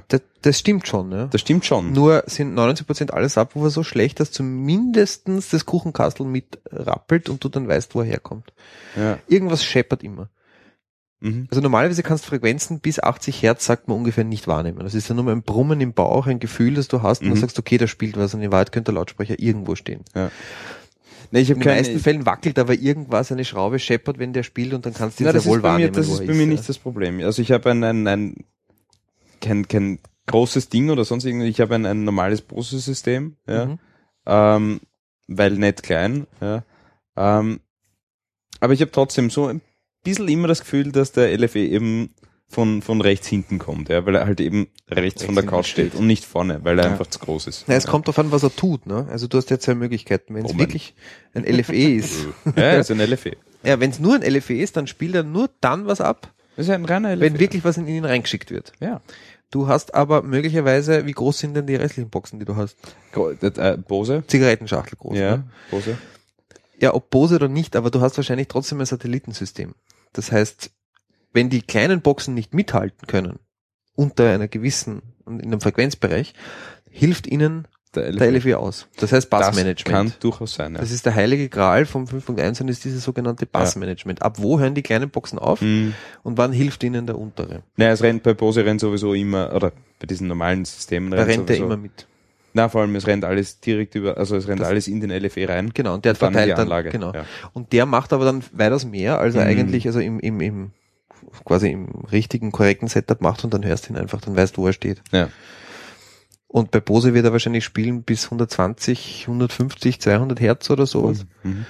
[0.09, 1.29] Das, das stimmt schon, ne?
[1.31, 1.93] Das stimmt schon.
[1.93, 7.49] Nur sind 99% aller Subwoofer so schlecht, dass zumindestens das Kuchenkastel mit rappelt und du
[7.49, 8.53] dann weißt, wo er herkommt.
[8.97, 9.19] Ja.
[9.27, 10.29] Irgendwas scheppert immer.
[11.21, 11.47] Mhm.
[11.51, 14.81] Also normalerweise kannst du Frequenzen bis 80 Hertz, sagt man ungefähr, nicht wahrnehmen.
[14.81, 17.29] Das ist ja nur mal ein Brummen im Bauch, ein Gefühl, das du hast und
[17.29, 17.33] Mhm.
[17.33, 20.05] dann sagst, okay, da spielt was und in Wahrheit könnte der Lautsprecher irgendwo stehen.
[21.31, 24.43] Nee, ich In habe den meisten Fällen wackelt aber irgendwas, eine Schraube scheppert, wenn der
[24.43, 26.27] spielt und dann kannst du ihn sehr das wohl ist bei mir, wahrnehmen, das ist
[26.27, 27.21] bei mir ist, nicht das Problem.
[27.21, 28.45] Also ich habe ein, ein, ein
[29.43, 33.79] kein, kein großes Ding oder sonst irgendwie, ich habe ein, ein normales Bose-System, ja, Mhm.
[34.27, 34.81] ähm,
[35.29, 36.65] weil nicht klein, ja,
[37.17, 37.61] ähm,
[38.61, 39.61] aber ich habe trotzdem so ein
[40.05, 42.15] bisschen immer das Gefühl, dass der LFE eben
[42.49, 45.95] von, von rechts hinten kommt, ja, weil er halt eben rechts, von der Couch steht
[45.95, 46.91] und nicht vorne, weil er Ja.
[46.93, 47.65] einfach zu groß ist.
[47.67, 48.87] Na, es kommt darauf an, was er tut.
[48.87, 49.07] Ne?
[49.11, 50.35] Also du hast ja zwei Möglichkeiten.
[50.35, 50.95] Wenn es wirklich
[51.35, 52.15] ein LFE ist,
[52.55, 53.37] Ja, ist ein LFE.
[53.65, 56.67] ja, wenn es nur ein LFE ist, dann spielt er nur dann was ab, Das
[56.67, 57.21] ist ja ein reiner LFE.
[57.23, 58.73] wenn wirklich was in ihn reingeschickt wird.
[58.81, 59.01] ja.
[59.53, 62.77] Du hast aber möglicherweise, wie groß sind denn die restlichen Boxen, die du hast?
[63.15, 64.25] Äh, Bose.
[64.27, 65.17] Zigarettenschachtel groß.
[65.17, 65.45] Ja, Ne?
[65.71, 65.99] Bose.
[66.81, 69.75] ja, ob Bose oder nicht, aber du hast wahrscheinlich trotzdem ein Satellitensystem.
[70.15, 70.71] Das heißt,
[71.35, 73.39] wenn die kleinen Boxen nicht mithalten können,
[73.95, 76.33] unter einer gewissen, in einem Frequenzbereich,
[76.91, 78.19] hilft ihnen Der LFE.
[78.19, 78.87] der LFE aus.
[78.97, 79.85] Das heißt Das Bassmanagement.
[80.11, 80.81] kann durchaus sein, ja.
[80.81, 84.23] Das ist der heilige Gral vom 5.1 und ist dieses sogenannte Bassmanagement.
[84.23, 85.93] Ab wo hören die kleinen Boxen auf Mhm.
[86.23, 87.63] und wann hilft ihnen der untere?
[87.77, 91.51] Naja, es rennt bei Bose rennt sowieso immer, oder bei diesen normalen Systemen Da rennt
[91.51, 91.65] er sowieso.
[91.67, 92.07] immer mit.
[92.55, 95.11] Na, vor allem, es rennt alles direkt über, also es rennt Das- alles in den
[95.11, 95.71] LFE rein.
[95.75, 97.13] Genau, und der Und dann in die verteilt dann, Anlage, genau.
[97.15, 97.25] ja.
[97.55, 99.51] Und der macht aber dann weitaus mehr, als er Mhm.
[99.51, 100.71] eigentlich, also im, im, im,
[101.45, 104.63] quasi im richtigen, korrekten Setup macht und dann hörst du ihn einfach, dann weißt du,
[104.63, 105.01] wo er steht.
[105.13, 105.29] Ja.
[106.53, 111.25] Und bei Bose wird er wahrscheinlich spielen bis 120, 150, 200 Hertz oder sowas.
[111.43, 111.65] Mhm.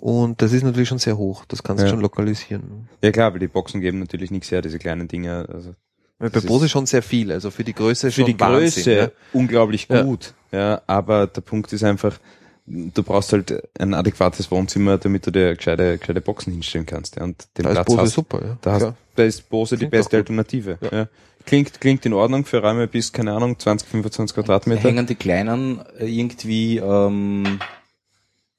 [0.00, 1.44] Und das ist natürlich schon sehr hoch.
[1.46, 1.90] Das kannst du Ja.
[1.90, 2.88] schon lokalisieren.
[3.02, 5.46] Ja klar, weil die Boxen geben natürlich nichts her, diese kleinen Dinge.
[5.50, 5.74] Also
[6.18, 7.30] bei Bose ist- schon sehr viel.
[7.32, 9.12] Also für die Größe für schon die Wahnsinn, Größe ne?
[9.32, 10.02] unglaublich Ja.
[10.02, 10.34] gut.
[10.52, 10.82] Ja.
[10.86, 12.18] aber der Punkt ist einfach,
[12.66, 17.16] du brauchst halt ein adäquates Wohnzimmer, damit du dir gescheite, gescheite Boxen hinstellen kannst.
[17.16, 18.12] Ja, und den Da ist Platz Bose hast.
[18.14, 18.58] super, ja.
[18.60, 20.30] Da, hast, da ist Bose die Klingt beste doch gut.
[20.30, 20.78] Alternative.
[20.80, 20.98] Ja.
[20.98, 21.08] Ja.
[21.46, 24.82] Klingt, klingt in Ordnung für Räume bis, keine Ahnung, 20, 25 Quadratmeter.
[24.82, 27.58] Hängen die kleinen äh, irgendwie ähm,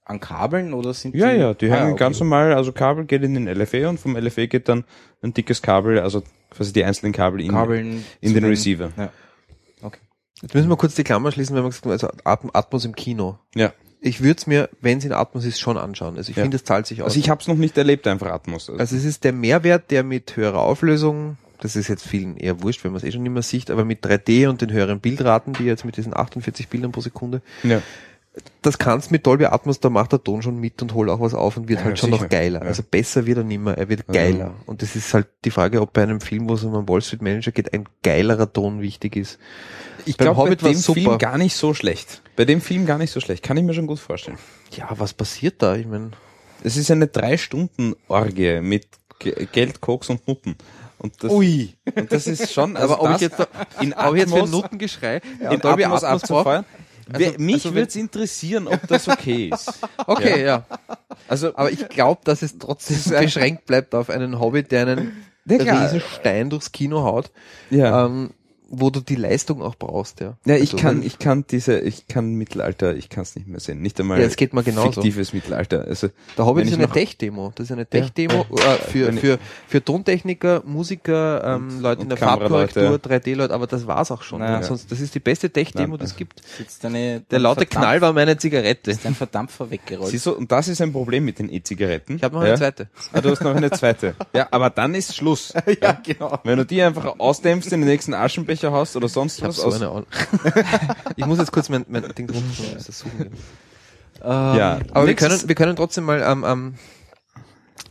[0.04, 1.40] an Kabeln oder sind Ja, die?
[1.40, 2.00] ja, die Ah, hängen okay.
[2.00, 4.84] ganz normal, also Kabel geht in den LFE und vom LFE geht dann
[5.24, 6.22] ein dickes Kabel, also
[6.52, 8.92] quasi die einzelnen Kabel in, Kabeln in den Receiver.
[8.98, 9.10] Ja.
[9.82, 10.00] Okay.
[10.44, 12.96] Jetzt müssen wir kurz die Klammer schließen, wenn wir gesagt haben, also Atm Atmos im
[12.96, 13.40] Kino.
[13.56, 13.74] Ja.
[14.00, 16.18] Ich würde es mir, wenn es in Atmos ist, schon anschauen.
[16.18, 16.44] Also ich Ja.
[16.44, 17.06] finde, es zahlt sich aus.
[17.08, 18.70] Also ich habe es noch nicht erlebt, einfach Atmos.
[18.70, 22.84] Also es ist der Mehrwert, der mit höherer Auflösung, das ist jetzt vielen eher wurscht,
[22.84, 25.54] wenn man es eh schon nicht mehr sieht, aber mit 3D und den höheren Bildraten,
[25.54, 27.82] die jetzt mit diesen 48 Bildern pro Sekunde, ja.
[28.62, 31.34] das kannst mit Dolby Atmos, da macht der Ton schon mit und holt auch was
[31.34, 32.24] auf und wird Ja, halt schon sicher.
[32.24, 32.62] noch geiler.
[32.62, 32.66] Ja.
[32.68, 34.14] Also besser wird er nimmer, er wird Ja.
[34.14, 34.54] geiler.
[34.66, 37.02] Und das ist halt die Frage, ob bei einem Film, wo es um einen Wall
[37.02, 39.40] Street Manager geht, ein geilerer Ton wichtig ist.
[40.06, 40.76] Ich glaube, bei dem.
[40.78, 42.22] Film gar nicht so schlecht.
[42.36, 43.42] Bei dem Film gar nicht so schlecht.
[43.44, 44.38] Kann ich mir schon gut vorstellen.
[44.72, 45.76] Ja, was passiert da?
[45.76, 46.12] Ich meine,
[46.64, 48.88] Es ist eine drei Stunden Orgie mit
[49.20, 50.56] Ge Geld, Koks und Nutten.
[50.98, 51.74] Und das, Ui.
[51.96, 53.48] und das ist schon, also aber ob ich jetzt, da,
[53.82, 56.66] in ob ich jetzt für ein Atmos, Notengeschrei in Dolby Atmos Atmos abzufeuern.
[57.12, 59.72] Also- mich also würde es interessieren, ob das okay ist.
[60.08, 60.66] Okay, ja.
[61.28, 65.58] Also, Aber ich glaube, dass es trotzdem beschränkt bleibt auf einen Hobbit, der einen Ja,
[65.60, 65.84] klar.
[65.84, 67.32] riesen Stein durchs Kino haut,
[67.70, 68.06] ja.
[68.06, 68.32] ähm,
[68.70, 70.38] wo du die Leistung auch brauchst, ja.
[70.46, 73.60] Ja, ich Also, kann, ich kann diese, ich kann Mittelalter, ich kann es nicht mehr
[73.60, 73.82] sehen.
[73.82, 75.02] Nicht einmal Ja, es geht mir genauso.
[75.02, 75.86] fiktives Mittelalter.
[75.88, 77.52] Also, Der wenn ist ich eine noch- Tech-Demo.
[77.56, 82.10] Das ist eine Tech-Demo äh, für, für, für Tontechniker, Musiker, ähm, Und- Leute in und
[82.10, 82.74] der Kameraleute.
[82.82, 84.40] Farbkorrektur, 3D-Leute, aber das war's auch schon.
[84.40, 84.56] Naja.
[84.62, 84.64] Ja.
[84.64, 86.42] Sonst, das ist die beste Tech-Demo, die es also- gibt.
[86.58, 88.92] Sitzt eine, Der laute Knall war meine Zigarette.
[88.92, 90.10] ist ein Verdampfer weggerollt.
[90.12, 92.16] siehst du, und das ist ein Problem mit den E-Zigaretten.
[92.16, 92.50] Ich habe noch ja?
[92.50, 92.90] eine zweite.
[93.14, 94.16] Ah, du hast noch eine zweite.
[94.34, 95.54] Ja, aber dann ist Schluss.
[95.82, 96.40] ja, genau.
[96.44, 99.72] Wenn du die einfach ausdämpfst, in den nächsten Aschenbecher hast oder sonst Ich was so
[99.72, 100.06] eine Ahnung.
[101.16, 103.18] ich muss jetzt kurz mein, mein Ding das suchen.
[103.18, 103.32] gehen.
[104.22, 106.76] Ja, Aber wir können, wir können trotzdem mal am am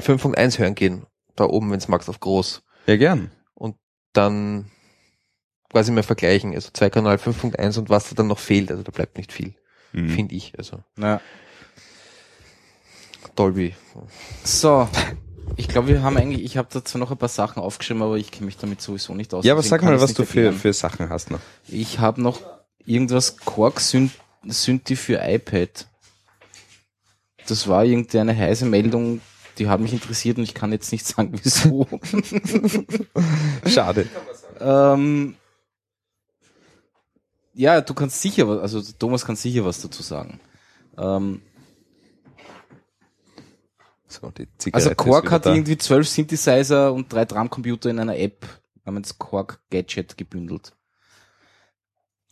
[0.00, 1.06] 5.1 hören gehen.
[1.36, 2.62] Da oben, wenn es magst, auf groß.
[2.86, 3.30] Ja, gern.
[3.54, 3.76] Und
[4.12, 4.70] dann
[5.70, 6.54] quasi mal vergleichen.
[6.54, 8.70] Also zwei Kanal 5.1 und was da dann noch fehlt.
[8.70, 9.54] Also da bleibt nicht viel,
[9.92, 10.08] Mhm.
[10.10, 10.52] finde ich.
[10.58, 11.20] Also Ja.
[13.36, 13.74] Dolby.
[14.44, 14.88] So,
[15.56, 18.30] Ich glaube, wir haben eigentlich, ich habe dazu noch ein paar Sachen aufgeschrieben, aber ich
[18.30, 19.44] kenne mich damit sowieso nicht aus.
[19.44, 21.40] Ja, aber sag mal, was du für, für Sachen hast noch.
[21.68, 22.40] Ich habe noch
[22.84, 24.10] irgendwas Quark Syn-
[24.46, 25.86] Synthi für iPad.
[27.46, 29.20] Das war irgendeine heiße Meldung,
[29.58, 31.86] die hat mich interessiert und ich kann jetzt nicht sagen, wieso.
[33.66, 34.08] Schade.
[34.60, 35.36] ähm,
[37.54, 40.40] ja, du kannst sicher, was- also Thomas kann sicher was dazu sagen.
[40.98, 41.42] Ähm,
[44.20, 44.32] So,
[44.72, 45.54] also Quark hat da.
[45.54, 48.46] irgendwie zwölf Synthesizer und drei Drumcomputer in einer App
[48.84, 50.72] namens Quark Gadget gebündelt.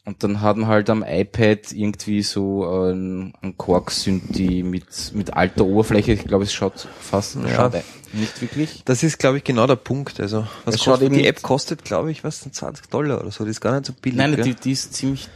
[0.04, 6.12] Und dann hatten halt am iPad irgendwie so ein, ein Quark-Synthi mit, mit alter Oberfläche.
[6.12, 7.54] Ich glaube, es schaut fast Ja.
[7.54, 7.74] schaut
[8.12, 8.82] nicht wirklich.
[8.84, 10.18] Das ist, glaube ich, genau der Punkt.
[10.18, 13.44] Also, was Es kostet, die App kostet, glaube ich, was, 20 Dollar oder so.
[13.44, 14.18] Die ist gar nicht so billig.
[14.18, 15.28] Nein, die, die ist ziemlich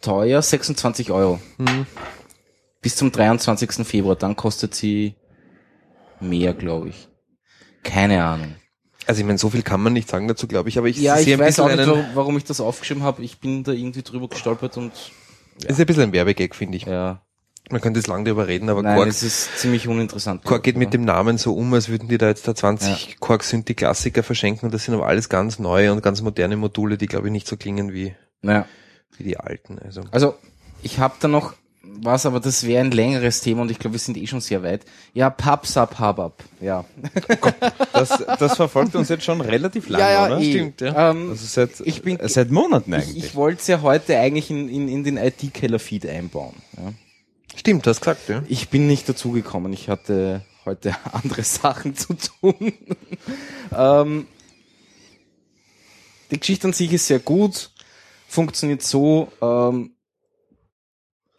[0.00, 1.38] teuer, 26 Euro.
[1.58, 1.86] Hm.
[2.80, 3.86] Bis zum 23.
[3.86, 5.14] Februar, dann kostet sie
[6.20, 7.08] mehr, glaube ich.
[7.82, 8.54] Keine Ahnung.
[9.06, 10.78] Also, ich meine, so viel kann man nicht sagen dazu, glaube ich.
[10.78, 13.22] Aber ich Ja, ich sehe ein weiß bisschen auch nicht, warum, ich das aufgeschrieben habe.
[13.22, 14.92] Ich bin da irgendwie drüber gestolpert und
[15.66, 16.84] ist ein bisschen ein Werbegag, finde ich.
[16.84, 17.22] ja.
[17.72, 20.42] Man könnte jetzt lang drüber reden, aber Nein, Quark, es ist ziemlich uninteressant.
[20.44, 20.90] Quark geht mit Ja.
[20.92, 24.24] dem Namen so um, als würden die da jetzt da 20 Quark sind die Klassiker
[24.24, 27.32] verschenken und das sind aber alles ganz neue und ganz moderne Module, die glaube ich
[27.32, 28.66] nicht so klingen wie, Naja.
[29.16, 29.78] wie die alten.
[29.78, 30.34] Also Also,
[30.82, 31.52] ich habe da noch
[32.02, 34.62] was, aber das wäre ein längeres Thema und ich glaube, wir sind eh schon sehr
[34.62, 34.84] weit.
[35.14, 36.42] Ja, Papsap Habab.
[36.60, 36.84] Ja.
[37.92, 40.40] Das, das verfolgt uns jetzt schon relativ lange, oder?
[40.40, 40.50] eh.
[40.50, 41.10] Stimmt, ja.
[41.10, 43.24] Ähm, Also seit, Ich bin- seit Monaten ich eigentlich.
[43.24, 46.54] ich wollte es ja heute eigentlich in, in, in den IT-Keller-Feed einbauen.
[46.76, 46.92] Ja.
[47.56, 48.42] stimmt, du hast gesagt, ja.
[48.48, 49.72] Ich bin nicht dazugekommen.
[49.72, 52.72] Ich hatte heute andere Sachen zu tun.
[53.76, 54.26] ähm,
[56.30, 57.70] die Geschichte an sich ist sehr gut.
[58.28, 59.90] Funktioniert so, ähm,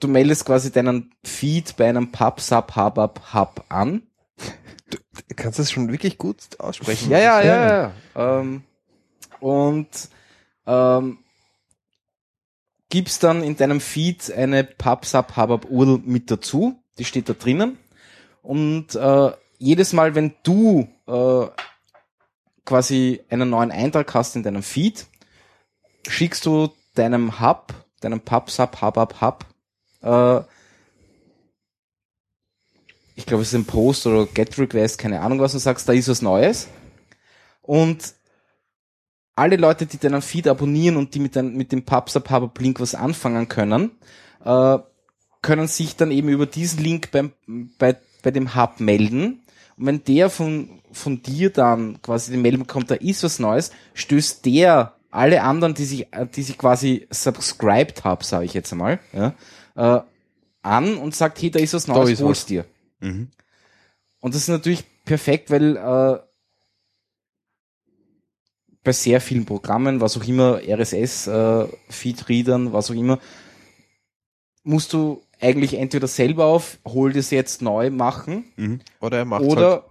[0.02, 4.04] du meldest quasi deinen Feed bei einem Pub, Sub, Habab, Hub an.
[4.90, 7.10] Du kannst das schon wirklich gut aussprechen.
[7.10, 7.94] Ja, ja, ja, ja.
[8.40, 8.64] Ähm,
[9.40, 9.88] und
[10.68, 11.20] ähm,
[12.90, 16.84] gibst dann in deinem Feed eine PubSub Habab URL mit dazu.
[17.00, 17.78] Die steht da drinnen.
[18.44, 21.48] Und äh, jedes Mal, wenn du äh,
[22.66, 25.08] quasi einen neuen Eintrag hast in deinem Feed,
[26.08, 29.46] schickst du deinem Hub, deinem PubSub Habab Hub,
[30.02, 30.42] äh,
[33.16, 35.94] ich glaube, es ist ein Post oder Get Request, keine Ahnung was, und sagst, da
[35.94, 36.68] ist was Neues.
[37.62, 38.14] Und
[39.36, 42.96] alle Leute, die deinen Feed abonnieren und die mit, dein, mit dem PubSub Link was
[42.96, 43.92] anfangen können,
[44.44, 44.78] äh,
[45.42, 47.32] können sich dann eben über diesen Link beim,
[47.78, 49.42] bei, bei dem Hub melden.
[49.78, 53.72] Und wenn der von, von dir dann quasi die Meldung bekommt, da ist was Neues,
[53.94, 59.00] stößt der alle anderen, die sich, die sich quasi subscribed haben, sage ich jetzt einmal,
[59.12, 59.34] ja,
[59.76, 60.00] äh,
[60.62, 62.66] an und sagt, hey, da ist was Neues, ist hol's dir.
[63.00, 63.30] Mhm.
[64.20, 66.20] Und das ist natürlich perfekt, weil äh,
[68.84, 73.20] bei sehr vielen Programmen, was auch immer, RSS-Feed-Readern, was auch immer,
[74.64, 78.82] musst du eigentlich entweder selber auf, hol das jetzt neu machen, Mhm.
[79.00, 79.84] Oder er macht oder halt,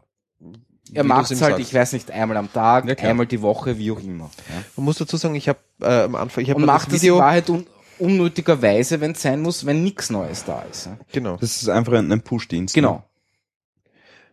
[0.92, 1.68] er macht es halt, sagst.
[1.68, 4.30] ich weiß nicht, einmal am Tag, Ja, einmal die Woche, wie auch immer.
[4.48, 4.64] Ja.
[4.76, 7.02] Man muss dazu sagen, ich habe äh, am Anfang, ich habe das macht das in
[7.02, 7.66] Video, Wahrheit un
[8.00, 10.86] unnötigerweise, wenn es sein muss, wenn nichts Neues da ist.
[10.86, 10.98] Ja.
[11.12, 11.36] genau.
[11.36, 12.74] Das ist einfach ein, ein Push-Dienst.
[12.76, 12.82] ne?
[12.82, 13.04] Genau.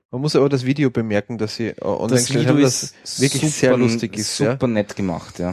[0.09, 2.95] Man muss aber das Video bemerken, dass sie äh, online Das gestellt Video haben, ist
[3.03, 4.39] das wirklich sehr lustig ist.
[4.39, 4.53] Ja?
[4.53, 5.51] Super nett gemacht, ja.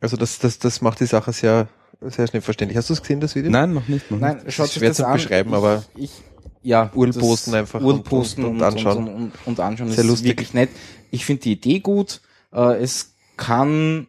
[0.00, 1.68] Also das, das, das macht die Sache sehr,
[2.00, 2.76] sehr schnell verständlich.
[2.78, 3.50] Hast du es gesehen, das Video?
[3.50, 4.10] Nein, noch nicht.
[4.10, 4.52] Noch Nein, nicht.
[4.54, 5.14] schaut ist sich schwer das zu an.
[5.14, 6.10] beschreiben, ich, aber ich,
[6.62, 9.08] ja, Url das- posten einfach Url und- posten und- und, und anschauen.
[9.08, 10.28] Und, und, und anschauen Sehr ist lustig.
[10.28, 10.70] wirklich nett.
[11.10, 12.20] Ich finde die Idee gut.
[12.52, 14.06] Äh, es kann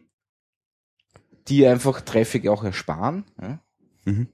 [1.48, 3.58] dir einfach Traffic auch ersparen, ja?
[4.04, 4.28] Mhm.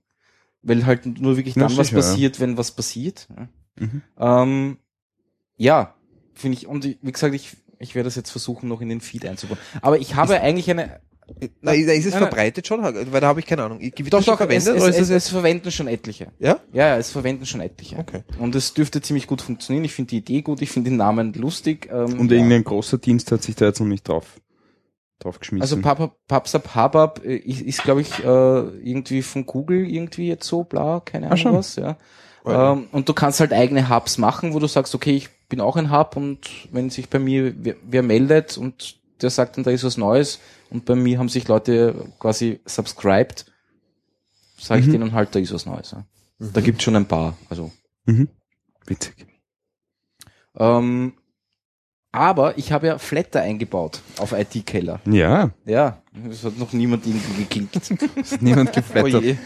[0.62, 2.02] weil halt nur wirklich Ja, dann was sicher, ja.
[2.04, 3.28] passiert, wenn was passiert.
[3.36, 3.48] Ja,
[3.80, 4.02] Mhm.
[4.18, 4.78] ähm,
[5.56, 5.94] ja
[6.34, 6.66] finde ich.
[6.66, 9.58] Und wie gesagt, ich ich werde das jetzt versuchen, noch in den Feed einzubauen.
[9.82, 11.00] Aber ich habe eigentlich eine
[11.60, 13.80] Nein, da ist es Nein, verbreitet schon, weil da habe ich keine Ahnung.
[13.80, 16.32] Wird Doch, das doch, es, verwendet es, ist es, das es verwenden schon etliche.
[16.38, 16.58] Ja?
[16.72, 17.98] Ja, ja, es verwenden schon etliche.
[17.98, 18.22] Okay.
[18.38, 19.84] Und es dürfte ziemlich gut funktionieren.
[19.84, 21.86] Ich finde die Idee gut, ich finde den Namen lustig.
[21.92, 22.38] Ähm, Und ja.
[22.38, 24.40] irgendein großer Dienst hat sich da jetzt noch nicht drauf,
[25.20, 25.62] drauf geschmissen.
[25.62, 30.46] Also Pub- Pubsub Habab äh, ist, ist glaube ich, äh, irgendwie von Google irgendwie jetzt
[30.46, 31.54] so, bla, keine Ahnung schon.
[31.54, 31.96] was, ja.
[32.46, 35.76] Ähm, und du kannst halt eigene Hubs machen, wo du sagst, okay, ich bin auch
[35.76, 39.70] ein Hub und wenn sich bei mir wer, wer meldet und der sagt dann, da
[39.70, 40.38] ist was Neues
[40.70, 43.46] und bei mir haben sich Leute quasi subscribed,
[44.56, 44.92] sage ich Mhm.
[44.92, 45.90] denen halt, da ist was Neues.
[45.90, 46.04] Ja.
[46.38, 47.72] Da gibt's schon ein paar, also
[48.06, 48.28] mhm.
[48.86, 49.26] Witzig.
[50.56, 51.14] Ähm,
[52.12, 55.00] aber ich habe ja Flatter eingebaut auf IT-Keller.
[55.10, 57.76] Ja, Ja, das hat noch niemand irgendwie geklinkt.
[57.76, 57.90] ist
[58.42, 59.24] niemand geflattert.
[59.24, 59.36] Oh.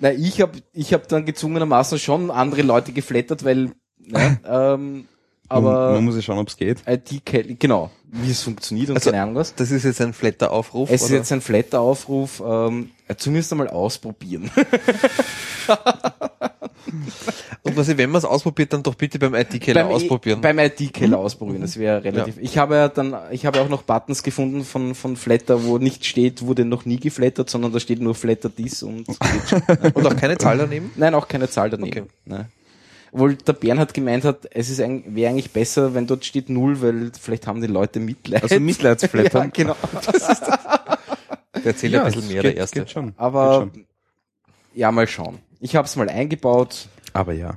[0.00, 5.06] Na, ich habe ich hab dann gezwungenermaßen schon andere Leute geflattert, weil ne, ähm,
[5.48, 6.82] aber man muss ja schauen, ob es geht.
[6.86, 7.22] IT,
[7.60, 9.54] genau, wie es funktioniert und Also, keine Ahnung was.
[9.54, 10.90] Das ist jetzt ein flatter Aufruf.
[10.90, 11.18] Es ist oder?
[11.18, 14.50] jetzt ein flatter Aufruf, ähm, zumindest einmal ausprobieren.
[17.62, 20.40] Und was ich, wenn man es ausprobiert, dann doch bitte beim IT-Keller I- ausprobieren.
[20.40, 22.36] Beim IT-Keller ausprobieren, das wäre relativ.
[22.40, 26.04] Ich habe ja dann, ich habe auch noch Buttons gefunden von, von Flatter, wo nicht
[26.06, 29.08] steht, wurde noch nie geflattert, sondern da steht nur Flatter dies und
[29.94, 30.92] Und auch keine Zahl daneben?
[30.96, 32.06] nein, auch keine Zahl daneben.
[32.26, 32.44] Okay.
[33.12, 36.80] Obwohl der Bernhard gemeint hat, es ist ein, wäre eigentlich besser, wenn dort steht null,
[36.82, 38.42] weil vielleicht haben die Leute Mitleid.
[38.42, 39.44] Also Mitleidsflattern.
[39.44, 39.76] ja, genau.
[41.54, 42.80] Der erzählt ja, ein bisschen das mehr, geht, der erste.
[42.80, 43.14] Geht schon.
[43.16, 43.86] Aber Geht schon.
[44.74, 45.38] ja, mal schauen.
[45.60, 46.88] Ich habe es mal eingebaut.
[47.12, 47.56] Aber ja.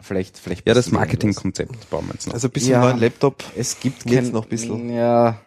[0.00, 0.66] Vielleicht, vielleicht.
[0.66, 2.34] Ja, das Marketingkonzept bauen wir jetzt noch.
[2.34, 2.80] Also ein bisschen Ja.
[2.80, 3.42] neuen Laptop.
[3.56, 4.90] Es gibt Jetzt kein, noch ein bisschen.
[4.94, 5.40] Ja.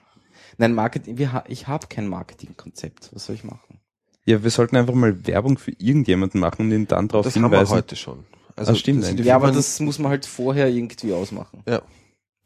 [0.58, 3.10] Nein, Marketing, wir, ich habe kein Marketingkonzept.
[3.14, 3.80] Was soll ich machen?
[4.26, 7.44] ja, wir sollten einfach mal Werbung für irgendjemanden machen und ihn dann darauf Das haben
[7.44, 7.76] wir hinweisen.
[7.76, 8.26] heute schon.
[8.56, 9.28] Also Ah, stimmt das eigentlich.
[9.28, 11.62] Ja, aber das muss man halt vorher irgendwie ausmachen.
[11.68, 11.82] Ja.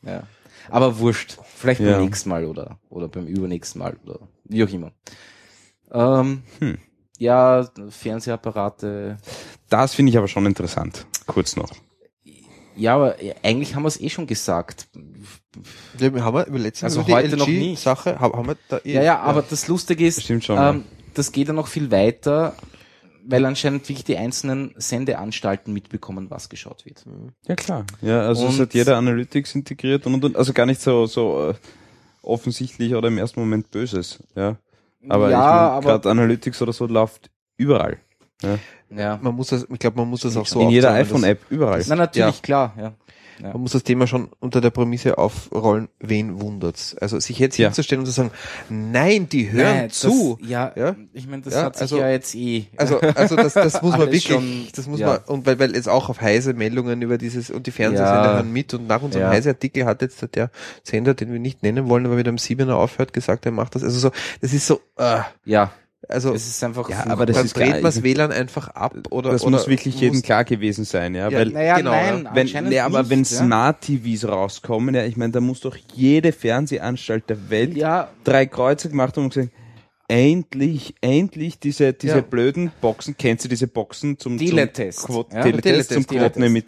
[0.01, 0.23] Ja.
[0.69, 1.37] Aber wurscht.
[1.55, 1.93] Vielleicht Ja.
[1.93, 4.91] beim nächsten Mal oder, oder beim übernächsten Mal oder wie auch immer.
[5.91, 6.77] Ähm, Hm.
[7.17, 9.17] Ja, Fernsehapparate.
[9.69, 11.05] Das finde ich aber schon interessant.
[11.27, 11.69] Kurz noch.
[12.75, 14.87] Ja, aber eigentlich haben wir es eh schon gesagt.
[15.99, 17.79] Ja, wir haben wir über letzte Also über die heute noch nicht.
[17.79, 20.57] LG-Sache, haben, wir da eh, Ja, ja, aber das Lustige ist, Stimmt schon.
[20.57, 22.55] ähm, das geht ja noch viel weiter,
[23.29, 27.05] weil anscheinend wirklich die einzelnen Sendeanstalten mitbekommen, was geschaut wird.
[27.47, 27.85] Ja, klar.
[28.01, 31.49] Ja, also es Und- hat jeder Analytics integriert und, und also gar nicht so, so
[31.49, 31.53] äh,
[32.23, 34.19] offensichtlich oder im ersten Moment Böses.
[34.35, 34.57] Ja.
[35.07, 37.97] Aber ja, ich mein, aber gerade Analytics oder so läuft überall.
[38.89, 39.17] ja.
[39.21, 41.83] Man muss das, ich glaube, man muss das auch so In jeder iPhone-App, überall.
[41.87, 42.93] Na natürlich, klar, ja.
[43.41, 43.53] Ja.
[43.53, 46.95] Man muss das Thema schon unter der Prämisse aufrollen, wen wundert's?
[46.99, 47.67] Also sich jetzt Ja.
[47.67, 48.31] hinzustellen und zu sagen,
[48.69, 50.37] nein, die hören Nein, das- zu.
[50.41, 50.95] ja, Ja?
[51.13, 52.65] ich meine, das Ja, hat sich also- ja jetzt eh.
[52.77, 55.07] Also, also das, das muss man wirklich, schon, das muss ja.
[55.07, 58.33] man, und weil, weil jetzt auch auf heise Meldungen über dieses, und die Fernsehsender Ja.
[58.35, 59.29] hören mit, und nach unserem Ja.
[59.31, 60.51] heise Artikel hat jetzt der
[60.83, 63.83] Sender, den wir nicht nennen wollen, aber mit einem Siebener aufhört, gesagt, er macht das,
[63.83, 64.11] also so,
[64.41, 65.71] das ist so, äh, ja,
[66.07, 66.89] also, es ist einfach.
[66.89, 69.41] Ja, aber das dann ist klar, dreht man das ich- WLAN einfach ab, oder, das
[69.43, 71.29] oder muss wirklich jedem klar gewesen sein, ja.
[71.29, 72.35] Ja, weil naja, genau, nein, ja.
[72.35, 73.25] wenn, nee, aber nicht, wenn ja.
[73.25, 78.45] Smart TVs rauskommen, ja, ich meine, da muss doch jede Fernsehanstalt der Welt Ja, drei
[78.45, 79.51] Kreuze gemacht haben und gesagt,
[80.07, 82.21] endlich, endlich diese, diese Ja.
[82.21, 84.99] blöden Boxen, kennst du diese Boxen zum, Teletest.
[85.01, 86.07] zum, Quote, Ja, Teletest, Teletest,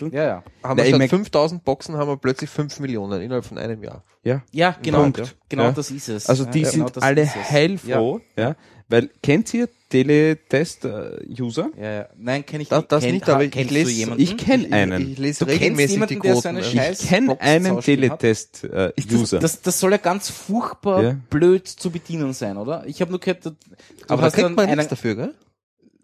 [0.05, 0.35] zum ja, ja.
[0.35, 3.57] haben Na, wir ich statt mein- 5000 Boxen haben wir plötzlich 5 Millionen innerhalb von
[3.57, 4.03] einem Jahr.
[4.23, 4.43] Ja.
[4.51, 5.35] Ja, genau, Punkt.
[5.49, 5.71] genau Ja.
[5.71, 6.27] das ist es.
[6.29, 8.55] Also ja, die genau sind das alle heilfroh, ja.
[8.91, 11.69] Weil kennt ihr Teletest-User?
[11.77, 12.09] Ja, ja, ja.
[12.17, 12.91] Nein, kenne ich Das- nicht.
[12.91, 15.11] das Kenn- nicht, aber ich lese- ich kenn Ich- einen.
[15.13, 16.41] Ich, lese Du kennst regelmäßig jemanden, die der Quoten.
[16.41, 17.79] so eine Ich kenne einen?
[17.81, 18.93] Teletest-User.
[18.95, 21.15] Ist das, das, das soll ja ganz furchtbar Ja.
[21.29, 22.83] blöd zu bedienen sein, oder?
[22.87, 23.51] Ich habe nur gehört, du
[24.07, 25.33] Aber da hast kriegt dann man einen, nichts dafür, gell?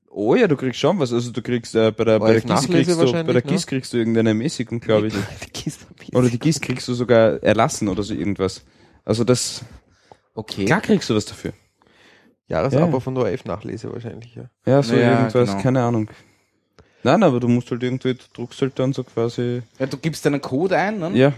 [0.10, 1.14] oh ja, du kriegst schon was.
[1.14, 3.94] Also du kriegst äh, bei der, bei der GIS kriegst du, bei der GIS kriegst
[3.94, 5.14] du irgendeine Ermäßigung, glaube ich.
[6.08, 8.64] Die Oder die GIS kriegst du sogar erlassen oder so irgendwas.
[9.06, 9.62] Also das,
[10.34, 10.66] Okay.
[10.66, 11.52] klar kriegst du was dafür.
[12.48, 12.99] Jahresabo Ja.
[12.99, 14.49] von der ORF Nachlese wahrscheinlich, ja.
[14.65, 15.61] Ja, so Ja, irgendwas, genau.
[15.61, 16.10] keine Ahnung.
[17.03, 20.26] Nein, aber du musst halt irgendwie, du druckst halt dann so quasi, Ja, du gibst
[20.26, 21.11] deinen Code ein, ne?
[21.14, 21.34] ja.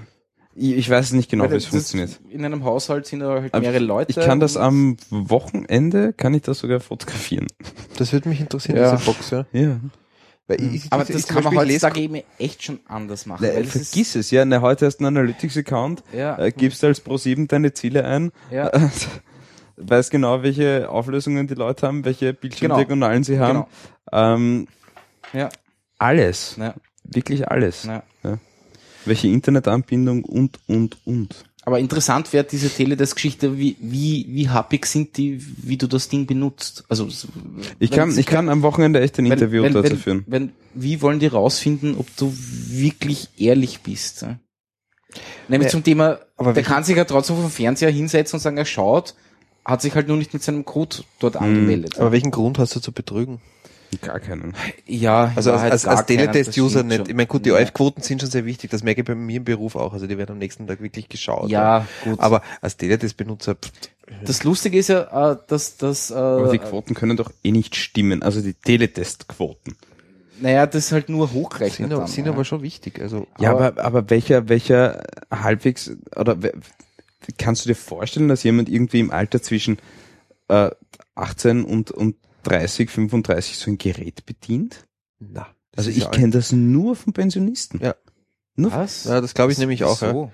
[0.56, 2.20] Ich, ich weiß nicht genau, Weil wie es funktioniert.
[2.30, 4.12] In einem Haushalt sind da halt Aber mehrere Leute.
[4.12, 7.48] Ich kann das am Wochenende, kann ich das sogar fotografieren.
[7.98, 8.92] Das würde mich interessieren, Ja.
[8.96, 9.46] diese Box, ja.
[9.54, 9.80] Ja.
[10.48, 13.46] Weil ich, Aber ich- das kann man heutzutage eben echt schon anders machen.
[13.48, 14.44] Na, weil das vergiss es, ja.
[14.44, 18.68] Na, heute hast du einen Analytics-Account, ja, äh, gibst als Pro7 deine Ziele ein, ja,
[18.70, 18.80] äh,
[19.80, 23.66] weißt genau, welche Auflösungen die Leute haben, welche Bildschirmdiagonalen sie haben.
[24.12, 24.36] genau.
[24.36, 24.68] Ähm,
[25.34, 25.50] Ja,
[25.98, 26.56] alles.
[26.58, 26.74] ja,
[27.04, 27.84] Wirklich alles.
[27.86, 28.04] ja.
[29.06, 31.46] Welche Internetanbindung und, und, und.
[31.64, 36.26] Aber interessant wäre diese Teledesk-Geschichte, wie, wie, wie happig sind die, wie du das Ding
[36.26, 36.84] benutzt.
[36.90, 37.08] Also,
[37.80, 40.24] Ich kann, ich kann am Wochenende echt ein wenn- Interview wenn, dazu wenn, führen.
[40.28, 44.22] Wenn, wie wollen die rausfinden, ob du wirklich ehrlich bist?
[44.24, 44.38] ja?
[45.48, 48.58] Nämlich Ja, zum Thema, aber der kann sich ja trotzdem vom Fernseher hinsetzen und sagen,
[48.58, 49.16] er schaut,
[49.66, 51.44] hat sich halt nur nicht mit seinem Code dort Hm.
[51.44, 52.00] angemeldet.
[52.00, 53.40] Aber welchen Grund hast du zu betrügen?
[54.04, 54.54] Gar keinen.
[54.86, 57.08] ja, Also als, als, als Teletest-User das nicht.
[57.08, 57.58] Ich meine, gut, die schon.
[57.58, 58.70] ORF-Quoten sind schon sehr wichtig.
[58.70, 59.94] Das merke ich bei mir im Beruf auch.
[59.94, 61.50] Also die werden am nächsten Tag wirklich geschaut.
[61.50, 62.20] Ja, gut.
[62.20, 63.58] Aber als Teletest-Benutzer,
[64.24, 67.76] das Lustige ist ja, äh, dass, dass äh, Aber die Quoten können doch eh nicht
[67.76, 68.22] stimmen.
[68.22, 69.76] Also die Teletest-Quoten.
[70.40, 71.78] naja, das ist halt nur hochrechnet.
[71.78, 72.32] sind, aber- dann, sind ja.
[72.32, 73.02] aber schon wichtig.
[73.02, 76.38] Also Ja, Aber- aber, aber welcher, welcher halbwegs, oder
[77.38, 79.78] kannst du dir vorstellen, dass jemand irgendwie im Alter zwischen
[80.48, 80.70] äh,
[81.16, 84.86] 18 und, und 30, 35 so ein Gerät bedient?
[85.20, 85.48] na.
[85.72, 87.80] das Also ich ja kenne das nur von Pensionisten.
[87.82, 87.96] Ja.
[88.56, 89.04] Nur Was?
[89.06, 90.02] Ja, das glaube ich nämlich auch.
[90.02, 90.10] Ja.
[90.10, 90.32] Wieso?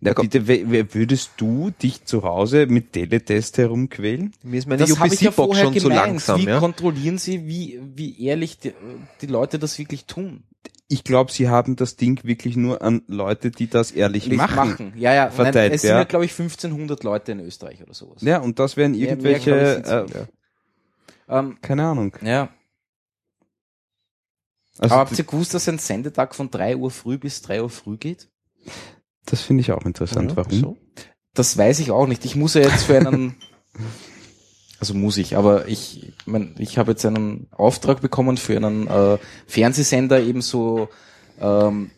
[0.00, 4.32] Na, bitte, we- we- würdest du dich zu Hause mit Teletest herumquälen?
[4.44, 6.06] Mir ist meine Das habe ich ja UPC-Box vorher schon zu gemeint.
[6.06, 6.40] langsam.
[6.40, 6.60] Wie Ja?
[6.60, 8.74] kontrollieren Sie, wie, wie ehrlich die,
[9.20, 10.44] die Leute das wirklich tun?
[10.88, 14.94] Ich glaube, sie haben das Ding wirklich nur an Leute, die das ehrlich Nicht machen.
[14.96, 15.30] Ja, ja.
[15.30, 15.98] verteilt, Nein, es sind ja.
[15.98, 18.22] ja, glaube ich, 1500 Leute in Österreich oder sowas.
[18.22, 20.28] Ja, und das wären irgendwelche, glaub ich, äh, nicht.
[21.28, 22.16] Ähm, keine Ahnung.
[22.22, 22.48] ja.
[24.78, 27.70] Also Aber habt ihr gewusst, dass ein Sendetag von 3 Uhr früh bis 3 Uhr
[27.70, 28.28] früh geht?
[29.26, 30.30] das finde ich auch interessant.
[30.30, 30.60] Ja, Warum?
[30.60, 30.76] so.
[31.34, 32.24] Das weiß ich auch nicht.
[32.24, 33.34] Ich muss ja jetzt für einen,
[34.80, 39.18] also muss ich, aber ich, mein, ich habe jetzt einen Auftrag bekommen für einen äh,
[39.46, 40.88] Fernsehsender eben so
[41.40, 41.90] ähm,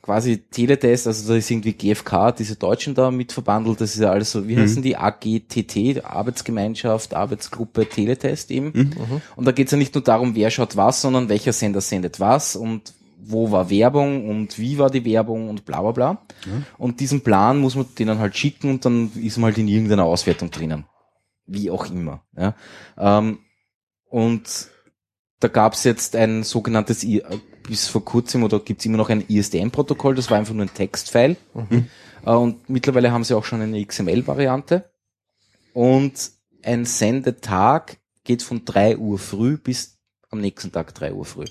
[0.00, 4.10] quasi Teletest, also da ist irgendwie GfK, diese Deutschen da mit verbandelt, das ist ja
[4.10, 4.60] alles so, wie Mhm.
[4.60, 8.72] heißen die, AGTT, Arbeitsgemeinschaft, Arbeitsgruppe Teletest eben.
[8.74, 9.20] Mhm.
[9.36, 12.56] Und da geht's ja nicht nur darum, wer schaut was, sondern welcher Sender sendet was
[12.56, 12.94] und
[13.26, 16.18] wo war Werbung und wie war die Werbung und bla bla bla.
[16.76, 20.04] Und diesen Plan muss man denen halt schicken und dann ist man halt in irgendeiner
[20.04, 20.84] Auswertung drinnen.
[21.46, 22.24] Wie auch immer.
[22.36, 22.54] Ja.
[22.98, 23.38] Ähm,
[24.08, 24.68] und
[25.40, 27.22] da gab's jetzt ein sogenanntes, äh,
[27.66, 31.36] bis vor kurzem oder gibt's immer noch ein ISDN-Protokoll, das war einfach nur ein Textfile.
[32.24, 34.90] Äh, und mittlerweile haben sie auch schon eine XML-Variante.
[35.74, 36.30] Und
[36.62, 39.98] ein Sendetag geht von 3 Uhr früh bis
[40.30, 41.44] am nächsten Tag 3 Uhr früh.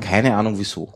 [0.00, 0.94] Keine Ahnung wieso.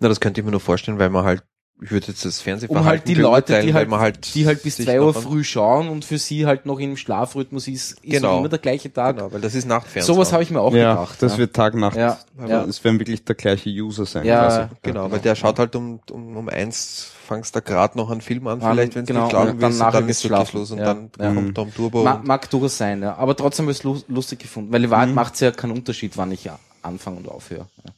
[0.00, 1.44] Na, das könnte ich mir nur vorstellen, weil man halt,
[1.82, 4.76] ich würde jetzt das Fernsehverhalten Um halt die Leute, die halt, halt, die halt bis
[4.76, 8.38] 2 Uhr früh schauen und für sie halt noch im Schlafrhythmus ist, ist Genau.
[8.38, 9.16] immer der gleiche Tag.
[9.16, 10.14] Genau, weil das ist Nachtfernsehen.
[10.14, 11.22] Sowas habe ich mir auch ja, gedacht.
[11.22, 11.38] das ja.
[11.38, 11.96] wird Tag Nacht.
[11.96, 12.64] Ja, ja.
[12.64, 14.24] Es werden wirklich der gleiche User sein.
[14.24, 14.68] Ja, quasi.
[14.82, 18.46] Genau, weil der schaut halt um, um, um eins, fangst da gerade noch einen Film
[18.46, 20.70] an, vielleicht, wenn du genau, schlafen und dann willst, nachher und dann ist wirklich los
[20.70, 21.34] und Ja, dann ja.
[21.34, 22.02] kommt Tom Turbo.
[22.02, 23.16] Ma mag durchaus sein, ja.
[23.16, 24.92] Aber trotzdem habe ich es lu lustig gefunden, weil in Mhm.
[24.92, 26.48] Wahrheit macht's ja keinen Unterschied, wann ich
[26.82, 27.66] anfange und aufhöre.
[27.84, 27.92] Ja.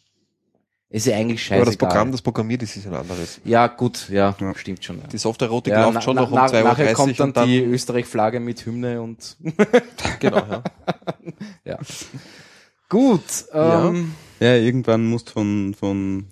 [0.91, 1.61] Ist ja eigentlich scheißegal.
[1.61, 3.41] aber das Programm, das programmiert ist, ist ein anderes.
[3.45, 4.55] ja, gut, ja, Ja.
[4.55, 4.99] stimmt schon.
[5.01, 5.07] Ja.
[5.07, 7.59] Die Software-Erotik Ja, läuft schon noch um na- 2.30 Uhr Nachher kommt dann, dann, die
[7.63, 9.37] Österreich-Flagge mit Hymne und
[10.21, 10.63] genau, ja.
[11.65, 11.79] ja.
[12.89, 16.27] Gut, ähm, Ja, irgendwann musst von, von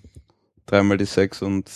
[0.65, 1.71] dreimal die sechs und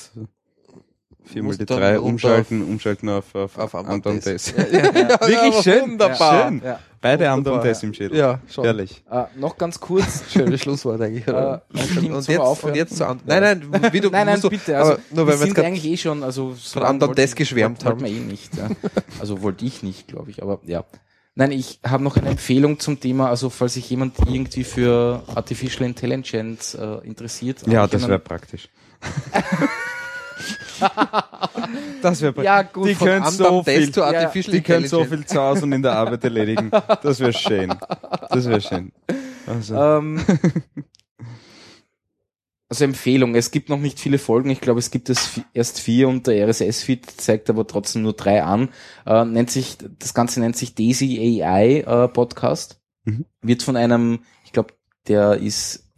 [1.25, 4.21] viermal die drei umschalten, umschalten auf, auf, auf Anton.
[4.21, 4.55] Tess.
[4.57, 6.49] Ja, ja, ja, Wirklich schön, Wunderbar.
[6.49, 6.63] schön.
[6.65, 6.79] ja.
[7.01, 7.89] Beide Wunderbar, Tess ja.
[7.89, 8.19] im Schädel.
[8.19, 8.65] Ja, schon.
[8.65, 9.03] Ehrlich.
[9.11, 10.25] Äh, noch ganz kurz.
[10.31, 11.63] Schönes Schlusswort eigentlich, oder?
[11.75, 13.27] Stimmt, und, zum jetzt, und jetzt zu Anton.
[13.27, 14.77] Nein, nein, wie du, nein, nein, musst du, bitte.
[14.77, 17.35] Also, aber nur wir weil wir sind eigentlich eh schon, also so von wollte- Tess
[17.35, 18.03] geschwärmt wollte haben.
[18.03, 18.55] man eh nicht.
[18.57, 18.69] Ja.
[19.19, 20.85] Also wollte ich nicht, glaube ich, aber ja.
[21.37, 25.89] Nein, ich habe noch eine Empfehlung zum Thema, also falls sich jemand irgendwie für Artificial
[25.89, 27.67] Intelligence äh, interessiert.
[27.67, 28.69] Ja, das wäre praktisch.
[32.03, 32.43] das wäre.
[32.45, 35.83] Ja, gut, die können so viel, Ja, die können so viel zu Hause und in
[35.83, 36.71] der Arbeit erledigen.
[37.03, 37.75] Das wäre schön.
[38.31, 38.93] Das wäre schön.
[39.47, 40.21] Also, Ähm,
[42.69, 46.09] also Empfehlung, es gibt noch nicht viele Folgen, ich glaube es gibt es erst vier
[46.09, 48.69] und der RSS-Feed zeigt aber trotzdem nur drei an.
[49.07, 52.81] Äh, nennt sich, das Ganze nennt sich Daisy AI äh, Podcast.
[53.05, 53.25] Mhm.
[53.43, 54.75] Wird von einem, ich glaube,
[55.09, 55.90] der ist,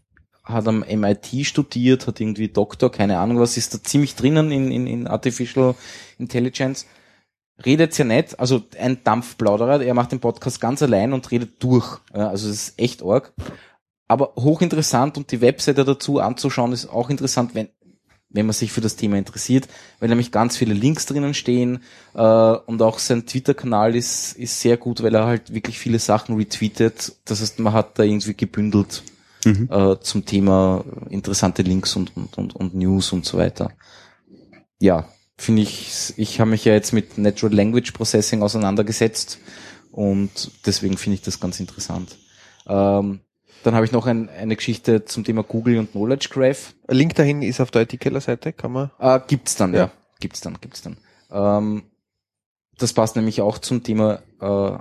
[0.45, 4.71] hat am MIT studiert, hat irgendwie Doktor, keine Ahnung was, ist da ziemlich drinnen in,
[4.73, 5.75] in, in Artificial
[6.19, 6.87] Intelligence.
[7.65, 11.99] Redet sehr nett, also ein Dampfplauderer, er macht den Podcast ganz allein und redet durch.
[12.13, 13.33] Also es ist echt arg
[14.13, 17.69] aber hochinteressant und die Webseite dazu anzuschauen ist auch interessant, wenn
[18.35, 19.69] wenn man sich für das Thema interessiert,
[20.01, 21.83] weil nämlich ganz viele Links drinnen stehen
[22.15, 26.37] äh, und auch sein Twitter-Kanal ist ist sehr gut, weil er halt wirklich viele Sachen
[26.37, 27.15] retweetet.
[27.27, 29.03] Das heißt, man hat da irgendwie gebündelt
[29.45, 29.69] Mhm.
[29.71, 33.73] äh, zum Thema interessante Links und und, und und News und so weiter.
[34.79, 36.15] Ja, finde ich.
[36.17, 39.39] Ich habe mich ja jetzt mit Natural Language Processing auseinandergesetzt
[39.91, 42.17] und deswegen finde ich das ganz interessant.
[42.67, 43.21] Ähm,
[43.63, 46.75] dann habe ich noch ein, eine Geschichte zum Thema Google und Knowledge Graph.
[46.89, 48.91] Ein Link dahin ist auf der IT-Keller-Seite, kann man.
[48.99, 49.81] Äh, gibt's dann, ja.
[49.81, 49.91] Ja.
[50.19, 50.97] Gibt's dann, gibt's dann.
[51.31, 51.85] Ähm,
[52.79, 54.79] das passt nämlich auch zum Thema äh,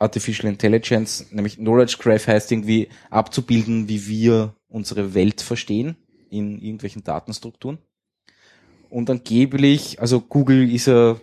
[0.00, 5.96] Artificial Intelligence, nämlich Knowledge Graph heißt irgendwie abzubilden, wie wir unsere Welt verstehen
[6.30, 7.78] in irgendwelchen Datenstrukturen.
[8.88, 11.16] Und angeblich, also Google ist ja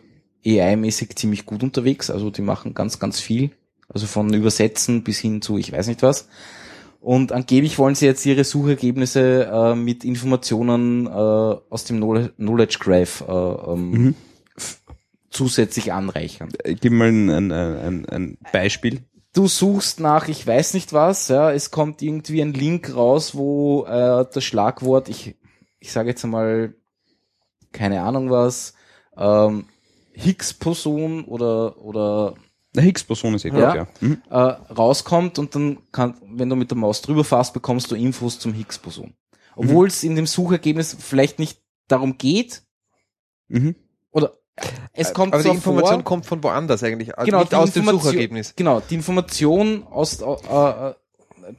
[0.45, 3.51] AI-mäßig ziemlich gut unterwegs, also die machen ganz, ganz viel.
[3.89, 6.27] Also von Übersetzen bis hin zu ich weiß nicht was.
[6.99, 12.77] Und angeblich wollen sie jetzt ihre Suchergebnisse äh, mit Informationen äh, aus dem Knowl- Knowledge
[12.79, 13.31] Graph äh,
[13.71, 14.15] ähm, Mhm.
[15.37, 16.49] Zusätzlich anreichern.
[16.63, 19.03] Äh, Gib mal ein, ein, ein, ein Beispiel.
[19.33, 23.85] Du suchst nach ich weiß nicht was, ja, es kommt irgendwie ein Link raus, wo
[23.85, 25.35] äh, das Schlagwort, ich,
[25.79, 26.73] ich sage jetzt einmal,
[27.71, 28.73] keine Ahnung was,
[29.15, 29.65] ähm,
[30.13, 32.33] Higgs-Boson oder, oder
[32.73, 33.75] Der Higgs-Boson ist eh gut, Ja.
[33.75, 33.87] ja.
[34.01, 34.21] Mhm.
[34.29, 38.39] äh, rauskommt und dann kann, wenn du mit der Maus drüber fährst, bekommst du Infos
[38.39, 39.13] zum Higgs-Boson.
[39.55, 42.63] Obwohl es in dem Suchergebnis vielleicht nicht darum geht,
[43.49, 43.75] Mhm.
[44.93, 47.17] Es kommt aber die Information vor, kommt von woanders eigentlich.
[47.17, 48.53] Also genau, nicht aus dem Suchergebnis.
[48.55, 50.93] Genau, die Information aus, äh, äh,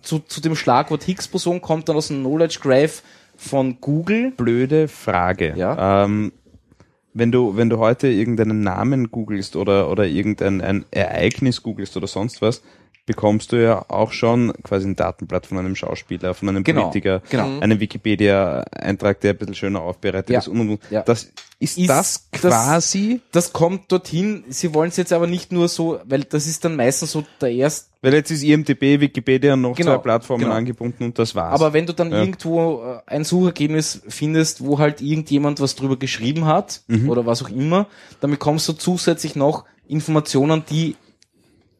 [0.02, 3.02] zu, zu dem Schlagwort Higgs-Boson kommt dann aus dem Knowledge Graph
[3.36, 4.32] von Google.
[4.32, 5.54] Blöde Frage.
[5.56, 6.04] Ja.
[6.04, 6.32] Ähm,
[7.14, 12.06] wenn du, wenn du heute irgendeinen Namen googelst oder, oder irgendein ein Ereignis googelst oder
[12.06, 12.62] sonst was,
[13.08, 17.20] bekommst du ja auch schon quasi ein Datenblatt von einem Schauspieler, von einem Genau, Politiker,
[17.28, 17.58] genau.
[17.58, 20.80] einen Wikipedia-Eintrag, der ein bisschen schöner aufbereitet Ja, ist und, und, und.
[20.90, 21.02] ja.
[21.02, 21.28] Das
[21.58, 24.44] ist, Ist das das- quasi, Das kommt dorthin.
[24.48, 27.50] Sie wollen es jetzt aber nicht nur so, weil das ist dann meistens so der
[27.50, 27.88] erste.
[28.00, 30.54] weil jetzt ist IMDB, Wikipedia und noch Genau, zwei Plattformen genau.
[30.54, 31.54] angebunden und das war's.
[31.60, 32.18] Aber wenn du dann Ja.
[32.20, 37.08] irgendwo äh, ein Suchergebnis findest, wo halt irgendjemand was drüber geschrieben hat Mhm.
[37.10, 37.86] oder was auch immer,
[38.20, 40.94] dann bekommst du zusätzlich noch Informationen, die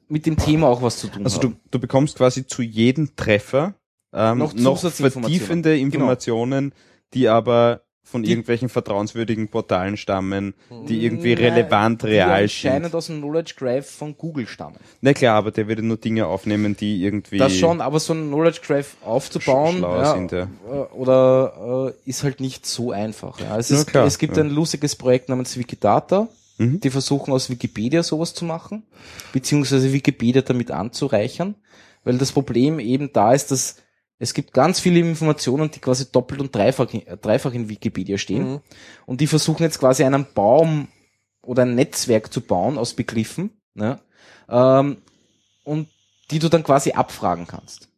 [0.08, 1.52] mit dem Thema auch was zu tun Also haben.
[1.64, 3.74] du, du bekommst quasi zu jedem Treffer
[4.12, 6.72] ähm, Noch noch, vertiefende Informationen,
[7.14, 10.54] die aber von Die- irgendwelchen vertrauenswürdigen Portalen stammen,
[10.88, 12.94] die irgendwie Nein, relevant die real anscheinend sind.
[12.94, 14.76] aus dem Knowledge Graph von Google stammen.
[15.02, 18.28] Na klar, aber der würde nur Dinge aufnehmen, die irgendwie Das schon, aber so ein
[18.28, 20.44] Knowledge Graph aufzubauen ja, sind, ja.
[20.44, 23.38] äh, oder äh, ist halt nicht so einfach.
[23.40, 23.58] Ja.
[23.58, 24.42] Es, ist, klar, es gibt ja.
[24.42, 26.28] ein lustiges Projekt namens Wikidata,
[26.58, 26.80] Mhm.
[26.80, 28.84] die versuchen aus Wikipedia sowas zu machen,
[29.32, 31.54] beziehungsweise Wikipedia damit anzureichern,
[32.04, 33.76] weil das Problem eben da ist, dass
[34.20, 38.18] es gibt ganz viele Informationen, die quasi doppelt und dreifach, in- äh, dreifach in Wikipedia
[38.18, 38.50] stehen.
[38.54, 38.60] Mhm.
[39.06, 40.88] Und die versuchen jetzt quasi einen Baum
[41.42, 44.00] oder ein Netzwerk zu bauen aus Begriffen, ne?
[44.48, 44.98] ähm,
[45.64, 45.88] und
[46.32, 47.88] die du dann quasi abfragen kannst.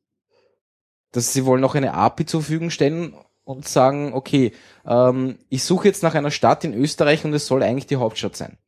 [1.13, 3.15] Dass sie wollen auch eine API zur Verfügung stellen
[3.51, 4.53] und sagen, okay,
[4.87, 8.37] ähm, ich suche jetzt nach einer Stadt in Österreich und es soll eigentlich die Hauptstadt
[8.37, 8.59] sein.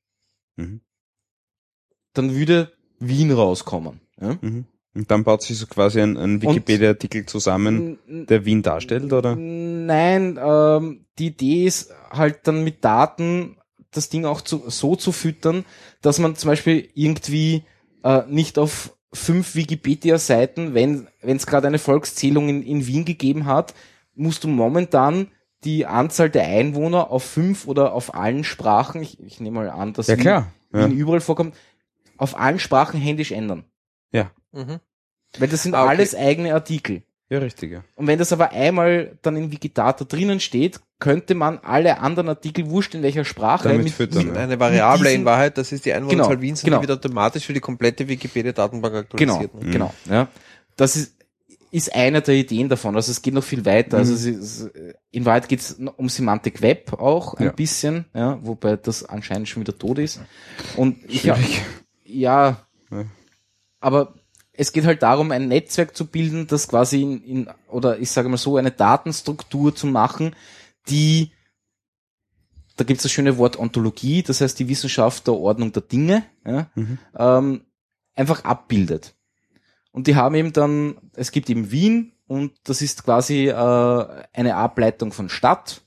[0.57, 0.81] Mhm.
[2.15, 4.01] Dann würde Wien rauskommen.
[4.21, 4.39] Ja?
[4.41, 4.67] Mhm.
[4.95, 9.35] Und dann baut sich so quasi ein, ein Wikipedia-Artikel zusammen, der Wien darstellt, oder?
[9.37, 13.57] Nein, ähm, die Idee ist halt dann mit Daten
[13.91, 15.65] das Ding auch zu, so zu füttern,
[16.03, 17.65] dass man zum Beispiel irgendwie
[18.05, 23.47] äh, nicht auf fünf Wikipedia-Seiten, wenn wenn es gerade eine Volkszählung in, in Wien gegeben
[23.47, 23.75] hat,
[24.15, 25.29] musst du momentan
[25.65, 29.93] die Anzahl der Einwohner auf fünf oder auf allen Sprachen, ich, ich nehme mal an,
[29.93, 30.53] dass Ja, Wien, klar.
[30.73, 30.81] Ja.
[30.89, 31.55] Wien überall vorkommt,
[32.17, 33.65] auf allen Sprachen händisch ändern.
[34.55, 34.81] Mhm.
[35.39, 35.91] Weil das sind Ah, okay.
[35.91, 37.03] alles eigene Artikel.
[37.31, 37.83] Ja, richtig, ja.
[37.95, 42.69] Und wenn das aber einmal dann in Wikidata drinnen steht, könnte man alle anderen Artikel,
[42.69, 44.43] wurscht in welcher Sprache, Damit mit, füttern, mit, ja.
[44.43, 46.83] Eine Variable diesen- in Wahrheit, das ist die Einwohnerzahl Genau, Wiens, und genau.
[46.83, 49.55] die wird automatisch für die komplette Wikipedia-Datenbank genau, aktualisiert.
[49.65, 49.71] ne?
[49.73, 50.29] genau, ja.
[50.77, 51.15] Das ist,
[51.73, 52.94] ist eine der Ideen davon.
[52.94, 53.97] Also es geht noch viel weiter.
[53.97, 54.70] Also es ist,
[55.11, 57.53] in Wahrheit geht es um Semantic Web auch ein Ja.
[57.53, 60.20] bisschen, ja, wobei das anscheinend schon wieder tot ist.
[60.77, 61.36] Und ich, ja,
[62.05, 62.66] Ja.
[63.81, 64.15] aber
[64.53, 68.28] es geht halt darum, ein Netzwerk zu bilden, das quasi in, in oder ich sage
[68.28, 70.36] mal so, eine Datenstruktur zu machen,
[70.90, 71.32] die,
[72.77, 76.24] da gibt es das schöne Wort Ontologie, das heißt die Wissenschaft der Ordnung der Dinge,
[76.47, 76.99] ja, Mhm.
[77.16, 77.65] ähm,
[78.15, 79.15] einfach abbildet.
[79.93, 84.56] Und die haben eben dann, es gibt eben Wien und das ist quasi äh, eine
[84.56, 85.82] Ableitung von Stadt,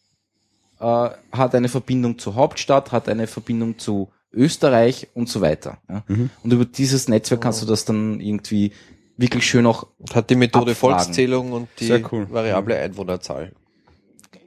[0.79, 5.79] äh, hat eine Verbindung zur Hauptstadt, hat eine Verbindung zu Österreich und so weiter.
[5.89, 6.03] Ja.
[6.07, 6.29] Mhm.
[6.43, 8.73] Und über dieses Netzwerk kannst du das dann irgendwie
[9.17, 10.99] wirklich schön auch, Hat die Methode Abfragen.
[10.99, 12.27] Volkszählung und die Sehr cool.
[12.29, 13.53] Variable Einwohnerzahl.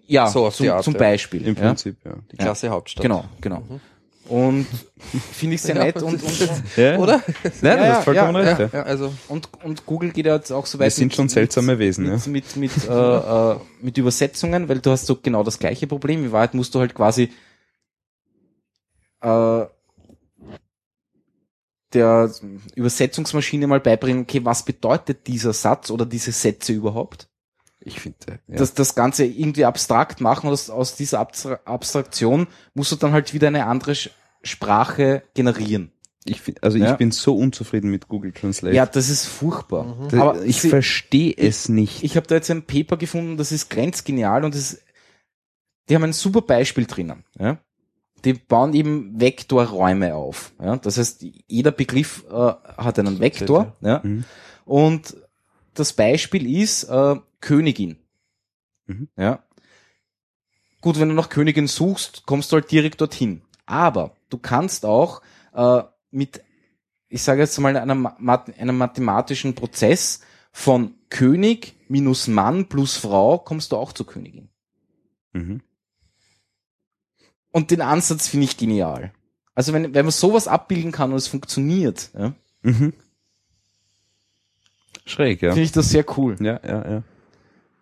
[0.07, 0.99] ja, So zum, Art, zum ja.
[0.99, 1.47] Beispiel.
[1.47, 1.63] Im ja.
[1.63, 2.13] Prinzip, ja.
[2.31, 3.03] Die Klasse Hauptstadt.
[3.03, 3.63] Genau, genau.
[4.29, 4.67] Und
[5.33, 6.99] finde ich sehr Ja, nett und, und, ja.
[6.99, 7.23] Oder?
[7.43, 8.73] Nein, Ja, du hast vollkommen ja, recht.
[8.73, 10.87] Ja, Ja, also und, und Google geht ja jetzt auch so weit.
[10.87, 12.31] Wir sind schon seltsame Wesen, mit, ja.
[12.31, 16.25] mit, mit, mit, äh, äh, mit Übersetzungen, weil du hast so genau das gleiche Problem.
[16.25, 17.31] In Wahrheit musst du halt quasi
[19.23, 19.65] äh,
[21.95, 22.31] der
[22.75, 27.28] Übersetzungsmaschine mal beibringen, okay, was bedeutet dieser Satz oder diese Sätze überhaupt?
[27.89, 28.57] Ich finde, ja.
[28.57, 33.13] Das, das Ganze irgendwie abstrakt machen und aus, aus dieser Abstra Abstraktion musst du dann
[33.13, 33.95] halt wieder eine andere
[34.43, 35.93] Sprache generieren.
[36.25, 36.91] ich find, also Ja.
[36.93, 38.75] ich bin so unzufrieden mit Google Translate.
[38.77, 39.97] Ja, das ist furchtbar.
[40.11, 42.03] Da- Aber ich verstehe es nicht.
[42.05, 44.83] Ich habe da jetzt ein Paper gefunden, das ist grenzgenial und das ist,
[45.89, 47.25] die haben ein super Beispiel drinnen.
[47.39, 47.59] Ja?
[48.25, 50.53] Die bauen eben Vektorräume auf.
[50.61, 50.77] Ja?
[50.77, 52.35] Das heißt, jeder Begriff äh,
[52.77, 53.75] hat einen Vektor.
[53.81, 54.01] Ja?
[54.05, 54.25] Mhm.
[54.67, 55.17] Und
[55.73, 57.97] das Beispiel ist äh, Königin.
[58.87, 59.09] Mhm.
[59.17, 59.43] Ja?
[60.81, 63.43] Gut, wenn du nach Königin suchst, kommst du halt direkt dorthin.
[63.67, 65.23] Aber du kannst auch
[65.55, 66.43] äh, mit,
[67.09, 70.21] ich sage jetzt mal, einem, einem mathematischen Prozess
[70.53, 74.49] von König minus Mann plus Frau kommst du auch zur Königin.
[75.33, 75.63] Mhm.
[77.51, 79.13] Und den Ansatz finde ich genial.
[79.55, 82.93] Also wenn, wenn man sowas abbilden kann und es funktioniert, ja, Mhm.
[85.07, 85.51] Schräg, ja.
[85.51, 86.37] finde ich das sehr cool.
[86.41, 87.03] Ja, ja, ja.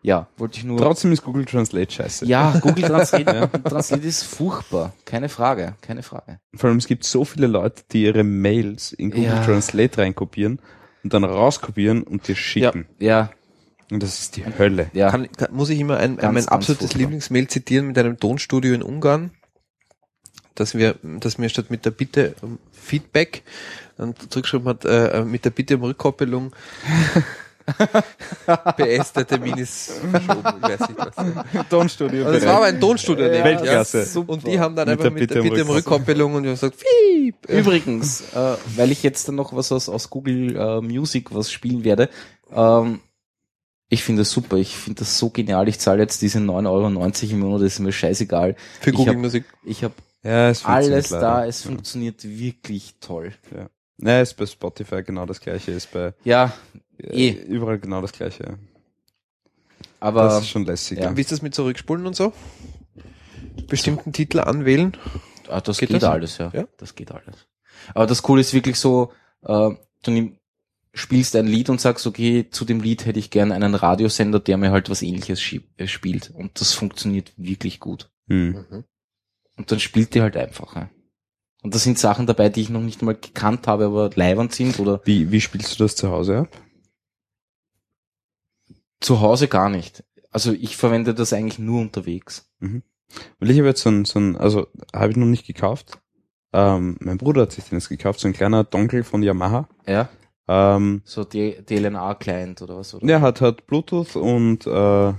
[0.07, 0.79] Ja, wollte ich nur.
[0.79, 2.27] Trotzdem ist Google Translate scheiße.
[2.27, 4.93] ja, Google Translate, Translate ist furchtbar.
[5.05, 6.39] Keine Frage, keine Frage.
[6.55, 9.45] Vor allem, es gibt so viele Leute, die ihre Mails in Google Ja.
[9.45, 10.61] Translate reinkopieren
[11.03, 12.87] und dann rauskopieren und dir schicken.
[13.01, 13.31] Ja,
[13.91, 14.91] Und das ist die Hölle.
[14.93, 16.95] Ja, Kann, kann, muss ich immer ein, Ganz, mein absolutes.
[16.95, 19.33] Lieblingsmail zitieren mit einem Tonstudio in Ungarn,
[20.55, 23.43] dass wir, dass mir statt mit der Bitte um Feedback
[23.97, 26.55] dann zurückgeschrieben hat, äh, mit der Bitte um Rückkoppelung.
[28.77, 31.69] PS, der Termin ist verschoben, ich weiß nicht was.
[31.69, 32.27] Tonstudio.
[32.27, 34.07] Also es war aber ein Tonstudio, nämlich, Weltklasse.
[34.15, 34.21] Ja.
[34.27, 35.75] Und die haben dann Mit einfach der mit der Bitte um Rückkoppelung.
[35.75, 37.37] Rückkoppelung und wir haben gesagt, Fiep.
[37.49, 41.83] Übrigens, äh, weil ich jetzt dann noch was aus, aus Google äh, Music was spielen
[41.85, 42.09] werde,
[42.53, 43.01] ähm,
[43.89, 46.87] ich finde das super, ich finde das so genial, ich zahle jetzt diese 9,90 Euro
[47.33, 48.57] im Monat, das ist mir scheißegal.
[48.81, 49.45] Für Google hab- Musik.
[49.65, 51.71] Ich habe Ja, es funktioniert alles da, es Ja.
[51.71, 53.33] funktioniert wirklich toll.
[53.55, 53.69] Ja.
[53.99, 56.53] Ja, ist bei Spotify genau das gleiche, ist bei Ja,
[56.99, 57.31] äh, Eh.
[57.47, 58.45] überall genau das gleiche.
[58.45, 58.59] Das
[60.01, 60.99] aber ist schon lässig.
[60.99, 61.17] ja.
[61.17, 62.33] Wie ist das mit Zurückspulen und so?
[63.69, 64.97] Bestimmten Titel anwählen?
[65.49, 66.11] ah, das Geht geht, das?
[66.11, 66.51] alles, ja.
[66.55, 66.67] Ja?
[66.77, 67.47] Das geht alles.
[67.95, 69.71] Aber das Coole ist wirklich so, äh,
[70.03, 70.39] du nimm,
[70.93, 74.57] spielst ein Lied und sagst, okay, zu dem Lied hätte ich gern einen Radiosender, der
[74.57, 75.41] mir halt was ähnliches
[75.77, 76.31] äh, spielt.
[76.31, 78.11] Und das funktioniert wirklich gut.
[78.29, 78.85] Hm.
[79.57, 80.77] Und dann spielt die halt einfach.
[80.77, 80.91] Ja.
[81.67, 84.79] Und da sind Sachen dabei, die ich noch nicht mal gekannt habe, aber leibend sind
[84.79, 86.49] oder Wie, wie spielst du das zu Hause ab?
[89.01, 90.05] zu Hause gar nicht.
[90.31, 92.49] Also ich verwende das eigentlich nur unterwegs.
[92.61, 95.99] Weil ich habe jetzt so ein, so ein also habe ich noch nicht gekauft.
[96.53, 99.69] Ähm, mein Bruder hat sich den jetzt gekauft, so ein kleiner Dongle von Yamaha.
[99.89, 100.09] Ja.
[100.47, 102.95] Ähm, So D DLNA-Client oder was?
[102.95, 103.05] Oder?
[103.05, 105.15] der hat hat Bluetooth und äh,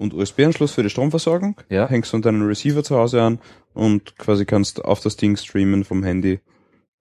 [0.00, 1.56] und USB-Anschluss für die Stromversorgung.
[1.68, 1.88] Ja.
[1.88, 3.38] Hängst du an deinen Receiver zu Hause an
[3.74, 6.40] und quasi kannst auf das Ding streamen vom Handy,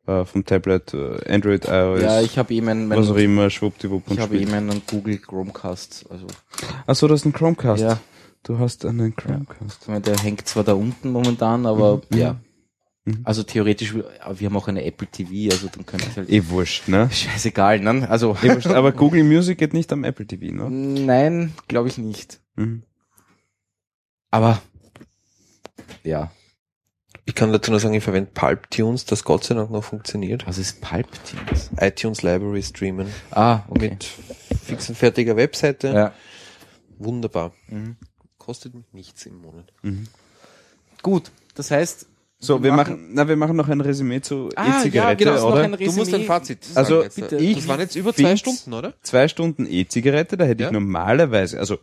[0.05, 4.07] äh, vom Tablet, äh, Android, iOS, Ja, ich habe eben einen, was auch immer, schwuppdiwupp
[4.07, 6.05] und ich habe eben einen Google Chromecast.
[6.09, 6.27] Also
[6.85, 7.81] Achso, das ist ein Chromecast.
[7.81, 7.99] ja,
[8.43, 9.87] Du hast einen Chromecast.
[9.87, 12.17] meine, der hängt zwar da unten momentan, aber Mhm.
[12.17, 12.35] ja.
[13.05, 13.21] Mhm.
[13.23, 14.05] Also theoretisch, wir
[14.45, 16.29] haben auch eine Apple TV, also dann könnte ich halt.
[16.29, 17.09] Eh wurscht, ne?
[17.11, 18.09] Scheißegal, ne?
[18.09, 20.69] Also Eh wurscht, aber Google Music geht nicht am Apple TV, ne?
[20.69, 22.41] nein, glaube ich nicht.
[22.55, 22.83] Mhm.
[24.31, 24.61] Aber
[26.03, 26.31] ja,
[27.25, 30.47] Ich kann dazu nur sagen, ich verwende Pulp Tunes, das Gott sei Dank noch funktioniert.
[30.47, 31.69] was ist Pulp Tunes?
[31.79, 33.07] iTunes Library streamen.
[33.31, 33.89] Ah, okay.
[33.91, 34.07] Mit
[34.65, 35.87] fix und fertiger Webseite.
[35.89, 36.13] ja.
[36.97, 37.53] Wunderbar.
[37.69, 37.95] Mhm.
[38.37, 39.71] Kostet mich nichts im Monat.
[39.83, 40.07] Mhm.
[41.01, 42.07] Gut, das heißt,
[42.39, 45.41] So, wir machen, na, wir machen noch ein Resümee zu Ah, ja, E-Zigarette, genau, ist
[45.43, 45.63] noch oder?
[45.63, 47.15] ein Du musst ein Fazit sagen Also, jetzt.
[47.15, 47.37] bitte.
[47.55, 48.93] das waren jetzt über zwei Stunden, oder?
[49.01, 50.69] Zwei Stunden E-Zigarette, da hätte Ja.
[50.69, 51.77] ich normalerweise, also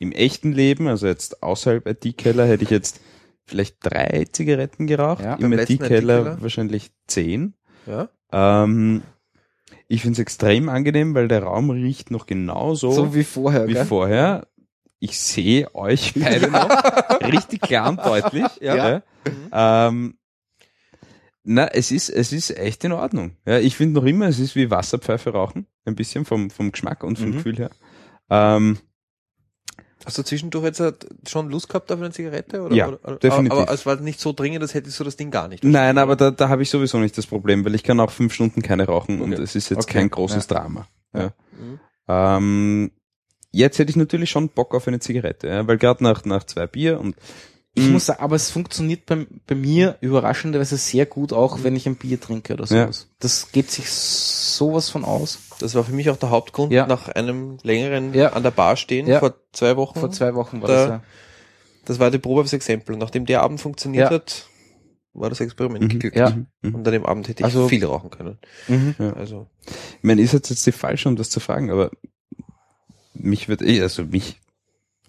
[0.00, 3.00] im echten Leben, also jetzt außerhalb IT-Keller, hätte ich jetzt
[3.46, 5.22] vielleicht drei Zigaretten geraucht.
[5.22, 5.34] Ja.
[5.36, 7.54] Im IT-Keller wahrscheinlich zehn.
[7.86, 8.08] Ja.
[8.32, 9.02] Ähm,
[9.88, 13.74] ich finde es extrem angenehm, weil der Raum riecht noch genauso so wie vorher, wie
[13.74, 13.84] gell?
[13.84, 14.46] vorher.
[15.00, 16.68] Ich sehe euch beide noch
[17.22, 18.44] richtig klar und deutlich.
[18.60, 19.02] Ja.
[19.52, 19.88] Ja.
[19.88, 20.16] Ähm,
[21.42, 23.36] na, es ist, es ist echt in Ordnung.
[23.46, 25.66] Ja, ich finde noch immer, es ist wie Wasserpfeife rauchen.
[25.84, 27.32] Ein bisschen vom, vom Geschmack und vom Mhm.
[27.32, 27.70] Gefühl her.
[28.28, 28.78] Ähm,
[30.04, 30.92] Hast du zwischendurch jetzt äh,
[31.28, 32.62] schon Lust gehabt auf eine Zigarette?
[32.62, 33.58] Oder, Ja, oder, definitiv.
[33.58, 35.62] Aber es war nicht so dringend, als hättest du das Ding gar nicht.
[35.64, 38.32] nein, aber da, da habe ich sowieso nicht das Problem, weil ich kann auch fünf
[38.32, 39.42] Stunden keine rauchen und Okay.
[39.42, 39.94] es ist jetzt Okay.
[39.98, 40.86] kein großes Drama.
[41.14, 41.32] Ja.
[41.58, 41.80] Mhm.
[42.08, 42.90] Ähm,
[43.52, 46.66] jetzt hätte ich natürlich schon Bock auf eine Zigarette, ja, weil gerade nach, nach zwei
[46.66, 47.16] Bier und
[47.74, 47.92] Ich Mhm.
[47.92, 51.94] muss sagen, aber es funktioniert bei, bei mir überraschenderweise sehr gut, auch wenn ich ein
[51.94, 52.82] Bier trinke oder Ja.
[52.84, 53.06] sowas.
[53.20, 55.38] Das geht sich sowas von aus.
[55.62, 56.86] Das war für mich auch der Hauptgrund, Ja.
[56.86, 58.30] nach einem längeren Ja.
[58.32, 59.18] an der Bar stehen, Ja.
[59.20, 59.98] vor zwei Wochen.
[60.00, 61.02] Vor zwei Wochen war Da- das ja.
[61.86, 62.96] Das war die Probe aufs Exempel.
[62.96, 64.16] Nachdem der Abend funktioniert Ja.
[64.16, 64.46] hat,
[65.12, 65.88] war das Experiment Mhm.
[65.88, 66.16] geglückt.
[66.16, 66.30] Ja.
[66.62, 66.74] Mhm.
[66.74, 68.38] Und an dem Abend hätte ich Also- viel rauchen können.
[68.68, 68.94] Mhm.
[68.98, 69.12] Ja.
[69.14, 69.48] Also,
[69.96, 71.90] Ich meine, ist jetzt jetzt die falsche, um das zu fragen, aber
[73.14, 74.40] mich wird eh, also mich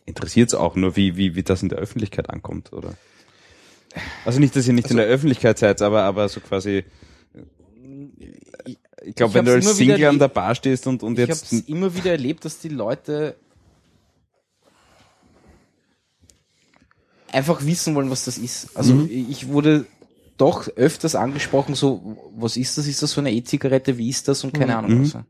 [0.06, 2.94] interessiert es auch nur, wie, wie, wie das in der Öffentlichkeit ankommt, oder?
[4.26, 6.84] Also nicht, dass ihr nicht in der Öffentlichkeit seid, aber, aber so quasi,
[9.02, 11.28] Ich, ich glaube, Ich wenn du als Single an der Bar stehst und, und ich
[11.28, 13.36] jetzt, habe immer wieder erlebt, dass die Leute
[17.32, 18.76] einfach wissen wollen, was das ist.
[18.76, 19.10] Also Mhm.
[19.30, 19.86] ich wurde
[20.38, 22.88] doch öfters angesprochen, so, was ist das?
[22.88, 23.98] Ist das so eine E-Zigarette?
[23.98, 24.44] Wie ist das?
[24.44, 24.78] Und keine Mhm.
[24.78, 25.14] Ahnung Mhm.
[25.14, 25.24] was.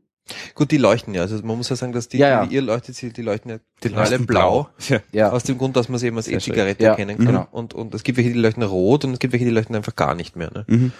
[0.54, 1.22] gut, die leuchten ja.
[1.22, 2.46] Also man muss ja sagen, dass die, Ja, ja.
[2.46, 4.68] die ihr leuchtet, die leuchten ja Die alle leuchten blau.
[5.12, 5.30] Ja.
[5.30, 7.26] Aus dem Grund, dass man sie eben als E-Zigarette erkennen kann.
[7.26, 7.48] genau.
[7.50, 9.94] Und, und es gibt welche, die leuchten rot und es gibt welche, die leuchten einfach
[9.96, 10.50] gar nicht mehr.
[10.52, 10.64] Ne?
[10.68, 10.92] Mhm.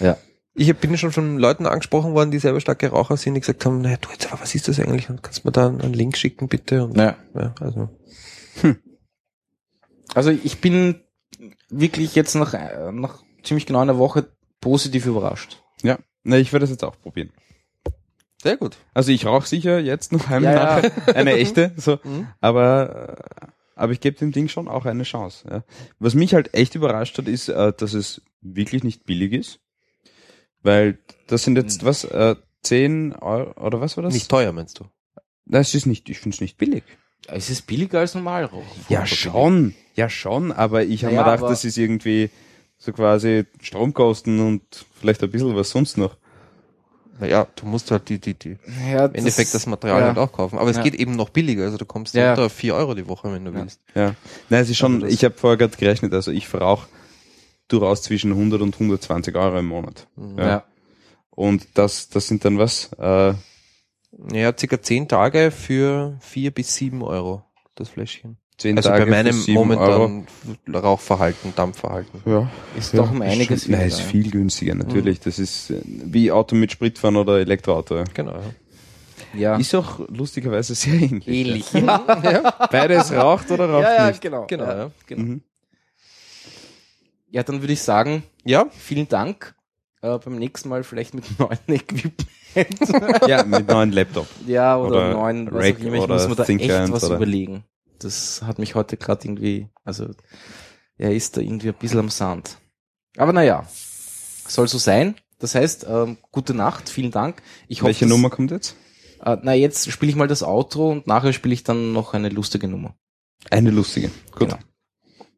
[0.00, 0.16] Ja.
[0.62, 3.80] Ich bin schon von Leuten angesprochen worden, die selber starke Raucher sind, die gesagt haben,
[3.80, 5.08] naja, du jetzt aber, was ist das eigentlich?
[5.08, 6.84] Und kannst du mir da einen Link schicken, bitte?
[6.84, 7.16] Und, Ja.
[7.34, 7.88] ja, also.
[10.14, 11.00] Also ich bin
[11.70, 12.52] wirklich jetzt nach,
[12.92, 14.26] nach ziemlich genau einer Woche
[14.60, 15.62] positiv überrascht.
[15.82, 15.98] ja.
[16.24, 17.30] Na, ich werde das jetzt auch probieren.
[18.42, 18.76] Sehr gut.
[18.92, 20.90] Also ich rauche sicher jetzt noch einmal Ja, ja.
[21.14, 22.26] eine echte, so, Mhm.
[22.42, 25.48] aber, äh, aber ich gebe dem Ding schon auch eine Chance.
[25.50, 25.64] Ja.
[25.98, 29.60] Was mich halt echt überrascht hat, ist, äh, dass es wirklich nicht billig ist,
[30.62, 34.12] weil das sind jetzt was, äh, 10 Euro, oder was war das?
[34.14, 34.84] Nicht teuer, meinst du?
[35.46, 36.84] Das ist nicht, ich finde es nicht billig.
[37.26, 38.50] Es ist billiger als normal.
[38.88, 39.74] Ja, schon.
[39.94, 42.30] Ja, schon, aber ich habe Naja, mir gedacht, das ist irgendwie
[42.78, 44.62] so quasi Stromkosten und
[44.98, 46.16] vielleicht ein bisschen was sonst noch.
[47.18, 48.56] Naja, du musst halt die, die, die,
[48.90, 50.06] Ja, im Endeffekt das Material ja.
[50.06, 50.58] halt auch kaufen.
[50.58, 50.82] Aber es Ja.
[50.82, 52.30] geht eben noch billiger, also du kommst Ja.
[52.30, 53.80] unter 4 Euro die Woche, wenn du willst.
[53.94, 54.14] Ja.
[54.48, 56.88] Nein, es ist schon, ich habe vorher gerade gerechnet, also ich verrauche
[57.72, 60.06] durchaus zwischen 100 und 120 Euro im Monat.
[60.36, 60.46] Ja.
[60.48, 60.64] Ja.
[61.30, 62.90] Und das, das sind dann was?
[62.98, 63.34] Äh,
[64.32, 67.42] Ja, circa 10 Tage für 4 bis 7 Euro,
[67.76, 68.36] das Fläschchen.
[68.58, 69.64] 10 Also Tage bei meinem für 7 Euro.
[70.08, 70.26] momentanen
[70.74, 72.20] Rauchverhalten, Dampfverhalten.
[72.26, 72.50] Ja.
[72.76, 74.04] Ist Ja, doch um einiges schon, Nein, ist ja.
[74.04, 75.20] viel günstiger, natürlich.
[75.20, 77.96] Das ist äh, wie Auto mit Spritfahren oder Elektroauto.
[77.96, 78.04] ja.
[78.12, 78.32] Genau.
[78.32, 78.42] Ja.
[79.32, 79.56] Ja.
[79.56, 81.28] Ist auch lustigerweise sehr ähnlich.
[81.28, 81.72] ähnlich.
[81.72, 84.20] ja, Beides raucht oder raucht ja, ja, nicht.
[84.20, 84.44] genau.
[84.46, 84.64] genau.
[84.64, 84.90] Ja, Ja.
[85.06, 85.22] genau.
[85.22, 85.42] Mhm.
[87.30, 89.54] Ja, dann würde ich sagen, ja, vielen Dank.
[90.02, 92.26] Äh, beim nächsten Mal vielleicht mit neuen Equipment.
[93.28, 94.26] Ja, mit neuen Laptop.
[94.46, 95.94] ja, oder, Oder neuen, was Rack auch immer.
[96.02, 97.62] Ich muss mir da Think echt was oder- überlegen.
[98.00, 100.08] Das hat mich heute gerade irgendwie, also
[100.96, 102.56] er ist da irgendwie ein bisschen am Sand.
[103.16, 103.68] Aber naja,
[104.48, 105.14] soll so sein.
[105.38, 107.40] Das heißt, ähm, gute Nacht, vielen Dank.
[107.68, 108.74] Ich hoffe, Welche dass- Nummer kommt jetzt?
[109.24, 112.30] Äh, na, jetzt spiele ich mal das Outro und nachher spiele ich dann noch eine
[112.30, 112.94] lustige Nummer.
[113.50, 114.08] Eine lustige.
[114.32, 114.40] Gut.
[114.48, 114.58] Genau.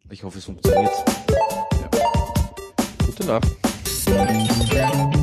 [0.09, 0.93] Ich hoffe, es funktioniert.
[3.13, 5.22] Gute Nacht.